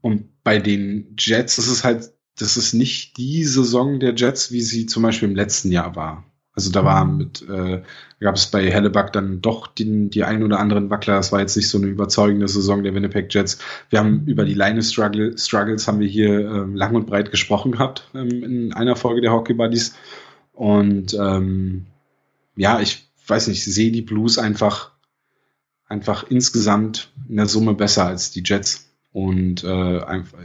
und 0.00 0.42
bei 0.44 0.58
den 0.58 1.14
Jets 1.18 1.58
ist 1.58 1.68
es 1.68 1.84
halt, 1.84 2.12
das 2.38 2.56
ist 2.56 2.72
nicht 2.72 3.16
die 3.16 3.44
Saison 3.44 4.00
der 4.00 4.14
Jets, 4.14 4.52
wie 4.52 4.60
sie 4.60 4.86
zum 4.86 5.02
Beispiel 5.02 5.28
im 5.28 5.36
letzten 5.36 5.72
Jahr 5.72 5.96
war. 5.96 6.24
Also 6.58 6.72
da 6.72 6.84
war 6.84 7.04
mit, 7.04 7.48
äh, 7.48 7.82
gab 8.18 8.34
es 8.34 8.48
bei 8.48 8.68
Hellebuck 8.68 9.12
dann 9.12 9.40
doch 9.40 9.68
die, 9.68 10.10
die 10.10 10.24
ein 10.24 10.42
oder 10.42 10.58
anderen 10.58 10.90
Wackler. 10.90 11.14
Das 11.14 11.30
war 11.30 11.38
jetzt 11.38 11.56
nicht 11.56 11.68
so 11.68 11.78
eine 11.78 11.86
überzeugende 11.86 12.48
Saison 12.48 12.82
der 12.82 12.94
Winnipeg 12.94 13.32
Jets. 13.32 13.58
Wir 13.90 14.00
haben 14.00 14.26
über 14.26 14.44
die 14.44 14.54
Line 14.54 14.82
Struggle, 14.82 15.38
Struggles 15.38 15.86
haben 15.86 16.00
wir 16.00 16.08
hier 16.08 16.50
ähm, 16.50 16.74
lang 16.74 16.96
und 16.96 17.06
breit 17.06 17.30
gesprochen 17.30 17.72
gehabt 17.72 18.10
ähm, 18.12 18.42
in 18.42 18.72
einer 18.72 18.96
Folge 18.96 19.20
der 19.20 19.32
Hockey 19.32 19.54
Buddies. 19.54 19.94
Und 20.52 21.14
ähm, 21.14 21.86
ja, 22.56 22.80
ich 22.80 23.08
weiß 23.28 23.46
nicht, 23.46 23.64
ich 23.64 23.72
sehe 23.72 23.92
die 23.92 24.02
Blues 24.02 24.36
einfach, 24.36 24.97
einfach 25.88 26.24
insgesamt 26.30 27.10
in 27.28 27.36
der 27.36 27.46
Summe 27.46 27.74
besser 27.74 28.06
als 28.06 28.30
die 28.30 28.42
Jets 28.44 28.90
und 29.12 29.64
äh, 29.64 30.00
einfach, 30.02 30.38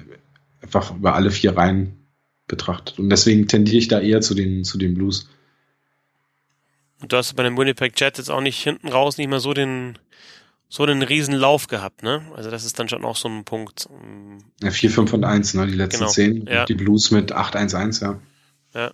einfach 0.62 0.96
über 0.96 1.16
alle 1.16 1.32
vier 1.32 1.56
Reihen 1.56 2.08
betrachtet. 2.48 3.00
Und 3.00 3.10
deswegen 3.10 3.48
tendiere 3.48 3.78
ich 3.78 3.88
da 3.88 4.00
eher 4.00 4.22
zu 4.22 4.34
den, 4.34 4.64
zu 4.64 4.78
den 4.78 4.94
Blues. 4.94 5.30
Und 7.02 7.12
du 7.12 7.18
hast 7.18 7.36
bei 7.36 7.44
den 7.44 7.58
Winnipeg 7.58 8.00
Jets 8.00 8.18
jetzt 8.18 8.32
auch 8.32 8.42
nicht 8.42 8.64
hinten 8.64 8.88
raus 8.88 9.18
nicht 9.18 9.30
mehr 9.30 9.42
so 9.42 9.54
den, 9.54 10.00
so 10.70 10.86
den 10.86 11.02
riesen 11.02 11.36
Lauf 11.36 11.68
gehabt, 11.68 12.02
ne? 12.04 12.26
Also 12.36 12.50
das 12.50 12.64
ist 12.64 12.80
dann 12.80 12.88
schon 12.88 13.04
auch 13.04 13.18
so 13.18 13.28
ein 13.28 13.44
Punkt. 13.44 13.90
ähm, 13.92 14.38
Ja, 14.62 14.72
4, 14.72 14.90
5 14.90 15.14
und 15.14 15.24
1, 15.26 15.54
ne? 15.56 15.68
Die 15.68 15.74
letzten 15.74 16.00
Genau, 16.00 16.12
10. 16.12 16.46
ja. 16.48 16.66
Die 16.66 16.74
Blues 16.76 17.12
mit 17.12 17.34
8, 17.34 17.58
1, 17.58 17.76
1, 17.76 18.00
ja. 18.00 18.20
Ja. 18.74 18.92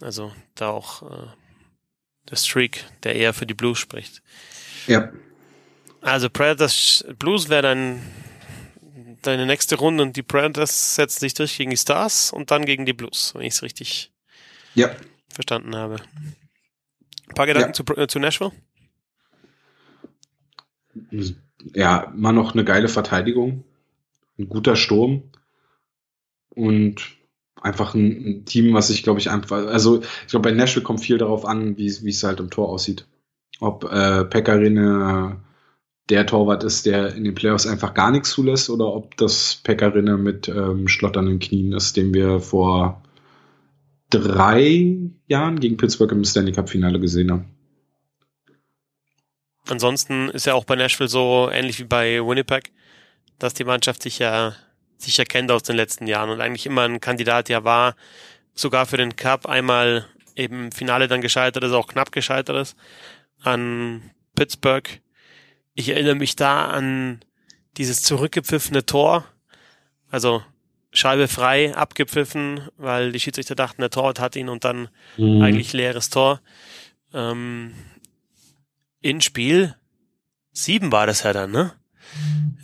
Also 0.00 0.32
da 0.54 0.68
auch 0.68 1.02
äh, 1.02 1.26
der 2.30 2.36
Streak, 2.36 2.84
der 3.02 3.16
eher 3.16 3.34
für 3.34 3.46
die 3.46 3.54
Blues 3.54 3.78
spricht. 3.78 4.22
Ja. 4.90 5.08
Also 6.00 6.28
Predators 6.28 7.04
Blues 7.16 7.48
wäre 7.48 7.62
dann 7.62 8.00
deine 9.22 9.46
nächste 9.46 9.76
Runde 9.76 10.02
und 10.02 10.16
die 10.16 10.22
Predators 10.24 10.96
setzen 10.96 11.20
sich 11.20 11.34
durch 11.34 11.56
gegen 11.56 11.70
die 11.70 11.76
Stars 11.76 12.32
und 12.32 12.50
dann 12.50 12.64
gegen 12.64 12.86
die 12.86 12.92
Blues, 12.92 13.32
wenn 13.34 13.42
ich 13.42 13.54
es 13.54 13.62
richtig 13.62 14.10
Ja. 14.74 14.90
verstanden 15.32 15.76
habe. 15.76 15.96
Ein 17.28 17.34
paar 17.34 17.46
Gedanken 17.46 17.72
zu, 17.72 17.84
äh, 17.96 18.08
zu 18.08 18.18
Nashville? 18.18 18.50
Ja, 21.74 22.12
immer 22.12 22.32
noch 22.32 22.54
eine 22.54 22.64
geile 22.64 22.88
Verteidigung. 22.88 23.62
Ein 24.38 24.48
guter 24.48 24.74
Sturm. 24.74 25.22
Und 26.48 27.12
einfach 27.60 27.94
ein, 27.94 28.26
ein 28.26 28.44
Team, 28.44 28.74
was 28.74 28.90
ich, 28.90 29.04
glaube 29.04 29.20
ich, 29.20 29.30
einfach, 29.30 29.66
also 29.66 30.02
ich 30.02 30.28
glaube, 30.28 30.48
bei 30.48 30.54
Nashville 30.54 30.82
kommt 30.82 31.00
viel 31.00 31.18
darauf 31.18 31.44
an, 31.44 31.76
wie 31.76 32.02
wie 32.02 32.10
es 32.10 32.24
halt 32.24 32.40
im 32.40 32.50
Tor 32.50 32.68
aussieht. 32.70 33.06
Ob 33.58 33.84
äh, 33.84 34.24
Pekkarine 34.24 35.40
der 36.10 36.26
Torwart 36.26 36.64
ist, 36.64 36.86
der 36.86 37.14
in 37.14 37.24
den 37.24 37.34
Playoffs 37.34 37.66
einfach 37.66 37.94
gar 37.94 38.10
nichts 38.10 38.30
zulässt, 38.30 38.68
oder 38.68 38.86
ob 38.86 39.16
das 39.16 39.60
Pekkarine 39.62 40.16
mit 40.16 40.48
ähm, 40.48 40.88
schlotternden 40.88 41.38
Knien 41.38 41.72
ist, 41.72 41.96
den 41.96 42.12
wir 42.12 42.40
vor 42.40 43.02
drei 44.10 44.98
Jahren 45.28 45.60
gegen 45.60 45.76
Pittsburgh 45.76 46.10
im 46.12 46.24
Stanley 46.24 46.52
Cup 46.52 46.68
Finale 46.68 46.98
gesehen 46.98 47.30
haben. 47.30 47.44
Ansonsten 49.68 50.28
ist 50.30 50.46
ja 50.46 50.54
auch 50.54 50.64
bei 50.64 50.74
Nashville 50.74 51.08
so 51.08 51.48
ähnlich 51.52 51.78
wie 51.78 51.84
bei 51.84 52.18
Winnipeg, 52.26 52.72
dass 53.38 53.54
die 53.54 53.64
Mannschaft 53.64 54.02
sich 54.02 54.18
ja 54.18 54.54
sich 54.98 55.18
erkennt 55.18 55.50
aus 55.50 55.62
den 55.62 55.76
letzten 55.76 56.06
Jahren 56.06 56.28
und 56.28 56.40
eigentlich 56.40 56.66
immer 56.66 56.82
ein 56.82 57.00
Kandidat 57.00 57.48
ja 57.48 57.64
war, 57.64 57.94
sogar 58.54 58.84
für 58.84 58.96
den 58.96 59.16
Cup 59.16 59.46
einmal 59.46 60.06
eben 60.34 60.64
im 60.64 60.72
Finale 60.72 61.08
dann 61.08 61.22
gescheitert 61.22 61.64
ist, 61.64 61.72
auch 61.72 61.86
knapp 61.86 62.12
gescheitert 62.12 62.56
ist 62.56 62.76
an 63.42 64.10
Pittsburgh. 64.34 65.00
Ich 65.74 65.88
erinnere 65.88 66.14
mich 66.14 66.36
da 66.36 66.68
an 66.68 67.20
dieses 67.76 68.02
zurückgepfiffene 68.02 68.84
Tor, 68.86 69.24
also 70.10 70.42
Scheibe 70.92 71.28
frei, 71.28 71.74
abgepfiffen, 71.76 72.68
weil 72.76 73.12
die 73.12 73.20
Schiedsrichter 73.20 73.54
dachten, 73.54 73.80
der 73.80 73.90
Torwart 73.90 74.18
hat 74.18 74.34
ihn 74.34 74.48
und 74.48 74.64
dann 74.64 74.88
eigentlich 75.42 75.72
leeres 75.72 76.10
Tor. 76.10 76.40
Ähm, 77.14 77.74
in 79.00 79.20
Spiel 79.20 79.76
sieben 80.52 80.90
war 80.90 81.06
das 81.06 81.22
ja 81.22 81.32
dann, 81.32 81.52
ne? 81.52 81.72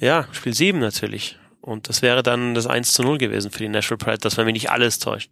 Ja, 0.00 0.28
Spiel 0.32 0.54
sieben 0.54 0.80
natürlich. 0.80 1.38
Und 1.60 1.88
das 1.88 2.02
wäre 2.02 2.22
dann 2.22 2.54
das 2.54 2.66
1 2.66 2.92
zu 2.92 3.02
0 3.02 3.18
gewesen 3.18 3.50
für 3.50 3.58
die 3.58 3.68
Nashville 3.68 3.98
Predators, 3.98 4.36
wenn 4.36 4.46
mich 4.46 4.54
nicht 4.54 4.70
alles 4.70 4.98
täuscht. 4.98 5.30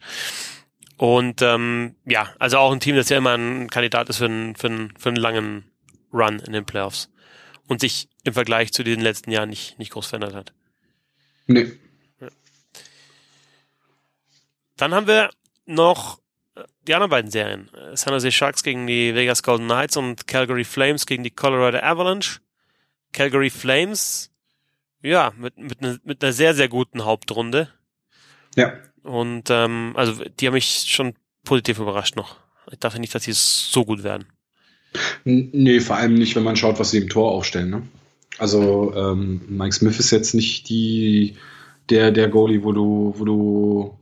Und 0.97 1.43
ähm, 1.43 1.97
ja, 2.05 2.35
also 2.39 2.59
auch 2.59 2.73
ein 2.73 2.81
Team, 2.81 2.97
das 2.97 3.09
ja 3.09 3.19
immer 3.19 3.37
ein 3.37 3.69
Kandidat 3.69 4.09
ist 4.09 4.19
für 4.19 4.27
einen, 4.27 4.57
für 4.57 4.69
einen, 4.69 4.97
für 4.97 5.09
einen 5.09 5.17
langen 5.17 5.71
Run 6.13 6.39
in 6.41 6.53
den 6.53 6.65
Playoffs. 6.65 7.11
Und 7.67 7.81
sich 7.81 8.09
im 8.25 8.35
Vergleich 8.35 8.73
zu 8.73 8.85
den 8.85 9.01
letzten 9.01 9.31
Jahren 9.31 9.49
nicht, 9.49 9.79
nicht 9.79 9.91
groß 9.93 10.07
verändert 10.07 10.35
hat. 10.35 10.53
Nee. 11.47 11.73
Dann 14.77 14.95
haben 14.95 15.07
wir 15.07 15.31
noch 15.67 16.21
äh, 16.55 16.65
die 16.87 16.95
anderen 16.95 17.11
beiden 17.11 17.31
Serien. 17.31 17.71
San 17.95 18.13
Jose 18.13 18.33
Sharks 18.33 18.63
gegen 18.63 18.87
die 18.87 19.15
Vegas 19.15 19.43
Golden 19.43 19.67
Knights 19.67 19.97
und 19.97 20.27
Calgary 20.27 20.65
Flames 20.65 21.07
gegen 21.07 21.23
die 21.23 21.31
Colorado 21.31 21.79
Avalanche. 21.79 22.41
Calgary 23.13 23.51
Flames, 23.51 24.31
ja, 25.01 25.33
mit, 25.37 25.57
mit, 25.57 25.81
ne, 25.81 26.01
mit 26.03 26.23
einer 26.23 26.33
sehr, 26.33 26.55
sehr 26.55 26.69
guten 26.69 27.05
Hauptrunde. 27.05 27.71
Ja. 28.57 28.75
Und 29.05 29.51
ähm, 29.51 29.93
also 29.95 30.25
die 30.41 30.47
haben 30.47 30.55
mich 30.55 30.87
schon 30.89 31.15
positiv 31.45 31.79
überrascht 31.79 32.17
noch. 32.17 32.37
Ich 32.73 32.79
dachte 32.79 32.99
nicht, 32.99 33.15
dass 33.15 33.25
sie 33.25 33.33
so 33.35 33.85
gut 33.85 34.03
werden. 34.03 34.27
Nee, 35.25 35.81
vor 35.81 35.97
allem 35.97 36.15
nicht, 36.15 36.35
wenn 36.37 36.43
man 36.43 36.57
schaut, 36.57 36.79
was 36.79 36.91
sie 36.91 36.99
im 36.99 37.09
Tor 37.09 37.31
aufstellen. 37.33 37.71
Ne? 37.71 37.83
Also 38.39 38.95
ähm, 38.97 39.43
Mike 39.49 39.75
Smith 39.75 39.99
ist 39.99 40.11
jetzt 40.11 40.35
nicht 40.35 40.69
die 40.69 41.37
der 41.91 42.11
der 42.11 42.29
Goalie, 42.29 42.65
wo 42.65 42.73
du 42.73 43.15
wo 43.17 43.25
du 43.25 43.99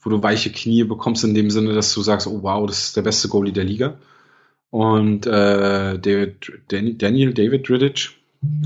wo 0.00 0.10
du 0.10 0.22
weiche 0.22 0.50
Knie 0.50 0.84
bekommst 0.84 1.24
in 1.24 1.34
dem 1.34 1.50
Sinne, 1.50 1.74
dass 1.74 1.92
du 1.92 2.00
sagst, 2.00 2.26
oh 2.26 2.42
wow, 2.42 2.66
das 2.66 2.86
ist 2.86 2.96
der 2.96 3.02
beste 3.02 3.28
Goalie 3.28 3.52
der 3.52 3.64
Liga. 3.64 3.98
Und 4.70 5.26
äh, 5.26 5.98
David, 5.98 6.62
Daniel 6.68 7.34
David 7.34 7.68
Riddich, 7.68 8.16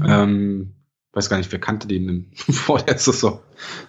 ähm, 0.07 0.75
weiß 1.13 1.29
gar 1.29 1.39
nicht, 1.39 1.51
wer 1.53 1.61
kannte 1.61 1.89
den 1.89 2.07
denn 2.07 2.31
vor 2.35 2.81
der 2.81 2.99
Saison? 2.99 3.41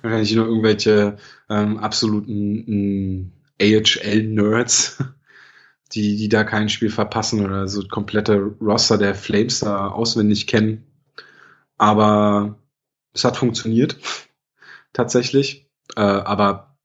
Wahrscheinlich 0.02 0.36
nur 0.36 0.48
irgendwelche 0.48 1.18
ähm, 1.50 1.78
absoluten 1.78 3.34
AHL-Nerds, 3.62 5.04
die, 5.94 6.16
die 6.16 6.30
da 6.30 6.44
kein 6.44 6.70
Spiel 6.70 6.90
verpassen 6.90 7.46
oder 7.46 7.68
so 7.68 7.88
komplette 7.88 8.38
Roster 8.62 8.98
der 8.98 9.16
Flames 9.16 9.60
da 9.60 9.90
auswendig 9.90 10.48
kennen. 10.48 10.86
Aber 11.78 12.60
es 13.14 13.24
hat 13.24 13.38
funktioniert, 13.38 13.98
tatsächlich. 14.94 15.68
Äh, 15.96 16.02
aber 16.02 16.78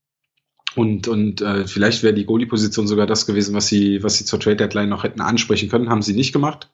und, 0.74 1.09
und 1.09 1.41
äh, 1.41 1.66
vielleicht 1.66 2.03
wäre 2.03 2.12
die 2.12 2.26
Goalie-Position 2.26 2.87
sogar 2.87 3.07
das 3.07 3.24
gewesen, 3.24 3.55
was 3.55 3.66
sie, 3.66 4.03
was 4.03 4.18
sie 4.18 4.26
zur 4.26 4.39
Trade-Deadline 4.39 4.91
noch 4.91 5.05
hätten 5.05 5.22
ansprechen 5.22 5.70
können, 5.70 5.89
haben 5.89 6.03
sie 6.03 6.12
nicht 6.12 6.34
gemacht. 6.34 6.70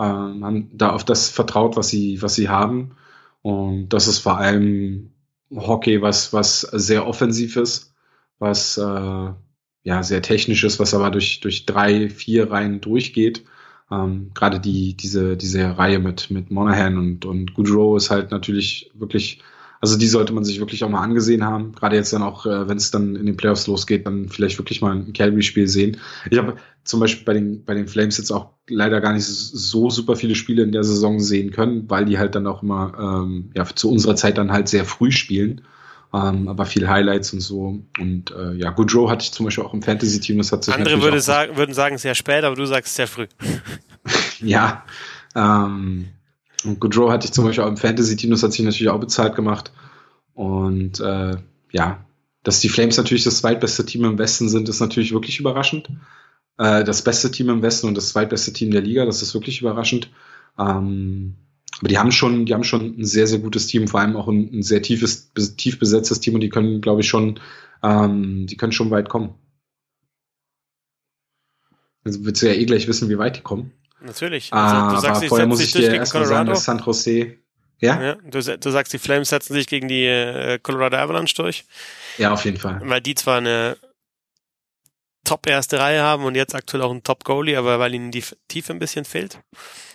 Ähm, 0.00 0.44
haben 0.44 0.70
da 0.72 0.90
auf 0.90 1.04
das 1.04 1.28
vertraut, 1.28 1.76
was 1.76 1.88
sie, 1.88 2.22
was 2.22 2.34
sie 2.34 2.48
haben. 2.48 2.92
Und 3.42 3.90
das 3.90 4.08
ist 4.08 4.18
vor 4.20 4.38
allem 4.38 5.10
Hockey, 5.54 6.00
was, 6.02 6.32
was 6.32 6.62
sehr 6.62 7.06
offensiv 7.06 7.56
ist, 7.56 7.94
was 8.38 8.78
äh, 8.78 9.32
ja 9.82 10.02
sehr 10.02 10.22
technisch 10.22 10.64
ist, 10.64 10.78
was 10.80 10.94
aber 10.94 11.10
durch, 11.10 11.40
durch 11.40 11.66
drei, 11.66 12.08
vier 12.08 12.50
Reihen 12.50 12.80
durchgeht. 12.80 13.44
Ähm, 13.90 14.30
Gerade 14.34 14.60
die, 14.60 14.94
diese, 14.96 15.36
diese 15.36 15.76
Reihe 15.76 15.98
mit, 15.98 16.30
mit 16.30 16.50
Monahan 16.50 16.96
und, 16.98 17.24
und 17.24 17.54
Goodrow 17.54 17.96
ist 17.96 18.10
halt 18.10 18.30
natürlich 18.30 18.90
wirklich 18.94 19.42
also 19.80 19.96
die 19.96 20.08
sollte 20.08 20.34
man 20.34 20.44
sich 20.44 20.60
wirklich 20.60 20.84
auch 20.84 20.90
mal 20.90 21.00
angesehen 21.00 21.44
haben. 21.44 21.72
Gerade 21.72 21.96
jetzt 21.96 22.12
dann 22.12 22.22
auch, 22.22 22.44
äh, 22.44 22.68
wenn 22.68 22.76
es 22.76 22.90
dann 22.90 23.16
in 23.16 23.24
den 23.24 23.36
Playoffs 23.36 23.66
losgeht, 23.66 24.06
dann 24.06 24.28
vielleicht 24.28 24.58
wirklich 24.58 24.82
mal 24.82 24.94
ein 24.94 25.14
Calgary-Spiel 25.14 25.68
sehen. 25.68 25.96
Ich 26.30 26.36
habe 26.36 26.56
zum 26.84 27.00
Beispiel 27.00 27.24
bei 27.24 27.32
den, 27.32 27.64
bei 27.64 27.74
den 27.74 27.88
Flames 27.88 28.18
jetzt 28.18 28.30
auch 28.30 28.50
leider 28.68 29.00
gar 29.00 29.14
nicht 29.14 29.24
so 29.24 29.88
super 29.88 30.16
viele 30.16 30.34
Spiele 30.34 30.62
in 30.62 30.72
der 30.72 30.84
Saison 30.84 31.18
sehen 31.18 31.50
können, 31.50 31.88
weil 31.88 32.04
die 32.04 32.18
halt 32.18 32.34
dann 32.34 32.46
auch 32.46 32.62
immer 32.62 33.24
ähm, 33.24 33.50
ja, 33.56 33.64
zu 33.64 33.90
unserer 33.90 34.16
Zeit 34.16 34.36
dann 34.36 34.52
halt 34.52 34.68
sehr 34.68 34.84
früh 34.84 35.10
spielen. 35.10 35.62
Ähm, 36.12 36.48
aber 36.48 36.66
viel 36.66 36.88
Highlights 36.88 37.32
und 37.32 37.40
so. 37.40 37.82
Und 37.98 38.32
äh, 38.32 38.52
ja, 38.54 38.70
Goodrow 38.70 39.08
hatte 39.08 39.22
ich 39.22 39.32
zum 39.32 39.46
Beispiel 39.46 39.64
auch 39.64 39.72
im 39.72 39.80
Fantasy-Team. 39.80 40.38
Das 40.38 40.52
hat 40.52 40.64
sich 40.64 40.74
Andere 40.74 41.00
würde 41.00 41.20
sagen, 41.20 41.56
würden 41.56 41.72
sagen 41.72 41.96
sehr 41.96 42.14
spät, 42.14 42.44
aber 42.44 42.56
du 42.56 42.66
sagst 42.66 42.96
sehr 42.96 43.06
früh. 43.06 43.28
ja. 44.40 44.84
Ähm, 45.34 46.08
und 46.64 46.80
Goodrow 46.80 47.10
hatte 47.10 47.26
ich 47.26 47.32
zum 47.32 47.44
Beispiel 47.44 47.64
auch 47.64 47.68
im 47.68 47.76
Fantasy-Team, 47.76 48.30
das 48.30 48.42
hat 48.42 48.52
sich 48.52 48.64
natürlich 48.64 48.90
auch 48.90 49.00
bezahlt 49.00 49.34
gemacht. 49.34 49.72
Und 50.34 51.00
äh, 51.00 51.36
ja, 51.72 52.04
dass 52.42 52.60
die 52.60 52.68
Flames 52.68 52.96
natürlich 52.96 53.24
das 53.24 53.38
zweitbeste 53.38 53.84
Team 53.84 54.04
im 54.04 54.18
Westen 54.18 54.48
sind, 54.48 54.68
ist 54.68 54.80
natürlich 54.80 55.12
wirklich 55.12 55.40
überraschend. 55.40 55.90
Äh, 56.58 56.84
das 56.84 57.02
beste 57.02 57.30
Team 57.30 57.48
im 57.48 57.62
Westen 57.62 57.88
und 57.88 57.96
das 57.96 58.10
zweitbeste 58.10 58.52
Team 58.52 58.70
der 58.70 58.82
Liga, 58.82 59.04
das 59.04 59.22
ist 59.22 59.34
wirklich 59.34 59.60
überraschend. 59.60 60.10
Ähm, 60.58 61.36
aber 61.78 61.88
die 61.88 61.98
haben 61.98 62.12
schon, 62.12 62.46
die 62.46 62.54
haben 62.54 62.64
schon 62.64 62.98
ein 62.98 63.04
sehr, 63.04 63.26
sehr 63.26 63.38
gutes 63.38 63.66
Team, 63.66 63.88
vor 63.88 64.00
allem 64.00 64.16
auch 64.16 64.28
ein, 64.28 64.50
ein 64.52 64.62
sehr 64.62 64.82
tiefes, 64.82 65.32
tief 65.56 65.78
besetztes 65.78 66.20
Team 66.20 66.34
und 66.34 66.40
die 66.40 66.48
können, 66.50 66.80
glaube 66.80 67.00
ich, 67.00 67.08
schon, 67.08 67.40
ähm, 67.82 68.46
die 68.46 68.56
können 68.56 68.72
schon 68.72 68.90
weit 68.90 69.08
kommen. 69.08 69.34
Also 72.04 72.24
willst 72.24 72.42
du 72.42 72.46
ja 72.46 72.54
eh 72.54 72.64
gleich 72.64 72.88
wissen, 72.88 73.08
wie 73.08 73.18
weit 73.18 73.36
die 73.36 73.42
kommen. 73.42 73.72
Natürlich. 74.02 74.52
Also, 74.52 74.94
du 74.94 75.00
sagst, 75.00 75.22
aber 75.22 75.28
vorher 75.28 75.46
muss 75.46 75.60
ich 75.60 75.72
dir 75.72 75.94
erstmal 75.94 76.26
sagen, 76.26 76.48
dass 76.48 76.64
San 76.64 76.78
Jose. 76.78 77.36
Ja? 77.78 78.02
ja 78.02 78.14
du, 78.14 78.40
du, 78.58 78.70
sagst, 78.70 78.92
die 78.92 78.98
Flames 78.98 79.30
setzen 79.30 79.54
sich 79.54 79.66
gegen 79.66 79.88
die 79.88 80.04
äh, 80.04 80.58
Colorado 80.58 80.96
Avalanche 80.98 81.34
durch. 81.34 81.64
Ja, 82.18 82.32
auf 82.32 82.44
jeden 82.44 82.58
Fall. 82.58 82.80
Weil 82.84 83.00
die 83.00 83.14
zwar 83.14 83.38
eine 83.38 83.76
top 85.24 85.46
erste 85.46 85.78
Reihe 85.78 86.02
haben 86.02 86.24
und 86.24 86.34
jetzt 86.34 86.54
aktuell 86.54 86.82
auch 86.82 86.90
einen 86.90 87.02
Top 87.02 87.24
Goalie, 87.24 87.56
aber 87.56 87.78
weil 87.78 87.94
ihnen 87.94 88.10
die 88.10 88.24
Tiefe 88.48 88.72
ein 88.72 88.78
bisschen 88.78 89.04
fehlt. 89.04 89.38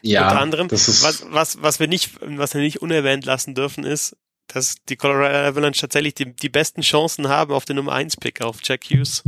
Ja. 0.01 0.27
Unter 0.27 0.41
anderem. 0.41 0.67
Das 0.67 0.87
ist 0.87 1.03
was, 1.03 1.25
was, 1.29 1.61
was 1.61 1.79
wir 1.79 1.87
nicht, 1.87 2.11
was 2.21 2.53
wir 2.53 2.61
nicht 2.61 2.81
unerwähnt 2.81 3.25
lassen 3.25 3.55
dürfen, 3.55 3.83
ist, 3.83 4.15
dass 4.47 4.75
die 4.87 4.95
Colorado 4.95 5.49
Avalanche 5.49 5.81
tatsächlich 5.81 6.13
die, 6.15 6.35
die 6.35 6.49
besten 6.49 6.81
Chancen 6.81 7.27
haben 7.27 7.53
auf 7.53 7.65
den 7.65 7.75
Nummer 7.77 7.93
1 7.93 8.17
Pick, 8.17 8.41
auf 8.41 8.59
Jack 8.63 8.85
Hughes. 8.85 9.23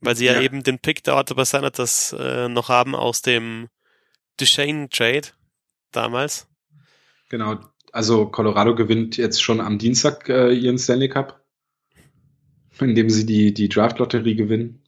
Weil 0.00 0.16
sie 0.16 0.26
ja, 0.26 0.34
ja 0.34 0.42
eben 0.42 0.62
den 0.62 0.78
Pick 0.78 1.02
der 1.04 1.16
Ottawa 1.16 1.44
Senators 1.44 2.14
äh, 2.18 2.48
noch 2.48 2.68
haben 2.68 2.94
aus 2.94 3.22
dem 3.22 3.68
Duchesne 4.38 4.88
Trade 4.88 5.28
damals. 5.92 6.46
Genau, 7.28 7.58
also 7.92 8.26
Colorado 8.26 8.74
gewinnt 8.74 9.16
jetzt 9.16 9.42
schon 9.42 9.60
am 9.60 9.78
Dienstag 9.78 10.28
äh, 10.28 10.52
ihren 10.52 10.78
Stanley 10.78 11.08
Cup, 11.08 11.44
indem 12.80 13.10
sie 13.10 13.26
die, 13.26 13.54
die 13.54 13.68
Draft-Lotterie 13.68 14.34
gewinnen. 14.34 14.82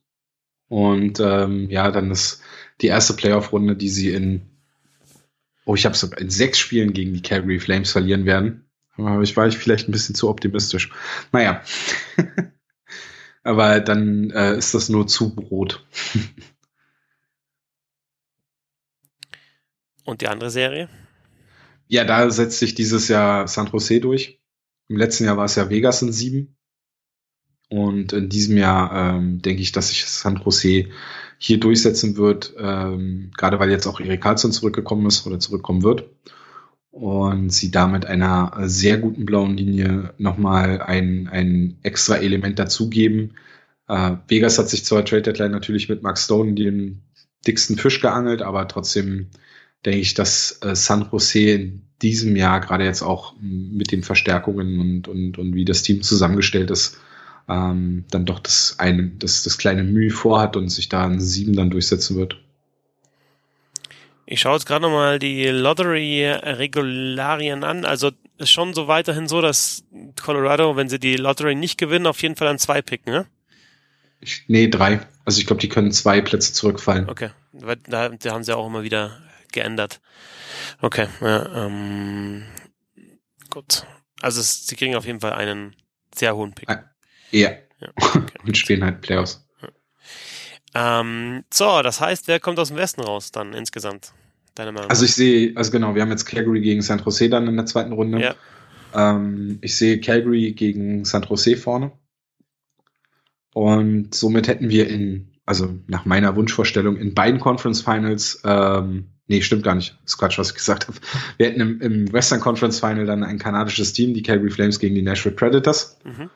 Und 0.69 1.19
ähm, 1.21 1.71
ja, 1.71 1.91
dann 1.91 2.11
ist 2.11 2.43
die 2.81 2.89
erste 2.89 3.15
Playoff-Runde, 3.15 3.77
die 3.77 3.89
sie 3.89 4.13
in, 4.13 4.43
oh, 5.65 5.75
ich 5.75 5.87
habe 5.87 5.97
in 6.19 6.31
sechs 6.31 6.59
Spielen 6.59 6.93
gegen 6.93 7.15
die 7.15 7.23
Calgary 7.23 7.59
Flames 7.59 7.93
verlieren 7.93 8.27
werden. 8.27 8.69
Aber 8.97 9.23
ich 9.23 9.37
war 9.37 9.47
ich 9.47 9.57
vielleicht 9.57 9.89
ein 9.89 9.93
bisschen 9.93 10.15
zu 10.15 10.29
optimistisch. 10.29 10.91
Naja. 11.33 11.63
Aber 13.43 13.81
dann 13.81 14.31
äh, 14.31 14.59
ist 14.59 14.75
das 14.75 14.89
nur 14.89 15.07
zu 15.07 15.35
Brot. 15.35 15.87
Und 20.09 20.23
die 20.23 20.29
andere 20.29 20.49
Serie? 20.49 20.89
Ja, 21.87 22.03
da 22.05 22.31
setzt 22.31 22.59
sich 22.59 22.75
dieses 22.75 23.09
Jahr 23.09 23.47
San 23.47 23.67
Jose 23.67 24.01
durch. 24.01 24.41
Im 24.89 24.97
letzten 24.97 25.25
Jahr 25.25 25.37
war 25.37 25.45
es 25.45 25.55
ja 25.55 25.69
Vegas 25.69 26.01
in 26.01 26.13
sieben. 26.13 26.57
Und 27.69 28.15
in 28.15 28.31
diesem 28.31 28.57
Jahr 28.57 29.17
ähm, 29.17 29.43
denke 29.43 29.61
ich, 29.61 29.71
dass 29.73 29.89
sich 29.89 30.07
San 30.07 30.41
Jose 30.43 30.87
hier 31.37 31.61
durchsetzen 31.61 32.17
wird, 32.17 32.55
ähm, 32.57 33.33
gerade 33.37 33.59
weil 33.59 33.71
jetzt 33.71 33.87
auch 33.87 34.01
Erik 34.01 34.23
Karlsson 34.23 34.51
zurückgekommen 34.51 35.05
ist 35.05 35.27
oder 35.27 35.41
zurückkommen 35.41 35.83
wird. 35.83 36.09
Und 36.91 37.51
sie 37.51 37.71
damit 37.71 38.07
einer 38.07 38.53
sehr 38.63 38.97
guten 38.97 39.27
blauen 39.27 39.59
Linie 39.59 40.15
nochmal 40.17 40.81
ein, 40.81 41.29
ein 41.29 41.77
extra 41.83 42.17
Element 42.17 42.59
dazugeben. 42.59 43.35
Äh, 43.89 44.17
Vegas 44.27 44.59
hat 44.59 44.71
sich 44.71 44.87
zur 44.87 45.05
Trade 45.05 45.21
Deadline 45.21 45.53
natürlich 45.53 45.91
mit 45.91 46.03
Max 46.03 46.25
Stone 46.25 46.55
den 46.55 47.03
dicksten 47.47 47.77
Fisch 47.77 48.01
geangelt, 48.01 48.41
aber 48.41 48.67
trotzdem 48.69 49.29
denke 49.85 50.01
ich, 50.01 50.15
dass 50.15 50.59
äh, 50.63 50.75
San 50.75 51.09
Jose 51.11 51.39
in 51.39 51.83
diesem 52.03 52.37
Jahr, 52.37 52.61
gerade 52.61 52.85
jetzt 52.85 53.03
auch 53.03 53.35
mit 53.41 53.93
den 53.93 54.03
Verstärkungen 54.03 54.81
und, 54.81 55.09
und, 55.09 55.39
und 55.39 55.55
wie 55.55 55.65
das 55.65 55.83
Team 55.83 56.03
zusammengestellt 56.03 56.71
ist, 56.71 56.99
ähm, 57.49 58.05
dann 58.11 58.25
doch 58.25 58.39
das, 58.39 58.77
eine, 58.79 59.09
das, 59.09 59.43
das 59.43 59.59
kleine 59.59 59.83
Mühe 59.83 60.11
vorhat 60.11 60.57
und 60.57 60.69
sich 60.69 60.89
da 60.89 61.05
ein 61.05 61.21
Sieben 61.21 61.57
dann 61.57 61.71
durchsetzen 61.71 62.17
wird. 62.17 62.41
Ich 64.27 64.41
schaue 64.41 64.55
jetzt 64.55 64.67
gerade 64.67 64.83
nochmal 64.83 65.19
die 65.19 65.47
Lottery-Regularien 65.47 67.65
an. 67.65 67.87
Also 67.87 68.11
ist 68.37 68.51
schon 68.51 68.75
so 68.75 68.87
weiterhin 68.87 69.27
so, 69.27 69.41
dass 69.41 69.85
Colorado, 70.23 70.77
wenn 70.77 70.91
sie 70.91 70.99
die 70.99 71.17
Lottery 71.17 71.55
nicht 71.55 71.79
gewinnen, 71.79 72.07
auf 72.07 72.21
jeden 72.21 72.37
Fall 72.37 72.49
an 72.49 72.59
zwei 72.59 72.83
picken, 72.83 73.13
ne? 73.13 73.27
Ich, 74.21 74.45
nee, 74.49 74.69
drei. 74.69 75.01
Also 75.25 75.41
ich 75.41 75.47
glaube, 75.47 75.61
die 75.61 75.69
können 75.69 75.93
zwei 75.93 76.21
Plätze 76.21 76.53
zurückfallen. 76.53 77.09
Okay. 77.09 77.31
Da, 77.53 78.11
da 78.11 78.33
haben 78.33 78.45
sie 78.45 78.55
auch 78.55 78.67
immer 78.67 78.83
wieder 78.83 79.19
geändert. 79.53 80.01
Okay, 80.81 81.09
ja, 81.21 81.67
ähm, 81.67 82.45
gut. 83.51 83.85
Also 84.21 84.41
es, 84.41 84.67
sie 84.67 84.77
kriegen 84.77 84.97
auf 84.97 85.07
jeden 85.07 85.21
Fall 85.21 85.33
einen 85.33 85.75
sehr 86.15 86.35
hohen 86.37 86.53
Pick. 86.55 86.69
Ah, 86.69 86.85
ja. 87.31 87.51
ja 87.81 87.89
okay. 87.95 88.35
Und 88.45 88.57
spielen 88.57 88.85
halt 88.85 89.01
Playoffs. 89.01 89.47
Ähm, 90.75 91.45
so, 91.53 91.83
das 91.83 92.01
heißt, 92.01 92.29
wer 92.29 92.41
kommt 92.41 92.59
aus 92.59 92.69
dem 92.69 92.77
Westen 92.77 93.01
raus 93.01 93.33
dann 93.33 93.53
insgesamt? 93.53 94.13
Deine 94.55 94.73
Meinung? 94.73 94.91
Also 94.91 95.05
ich 95.05 95.15
sehe, 95.15 95.53
also 95.57 95.71
genau, 95.71 95.95
wir 95.95 96.03
haben 96.03 96.11
jetzt 96.11 96.27
Calgary 96.27 96.61
gegen 96.61 96.83
San 96.83 96.99
Jose 96.99 97.29
dann 97.29 97.47
in 97.47 97.57
der 97.57 97.67
zweiten 97.67 97.93
Runde. 97.93 98.21
Ja. 98.21 98.35
Ähm, 98.95 99.59
ich 99.61 99.77
sehe 99.77 100.01
Calgary 100.01 100.53
gegen 100.53 101.05
San 101.05 101.23
Jose 101.23 101.57
vorne. 101.57 101.93
Und 103.55 104.15
somit 104.15 104.49
hätten 104.49 104.69
wir 104.69 104.89
in, 104.89 105.33
also 105.47 105.75
nach 105.87 106.05
meiner 106.05 106.37
Wunschvorstellung, 106.37 106.97
in 106.97 107.15
beiden 107.15 107.41
Conference 107.41 107.83
Finals 107.83 108.41
ähm, 108.45 109.18
Nee, 109.29 109.43
stimmt 109.43 109.63
gar 109.63 109.75
nicht. 109.75 109.97
Das 110.03 110.15
ist 110.15 110.19
Quatsch, 110.19 110.39
was 110.39 110.51
ich 110.51 110.57
gesagt 110.57 110.89
habe. 110.89 110.99
Wir 111.37 111.47
hätten 111.47 111.61
im, 111.61 111.81
im 111.81 112.13
Western 112.13 112.41
Conference 112.41 112.81
Final 112.81 113.05
dann 113.07 113.23
ein 113.23 113.39
kanadisches 113.39 113.93
Team, 113.93 114.15
die 114.15 114.23
Calgary 114.23 114.51
Flames 114.51 114.79
gegen 114.79 114.95
die 114.95 115.03
Nashville 115.03 115.37
Predators. 115.37 115.99
Mhm. 116.05 116.31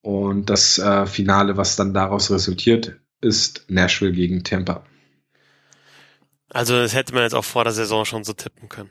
Und 0.00 0.50
das 0.50 0.78
äh, 0.78 1.06
Finale, 1.06 1.56
was 1.56 1.76
dann 1.76 1.94
daraus 1.94 2.30
resultiert, 2.30 2.96
ist 3.20 3.66
Nashville 3.68 4.12
gegen 4.12 4.42
Tampa. 4.42 4.84
Also 6.50 6.74
das 6.74 6.94
hätte 6.94 7.14
man 7.14 7.22
jetzt 7.22 7.34
auch 7.34 7.44
vor 7.44 7.64
der 7.64 7.72
Saison 7.72 8.04
schon 8.04 8.24
so 8.24 8.32
tippen 8.32 8.68
können. 8.68 8.90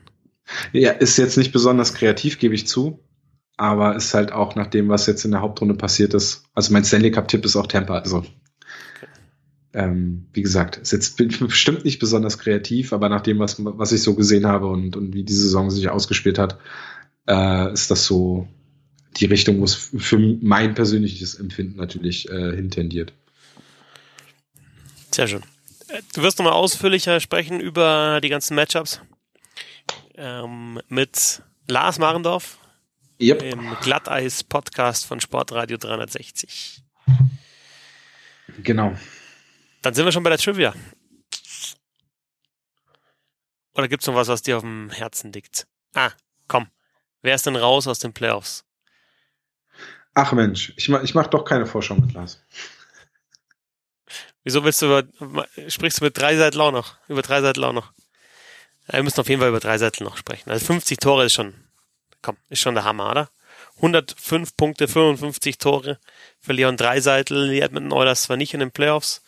Ja, 0.72 0.90
ist 0.92 1.16
jetzt 1.16 1.36
nicht 1.36 1.52
besonders 1.52 1.94
kreativ, 1.94 2.38
gebe 2.38 2.54
ich 2.54 2.66
zu. 2.66 3.00
Aber 3.56 3.94
ist 3.94 4.14
halt 4.14 4.32
auch 4.32 4.56
nach 4.56 4.66
dem, 4.66 4.88
was 4.88 5.06
jetzt 5.06 5.24
in 5.24 5.30
der 5.30 5.40
Hauptrunde 5.40 5.74
passiert 5.74 6.14
ist. 6.14 6.44
Also 6.54 6.72
mein 6.72 6.84
Stanley 6.84 7.10
Cup-Tipp 7.10 7.44
ist 7.44 7.56
auch 7.56 7.68
Tampa. 7.68 7.98
Also, 7.98 8.24
ähm, 9.74 10.26
wie 10.32 10.42
gesagt, 10.42 10.76
ist 10.76 10.92
jetzt 10.92 11.16
bestimmt 11.40 11.84
nicht 11.84 11.98
besonders 11.98 12.38
kreativ, 12.38 12.92
aber 12.92 13.08
nach 13.08 13.20
dem, 13.20 13.38
was, 13.40 13.56
was 13.58 13.92
ich 13.92 14.02
so 14.02 14.14
gesehen 14.14 14.46
habe 14.46 14.68
und, 14.68 14.96
und 14.96 15.12
wie 15.12 15.24
die 15.24 15.32
Saison 15.32 15.70
sich 15.70 15.88
ausgespielt 15.88 16.38
hat, 16.38 16.58
äh, 17.26 17.72
ist 17.72 17.90
das 17.90 18.06
so 18.06 18.48
die 19.16 19.26
Richtung, 19.26 19.60
wo 19.60 19.64
es 19.64 19.74
für 19.74 20.18
mein 20.18 20.74
persönliches 20.74 21.34
Empfinden 21.34 21.76
natürlich 21.76 22.28
äh, 22.28 22.54
hintendiert. 22.54 23.12
Sehr 25.10 25.28
schön. 25.28 25.42
Äh, 25.88 26.00
du 26.14 26.22
wirst 26.22 26.38
nochmal 26.38 26.54
ausführlicher 26.54 27.20
sprechen 27.20 27.60
über 27.60 28.20
die 28.22 28.28
ganzen 28.28 28.54
Matchups 28.54 29.00
ähm, 30.16 30.80
mit 30.88 31.42
Lars 31.66 31.98
Marendorf 31.98 32.58
yep. 33.20 33.42
im 33.42 33.76
Glatteis-Podcast 33.82 35.06
von 35.06 35.20
Sportradio 35.20 35.78
360. 35.78 36.82
Genau. 38.62 38.94
Dann 39.84 39.92
sind 39.92 40.06
wir 40.06 40.12
schon 40.12 40.22
bei 40.22 40.30
der 40.30 40.38
Trivia. 40.38 40.74
Oder 43.74 43.86
gibt's 43.86 44.06
noch 44.06 44.14
was, 44.14 44.28
was 44.28 44.40
dir 44.40 44.56
auf 44.56 44.62
dem 44.62 44.88
Herzen 44.88 45.30
liegt? 45.30 45.66
Ah, 45.92 46.12
komm. 46.48 46.68
Wer 47.20 47.34
ist 47.34 47.44
denn 47.44 47.54
raus 47.54 47.86
aus 47.86 47.98
den 47.98 48.14
Playoffs? 48.14 48.64
Ach 50.14 50.32
Mensch, 50.32 50.72
ich 50.76 50.88
mach, 50.88 51.02
ich 51.02 51.14
mach 51.14 51.26
doch 51.26 51.44
keine 51.44 51.66
Vorschau 51.66 51.96
mit 51.96 52.14
Lars. 52.14 52.42
Wieso 54.42 54.64
willst 54.64 54.80
du 54.80 54.86
über, 54.86 55.46
sprichst 55.68 56.00
du 56.00 56.04
mit 56.04 56.16
drei 56.16 56.34
Seiten 56.36 56.60
auch 56.62 56.72
noch? 56.72 56.96
Über 57.08 57.20
drei 57.20 57.42
Seiten 57.42 57.62
auch 57.62 57.74
noch? 57.74 57.92
Wir 58.86 59.02
müssen 59.02 59.20
auf 59.20 59.28
jeden 59.28 59.40
Fall 59.40 59.50
über 59.50 59.60
drei 59.60 59.76
Seiten 59.76 60.04
noch 60.04 60.16
sprechen. 60.16 60.48
Also 60.50 60.64
50 60.64 60.98
Tore 60.98 61.26
ist 61.26 61.34
schon, 61.34 61.52
komm, 62.22 62.38
ist 62.48 62.60
schon 62.60 62.74
der 62.74 62.84
Hammer, 62.84 63.10
oder? 63.10 63.30
105 63.76 64.56
Punkte, 64.56 64.88
55 64.88 65.58
Tore 65.58 65.98
für 66.40 66.54
Leon 66.54 66.78
Dreiseitel. 66.78 67.50
Die 67.50 67.60
Edmonton 67.60 67.92
Oilers 67.92 68.22
zwar 68.22 68.38
nicht 68.38 68.54
in 68.54 68.60
den 68.60 68.70
Playoffs, 68.70 69.22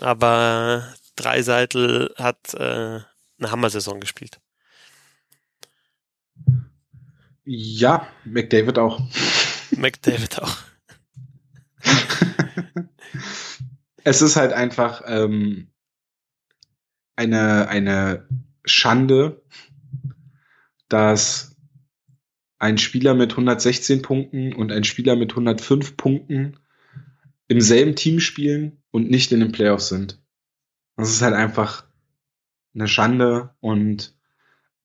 aber 0.00 0.94
Dreiseitel 1.16 2.14
hat 2.16 2.54
äh, 2.54 3.00
eine 3.38 3.50
Hammer-Saison 3.50 4.00
gespielt. 4.00 4.40
Ja, 7.44 8.08
McDavid 8.24 8.78
auch. 8.78 9.00
McDavid 9.70 10.42
auch. 10.42 10.56
es 14.04 14.22
ist 14.22 14.36
halt 14.36 14.52
einfach 14.52 15.02
ähm, 15.06 15.70
eine, 17.14 17.68
eine 17.68 18.28
Schande, 18.64 19.42
dass 20.88 21.56
ein 22.58 22.78
Spieler 22.78 23.14
mit 23.14 23.32
116 23.32 24.02
Punkten 24.02 24.52
und 24.54 24.72
ein 24.72 24.84
Spieler 24.84 25.16
mit 25.16 25.32
105 25.32 25.96
Punkten 25.96 26.58
im 27.48 27.60
selben 27.60 27.94
Team 27.94 28.20
spielen 28.20 28.82
und 28.90 29.10
nicht 29.10 29.32
in 29.32 29.40
den 29.40 29.52
Playoffs 29.52 29.88
sind. 29.88 30.20
Das 30.96 31.10
ist 31.10 31.22
halt 31.22 31.34
einfach 31.34 31.84
eine 32.74 32.88
Schande 32.88 33.54
und 33.60 34.14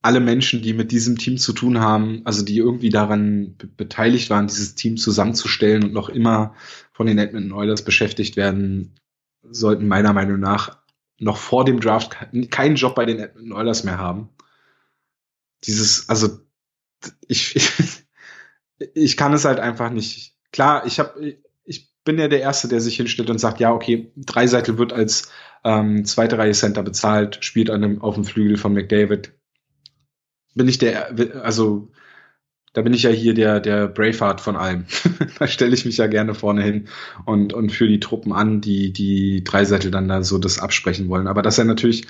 alle 0.01 0.19
Menschen, 0.19 0.61
die 0.61 0.73
mit 0.73 0.91
diesem 0.91 1.17
Team 1.17 1.37
zu 1.37 1.53
tun 1.53 1.79
haben, 1.79 2.21
also 2.25 2.43
die 2.43 2.57
irgendwie 2.57 2.89
daran 2.89 3.55
beteiligt 3.77 4.29
waren, 4.29 4.47
dieses 4.47 4.73
Team 4.75 4.97
zusammenzustellen 4.97 5.83
und 5.83 5.93
noch 5.93 6.09
immer 6.09 6.55
von 6.91 7.05
den 7.05 7.19
Edmonton 7.19 7.51
Oilers 7.51 7.83
beschäftigt 7.83 8.35
werden, 8.35 8.95
sollten 9.43 9.87
meiner 9.87 10.13
Meinung 10.13 10.39
nach 10.39 10.81
noch 11.19 11.37
vor 11.37 11.65
dem 11.65 11.79
Draft 11.79 12.17
keinen 12.49 12.75
Job 12.75 12.95
bei 12.95 13.05
den 13.05 13.19
Edmonton 13.19 13.53
Oilers 13.53 13.83
mehr 13.83 13.99
haben. 13.99 14.29
Dieses, 15.63 16.09
also 16.09 16.39
ich, 17.27 17.55
ich 18.95 19.17
kann 19.17 19.33
es 19.33 19.45
halt 19.45 19.59
einfach 19.59 19.91
nicht. 19.91 20.35
Klar, 20.51 20.87
ich 20.87 20.99
habe, 20.99 21.37
bin 22.03 22.17
ja 22.17 22.27
der 22.27 22.41
Erste, 22.41 22.67
der 22.67 22.81
sich 22.81 22.95
hinstellt 22.95 23.29
und 23.29 23.37
sagt, 23.37 23.59
ja, 23.59 23.71
okay, 23.71 24.11
Dreiseitel 24.15 24.77
wird 24.77 24.93
als 24.93 25.31
ähm, 25.63 26.05
zweite 26.05 26.37
Reihe 26.37 26.53
Center 26.53 26.83
bezahlt, 26.83 27.43
spielt 27.43 27.69
an 27.69 27.81
dem, 27.81 28.01
auf 28.01 28.15
dem 28.15 28.23
Flügel 28.23 28.57
von 28.57 28.73
McDavid, 28.73 29.33
bin 30.55 30.67
ich 30.67 30.77
der, 30.77 31.43
also 31.43 31.91
da 32.73 32.81
bin 32.81 32.93
ich 32.93 33.03
ja 33.03 33.09
hier 33.09 33.33
der, 33.33 33.59
der 33.59 33.87
Braveheart 33.87 34.39
von 34.39 34.55
allem. 34.55 34.85
da 35.39 35.47
stelle 35.47 35.73
ich 35.73 35.85
mich 35.85 35.97
ja 35.97 36.07
gerne 36.07 36.33
vorne 36.33 36.63
hin 36.63 36.87
und, 37.25 37.53
und 37.53 37.71
führe 37.71 37.89
die 37.89 37.99
Truppen 37.99 38.31
an, 38.31 38.61
die 38.61 38.93
die 38.93 39.43
Dreiseitel 39.43 39.91
dann 39.91 40.07
da 40.07 40.23
so 40.23 40.37
das 40.37 40.59
absprechen 40.59 41.09
wollen. 41.09 41.27
Aber 41.27 41.41
dass 41.41 41.57
er 41.57 41.65
natürlich, 41.65 42.07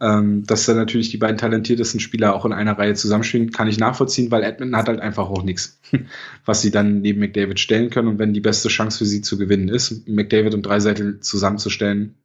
ähm, 0.00 0.44
dass 0.44 0.66
er 0.66 0.74
natürlich 0.74 1.10
die 1.10 1.18
beiden 1.18 1.38
talentiertesten 1.38 2.00
Spieler 2.00 2.34
auch 2.34 2.44
in 2.44 2.52
einer 2.52 2.76
Reihe 2.76 2.94
zusammenspielen, 2.94 3.52
kann 3.52 3.68
ich 3.68 3.78
nachvollziehen, 3.78 4.30
weil 4.30 4.42
Edmonton 4.42 4.76
hat 4.76 4.88
halt 4.88 5.00
einfach 5.00 5.28
auch 5.28 5.42
nichts, 5.42 5.80
was 6.44 6.62
sie 6.62 6.70
dann 6.70 7.00
neben 7.00 7.20
McDavid 7.20 7.60
stellen 7.60 7.90
können. 7.90 8.08
Und 8.08 8.18
wenn 8.18 8.34
die 8.34 8.40
beste 8.40 8.68
Chance 8.68 8.98
für 8.98 9.06
sie 9.06 9.22
zu 9.22 9.38
gewinnen 9.38 9.68
ist, 9.68 10.08
McDavid 10.08 10.54
und 10.54 10.62
Dreiseitel 10.62 11.20
zusammenzustellen, 11.20 12.16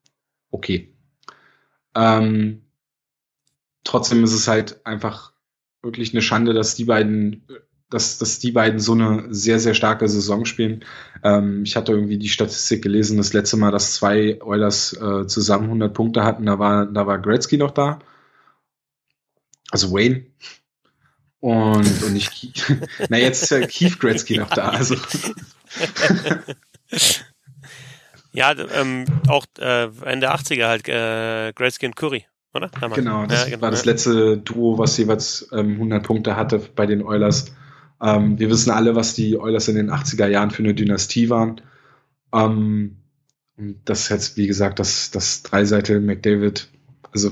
okay. 0.50 0.94
Ähm, 1.96 2.64
trotzdem 3.84 4.24
ist 4.24 4.34
es 4.34 4.48
halt 4.48 4.86
einfach 4.86 5.34
wirklich 5.82 6.14
eine 6.14 6.22
Schande, 6.22 6.54
dass 6.54 6.76
die 6.76 6.86
beiden, 6.86 7.46
dass, 7.90 8.18
dass 8.18 8.40
die 8.40 8.52
beiden 8.52 8.80
so 8.80 8.94
eine 8.94 9.28
sehr, 9.30 9.60
sehr 9.60 9.74
starke 9.74 10.08
Saison 10.10 10.46
spielen. 10.46 10.84
Ähm, 11.24 11.64
ich 11.64 11.76
hatte 11.76 11.92
irgendwie 11.92 12.18
die 12.18 12.30
Statistik 12.30 12.82
gelesen, 12.82 13.18
das 13.18 13.34
letzte 13.34 13.58
Mal, 13.58 13.72
dass 13.72 13.94
zwei 13.94 14.42
Oilers 14.42 14.94
äh, 14.94 15.28
zusammen 15.28 15.66
100 15.66 15.94
Punkte 15.94 16.24
hatten, 16.24 16.46
da 16.46 16.60
war, 16.60 16.86
da 16.86 17.08
war 17.08 17.20
Gretzky 17.20 17.58
noch 17.58 17.72
da. 17.72 18.00
Also 19.72 19.92
Wayne. 19.92 20.26
Und, 21.40 22.04
und 22.04 22.14
nicht 22.14 22.32
Keith. 22.32 22.90
Na, 23.10 23.18
jetzt 23.18 23.44
ist 23.44 23.52
ja 23.52 23.66
Keith 23.66 24.00
Gretzky 24.00 24.38
noch 24.38 24.50
da, 24.50 24.70
also. 24.70 24.96
ja, 28.34 28.54
ähm, 28.74 29.06
auch 29.28 29.46
äh, 29.60 29.88
Ende 30.04 30.34
80er 30.34 30.68
halt 30.68 30.90
äh, 30.90 31.54
Gretzky 31.54 31.86
und 31.86 31.96
Curry 31.96 32.26
oder? 32.54 32.70
Damals. 32.80 32.96
Genau, 32.96 33.26
das 33.26 33.44
ja, 33.44 33.50
genau, 33.50 33.62
war 33.62 33.72
das 33.72 33.86
letzte 33.86 34.38
Duo, 34.38 34.78
was 34.78 34.98
jeweils 34.98 35.48
ähm, 35.52 35.74
100 35.74 36.04
Punkte 36.04 36.36
hatte 36.36 36.60
bei 36.76 36.86
den 36.86 37.04
Oilers. 37.04 37.54
Ähm, 38.02 38.40
wir 38.40 38.50
wissen 38.50 38.72
alle, 38.72 38.96
was 38.96 39.14
die 39.14 39.38
Oilers 39.38 39.68
in 39.68 39.76
den 39.76 39.92
80er 39.92 40.28
Jahren 40.28 40.52
für 40.52 40.64
eine 40.64 40.74
Dynastie 40.74 41.30
waren. 41.30 41.62
Ähm, 42.34 42.98
das 43.86 44.10
jetzt, 44.10 44.38
wie 44.38 44.48
gesagt, 44.48 44.80
das, 44.80 45.12
das 45.12 45.44
Dreiseite 45.44 46.00
McDavid, 46.00 46.70
also 47.12 47.32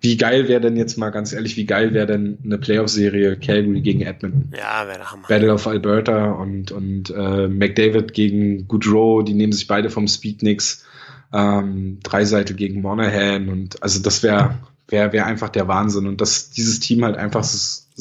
wie 0.00 0.16
geil 0.16 0.48
wäre 0.48 0.62
denn 0.62 0.76
jetzt 0.76 0.96
mal 0.96 1.10
ganz 1.10 1.34
ehrlich, 1.34 1.58
wie 1.58 1.66
geil 1.66 1.92
wäre 1.92 2.06
denn 2.06 2.38
eine 2.42 2.56
Playoff-Serie 2.56 3.36
Calgary 3.36 3.82
gegen 3.82 4.00
Edmonton? 4.00 4.50
Ja, 4.56 4.86
wäre 4.86 4.96
der 4.96 5.10
Hammer. 5.10 5.28
Battle 5.28 5.52
of 5.52 5.66
Alberta 5.66 6.30
und, 6.32 6.72
und 6.72 7.10
äh, 7.10 7.48
McDavid 7.48 8.14
gegen 8.14 8.66
Goodrow, 8.66 9.22
die 9.22 9.34
nehmen 9.34 9.52
sich 9.52 9.66
beide 9.66 9.90
vom 9.90 10.08
Speed 10.08 10.42
nix 10.42 10.86
ähm, 11.34 11.98
Dreiseitel 12.02 12.56
gegen 12.56 12.80
Monahan 12.80 13.50
und 13.50 13.82
also 13.82 14.00
das 14.00 14.22
wäre 14.22 14.58
wäre 14.88 15.12
wär 15.12 15.26
einfach 15.26 15.48
der 15.48 15.68
Wahnsinn 15.68 16.06
und 16.06 16.20
dass 16.20 16.50
dieses 16.50 16.80
Team 16.80 17.04
halt 17.04 17.16
einfach 17.16 17.44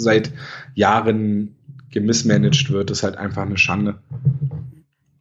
seit 0.01 0.31
Jahren 0.75 1.55
gemismanagt 1.91 2.69
wird, 2.69 2.91
ist 2.91 3.03
halt 3.03 3.17
einfach 3.17 3.43
eine 3.43 3.57
Schande. 3.57 3.99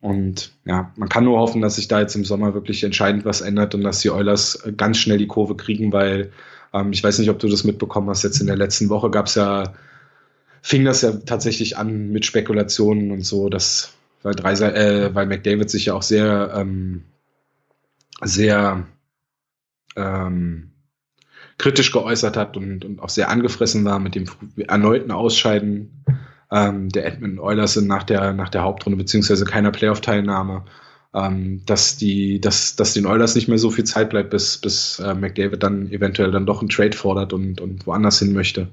Und 0.01 0.53
ja, 0.65 0.93
man 0.97 1.09
kann 1.09 1.25
nur 1.25 1.39
hoffen, 1.39 1.61
dass 1.61 1.77
sich 1.77 1.89
da 1.89 2.01
jetzt 2.01 2.15
im 2.15 2.25
Sommer 2.25 2.55
wirklich 2.55 2.85
entscheidend 2.85 3.25
was 3.25 3.41
ändert 3.41 3.75
und 3.75 3.83
dass 3.83 4.01
die 4.01 4.11
Oilers 4.11 4.63
ganz 4.77 4.99
schnell 4.99 5.19
die 5.19 5.27
Kurve 5.27 5.57
kriegen, 5.57 5.93
weil 5.93 6.31
ähm, 6.73 6.93
ich 6.93 7.03
weiß 7.03 7.19
nicht, 7.19 7.31
ob 7.31 7.39
du 7.39 7.49
das 7.49 7.65
mitbekommen 7.65 8.09
hast, 8.09 8.23
jetzt 8.23 8.41
in 8.41 8.47
der 8.47 8.57
letzten 8.57 8.89
Woche 8.91 9.11
gab 9.11 9.27
es 9.27 9.35
ja, 9.35 9.73
fing 10.63 10.85
das 10.85 11.03
ja 11.03 11.13
tatsächlich 11.13 11.77
an 11.77 12.11
mit 12.11 12.27
Spekulationen 12.27 13.11
und 13.11 13.23
so, 13.23 13.49
dass, 13.49 13.95
weil, 14.23 14.35
Dreise, 14.35 14.73
äh, 14.75 15.15
weil 15.15 15.27
McDavid 15.27 15.69
sich 15.69 15.87
ja 15.87 15.95
auch 15.95 16.03
sehr 16.03 16.53
ähm, 16.55 17.03
sehr 18.23 18.87
ähm, 19.97 20.71
kritisch 21.59 21.93
geäußert 21.93 22.36
hat 22.36 22.56
und, 22.56 22.85
und 22.85 23.01
auch 23.01 23.09
sehr 23.09 23.28
angefressen 23.28 23.85
war 23.85 23.98
mit 23.98 24.14
dem 24.14 24.26
erneuten 24.66 25.10
Ausscheiden 25.10 26.05
ähm, 26.51 26.89
der 26.89 27.06
Edmonton 27.06 27.40
Oilers 27.40 27.76
nach 27.76 28.05
der, 28.05 28.32
nach 28.32 28.48
der 28.48 28.62
Hauptrunde, 28.62 28.97
beziehungsweise 28.97 29.44
keiner 29.44 29.72
Playoff-Teilnahme, 29.72 30.64
ähm, 31.14 31.62
dass 31.66 31.97
die, 31.97 32.40
dass, 32.40 32.76
dass 32.76 32.94
den 32.94 33.06
Oilers 33.06 33.35
nicht 33.35 33.48
mehr 33.48 33.59
so 33.59 33.70
viel 33.70 33.85
Zeit 33.85 34.10
bleibt, 34.10 34.30
bis, 34.30 34.59
bis 34.59 35.01
äh, 35.01 35.14
McDavid 35.14 35.62
dann 35.62 35.90
eventuell 35.90 36.30
dann 36.30 36.47
doch 36.47 36.60
einen 36.60 36.68
Trade 36.68 36.97
fordert 36.97 37.32
und, 37.32 37.60
und 37.60 37.86
woanders 37.86 38.20
hin 38.20 38.32
möchte. 38.32 38.68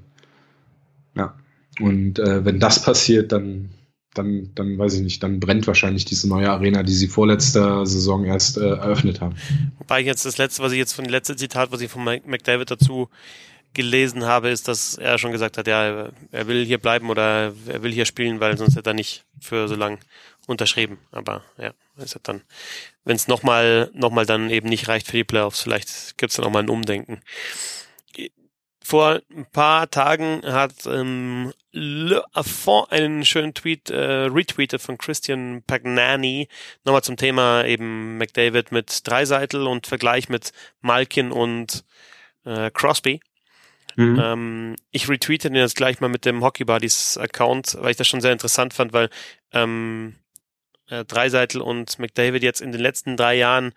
Ja. 1.14 1.34
Und 1.80 2.18
äh, 2.18 2.44
wenn 2.44 2.60
das 2.60 2.82
passiert, 2.82 3.32
dann 3.32 3.70
dann, 4.18 4.50
dann 4.54 4.78
weiß 4.78 4.94
ich 4.94 5.00
nicht, 5.02 5.22
dann 5.22 5.40
brennt 5.40 5.66
wahrscheinlich 5.66 6.04
diese 6.04 6.28
neue 6.28 6.50
Arena, 6.50 6.82
die 6.82 6.92
sie 6.92 7.08
vorletzter 7.08 7.86
Saison 7.86 8.24
erst 8.24 8.58
äh, 8.58 8.68
eröffnet 8.68 9.20
haben. 9.20 9.36
Wobei 9.78 10.00
jetzt 10.00 10.24
das 10.24 10.38
letzte, 10.38 10.62
was 10.62 10.72
ich 10.72 10.78
jetzt 10.78 10.92
von 10.92 11.04
dem 11.04 11.10
letzten 11.10 11.38
Zitat, 11.38 11.72
was 11.72 11.80
ich 11.80 11.90
von 11.90 12.04
McDavid 12.04 12.70
dazu 12.70 13.08
gelesen 13.74 14.24
habe, 14.24 14.48
ist, 14.48 14.68
dass 14.68 14.94
er 14.94 15.18
schon 15.18 15.32
gesagt 15.32 15.58
hat, 15.58 15.66
ja, 15.66 16.10
er 16.32 16.46
will 16.46 16.64
hier 16.64 16.78
bleiben 16.78 17.10
oder 17.10 17.52
er 17.66 17.82
will 17.82 17.92
hier 17.92 18.06
spielen, 18.06 18.40
weil 18.40 18.56
sonst 18.56 18.74
hätte 18.74 18.90
er 18.90 18.94
nicht 18.94 19.24
für 19.38 19.68
so 19.68 19.74
lang 19.74 19.98
unterschrieben. 20.46 20.98
Aber 21.12 21.42
ja, 21.58 21.72
ist 21.98 22.14
ja 22.14 22.20
dann, 22.22 22.40
wenn 23.04 23.16
es 23.16 23.28
nochmal 23.28 23.90
noch 23.92 24.10
mal 24.10 24.24
dann 24.24 24.48
eben 24.48 24.68
nicht 24.68 24.88
reicht 24.88 25.06
für 25.08 25.16
die 25.18 25.24
Playoffs, 25.24 25.60
vielleicht 25.60 26.16
gibt 26.16 26.30
es 26.30 26.36
dann 26.36 26.46
auch 26.46 26.50
mal 26.50 26.62
ein 26.62 26.70
Umdenken. 26.70 27.20
Vor 28.86 29.20
ein 29.34 29.46
paar 29.46 29.90
Tagen 29.90 30.42
hat 30.44 30.86
ähm, 30.86 31.52
Le 31.72 32.24
Affont 32.32 32.92
einen 32.92 33.24
schönen 33.24 33.52
Tweet 33.52 33.90
äh, 33.90 34.26
retweetet 34.26 34.80
von 34.80 34.96
Christian 34.96 35.64
Pagnani, 35.66 36.48
nochmal 36.84 37.02
zum 37.02 37.16
Thema 37.16 37.64
eben 37.64 38.16
McDavid 38.16 38.70
mit 38.70 39.00
Dreiseitel 39.04 39.66
und 39.66 39.88
Vergleich 39.88 40.28
mit 40.28 40.52
Malkin 40.82 41.32
und 41.32 41.84
äh, 42.44 42.70
Crosby. 42.70 43.20
Mhm. 43.96 44.20
Ähm, 44.22 44.76
ich 44.92 45.08
retweete 45.08 45.50
den 45.50 45.56
jetzt 45.56 45.74
gleich 45.74 46.00
mal 46.00 46.08
mit 46.08 46.24
dem 46.24 46.44
Hockey 46.44 46.64
Buddies 46.64 47.18
Account, 47.18 47.76
weil 47.80 47.90
ich 47.90 47.96
das 47.96 48.06
schon 48.06 48.20
sehr 48.20 48.32
interessant 48.32 48.72
fand, 48.72 48.92
weil 48.92 49.10
ähm, 49.52 50.14
äh, 50.88 51.04
Dreiseitel 51.04 51.60
und 51.60 51.98
McDavid 51.98 52.44
jetzt 52.44 52.60
in 52.60 52.70
den 52.70 52.80
letzten 52.80 53.16
drei 53.16 53.34
Jahren 53.34 53.72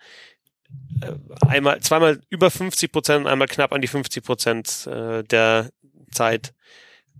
einmal, 1.46 1.80
zweimal 1.80 2.20
über 2.28 2.50
50 2.50 2.92
Prozent 2.92 3.24
und 3.24 3.30
einmal 3.30 3.48
knapp 3.48 3.72
an 3.72 3.80
die 3.80 3.88
50 3.88 4.24
Prozent 4.24 4.86
äh, 4.86 5.22
der 5.24 5.70
Zeit, 6.10 6.52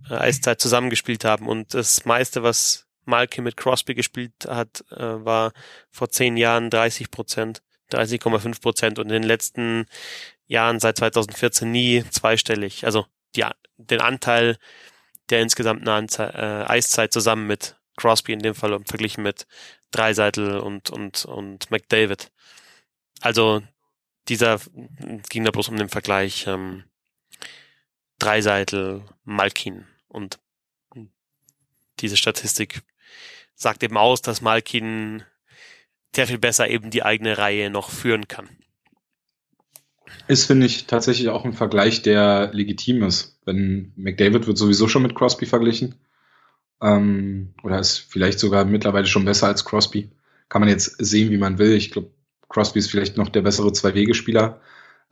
äh, 0.09 0.15
Eiszeit 0.15 0.61
zusammengespielt 0.61 1.25
haben. 1.25 1.47
Und 1.47 1.73
das 1.73 2.05
meiste, 2.05 2.43
was 2.43 2.87
Malkin 3.05 3.43
mit 3.43 3.57
Crosby 3.57 3.95
gespielt 3.95 4.33
hat, 4.47 4.83
äh, 4.91 4.97
war 4.97 5.53
vor 5.89 6.09
zehn 6.09 6.37
Jahren 6.37 6.69
30 6.69 7.11
Prozent, 7.11 7.61
30,5 7.91 8.61
Prozent 8.61 8.99
und 8.99 9.07
in 9.07 9.13
den 9.13 9.23
letzten 9.23 9.85
Jahren 10.47 10.79
seit 10.79 10.97
2014 10.97 11.69
nie 11.71 12.03
zweistellig. 12.09 12.85
Also 12.85 13.05
die, 13.35 13.45
den 13.77 14.01
Anteil 14.01 14.57
der 15.29 15.41
insgesamten 15.41 15.87
Anzahl, 15.87 16.31
äh, 16.35 16.69
Eiszeit 16.69 17.13
zusammen 17.13 17.47
mit 17.47 17.77
Crosby 17.97 18.33
in 18.33 18.39
dem 18.39 18.55
Fall 18.55 18.77
verglichen 18.85 19.23
mit 19.23 19.47
Dreiseitel 19.91 20.59
und, 20.59 20.89
und, 20.89 21.25
und 21.25 21.71
McDavid. 21.71 22.31
Also 23.21 23.61
dieser 24.27 24.59
ging 25.29 25.43
da 25.43 25.51
bloß 25.51 25.69
um 25.69 25.77
den 25.77 25.89
Vergleich 25.89 26.45
ähm, 26.47 26.83
Dreiseitel, 28.19 29.03
Malkin 29.23 29.85
und 30.07 30.39
diese 31.99 32.17
Statistik 32.17 32.81
sagt 33.55 33.83
eben 33.83 33.97
aus, 33.97 34.21
dass 34.21 34.41
Malkin 34.41 35.23
sehr 36.15 36.27
viel 36.27 36.39
besser 36.39 36.67
eben 36.67 36.89
die 36.89 37.03
eigene 37.03 37.37
Reihe 37.37 37.69
noch 37.69 37.89
führen 37.89 38.27
kann. 38.27 38.49
Ist, 40.27 40.45
finde 40.45 40.65
ich, 40.65 40.87
tatsächlich 40.87 41.29
auch 41.29 41.45
ein 41.45 41.53
Vergleich, 41.53 42.01
der 42.01 42.51
legitim 42.53 43.03
ist. 43.03 43.39
Wenn 43.45 43.93
McDavid 43.95 44.47
wird 44.47 44.57
sowieso 44.57 44.87
schon 44.87 45.03
mit 45.03 45.15
Crosby 45.15 45.45
verglichen. 45.45 45.95
Ähm, 46.81 47.53
oder 47.63 47.79
ist 47.79 47.99
vielleicht 48.09 48.39
sogar 48.39 48.65
mittlerweile 48.65 49.07
schon 49.07 49.25
besser 49.25 49.47
als 49.47 49.63
Crosby. 49.63 50.09
Kann 50.49 50.61
man 50.61 50.69
jetzt 50.69 50.95
sehen, 50.99 51.31
wie 51.31 51.37
man 51.37 51.59
will. 51.59 51.73
Ich 51.73 51.91
glaube, 51.91 52.11
Crosby 52.51 52.79
ist 52.79 52.91
vielleicht 52.91 53.17
noch 53.17 53.29
der 53.29 53.41
bessere 53.41 53.71
Zwei-Wege-Spieler. 53.71 54.59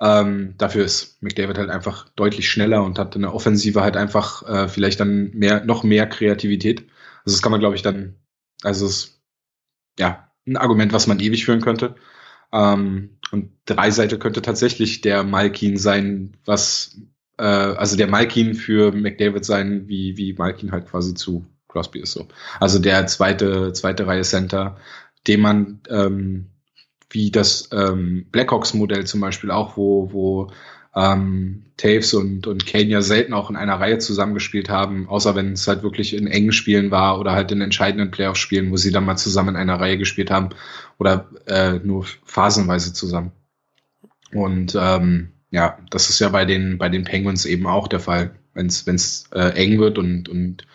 Ähm, 0.02 0.56
dafür 0.58 0.86
ist 0.86 1.22
McDavid 1.22 1.58
halt 1.58 1.70
einfach 1.70 2.10
deutlich 2.10 2.50
schneller 2.50 2.84
und 2.84 3.00
hat 3.00 3.16
in 3.16 3.22
der 3.24 3.34
Offensive 3.34 3.82
halt 3.82 3.98
einfach 3.98 4.48
äh, 4.48 4.68
vielleicht 4.68 5.00
dann 5.00 5.32
mehr, 5.32 5.64
noch 5.66 5.84
mehr 5.84 6.08
Kreativität. 6.08 6.86
Also 7.26 7.36
das 7.36 7.42
kann 7.42 7.52
man, 7.52 7.60
glaube 7.60 7.76
ich, 7.76 7.82
dann, 7.82 8.16
also 8.64 8.86
es 8.86 9.22
ja 10.00 10.30
ein 10.48 10.58
Argument, 10.58 10.94
was 10.94 11.08
man 11.08 11.20
ewig 11.20 11.46
führen 11.46 11.62
könnte. 11.62 11.96
Ähm, 12.52 13.18
und 13.32 13.52
Dreiseite 13.66 14.18
könnte 14.20 14.42
tatsächlich 14.42 15.02
der 15.02 15.24
Malkin 15.24 15.78
sein, 15.78 16.38
was 16.46 17.00
äh, 17.38 17.44
also 17.44 17.96
der 17.96 18.08
Malkin 18.08 18.56
für 18.56 18.92
McDavid 18.92 19.46
sein, 19.46 19.88
wie, 19.88 20.18
wie 20.18 20.34
Malkin 20.34 20.72
halt 20.72 20.88
quasi 20.88 21.14
zu 21.14 21.46
Crosby 21.68 22.00
ist 22.00 22.14
so. 22.14 22.28
Also 22.60 22.80
der 22.80 23.06
zweite, 23.08 23.74
zweite 23.74 24.08
Reihe 24.08 24.24
Center, 24.24 24.78
den 25.28 25.42
man 25.42 25.82
ähm, 25.90 26.50
wie 27.10 27.32
das 27.32 27.70
ähm, 27.72 28.26
Blackhawks-Modell 28.32 29.06
zum 29.06 29.22
Beispiel 29.22 29.52
auch, 29.52 29.78
wo, 29.78 30.12
wo 30.12 30.52
ähm, 30.96 31.66
Taves 31.78 32.14
und, 32.14 32.48
und 32.48 32.66
Kane 32.66 32.86
ja 32.86 33.02
selten 33.02 33.34
auch 33.34 33.50
in 33.50 33.56
einer 33.56 33.80
Reihe 33.80 34.00
zusammengespielt 34.00 34.70
haben, 34.70 35.08
außer 35.08 35.36
wenn 35.36 35.54
es 35.54 35.68
halt 35.68 35.84
wirklich 35.84 36.16
in 36.16 36.28
engen 36.28 36.52
Spielen 36.52 36.92
war 36.92 37.20
oder 37.20 37.32
halt 37.32 37.52
in 37.52 37.62
entscheidenden 37.62 38.12
Playoff-Spielen, 38.12 38.72
wo 38.72 38.78
sie 38.78 38.92
dann 38.92 39.06
mal 39.06 39.18
zusammen 39.18 39.50
in 39.50 39.56
einer 39.56 39.80
Reihe 39.80 39.98
gespielt 39.98 40.32
haben 40.32 40.50
oder 40.98 41.30
äh, 41.46 41.80
nur 41.80 42.06
phasenweise 42.26 42.94
zusammen. 42.94 43.32
Und 44.34 44.76
ähm, 44.80 45.30
ja, 45.52 45.80
das 45.90 46.10
ist 46.10 46.20
ja 46.20 46.30
bei 46.30 46.46
den, 46.46 46.78
bei 46.78 46.90
den 46.90 47.04
Penguins 47.04 47.46
eben 47.46 47.66
auch 47.66 47.88
der 47.88 48.00
Fall. 48.00 48.36
Wenn 48.54 48.68
es 48.68 49.30
äh, 49.32 49.54
eng 49.56 49.80
wird 49.80 49.98
und, 49.98 50.28
und 50.28 50.66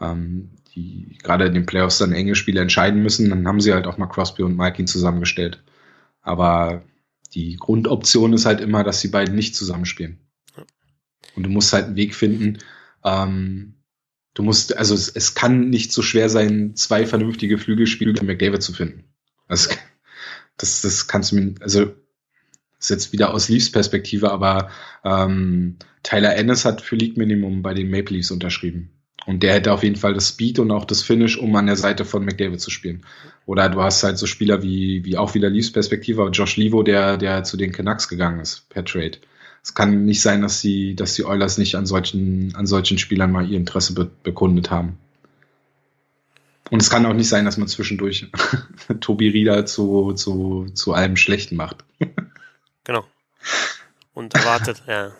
ähm, 0.00 0.50
die 0.74 1.18
gerade 1.22 1.46
in 1.46 1.54
den 1.54 1.66
Playoffs 1.66 1.98
dann 1.98 2.12
enge 2.12 2.34
Spiele 2.34 2.60
entscheiden 2.60 3.02
müssen, 3.02 3.30
dann 3.30 3.46
haben 3.46 3.60
sie 3.60 3.72
halt 3.72 3.86
auch 3.86 3.98
mal 3.98 4.06
Crosby 4.06 4.42
und 4.42 4.56
Malkin 4.56 4.86
zusammengestellt. 4.86 5.62
Aber 6.24 6.82
die 7.34 7.56
Grundoption 7.56 8.32
ist 8.32 8.46
halt 8.46 8.60
immer, 8.60 8.82
dass 8.82 9.00
die 9.00 9.08
beiden 9.08 9.36
nicht 9.36 9.54
zusammenspielen. 9.54 10.18
Und 11.36 11.44
du 11.44 11.50
musst 11.50 11.72
halt 11.72 11.86
einen 11.86 11.96
Weg 11.96 12.14
finden. 12.14 12.58
Ähm, 13.04 13.74
du 14.34 14.42
musst, 14.42 14.76
also 14.76 14.94
es, 14.94 15.08
es 15.08 15.34
kann 15.34 15.70
nicht 15.70 15.92
so 15.92 16.02
schwer 16.02 16.28
sein, 16.28 16.74
zwei 16.74 17.06
vernünftige 17.06 17.58
Flügelspieler 17.58 18.16
für 18.16 18.24
McDavid 18.24 18.62
zu 18.62 18.72
finden. 18.72 19.04
Das, 19.48 19.68
das, 20.56 20.82
das 20.82 21.06
kannst 21.06 21.32
du 21.32 21.36
mir, 21.36 21.54
also 21.60 21.92
ist 22.78 22.90
jetzt 22.90 23.12
wieder 23.12 23.32
aus 23.32 23.48
Leafs 23.48 23.70
Perspektive, 23.72 24.30
aber 24.30 24.70
ähm, 25.04 25.76
Tyler 26.02 26.36
Ennis 26.36 26.64
hat 26.64 26.82
für 26.82 26.96
League 26.96 27.16
Minimum 27.16 27.62
bei 27.62 27.74
den 27.74 27.90
Maple 27.90 28.16
Leafs 28.16 28.30
unterschrieben. 28.30 28.90
Und 29.26 29.42
der 29.42 29.54
hätte 29.54 29.72
auf 29.72 29.82
jeden 29.82 29.96
Fall 29.96 30.12
das 30.12 30.28
Speed 30.28 30.58
und 30.58 30.70
auch 30.70 30.84
das 30.84 31.02
Finish, 31.02 31.38
um 31.38 31.54
an 31.56 31.66
der 31.66 31.76
Seite 31.76 32.04
von 32.04 32.24
McDavid 32.24 32.60
zu 32.60 32.70
spielen. 32.70 33.06
Oder 33.46 33.68
du 33.68 33.82
hast 33.82 34.02
halt 34.02 34.18
so 34.18 34.26
Spieler 34.26 34.62
wie, 34.62 35.04
wie 35.04 35.18
auch 35.18 35.34
wieder 35.34 35.50
Leafs 35.50 35.70
Perspektive, 35.70 36.26
Josh 36.32 36.56
Levo, 36.56 36.82
der, 36.82 37.16
der 37.18 37.44
zu 37.44 37.56
den 37.56 37.72
Canucks 37.72 38.08
gegangen 38.08 38.40
ist 38.40 38.68
per 38.70 38.84
Trade. 38.84 39.18
Es 39.62 39.74
kann 39.74 40.04
nicht 40.04 40.22
sein, 40.22 40.42
dass 40.42 40.60
die, 40.60 40.94
dass 40.94 41.14
die 41.14 41.24
Oilers 41.24 41.58
nicht 41.58 41.74
an 41.76 41.86
solchen, 41.86 42.54
an 42.54 42.66
solchen 42.66 42.98
Spielern 42.98 43.32
mal 43.32 43.48
ihr 43.48 43.56
Interesse 43.56 43.94
be 43.94 44.10
bekundet 44.22 44.70
haben. 44.70 44.98
Und 46.70 46.80
es 46.80 46.90
kann 46.90 47.04
auch 47.06 47.12
nicht 47.12 47.28
sein, 47.28 47.44
dass 47.44 47.56
man 47.56 47.68
zwischendurch 47.68 48.30
Tobi 49.00 49.28
Rieder 49.28 49.66
zu, 49.66 50.12
zu, 50.12 50.66
zu 50.74 50.94
allem 50.94 51.16
Schlechten 51.16 51.56
macht. 51.56 51.84
genau. 52.84 53.04
Und 54.14 54.34
erwartet, 54.34 54.82
ja. 54.86 55.12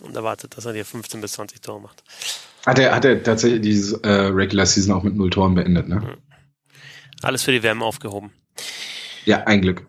Und 0.00 0.14
erwartet, 0.16 0.56
dass 0.56 0.64
er 0.64 0.72
dir 0.72 0.84
15 0.84 1.20
bis 1.20 1.32
20 1.32 1.60
Tore 1.60 1.80
macht. 1.80 2.02
Hat 2.64 2.78
er, 2.78 2.94
hat 2.94 3.04
er 3.04 3.22
tatsächlich 3.22 3.60
diese 3.60 4.02
äh, 4.02 4.26
Regular 4.26 4.66
Season 4.66 4.94
auch 4.94 5.02
mit 5.02 5.14
null 5.14 5.30
Toren 5.30 5.54
beendet, 5.54 5.88
ne? 5.88 6.16
Alles 7.22 7.42
für 7.42 7.52
die 7.52 7.62
Wärme 7.62 7.84
aufgehoben. 7.84 8.32
Ja, 9.24 9.44
ein 9.44 9.62
Glück. 9.62 9.86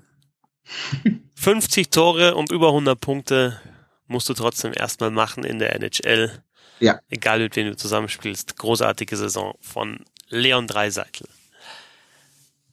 50 1.35 1.89
Tore 1.89 2.35
und 2.35 2.51
über 2.51 2.67
100 2.67 2.99
Punkte 2.99 3.61
musst 4.07 4.27
du 4.29 4.33
trotzdem 4.33 4.73
erstmal 4.75 5.11
machen 5.11 5.43
in 5.43 5.59
der 5.59 5.75
NHL. 5.75 6.43
Ja. 6.79 6.99
Egal 7.09 7.39
mit 7.39 7.55
wem 7.55 7.67
du 7.67 7.75
zusammenspielst. 7.75 8.57
Großartige 8.57 9.15
Saison 9.15 9.55
von 9.61 10.03
Leon 10.29 10.67
Dreiseitel. 10.67 11.27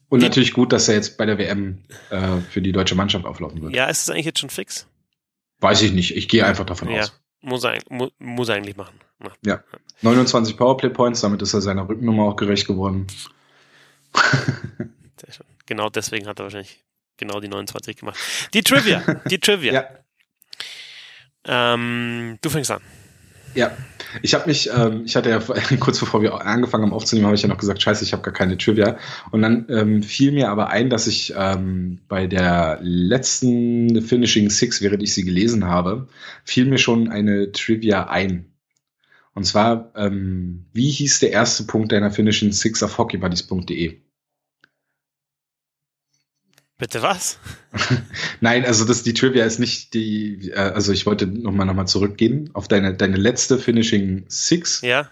Und 0.09 0.21
die, 0.21 0.27
natürlich 0.27 0.53
gut, 0.53 0.71
dass 0.71 0.87
er 0.87 0.95
jetzt 0.95 1.17
bei 1.17 1.25
der 1.25 1.37
WM 1.37 1.79
äh, 2.09 2.37
für 2.49 2.61
die 2.61 2.71
deutsche 2.71 2.95
Mannschaft 2.95 3.25
auflaufen 3.25 3.61
wird. 3.61 3.75
Ja, 3.75 3.85
ist 3.85 4.03
es 4.03 4.09
eigentlich 4.09 4.25
jetzt 4.25 4.39
schon 4.39 4.49
fix? 4.49 4.87
Weiß 5.59 5.81
ich 5.81 5.93
nicht. 5.93 6.15
Ich 6.15 6.27
gehe 6.27 6.45
einfach 6.45 6.65
davon 6.65 6.89
ja, 6.89 7.01
aus. 7.01 7.19
Muss 7.41 7.63
er, 7.63 7.79
mu, 7.89 8.09
muss 8.19 8.49
er 8.49 8.55
eigentlich 8.55 8.77
machen. 8.77 8.99
Ja. 9.43 9.63
29 10.01 10.57
Powerplay 10.57 10.89
Points, 10.89 11.21
damit 11.21 11.41
ist 11.41 11.53
er 11.53 11.61
seiner 11.61 11.87
Rückennummer 11.87 12.23
auch 12.23 12.35
gerecht 12.35 12.67
geworden. 12.67 13.07
Genau 15.65 15.89
deswegen 15.89 16.27
hat 16.27 16.39
er 16.39 16.43
wahrscheinlich 16.43 16.83
genau 17.17 17.39
die 17.39 17.47
29 17.47 17.97
gemacht. 17.97 18.19
Die 18.53 18.61
Trivia. 18.61 19.01
Die 19.29 19.39
Trivia. 19.39 19.73
ja. 21.45 21.73
Ähm, 21.73 22.37
du 22.41 22.49
fängst 22.49 22.71
an. 22.71 22.81
Ja, 23.53 23.71
ich 24.21 24.33
habe 24.33 24.47
mich, 24.47 24.69
ähm, 24.75 25.03
ich 25.05 25.15
hatte 25.15 25.29
ja 25.29 25.39
kurz 25.79 25.99
bevor 25.99 26.21
wir 26.21 26.45
angefangen 26.45 26.83
haben 26.83 26.93
aufzunehmen, 26.93 27.25
habe 27.25 27.35
ich 27.35 27.41
ja 27.41 27.47
noch 27.47 27.57
gesagt, 27.57 27.81
scheiße, 27.81 28.03
ich 28.03 28.11
habe 28.11 28.23
gar 28.23 28.33
keine 28.33 28.57
Trivia. 28.57 28.97
Und 29.31 29.41
dann 29.41 29.65
ähm, 29.69 30.03
fiel 30.03 30.33
mir 30.33 30.49
aber 30.49 30.69
ein, 30.69 30.89
dass 30.89 31.07
ich 31.07 31.33
ähm, 31.37 32.01
bei 32.07 32.27
der 32.27 32.79
letzten 32.81 34.01
Finishing 34.01 34.49
Six, 34.49 34.81
während 34.81 35.03
ich 35.03 35.13
sie 35.13 35.23
gelesen 35.23 35.65
habe, 35.65 36.07
fiel 36.43 36.65
mir 36.65 36.77
schon 36.77 37.09
eine 37.09 37.51
Trivia 37.53 38.07
ein. 38.07 38.51
Und 39.33 39.45
zwar, 39.45 39.91
ähm, 39.95 40.65
wie 40.73 40.89
hieß 40.89 41.19
der 41.19 41.31
erste 41.31 41.63
Punkt 41.63 41.91
deiner 41.91 42.11
Finishing 42.11 42.51
Six 42.51 42.83
auf 42.83 42.97
hockeybuddies.de? 42.97 44.04
Bitte 46.77 47.01
was? 47.01 47.39
Nein, 48.41 48.65
also 48.65 48.83
das 48.83 49.03
die 49.03 49.13
Trivia 49.13 49.45
ist 49.45 49.59
nicht 49.59 49.93
die, 49.93 50.51
äh, 50.51 50.55
also 50.57 50.91
ich 50.91 51.05
wollte 51.05 51.25
nochmal 51.25 51.65
noch 51.65 51.73
mal 51.73 51.85
zurückgehen 51.85 52.49
auf 52.53 52.67
deine, 52.67 52.93
deine 52.93 53.15
letzte 53.15 53.57
Finishing 53.57 54.25
Six. 54.27 54.81
Ja. 54.81 55.09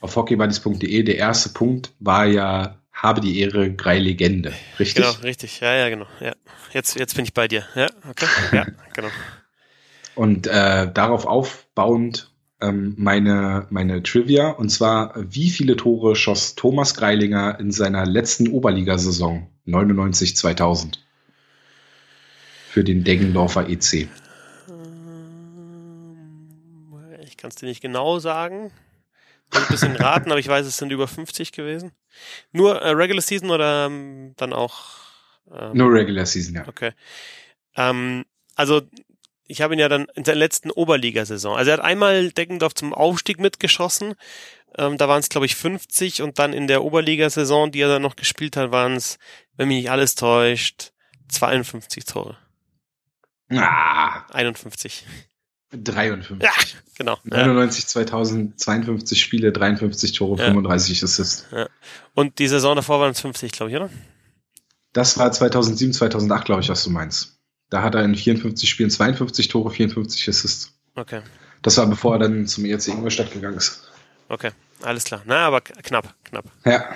Auf 0.00 0.14
hockeybuddies.de. 0.14 1.02
Der 1.02 1.16
erste 1.16 1.48
Punkt 1.50 1.92
war 1.98 2.26
ja, 2.26 2.78
habe 2.92 3.20
die 3.20 3.40
Ehre, 3.40 3.72
Grei 3.72 3.98
Legende. 3.98 4.52
Richtig? 4.78 5.04
Genau, 5.04 5.16
richtig. 5.22 5.60
Ja, 5.60 5.74
ja, 5.74 5.88
genau. 5.88 6.06
Ja. 6.20 6.34
Jetzt, 6.72 6.98
jetzt 6.98 7.16
bin 7.16 7.24
ich 7.24 7.34
bei 7.34 7.48
dir. 7.48 7.64
Ja, 7.74 7.88
okay. 8.08 8.26
Ja, 8.52 8.66
genau. 8.94 9.08
Und 10.14 10.46
äh, 10.46 10.92
darauf 10.92 11.26
aufbauend 11.26 12.30
ähm, 12.60 12.94
meine, 12.98 13.66
meine 13.70 14.02
Trivia. 14.02 14.50
Und 14.50 14.68
zwar, 14.68 15.14
wie 15.16 15.50
viele 15.50 15.76
Tore 15.76 16.14
schoss 16.14 16.54
Thomas 16.54 16.94
Greilinger 16.94 17.58
in 17.58 17.72
seiner 17.72 18.06
letzten 18.06 18.48
Oberligasaison 18.48 19.48
99 19.70 20.36
2000 20.36 21.04
für 22.70 22.84
den 22.84 23.04
Deggendorfer 23.04 23.68
EC? 23.68 24.08
kann 27.40 27.48
es 27.48 27.56
dir 27.56 27.66
nicht 27.66 27.80
genau 27.80 28.18
sagen. 28.18 28.70
Ein 29.52 29.66
bisschen 29.68 29.96
raten, 29.96 30.30
aber 30.30 30.38
ich 30.38 30.48
weiß, 30.48 30.66
es 30.66 30.76
sind 30.76 30.92
über 30.92 31.08
50 31.08 31.52
gewesen. 31.52 31.92
Nur 32.52 32.80
äh, 32.82 32.90
Regular 32.90 33.22
Season 33.22 33.50
oder 33.50 33.86
ähm, 33.86 34.34
dann 34.36 34.52
auch? 34.52 34.98
Ähm, 35.52 35.76
Nur 35.76 35.92
Regular 35.92 36.26
Season, 36.26 36.54
ja. 36.54 36.68
Okay. 36.68 36.92
Ähm, 37.76 38.24
also 38.54 38.82
ich 39.46 39.62
habe 39.62 39.74
ihn 39.74 39.80
ja 39.80 39.88
dann 39.88 40.06
in 40.14 40.24
seiner 40.24 40.38
letzten 40.38 40.70
Oberligasaison. 40.70 41.56
Also 41.56 41.72
er 41.72 41.78
hat 41.78 41.84
einmal 41.84 42.30
Deckendorf 42.30 42.74
zum 42.74 42.94
Aufstieg 42.94 43.40
mitgeschossen. 43.40 44.14
Ähm, 44.76 44.96
da 44.98 45.08
waren 45.08 45.20
es, 45.20 45.28
glaube 45.28 45.46
ich, 45.46 45.56
50 45.56 46.22
und 46.22 46.38
dann 46.38 46.52
in 46.52 46.66
der 46.66 46.84
Oberligasaison, 46.84 47.72
die 47.72 47.80
er 47.80 47.88
dann 47.88 48.02
noch 48.02 48.16
gespielt 48.16 48.56
hat, 48.56 48.70
waren 48.70 48.94
es, 48.94 49.18
wenn 49.56 49.68
mich 49.68 49.78
nicht 49.78 49.90
alles 49.90 50.14
täuscht, 50.14 50.92
52 51.28 52.04
Tore. 52.04 52.36
Ah. 53.50 54.26
51. 54.32 55.04
53. 55.72 56.42
Ja, 56.42 56.50
genau. 56.96 57.18
99, 57.24 57.86
2000, 57.86 58.58
52 58.58 59.20
Spiele, 59.20 59.52
53 59.52 60.12
Tore, 60.12 60.38
ja. 60.40 60.46
35 60.46 61.02
Assists. 61.02 61.46
Ja. 61.52 61.68
Und 62.14 62.38
die 62.38 62.48
Saison 62.48 62.74
davor 62.74 63.00
waren 63.00 63.12
es 63.12 63.20
50, 63.20 63.52
glaube 63.52 63.70
ich, 63.70 63.76
oder? 63.76 63.90
Das 64.92 65.18
war 65.18 65.30
2007, 65.30 65.92
2008, 65.92 66.44
glaube 66.44 66.62
ich, 66.62 66.68
was 66.68 66.82
du 66.82 66.90
meinst. 66.90 67.38
Da 67.70 67.82
hat 67.82 67.94
er 67.94 68.04
in 68.04 68.16
54 68.16 68.68
Spielen 68.68 68.90
52 68.90 69.46
Tore, 69.46 69.70
54 69.70 70.28
Assists. 70.28 70.72
Okay. 70.96 71.22
Das 71.62 71.76
war 71.76 71.86
bevor 71.86 72.14
er 72.14 72.18
dann 72.20 72.46
zum 72.46 72.64
ERC 72.64 72.88
Ingolstadt 72.88 73.30
gegangen 73.30 73.58
ist. 73.58 73.89
Okay, 74.30 74.52
alles 74.82 75.04
klar. 75.04 75.22
Na, 75.26 75.44
aber 75.46 75.60
knapp, 75.60 76.14
knapp. 76.22 76.44
Ja. 76.64 76.94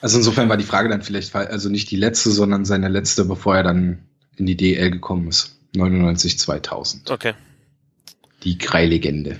Also 0.00 0.18
insofern 0.18 0.48
war 0.48 0.56
die 0.56 0.64
Frage 0.64 0.88
dann 0.88 1.00
vielleicht, 1.00 1.34
also 1.34 1.68
nicht 1.68 1.90
die 1.92 1.96
letzte, 1.96 2.30
sondern 2.30 2.64
seine 2.64 2.88
letzte, 2.88 3.24
bevor 3.24 3.56
er 3.56 3.62
dann 3.62 4.04
in 4.36 4.46
die 4.46 4.56
DL 4.56 4.90
gekommen 4.90 5.28
ist. 5.28 5.58
99, 5.76 6.40
2000. 6.40 7.10
Okay. 7.10 7.34
Die 8.42 8.58
Krei-Legende. 8.58 9.38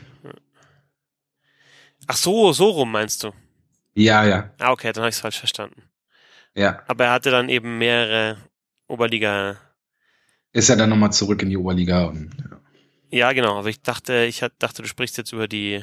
Ach 2.07 2.16
so, 2.16 2.53
so 2.53 2.70
rum 2.70 2.93
meinst 2.93 3.24
du? 3.24 3.32
Ja, 3.94 4.24
ja. 4.24 4.51
Ah, 4.61 4.70
okay, 4.70 4.93
dann 4.93 5.03
habe 5.03 5.09
ich 5.09 5.16
es 5.16 5.20
falsch 5.20 5.39
verstanden. 5.39 5.82
Ja. 6.55 6.82
Aber 6.86 7.07
er 7.07 7.11
hatte 7.11 7.32
dann 7.32 7.48
eben 7.48 7.78
mehrere 7.78 8.36
Oberliga. 8.86 9.57
Ist 10.53 10.69
er 10.69 10.77
dann 10.77 10.90
nochmal 10.90 11.12
zurück 11.12 11.43
in 11.43 11.51
die 11.51 11.57
Oberliga 11.57 12.05
und 12.05 12.31
ja. 13.11 13.19
ja, 13.19 13.32
genau, 13.32 13.59
aber 13.59 13.69
ich 13.69 13.82
dachte, 13.82 14.24
ich 14.27 14.44
dachte, 14.61 14.82
du 14.82 14.89
sprichst 14.89 15.16
jetzt 15.16 15.32
über 15.32 15.48
die 15.48 15.82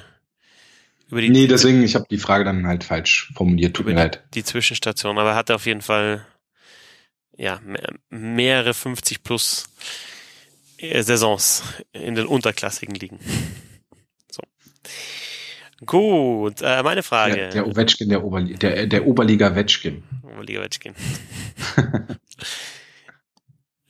über 1.09 1.21
die 1.21 1.29
Nee, 1.29 1.47
deswegen, 1.47 1.83
ich 1.83 1.95
habe 1.95 2.05
die 2.09 2.17
Frage 2.17 2.43
dann 2.43 2.67
halt 2.67 2.83
falsch 2.83 3.31
formuliert, 3.35 3.75
tut 3.75 3.85
mir 3.85 3.93
leid. 3.93 4.23
Die 4.33 4.43
Zwischenstation, 4.43 5.17
aber 5.17 5.31
er 5.31 5.35
hatte 5.35 5.55
auf 5.55 5.65
jeden 5.65 5.81
Fall 5.81 6.25
ja, 7.37 7.59
mehrere 8.09 8.73
50 8.73 9.23
plus 9.23 9.65
äh, 10.77 11.01
Saisons 11.01 11.63
in 11.91 12.15
den 12.15 12.27
unterklassigen 12.27 12.95
Ligen. 12.95 13.19
So. 14.29 14.41
Gut, 15.85 16.61
äh, 16.61 16.83
meine 16.83 17.03
Frage. 17.03 17.35
Der, 17.35 17.49
der 17.49 17.67
Ovechkin, 17.67 18.09
der, 18.09 18.23
Oberli 18.23 18.55
der, 18.55 18.87
der 18.87 19.05
Oberliga 19.07 19.55
Wetschkin. 19.55 20.03
Oberliga 20.23 20.61
Wetschkin. 20.61 20.93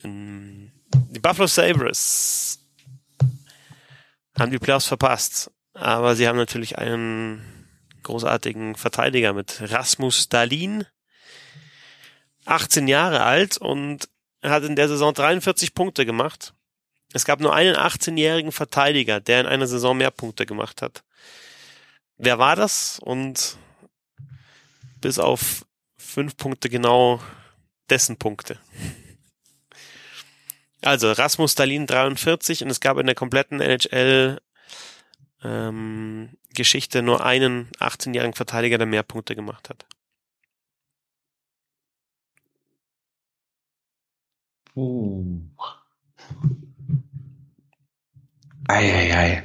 die 0.04 1.18
Buffalo 1.20 1.46
Sabres 1.46 2.60
haben 4.38 4.50
die 4.50 4.58
Playoffs 4.58 4.86
verpasst, 4.86 5.50
aber 5.74 6.16
sie 6.16 6.28
haben 6.28 6.36
natürlich 6.36 6.78
einen 6.78 7.42
großartigen 8.02 8.76
Verteidiger 8.76 9.32
mit 9.32 9.60
Rasmus 9.60 10.28
Dalin, 10.28 10.86
18 12.46 12.88
Jahre 12.88 13.24
alt 13.24 13.58
und 13.58 14.08
hat 14.42 14.64
in 14.64 14.76
der 14.76 14.88
Saison 14.88 15.12
43 15.12 15.74
Punkte 15.74 16.06
gemacht. 16.06 16.54
Es 17.12 17.24
gab 17.24 17.40
nur 17.40 17.54
einen 17.54 17.76
18-jährigen 17.76 18.52
Verteidiger, 18.52 19.20
der 19.20 19.40
in 19.40 19.46
einer 19.46 19.66
Saison 19.66 19.96
mehr 19.96 20.10
Punkte 20.10 20.46
gemacht 20.46 20.82
hat. 20.82 21.02
Wer 22.16 22.38
war 22.38 22.56
das? 22.56 22.98
Und 23.00 23.56
bis 25.00 25.18
auf 25.18 25.64
fünf 25.96 26.36
Punkte 26.36 26.68
genau 26.68 27.20
dessen 27.90 28.16
Punkte. 28.16 28.58
Also 30.82 31.12
Rasmus 31.12 31.52
Stalin 31.52 31.86
43 31.86 32.62
und 32.62 32.70
es 32.70 32.80
gab 32.80 32.98
in 32.98 33.06
der 33.06 33.14
kompletten 33.14 33.60
NHL 33.60 34.38
ähm, 35.44 36.30
Geschichte 36.54 37.02
nur 37.02 37.24
einen 37.24 37.70
18-jährigen 37.78 38.34
Verteidiger, 38.34 38.78
der 38.78 38.86
mehr 38.86 39.02
Punkte 39.02 39.34
gemacht 39.36 39.68
hat. 39.68 39.86
Uh. 44.76 45.40
Eieiei. 48.66 49.44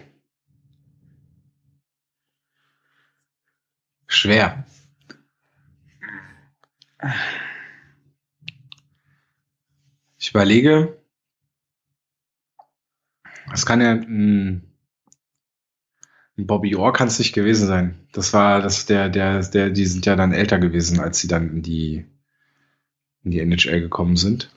Schwer. 4.07 4.65
Ich 10.17 10.31
überlege, 10.31 11.01
es 13.53 13.65
kann 13.65 13.81
ja 13.81 13.91
ein, 13.91 14.01
ein 14.01 14.68
Bobby 16.45 16.75
Orr 16.75 16.93
kann 16.93 17.07
es 17.07 17.19
nicht 17.19 17.33
gewesen 17.33 17.67
sein. 17.67 17.99
Das 18.11 18.33
war 18.33 18.61
das 18.61 18.85
der 18.85 19.09
der 19.09 19.41
der 19.41 19.69
die 19.69 19.85
sind 19.85 20.05
ja 20.05 20.15
dann 20.15 20.33
älter 20.33 20.59
gewesen, 20.59 20.99
als 20.99 21.19
sie 21.19 21.27
dann 21.27 21.49
in 21.49 21.61
die 21.61 22.05
in 23.23 23.31
die 23.31 23.39
NHL 23.39 23.81
gekommen 23.81 24.15
sind. 24.15 24.51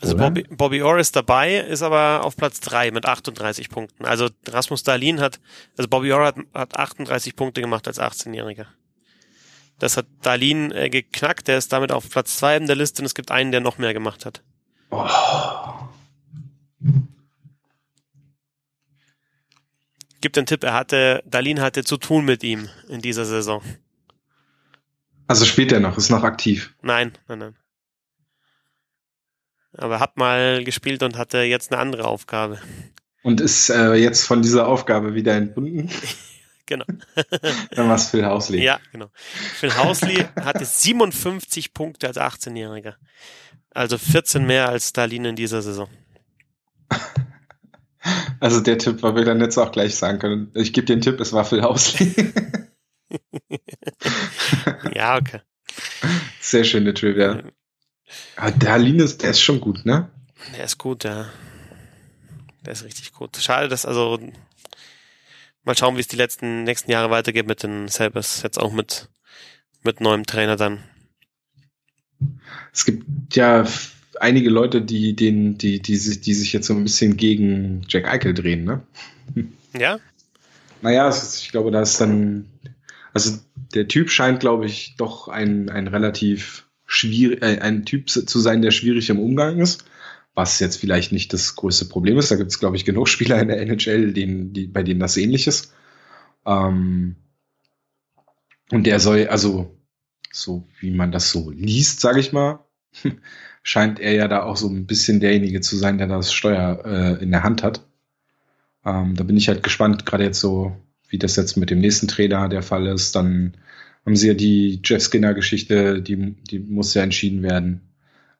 Also 0.00 0.16
Bobby, 0.16 0.44
Bobby 0.50 0.82
Orr 0.82 0.98
ist 0.98 1.16
dabei, 1.16 1.56
ist 1.56 1.82
aber 1.82 2.22
auf 2.22 2.36
Platz 2.36 2.60
drei 2.60 2.90
mit 2.90 3.06
38 3.06 3.70
Punkten. 3.70 4.04
Also 4.04 4.28
Rasmus 4.46 4.82
Dahlin 4.82 5.20
hat, 5.20 5.40
also 5.78 5.88
Bobby 5.88 6.12
Orr 6.12 6.26
hat, 6.26 6.36
hat 6.52 6.76
38 6.76 7.34
Punkte 7.34 7.62
gemacht 7.62 7.88
als 7.88 7.98
18-Jähriger. 7.98 8.66
Das 9.78 9.96
hat 9.96 10.06
Dahlin 10.22 10.70
äh, 10.72 10.90
geknackt, 10.90 11.48
der 11.48 11.58
ist 11.58 11.72
damit 11.72 11.92
auf 11.92 12.10
Platz 12.10 12.36
zwei 12.36 12.56
in 12.56 12.66
der 12.66 12.76
Liste 12.76 13.02
und 13.02 13.06
es 13.06 13.14
gibt 13.14 13.30
einen, 13.30 13.52
der 13.52 13.60
noch 13.60 13.78
mehr 13.78 13.94
gemacht 13.94 14.26
hat. 14.26 14.42
Oh. 14.90 15.06
Gibt 20.20 20.36
den 20.36 20.46
Tipp, 20.46 20.64
er 20.64 20.74
hatte, 20.74 21.22
Dahlin 21.26 21.60
hatte 21.60 21.84
zu 21.84 21.96
tun 21.96 22.24
mit 22.24 22.42
ihm 22.42 22.68
in 22.88 23.00
dieser 23.00 23.24
Saison. 23.24 23.62
Also 25.26 25.44
spielt 25.44 25.72
er 25.72 25.80
noch, 25.80 25.98
ist 25.98 26.10
noch 26.10 26.22
aktiv. 26.22 26.74
Nein, 26.82 27.12
nein, 27.28 27.38
nein. 27.38 27.56
Aber 29.72 30.00
hat 30.00 30.16
mal 30.16 30.64
gespielt 30.64 31.02
und 31.02 31.18
hatte 31.18 31.38
jetzt 31.38 31.72
eine 31.72 31.80
andere 31.80 32.06
Aufgabe. 32.06 32.60
Und 33.22 33.40
ist 33.40 33.68
äh, 33.70 33.94
jetzt 33.94 34.24
von 34.26 34.40
dieser 34.40 34.66
Aufgabe 34.66 35.14
wieder 35.14 35.34
entbunden? 35.34 35.90
genau. 36.66 36.84
Dann 37.72 37.88
war 37.88 37.96
es 37.96 38.10
Phil 38.10 38.24
Hausley. 38.24 38.62
Ja, 38.62 38.78
genau. 38.92 39.10
Phil 39.14 39.76
Hausley 39.76 40.24
hatte 40.40 40.64
57 40.64 41.74
Punkte 41.74 42.06
als 42.06 42.16
18-Jähriger. 42.16 42.94
Also 43.70 43.98
14 43.98 44.46
mehr 44.46 44.68
als 44.68 44.88
Stalin 44.88 45.26
in 45.26 45.36
dieser 45.36 45.60
Saison. 45.60 45.88
Also 48.40 48.60
der 48.60 48.78
Tipp, 48.78 49.02
weil 49.02 49.14
wir 49.14 49.24
dann 49.24 49.40
jetzt 49.40 49.58
auch 49.58 49.72
gleich 49.72 49.96
sagen 49.96 50.18
können. 50.18 50.50
Ich 50.54 50.72
gebe 50.72 50.86
den 50.86 51.00
Tipp, 51.00 51.18
es 51.20 51.32
war 51.32 51.44
Phil 51.44 51.62
Hausley. 51.62 52.14
ja, 54.94 55.16
okay. 55.16 55.40
Sehr 56.40 56.64
schöne 56.64 56.94
Trivia. 56.94 57.42
Aber 58.36 58.50
der 58.52 58.78
Linus, 58.78 59.18
der 59.18 59.30
ist 59.30 59.40
schon 59.40 59.60
gut, 59.60 59.84
ne? 59.84 60.10
Der 60.56 60.64
ist 60.64 60.78
gut, 60.78 61.04
ja. 61.04 61.26
Der 62.64 62.72
ist 62.72 62.84
richtig 62.84 63.12
gut. 63.12 63.36
Schade, 63.36 63.68
dass 63.68 63.86
also 63.86 64.20
mal 65.64 65.76
schauen, 65.76 65.96
wie 65.96 66.00
es 66.00 66.08
die 66.08 66.16
letzten 66.16 66.64
nächsten 66.64 66.90
Jahre 66.90 67.10
weitergeht 67.10 67.46
mit 67.46 67.62
den 67.62 67.88
Sabres. 67.88 68.42
Jetzt 68.42 68.58
auch 68.58 68.72
mit 68.72 69.08
mit 69.86 70.00
neuem 70.00 70.26
Trainer 70.26 70.56
dann. 70.56 70.82
Es 72.72 72.84
gibt 72.84 73.34
ja 73.34 73.64
einige 74.20 74.50
Leute, 74.50 74.82
die 74.82 75.14
den, 75.14 75.58
die, 75.58 75.80
die 75.80 75.96
sich, 75.96 76.20
die 76.20 76.34
sich 76.34 76.52
jetzt 76.52 76.66
so 76.66 76.74
ein 76.74 76.82
bisschen 76.82 77.16
gegen 77.16 77.82
Jack 77.88 78.06
Eichel 78.06 78.34
drehen, 78.34 78.64
ne? 78.64 78.82
Ja. 79.78 79.98
Naja, 80.82 81.08
ist, 81.08 81.42
ich 81.42 81.50
glaube, 81.50 81.70
da 81.70 81.82
ist 81.82 82.00
dann, 82.00 82.46
also 83.12 83.38
der 83.74 83.88
Typ 83.88 84.10
scheint, 84.10 84.40
glaube 84.40 84.66
ich, 84.66 84.94
doch 84.96 85.28
ein, 85.28 85.68
ein 85.68 85.88
relativ 85.88 86.66
schwierig, 86.86 87.42
äh, 87.42 87.58
ein 87.60 87.84
Typ 87.84 88.08
zu 88.08 88.40
sein, 88.40 88.62
der 88.62 88.70
schwierig 88.70 89.10
im 89.10 89.18
Umgang 89.18 89.58
ist, 89.58 89.84
was 90.34 90.60
jetzt 90.60 90.76
vielleicht 90.76 91.12
nicht 91.12 91.32
das 91.32 91.56
größte 91.56 91.86
Problem 91.86 92.18
ist. 92.18 92.30
Da 92.30 92.36
gibt 92.36 92.50
es, 92.50 92.58
glaube 92.58 92.76
ich, 92.76 92.84
genug 92.84 93.08
Spieler 93.08 93.40
in 93.40 93.48
der 93.48 93.60
NHL, 93.60 94.12
denen, 94.12 94.52
die, 94.52 94.66
bei 94.66 94.82
denen 94.82 95.00
das 95.00 95.16
ähnlich 95.16 95.46
ist. 95.46 95.74
Ähm, 96.44 97.16
und 98.70 98.84
der 98.84 99.00
soll, 99.00 99.26
also, 99.28 99.76
so 100.32 100.68
wie 100.80 100.90
man 100.90 101.12
das 101.12 101.30
so 101.30 101.50
liest, 101.50 102.00
sage 102.00 102.20
ich 102.20 102.32
mal, 102.32 102.64
scheint 103.66 103.98
er 103.98 104.12
ja 104.12 104.28
da 104.28 104.44
auch 104.44 104.56
so 104.56 104.68
ein 104.68 104.86
bisschen 104.86 105.18
derjenige 105.18 105.60
zu 105.60 105.76
sein, 105.76 105.98
der 105.98 106.06
das 106.06 106.32
Steuer 106.32 106.84
äh, 106.84 107.22
in 107.22 107.32
der 107.32 107.42
Hand 107.42 107.64
hat. 107.64 107.84
Ähm, 108.84 109.16
da 109.16 109.24
bin 109.24 109.36
ich 109.36 109.48
halt 109.48 109.64
gespannt, 109.64 110.06
gerade 110.06 110.22
jetzt 110.22 110.38
so, 110.38 110.76
wie 111.08 111.18
das 111.18 111.34
jetzt 111.34 111.56
mit 111.56 111.70
dem 111.70 111.80
nächsten 111.80 112.06
Trainer 112.06 112.48
der 112.48 112.62
Fall 112.62 112.86
ist. 112.86 113.16
Dann 113.16 113.56
haben 114.04 114.14
sie 114.14 114.28
ja 114.28 114.34
die 114.34 114.80
Jeff 114.84 115.02
Skinner-Geschichte, 115.02 116.00
die, 116.00 116.36
die 116.48 116.60
muss 116.60 116.94
ja 116.94 117.02
entschieden 117.02 117.42
werden. 117.42 117.80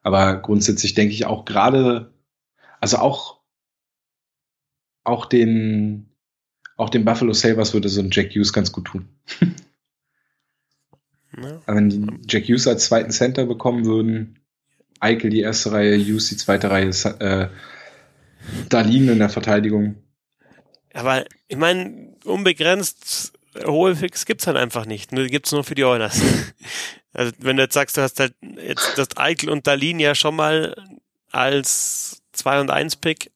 Aber 0.01 0.37
grundsätzlich 0.37 0.93
denke 0.93 1.13
ich 1.13 1.25
auch 1.25 1.43
gerade, 1.43 2.13
also 2.79 2.99
auch, 2.99 3.41
auch 5.03 5.25
den, 5.25 6.09
auch 6.77 6.89
den 6.89 7.03
Buffalo 7.03 7.33
Sabres 7.33 7.73
würde 7.73 7.89
so 7.89 7.99
ein 7.99 8.11
Jack 8.13 8.33
Hughes 8.33 8.53
ganz 8.53 8.71
gut 8.71 8.85
tun. 8.85 9.09
Ja. 11.37 11.59
Wenn 11.67 11.89
die 11.89 12.07
Jack 12.29 12.45
Hughes 12.45 12.65
als 12.65 12.85
zweiten 12.85 13.11
Center 13.11 13.45
bekommen 13.45 13.83
würden, 13.83 14.39
Eichel 14.99 15.29
die 15.29 15.41
erste 15.41 15.71
Reihe, 15.71 15.97
Hughes 15.97 16.29
die 16.29 16.37
zweite 16.37 16.69
Reihe, 16.69 16.89
äh, 17.19 17.47
da 18.69 18.81
liegen 18.81 19.09
in 19.09 19.19
der 19.19 19.29
Verteidigung. 19.29 19.95
Aber 20.93 21.25
ich 21.47 21.57
meine, 21.57 22.15
unbegrenzt 22.23 23.33
hohe 23.65 23.95
Fix 23.95 24.25
gibt's 24.25 24.47
halt 24.47 24.57
einfach 24.57 24.85
nicht. 24.85 25.11
Nur 25.11 25.25
gibt's 25.27 25.51
nur 25.51 25.63
für 25.63 25.75
die 25.75 25.85
Oilers. 25.85 26.21
Also 27.13 27.31
wenn 27.39 27.57
du 27.57 27.63
jetzt 27.63 27.73
sagst, 27.73 27.97
du 27.97 28.01
hast 28.01 28.19
halt 28.19 28.35
jetzt 28.61 28.95
das 28.95 29.17
Eichel 29.17 29.49
und 29.49 29.65
Dalin 29.65 29.99
ja 29.99 30.13
schon 30.13 30.35
mal 30.35 30.75
als 31.31 32.21
2 32.33 32.61
und 32.61 32.69
1 32.69 32.97
Pick, 32.97 33.31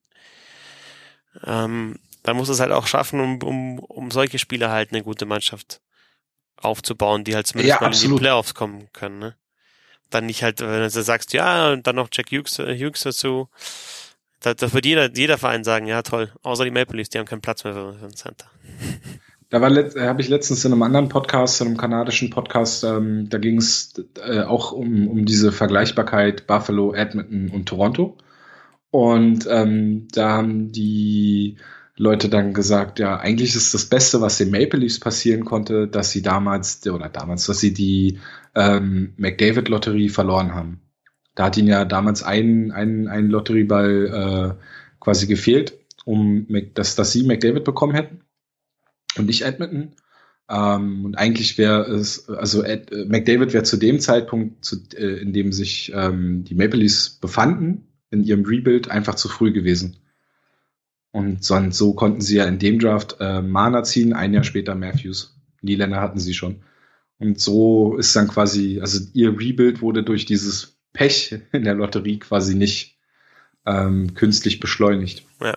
ähm, 1.44 1.98
dann 2.22 2.38
muss 2.38 2.50
es 2.50 2.60
halt 2.60 2.72
auch 2.72 2.86
schaffen, 2.86 3.20
um, 3.20 3.42
um, 3.42 3.80
um 3.80 4.12
solche 4.12 4.38
Spieler 4.38 4.70
halt 4.70 4.92
eine 4.92 5.02
gute 5.02 5.26
Mannschaft 5.26 5.82
aufzubauen, 6.58 7.24
die 7.24 7.34
halt 7.34 7.48
zumindest 7.48 7.82
Ja, 7.82 7.88
mal 7.88 7.96
in 7.96 8.00
die 8.00 8.20
Playoffs 8.20 8.54
kommen 8.54 8.88
können. 8.94 9.18
Ne? 9.18 9.36
Dann 10.12 10.28
nicht 10.28 10.44
halt, 10.44 10.62
wenn 10.62 10.84
du 10.84 10.90
sagst, 10.90 11.34
ja, 11.34 11.72
und 11.72 11.88
dann 11.88 11.96
noch 11.96 12.10
Jack 12.12 12.32
Hughes, 12.32 12.60
äh, 12.60 12.78
Hughes 12.78 13.02
dazu. 13.02 13.50
Da, 14.40 14.54
da 14.54 14.72
wird 14.74 14.86
jeder, 14.86 15.12
jeder 15.12 15.38
Verein 15.38 15.64
sagen, 15.64 15.88
ja 15.88 16.02
toll, 16.04 16.32
außer 16.44 16.64
die 16.64 16.72
Maple 16.72 16.98
Leafs, 16.98 17.10
die 17.10 17.18
haben 17.18 17.26
keinen 17.26 17.42
Platz 17.42 17.64
mehr 17.64 17.74
für, 17.74 17.94
für 17.94 18.10
Center. 18.10 18.46
Da 19.52 19.58
äh, 19.68 20.08
habe 20.08 20.22
ich 20.22 20.30
letztens 20.30 20.64
in 20.64 20.72
einem 20.72 20.82
anderen 20.82 21.10
Podcast, 21.10 21.60
in 21.60 21.68
einem 21.68 21.78
kanadischen 21.78 22.30
Podcast, 22.30 22.86
ähm, 22.86 23.30
da 23.30 23.38
ging 23.38 23.58
es 23.58 23.94
äh, 24.26 24.44
auch 24.44 24.72
um, 24.72 25.10
um 25.10 25.26
diese 25.26 25.52
Vergleichbarkeit 25.52 26.48
Buffalo, 26.48 26.94
Edmonton 26.94 27.50
und 27.50 27.68
Toronto. 27.68 28.18
Und 28.92 29.48
ähm, 29.50 30.08
da 30.14 30.30
haben 30.30 30.72
die 30.72 31.58
Leute 31.98 32.30
dann 32.30 32.54
gesagt, 32.54 33.00
ja, 33.00 33.18
eigentlich 33.18 33.56
ist 33.56 33.74
das 33.74 33.86
Beste, 33.86 34.22
was 34.22 34.38
den 34.38 34.52
Maple 34.52 34.80
Leafs 34.80 35.00
passieren 35.00 35.46
konnte, 35.46 35.88
dass 35.88 36.12
sie 36.12 36.22
damals, 36.22 36.88
oder 36.88 37.10
damals, 37.10 37.46
dass 37.46 37.60
sie 37.60 37.74
die 37.74 38.20
ähm, 38.56 39.14
McDavid-Lotterie 39.18 40.10
verloren 40.10 40.53
haben. 40.53 40.82
Da 41.36 41.45
hat 41.45 41.57
ihnen 41.57 41.69
ja 41.69 41.86
damals 41.86 42.23
ein, 42.23 42.72
ein, 42.72 43.07
ein 43.07 43.30
Lotterieball 43.30 44.57
äh, 44.60 44.64
quasi 44.99 45.28
gefehlt, 45.28 45.78
um 46.06 46.45
Mc- 46.49 46.73
dass, 46.73 46.95
dass 46.95 47.11
sie 47.11 47.23
McDavid 47.23 47.64
bekommen 47.64 47.95
hätten 47.95 48.22
und 49.18 49.28
nicht 49.28 49.44
Edmonton. 49.44 49.94
Ähm, 50.49 51.06
und 51.06 51.18
eigentlich 51.18 51.57
wäre 51.57 51.84
es, 51.84 52.28
also 52.28 52.64
Ed, 52.64 52.91
äh, 52.91 53.06
McDavid 53.06 53.53
wäre 53.53 53.64
zu 53.64 53.78
dem 53.78 53.99
Zeitpunkt, 53.99 54.65
zu, 54.65 54.78
äh, 54.95 55.22
in 55.22 55.32
dem 55.32 55.53
sich 55.53 55.94
ähm, 55.95 56.44
die 56.44 56.56
Maple 56.56 56.80
Leafs 56.80 57.10
befanden, 57.10 57.88
in 58.10 58.23
ihrem 58.26 58.44
Rebuild, 58.44 58.91
einfach 58.91 59.15
zu 59.15 59.30
früh 59.30 59.53
gewesen. 59.53 59.95
Und 61.14 61.44
sonst, 61.44 61.78
so 61.78 61.94
konnten 61.94 62.22
sie 62.22 62.38
ja 62.38 62.45
in 62.45 62.60
dem 62.60 62.80
Draft 62.80 63.18
äh, 63.22 63.41
Mana 63.41 63.84
ziehen, 63.84 64.11
ein 64.14 64.34
Jahr 64.34 64.44
später 64.44 64.76
Matthews. 64.76 65.38
Niederländer 65.61 66.02
hatten 66.02 66.19
sie 66.19 66.34
schon. 66.34 66.64
Und 67.22 67.39
so 67.39 67.98
ist 67.98 68.15
dann 68.15 68.27
quasi, 68.27 68.80
also 68.81 68.99
ihr 69.14 69.39
Rebuild 69.39 69.84
wurde 69.84 70.02
durch 70.02 70.26
dieses 70.26 70.80
Pech 70.91 71.35
in 71.52 71.64
der 71.64 71.76
Lotterie 71.76 72.18
quasi 72.18 72.56
nicht 72.56 72.98
ähm, 73.68 74.15
künstlich 74.15 74.60
beschleunigt. 74.60 75.23
Ja. 75.39 75.56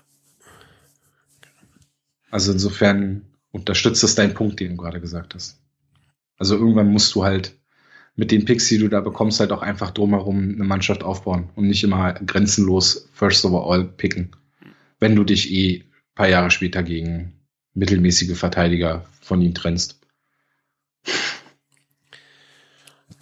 Also 2.30 2.52
insofern 2.52 3.22
unterstützt 3.50 4.02
das 4.02 4.14
deinen 4.14 4.34
Punkt, 4.34 4.60
den 4.60 4.72
du 4.72 4.76
gerade 4.76 5.00
gesagt 5.00 5.34
hast. 5.34 5.58
Also 6.36 6.54
irgendwann 6.54 6.92
musst 6.92 7.14
du 7.14 7.24
halt 7.24 7.56
mit 8.14 8.30
den 8.30 8.44
Picks, 8.44 8.68
die 8.68 8.76
du 8.76 8.88
da 8.88 9.00
bekommst, 9.00 9.40
halt 9.40 9.50
auch 9.50 9.62
einfach 9.62 9.90
drumherum 9.90 10.40
eine 10.40 10.64
Mannschaft 10.64 11.02
aufbauen 11.02 11.48
und 11.56 11.68
nicht 11.68 11.82
immer 11.82 12.12
grenzenlos 12.12 13.08
First 13.14 13.42
Overall 13.46 13.84
picken, 13.84 14.32
wenn 15.00 15.16
du 15.16 15.24
dich 15.24 15.50
eh 15.50 15.78
ein 15.78 16.14
paar 16.14 16.28
Jahre 16.28 16.50
später 16.50 16.82
gegen 16.82 17.32
mittelmäßige 17.72 18.36
Verteidiger 18.36 19.06
von 19.22 19.40
ihm 19.40 19.54
trennst. 19.54 19.98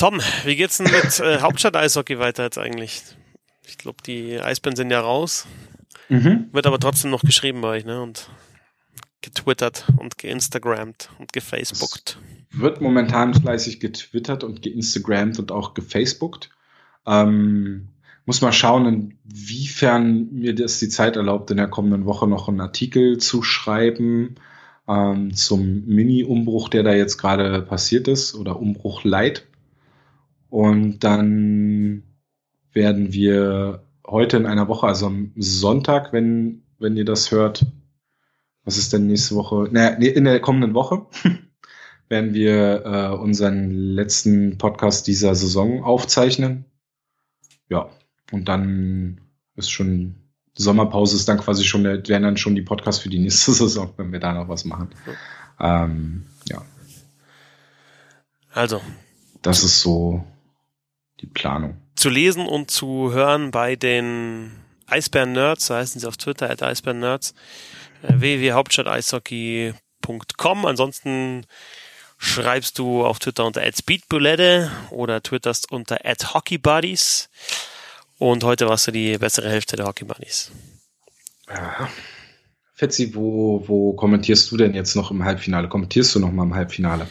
Tom, 0.02 0.20
wie 0.44 0.56
geht's 0.56 0.78
denn 0.78 0.90
mit 0.90 1.20
äh, 1.20 1.38
Hauptstadt-Eishockey 1.38 2.18
weiter 2.18 2.42
jetzt 2.42 2.58
eigentlich? 2.58 3.02
Ich 3.64 3.78
glaube, 3.78 3.98
die 4.04 4.40
Eisbären 4.40 4.74
sind 4.74 4.90
ja 4.90 5.00
raus. 5.00 5.46
Mhm. 6.08 6.48
Wird 6.50 6.66
aber 6.66 6.80
trotzdem 6.80 7.12
noch 7.12 7.22
geschrieben 7.22 7.60
bei 7.60 7.68
euch, 7.68 7.84
ne? 7.84 8.02
Und 8.02 8.28
getwittert 9.20 9.86
und 9.96 10.18
geinstagrammt 10.18 11.10
und 11.20 11.32
gefacebookt. 11.32 12.18
Wird 12.50 12.80
momentan 12.80 13.32
fleißig 13.32 13.78
getwittert 13.78 14.42
und 14.42 14.60
geinstagrammt 14.62 15.38
und 15.38 15.52
auch 15.52 15.72
gefacebookt. 15.72 16.50
Ähm, 17.06 17.90
muss 18.26 18.40
mal 18.40 18.50
schauen, 18.50 19.16
inwiefern 19.24 20.32
mir 20.32 20.56
das 20.56 20.80
die 20.80 20.88
Zeit 20.88 21.14
erlaubt, 21.14 21.48
in 21.52 21.58
der 21.58 21.68
kommenden 21.68 22.06
Woche 22.06 22.26
noch 22.26 22.48
einen 22.48 22.60
Artikel 22.60 23.18
zu 23.18 23.44
schreiben 23.44 24.34
ähm, 24.88 25.32
zum 25.32 25.86
Mini-Umbruch, 25.86 26.70
der 26.70 26.82
da 26.82 26.92
jetzt 26.92 27.18
gerade 27.18 27.62
passiert 27.62 28.08
ist 28.08 28.34
oder 28.34 28.58
Umbruch 28.58 29.04
Light. 29.04 29.46
Und 30.52 30.98
dann 30.98 32.02
werden 32.74 33.14
wir 33.14 33.84
heute 34.06 34.36
in 34.36 34.44
einer 34.44 34.68
Woche, 34.68 34.86
also 34.86 35.06
am 35.06 35.32
Sonntag, 35.36 36.12
wenn, 36.12 36.62
wenn 36.78 36.94
ihr 36.94 37.06
das 37.06 37.30
hört, 37.30 37.64
was 38.62 38.76
ist 38.76 38.92
denn 38.92 39.06
nächste 39.06 39.34
Woche? 39.34 39.70
Naja, 39.72 39.96
in 39.96 40.24
der 40.24 40.40
kommenden 40.40 40.74
Woche 40.74 41.06
werden 42.10 42.34
wir 42.34 42.84
äh, 42.84 43.16
unseren 43.16 43.70
letzten 43.70 44.58
Podcast 44.58 45.06
dieser 45.06 45.34
Saison 45.34 45.82
aufzeichnen. 45.84 46.66
Ja, 47.70 47.88
und 48.30 48.46
dann 48.46 49.22
ist 49.56 49.70
schon 49.70 50.16
Sommerpause 50.54 51.16
ist 51.16 51.30
dann 51.30 51.38
quasi 51.38 51.64
schon, 51.64 51.84
der- 51.84 52.06
werden 52.08 52.24
dann 52.24 52.36
schon 52.36 52.54
die 52.54 52.60
Podcasts 52.60 53.00
für 53.00 53.08
die 53.08 53.20
nächste 53.20 53.52
Saison, 53.54 53.94
wenn 53.96 54.12
wir 54.12 54.20
da 54.20 54.34
noch 54.34 54.50
was 54.50 54.66
machen. 54.66 54.90
Ähm, 55.58 56.26
ja, 56.46 56.60
Also, 58.52 58.82
das 59.40 59.64
ist 59.64 59.80
so 59.80 60.26
die 61.22 61.26
Planung. 61.26 61.76
zu 61.96 62.08
lesen 62.10 62.46
und 62.46 62.70
zu 62.70 63.12
hören 63.12 63.50
bei 63.50 63.74
den 63.76 64.52
Eisbären 64.86 65.32
Nerds, 65.32 65.66
so 65.66 65.74
heißen 65.74 66.00
sie 66.00 66.06
auf 66.06 66.16
Twitter, 66.16 66.48
at 66.50 66.62
Eisbären 66.62 67.00
Nerds, 67.00 67.34
äh, 68.02 68.12
www.hauptstadteishockey.com. 68.16 70.66
Ansonsten 70.66 71.46
schreibst 72.18 72.78
du 72.78 73.04
auf 73.04 73.18
Twitter 73.18 73.44
unter 73.46 73.62
@speedbulette 73.72 74.70
oder 74.90 75.22
twitterst 75.22 75.72
unter 75.72 75.98
@hockeybuddies. 76.04 77.28
Und 78.18 78.44
heute 78.44 78.68
warst 78.68 78.86
du 78.86 78.92
die 78.92 79.16
bessere 79.18 79.48
Hälfte 79.48 79.76
der 79.76 79.86
Hockey 79.86 80.04
Buddies. 80.04 80.52
Ja. 81.48 81.88
Fetzi, 82.74 83.14
wo, 83.14 83.64
wo 83.66 83.92
kommentierst 83.94 84.50
du 84.50 84.56
denn 84.56 84.74
jetzt 84.74 84.94
noch 84.96 85.10
im 85.10 85.24
Halbfinale? 85.24 85.68
Kommentierst 85.68 86.14
du 86.14 86.20
noch 86.20 86.32
mal 86.32 86.44
im 86.44 86.54
Halbfinale? 86.54 87.06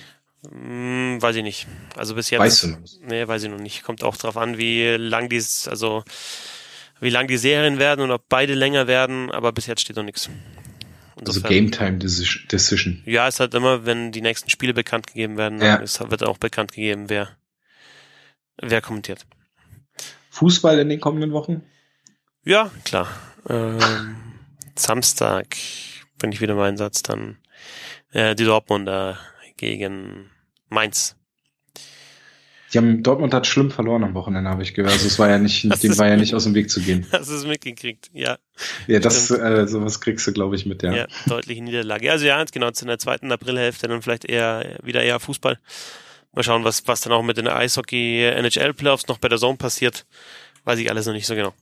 Hm, 0.50 1.22
weiß 1.22 1.36
ich 1.36 1.44
nicht. 1.44 1.68
Also 1.96 2.16
bis 2.16 2.30
jetzt. 2.30 2.40
Weißt 2.40 2.64
du 2.64 2.68
noch? 2.70 2.80
Nee, 3.08 3.28
weiß 3.28 3.44
ich 3.44 3.50
noch 3.50 3.60
nicht. 3.60 3.84
Kommt 3.84 4.04
auch 4.04 4.18
drauf 4.18 4.38
an, 4.38 4.58
wie 4.58 4.86
lang 4.98 5.30
die, 5.30 5.38
also 5.68 6.04
wie 7.00 7.10
lang 7.10 7.28
die 7.28 7.38
Serien 7.38 7.78
werden 7.80 8.02
und 8.02 8.12
ob 8.12 8.28
beide 8.30 8.54
länger 8.54 8.88
werden, 8.88 9.32
aber 9.32 9.52
bis 9.52 9.68
jetzt 9.68 9.82
steht 9.82 9.96
noch 9.96 10.04
nichts. 10.04 10.30
Also 11.26 11.42
Game 11.42 11.72
Time 11.72 12.00
Deci- 12.00 12.48
Decision. 12.48 13.04
Ja, 13.06 13.28
es 13.28 13.40
hat 13.40 13.54
immer, 13.54 13.86
wenn 13.86 14.12
die 14.12 14.22
nächsten 14.22 14.50
Spiele 14.50 14.74
bekannt 14.74 15.08
gegeben 15.08 15.38
werden, 15.38 15.62
Ja. 15.62 15.76
dann 15.76 15.84
ist, 15.84 16.00
wird 16.10 16.24
auch 16.24 16.38
bekannt 16.40 16.72
gegeben, 16.72 17.10
wer, 17.10 17.30
wer 18.60 18.82
kommentiert. 18.82 19.26
Fußball 20.32 20.80
in 20.80 20.90
den 20.90 21.00
kommenden 21.00 21.32
Wochen? 21.34 21.62
Ja, 22.44 22.72
klar. 22.86 23.08
Ähm, 23.48 24.16
Samstag 24.76 25.56
bin 26.18 26.32
ich 26.32 26.42
wieder 26.42 26.54
im 26.54 26.60
Einsatz, 26.60 27.04
dann 27.04 27.38
äh, 28.14 28.34
die 28.34 28.46
Dortmunder 28.46 29.20
gegen 29.62 30.30
Mainz. 30.70 31.16
Die 32.74 32.78
haben, 32.78 33.04
Dortmund 33.04 33.34
hat 33.34 33.48
schlimm 33.48 33.70
verloren 33.70 34.04
am 34.04 34.14
Wochenende, 34.14 34.50
habe 34.50 34.64
ich 34.64 34.74
gehört. 34.74 34.94
Also 34.94 35.08
es 35.08 35.20
war 35.20 35.30
ja 35.30 35.38
nicht, 35.38 35.64
dem 35.84 35.98
war 35.98 36.08
ja 36.08 36.16
nicht 36.16 36.34
aus 36.34 36.46
dem 36.46 36.56
Weg 36.56 36.70
zu 36.70 36.82
gehen. 36.82 37.06
Hast 37.12 37.30
du 37.30 37.36
es 37.36 37.46
mitgekriegt? 37.46 38.10
Ja, 38.14 38.38
Ja, 38.88 39.00
das, 39.00 39.30
äh, 39.30 39.68
sowas 39.68 40.00
kriegst 40.00 40.26
du, 40.26 40.32
glaube 40.32 40.56
ich, 40.56 40.66
mit, 40.66 40.82
ja. 40.82 40.94
ja, 40.94 41.08
deutliche 41.28 41.62
Niederlage. 41.62 42.12
Also 42.12 42.26
ja, 42.26 42.44
genau, 42.46 42.70
in 42.70 42.88
der 42.88 43.00
zweiten 43.00 43.32
Aprilhälfte 43.32 43.88
dann 43.88 44.02
vielleicht 44.02 44.26
eher 44.26 44.78
wieder 44.84 45.04
eher 45.04 45.20
Fußball. 45.20 45.60
Mal 46.34 46.44
schauen, 46.44 46.64
was, 46.64 46.88
was 46.88 47.02
dann 47.02 47.12
auch 47.12 47.24
mit 47.24 47.36
den 47.36 47.50
Eishockey 47.50 48.24
NHL 48.24 48.74
Playoffs 48.74 49.08
noch 49.08 49.18
bei 49.18 49.28
der 49.28 49.38
Zone 49.38 49.58
passiert. 49.58 50.06
Weiß 50.64 50.80
ich 50.80 50.90
alles 50.90 51.06
noch 51.06 51.14
nicht 51.14 51.28
so 51.28 51.36
genau. 51.36 51.54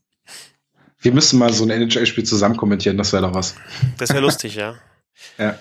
Wir 1.01 1.13
müssen 1.13 1.39
mal 1.39 1.51
so 1.51 1.63
ein 1.63 1.69
NHL-Spiel 1.69 2.25
zusammen 2.25 2.57
kommentieren, 2.57 2.97
das 2.97 3.13
wäre 3.13 3.23
doch 3.23 3.33
was. 3.33 3.55
Das 3.97 4.09
wäre 4.09 4.19
lustig, 4.21 4.55
ja. 4.55 4.75
Ja. 5.37 5.57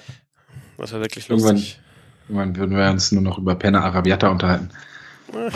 Das 0.77 0.93
wäre 0.93 1.01
wirklich 1.01 1.29
lustig. 1.29 1.47
Irgendwann 1.47 1.88
würden 2.29 2.77
wir 2.77 2.91
uns 2.91 3.13
nur 3.13 3.23
noch 3.23 3.39
über 3.39 3.55
Penna 3.55 3.83
Arabiata 3.83 4.29
unterhalten. 4.29 4.71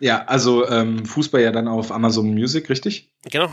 ja, 0.00 0.24
also 0.24 0.68
ähm, 0.68 1.04
Fußball 1.04 1.40
ja 1.40 1.52
dann 1.52 1.68
auf 1.68 1.92
Amazon 1.92 2.32
Music, 2.32 2.68
richtig? 2.70 3.10
Genau. 3.30 3.48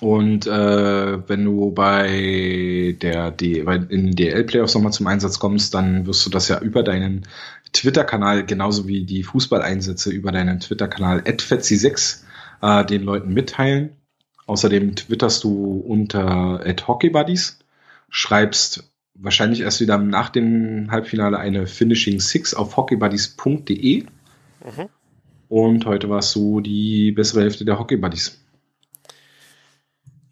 Und 0.00 0.46
äh, 0.46 1.28
wenn 1.28 1.44
du 1.44 1.70
bei 1.70 2.96
der 3.00 3.30
D 3.30 3.64
in 3.88 4.10
DL 4.14 4.44
Playoffs 4.44 4.74
nochmal 4.74 4.92
zum 4.92 5.06
Einsatz 5.06 5.38
kommst, 5.38 5.74
dann 5.74 6.06
wirst 6.06 6.26
du 6.26 6.30
das 6.30 6.48
ja 6.48 6.60
über 6.60 6.82
deinen 6.82 7.26
Twitter-Kanal, 7.72 8.44
genauso 8.44 8.86
wie 8.86 9.04
die 9.04 9.22
Fußballeinsätze 9.22 10.10
über 10.10 10.32
deinen 10.32 10.60
Twitter-Kanal 10.60 11.20
@fetzi6 11.20 12.24
äh, 12.60 12.84
den 12.84 13.02
Leuten 13.04 13.32
mitteilen. 13.32 13.96
Außerdem 14.46 14.96
twitterst 14.96 15.42
du 15.44 15.82
unter 15.86 16.60
@hockeybuddies, 16.86 17.58
schreibst 18.10 18.84
wahrscheinlich 19.18 19.60
erst 19.60 19.80
wieder 19.80 19.98
nach 19.98 20.30
dem 20.30 20.90
Halbfinale 20.90 21.38
eine 21.38 21.66
Finishing 21.66 22.20
Six 22.20 22.54
auf 22.54 22.76
hockeybuddies.de. 22.76 24.02
Mhm. 24.02 24.88
Und 25.48 25.86
heute 25.86 26.08
warst 26.08 26.34
du 26.34 26.60
die 26.60 27.12
bessere 27.12 27.42
Hälfte 27.42 27.64
der 27.64 27.78
Hockeybuddies. 27.78 28.40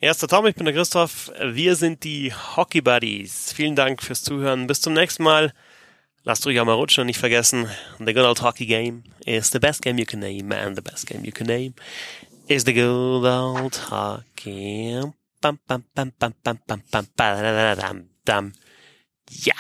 Erster 0.01 0.29
Tom, 0.29 0.47
ich 0.47 0.55
bin 0.55 0.67
der 0.67 0.75
Christoph. 0.75 1.33
Wir 1.43 1.77
sind 1.77 2.05
die 2.05 2.31
Hockey 2.57 2.83
Buddies. 2.83 3.53
Vielen 3.55 3.75
Dank 3.75 4.03
fürs 4.03 4.23
Zuhören. 4.23 4.67
Bis 4.67 4.83
zum 4.83 4.93
nächsten 4.93 5.23
Mal. 5.23 5.55
Lasst 6.25 6.47
euch 6.47 6.61
auch 6.61 6.65
mal 6.67 6.73
rutschen 6.73 7.03
und 7.03 7.07
nicht 7.07 7.19
vergessen, 7.19 7.69
the 7.99 8.13
good 8.13 8.25
old 8.25 8.43
hockey 8.43 8.67
game 8.67 9.05
is 9.27 9.51
the 9.51 9.59
best 9.59 9.83
game 9.83 9.99
you 9.99 10.07
can 10.07 10.21
name 10.21 10.55
and 10.55 10.75
the 10.75 10.83
best 10.83 11.07
game 11.07 11.23
you 11.23 11.33
can 11.33 11.47
name 11.47 11.75
is 12.49 12.65
the 12.65 12.73
good 12.73 13.25
old 13.25 13.77
hockey. 13.91 15.01
Bam, 15.43 15.59
bam, 15.67 15.85
bam, 15.95 16.13
bam, 16.19 16.35
bam, 16.43 16.59
bam, 16.67 16.83
bam, 16.91 17.07
bam, 17.17 18.09
bam, 18.25 18.53
Ja. 19.31 19.55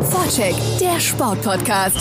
Vorcheck, 0.00 0.54
der 0.80 1.00
Sportpodcast. 1.00 1.98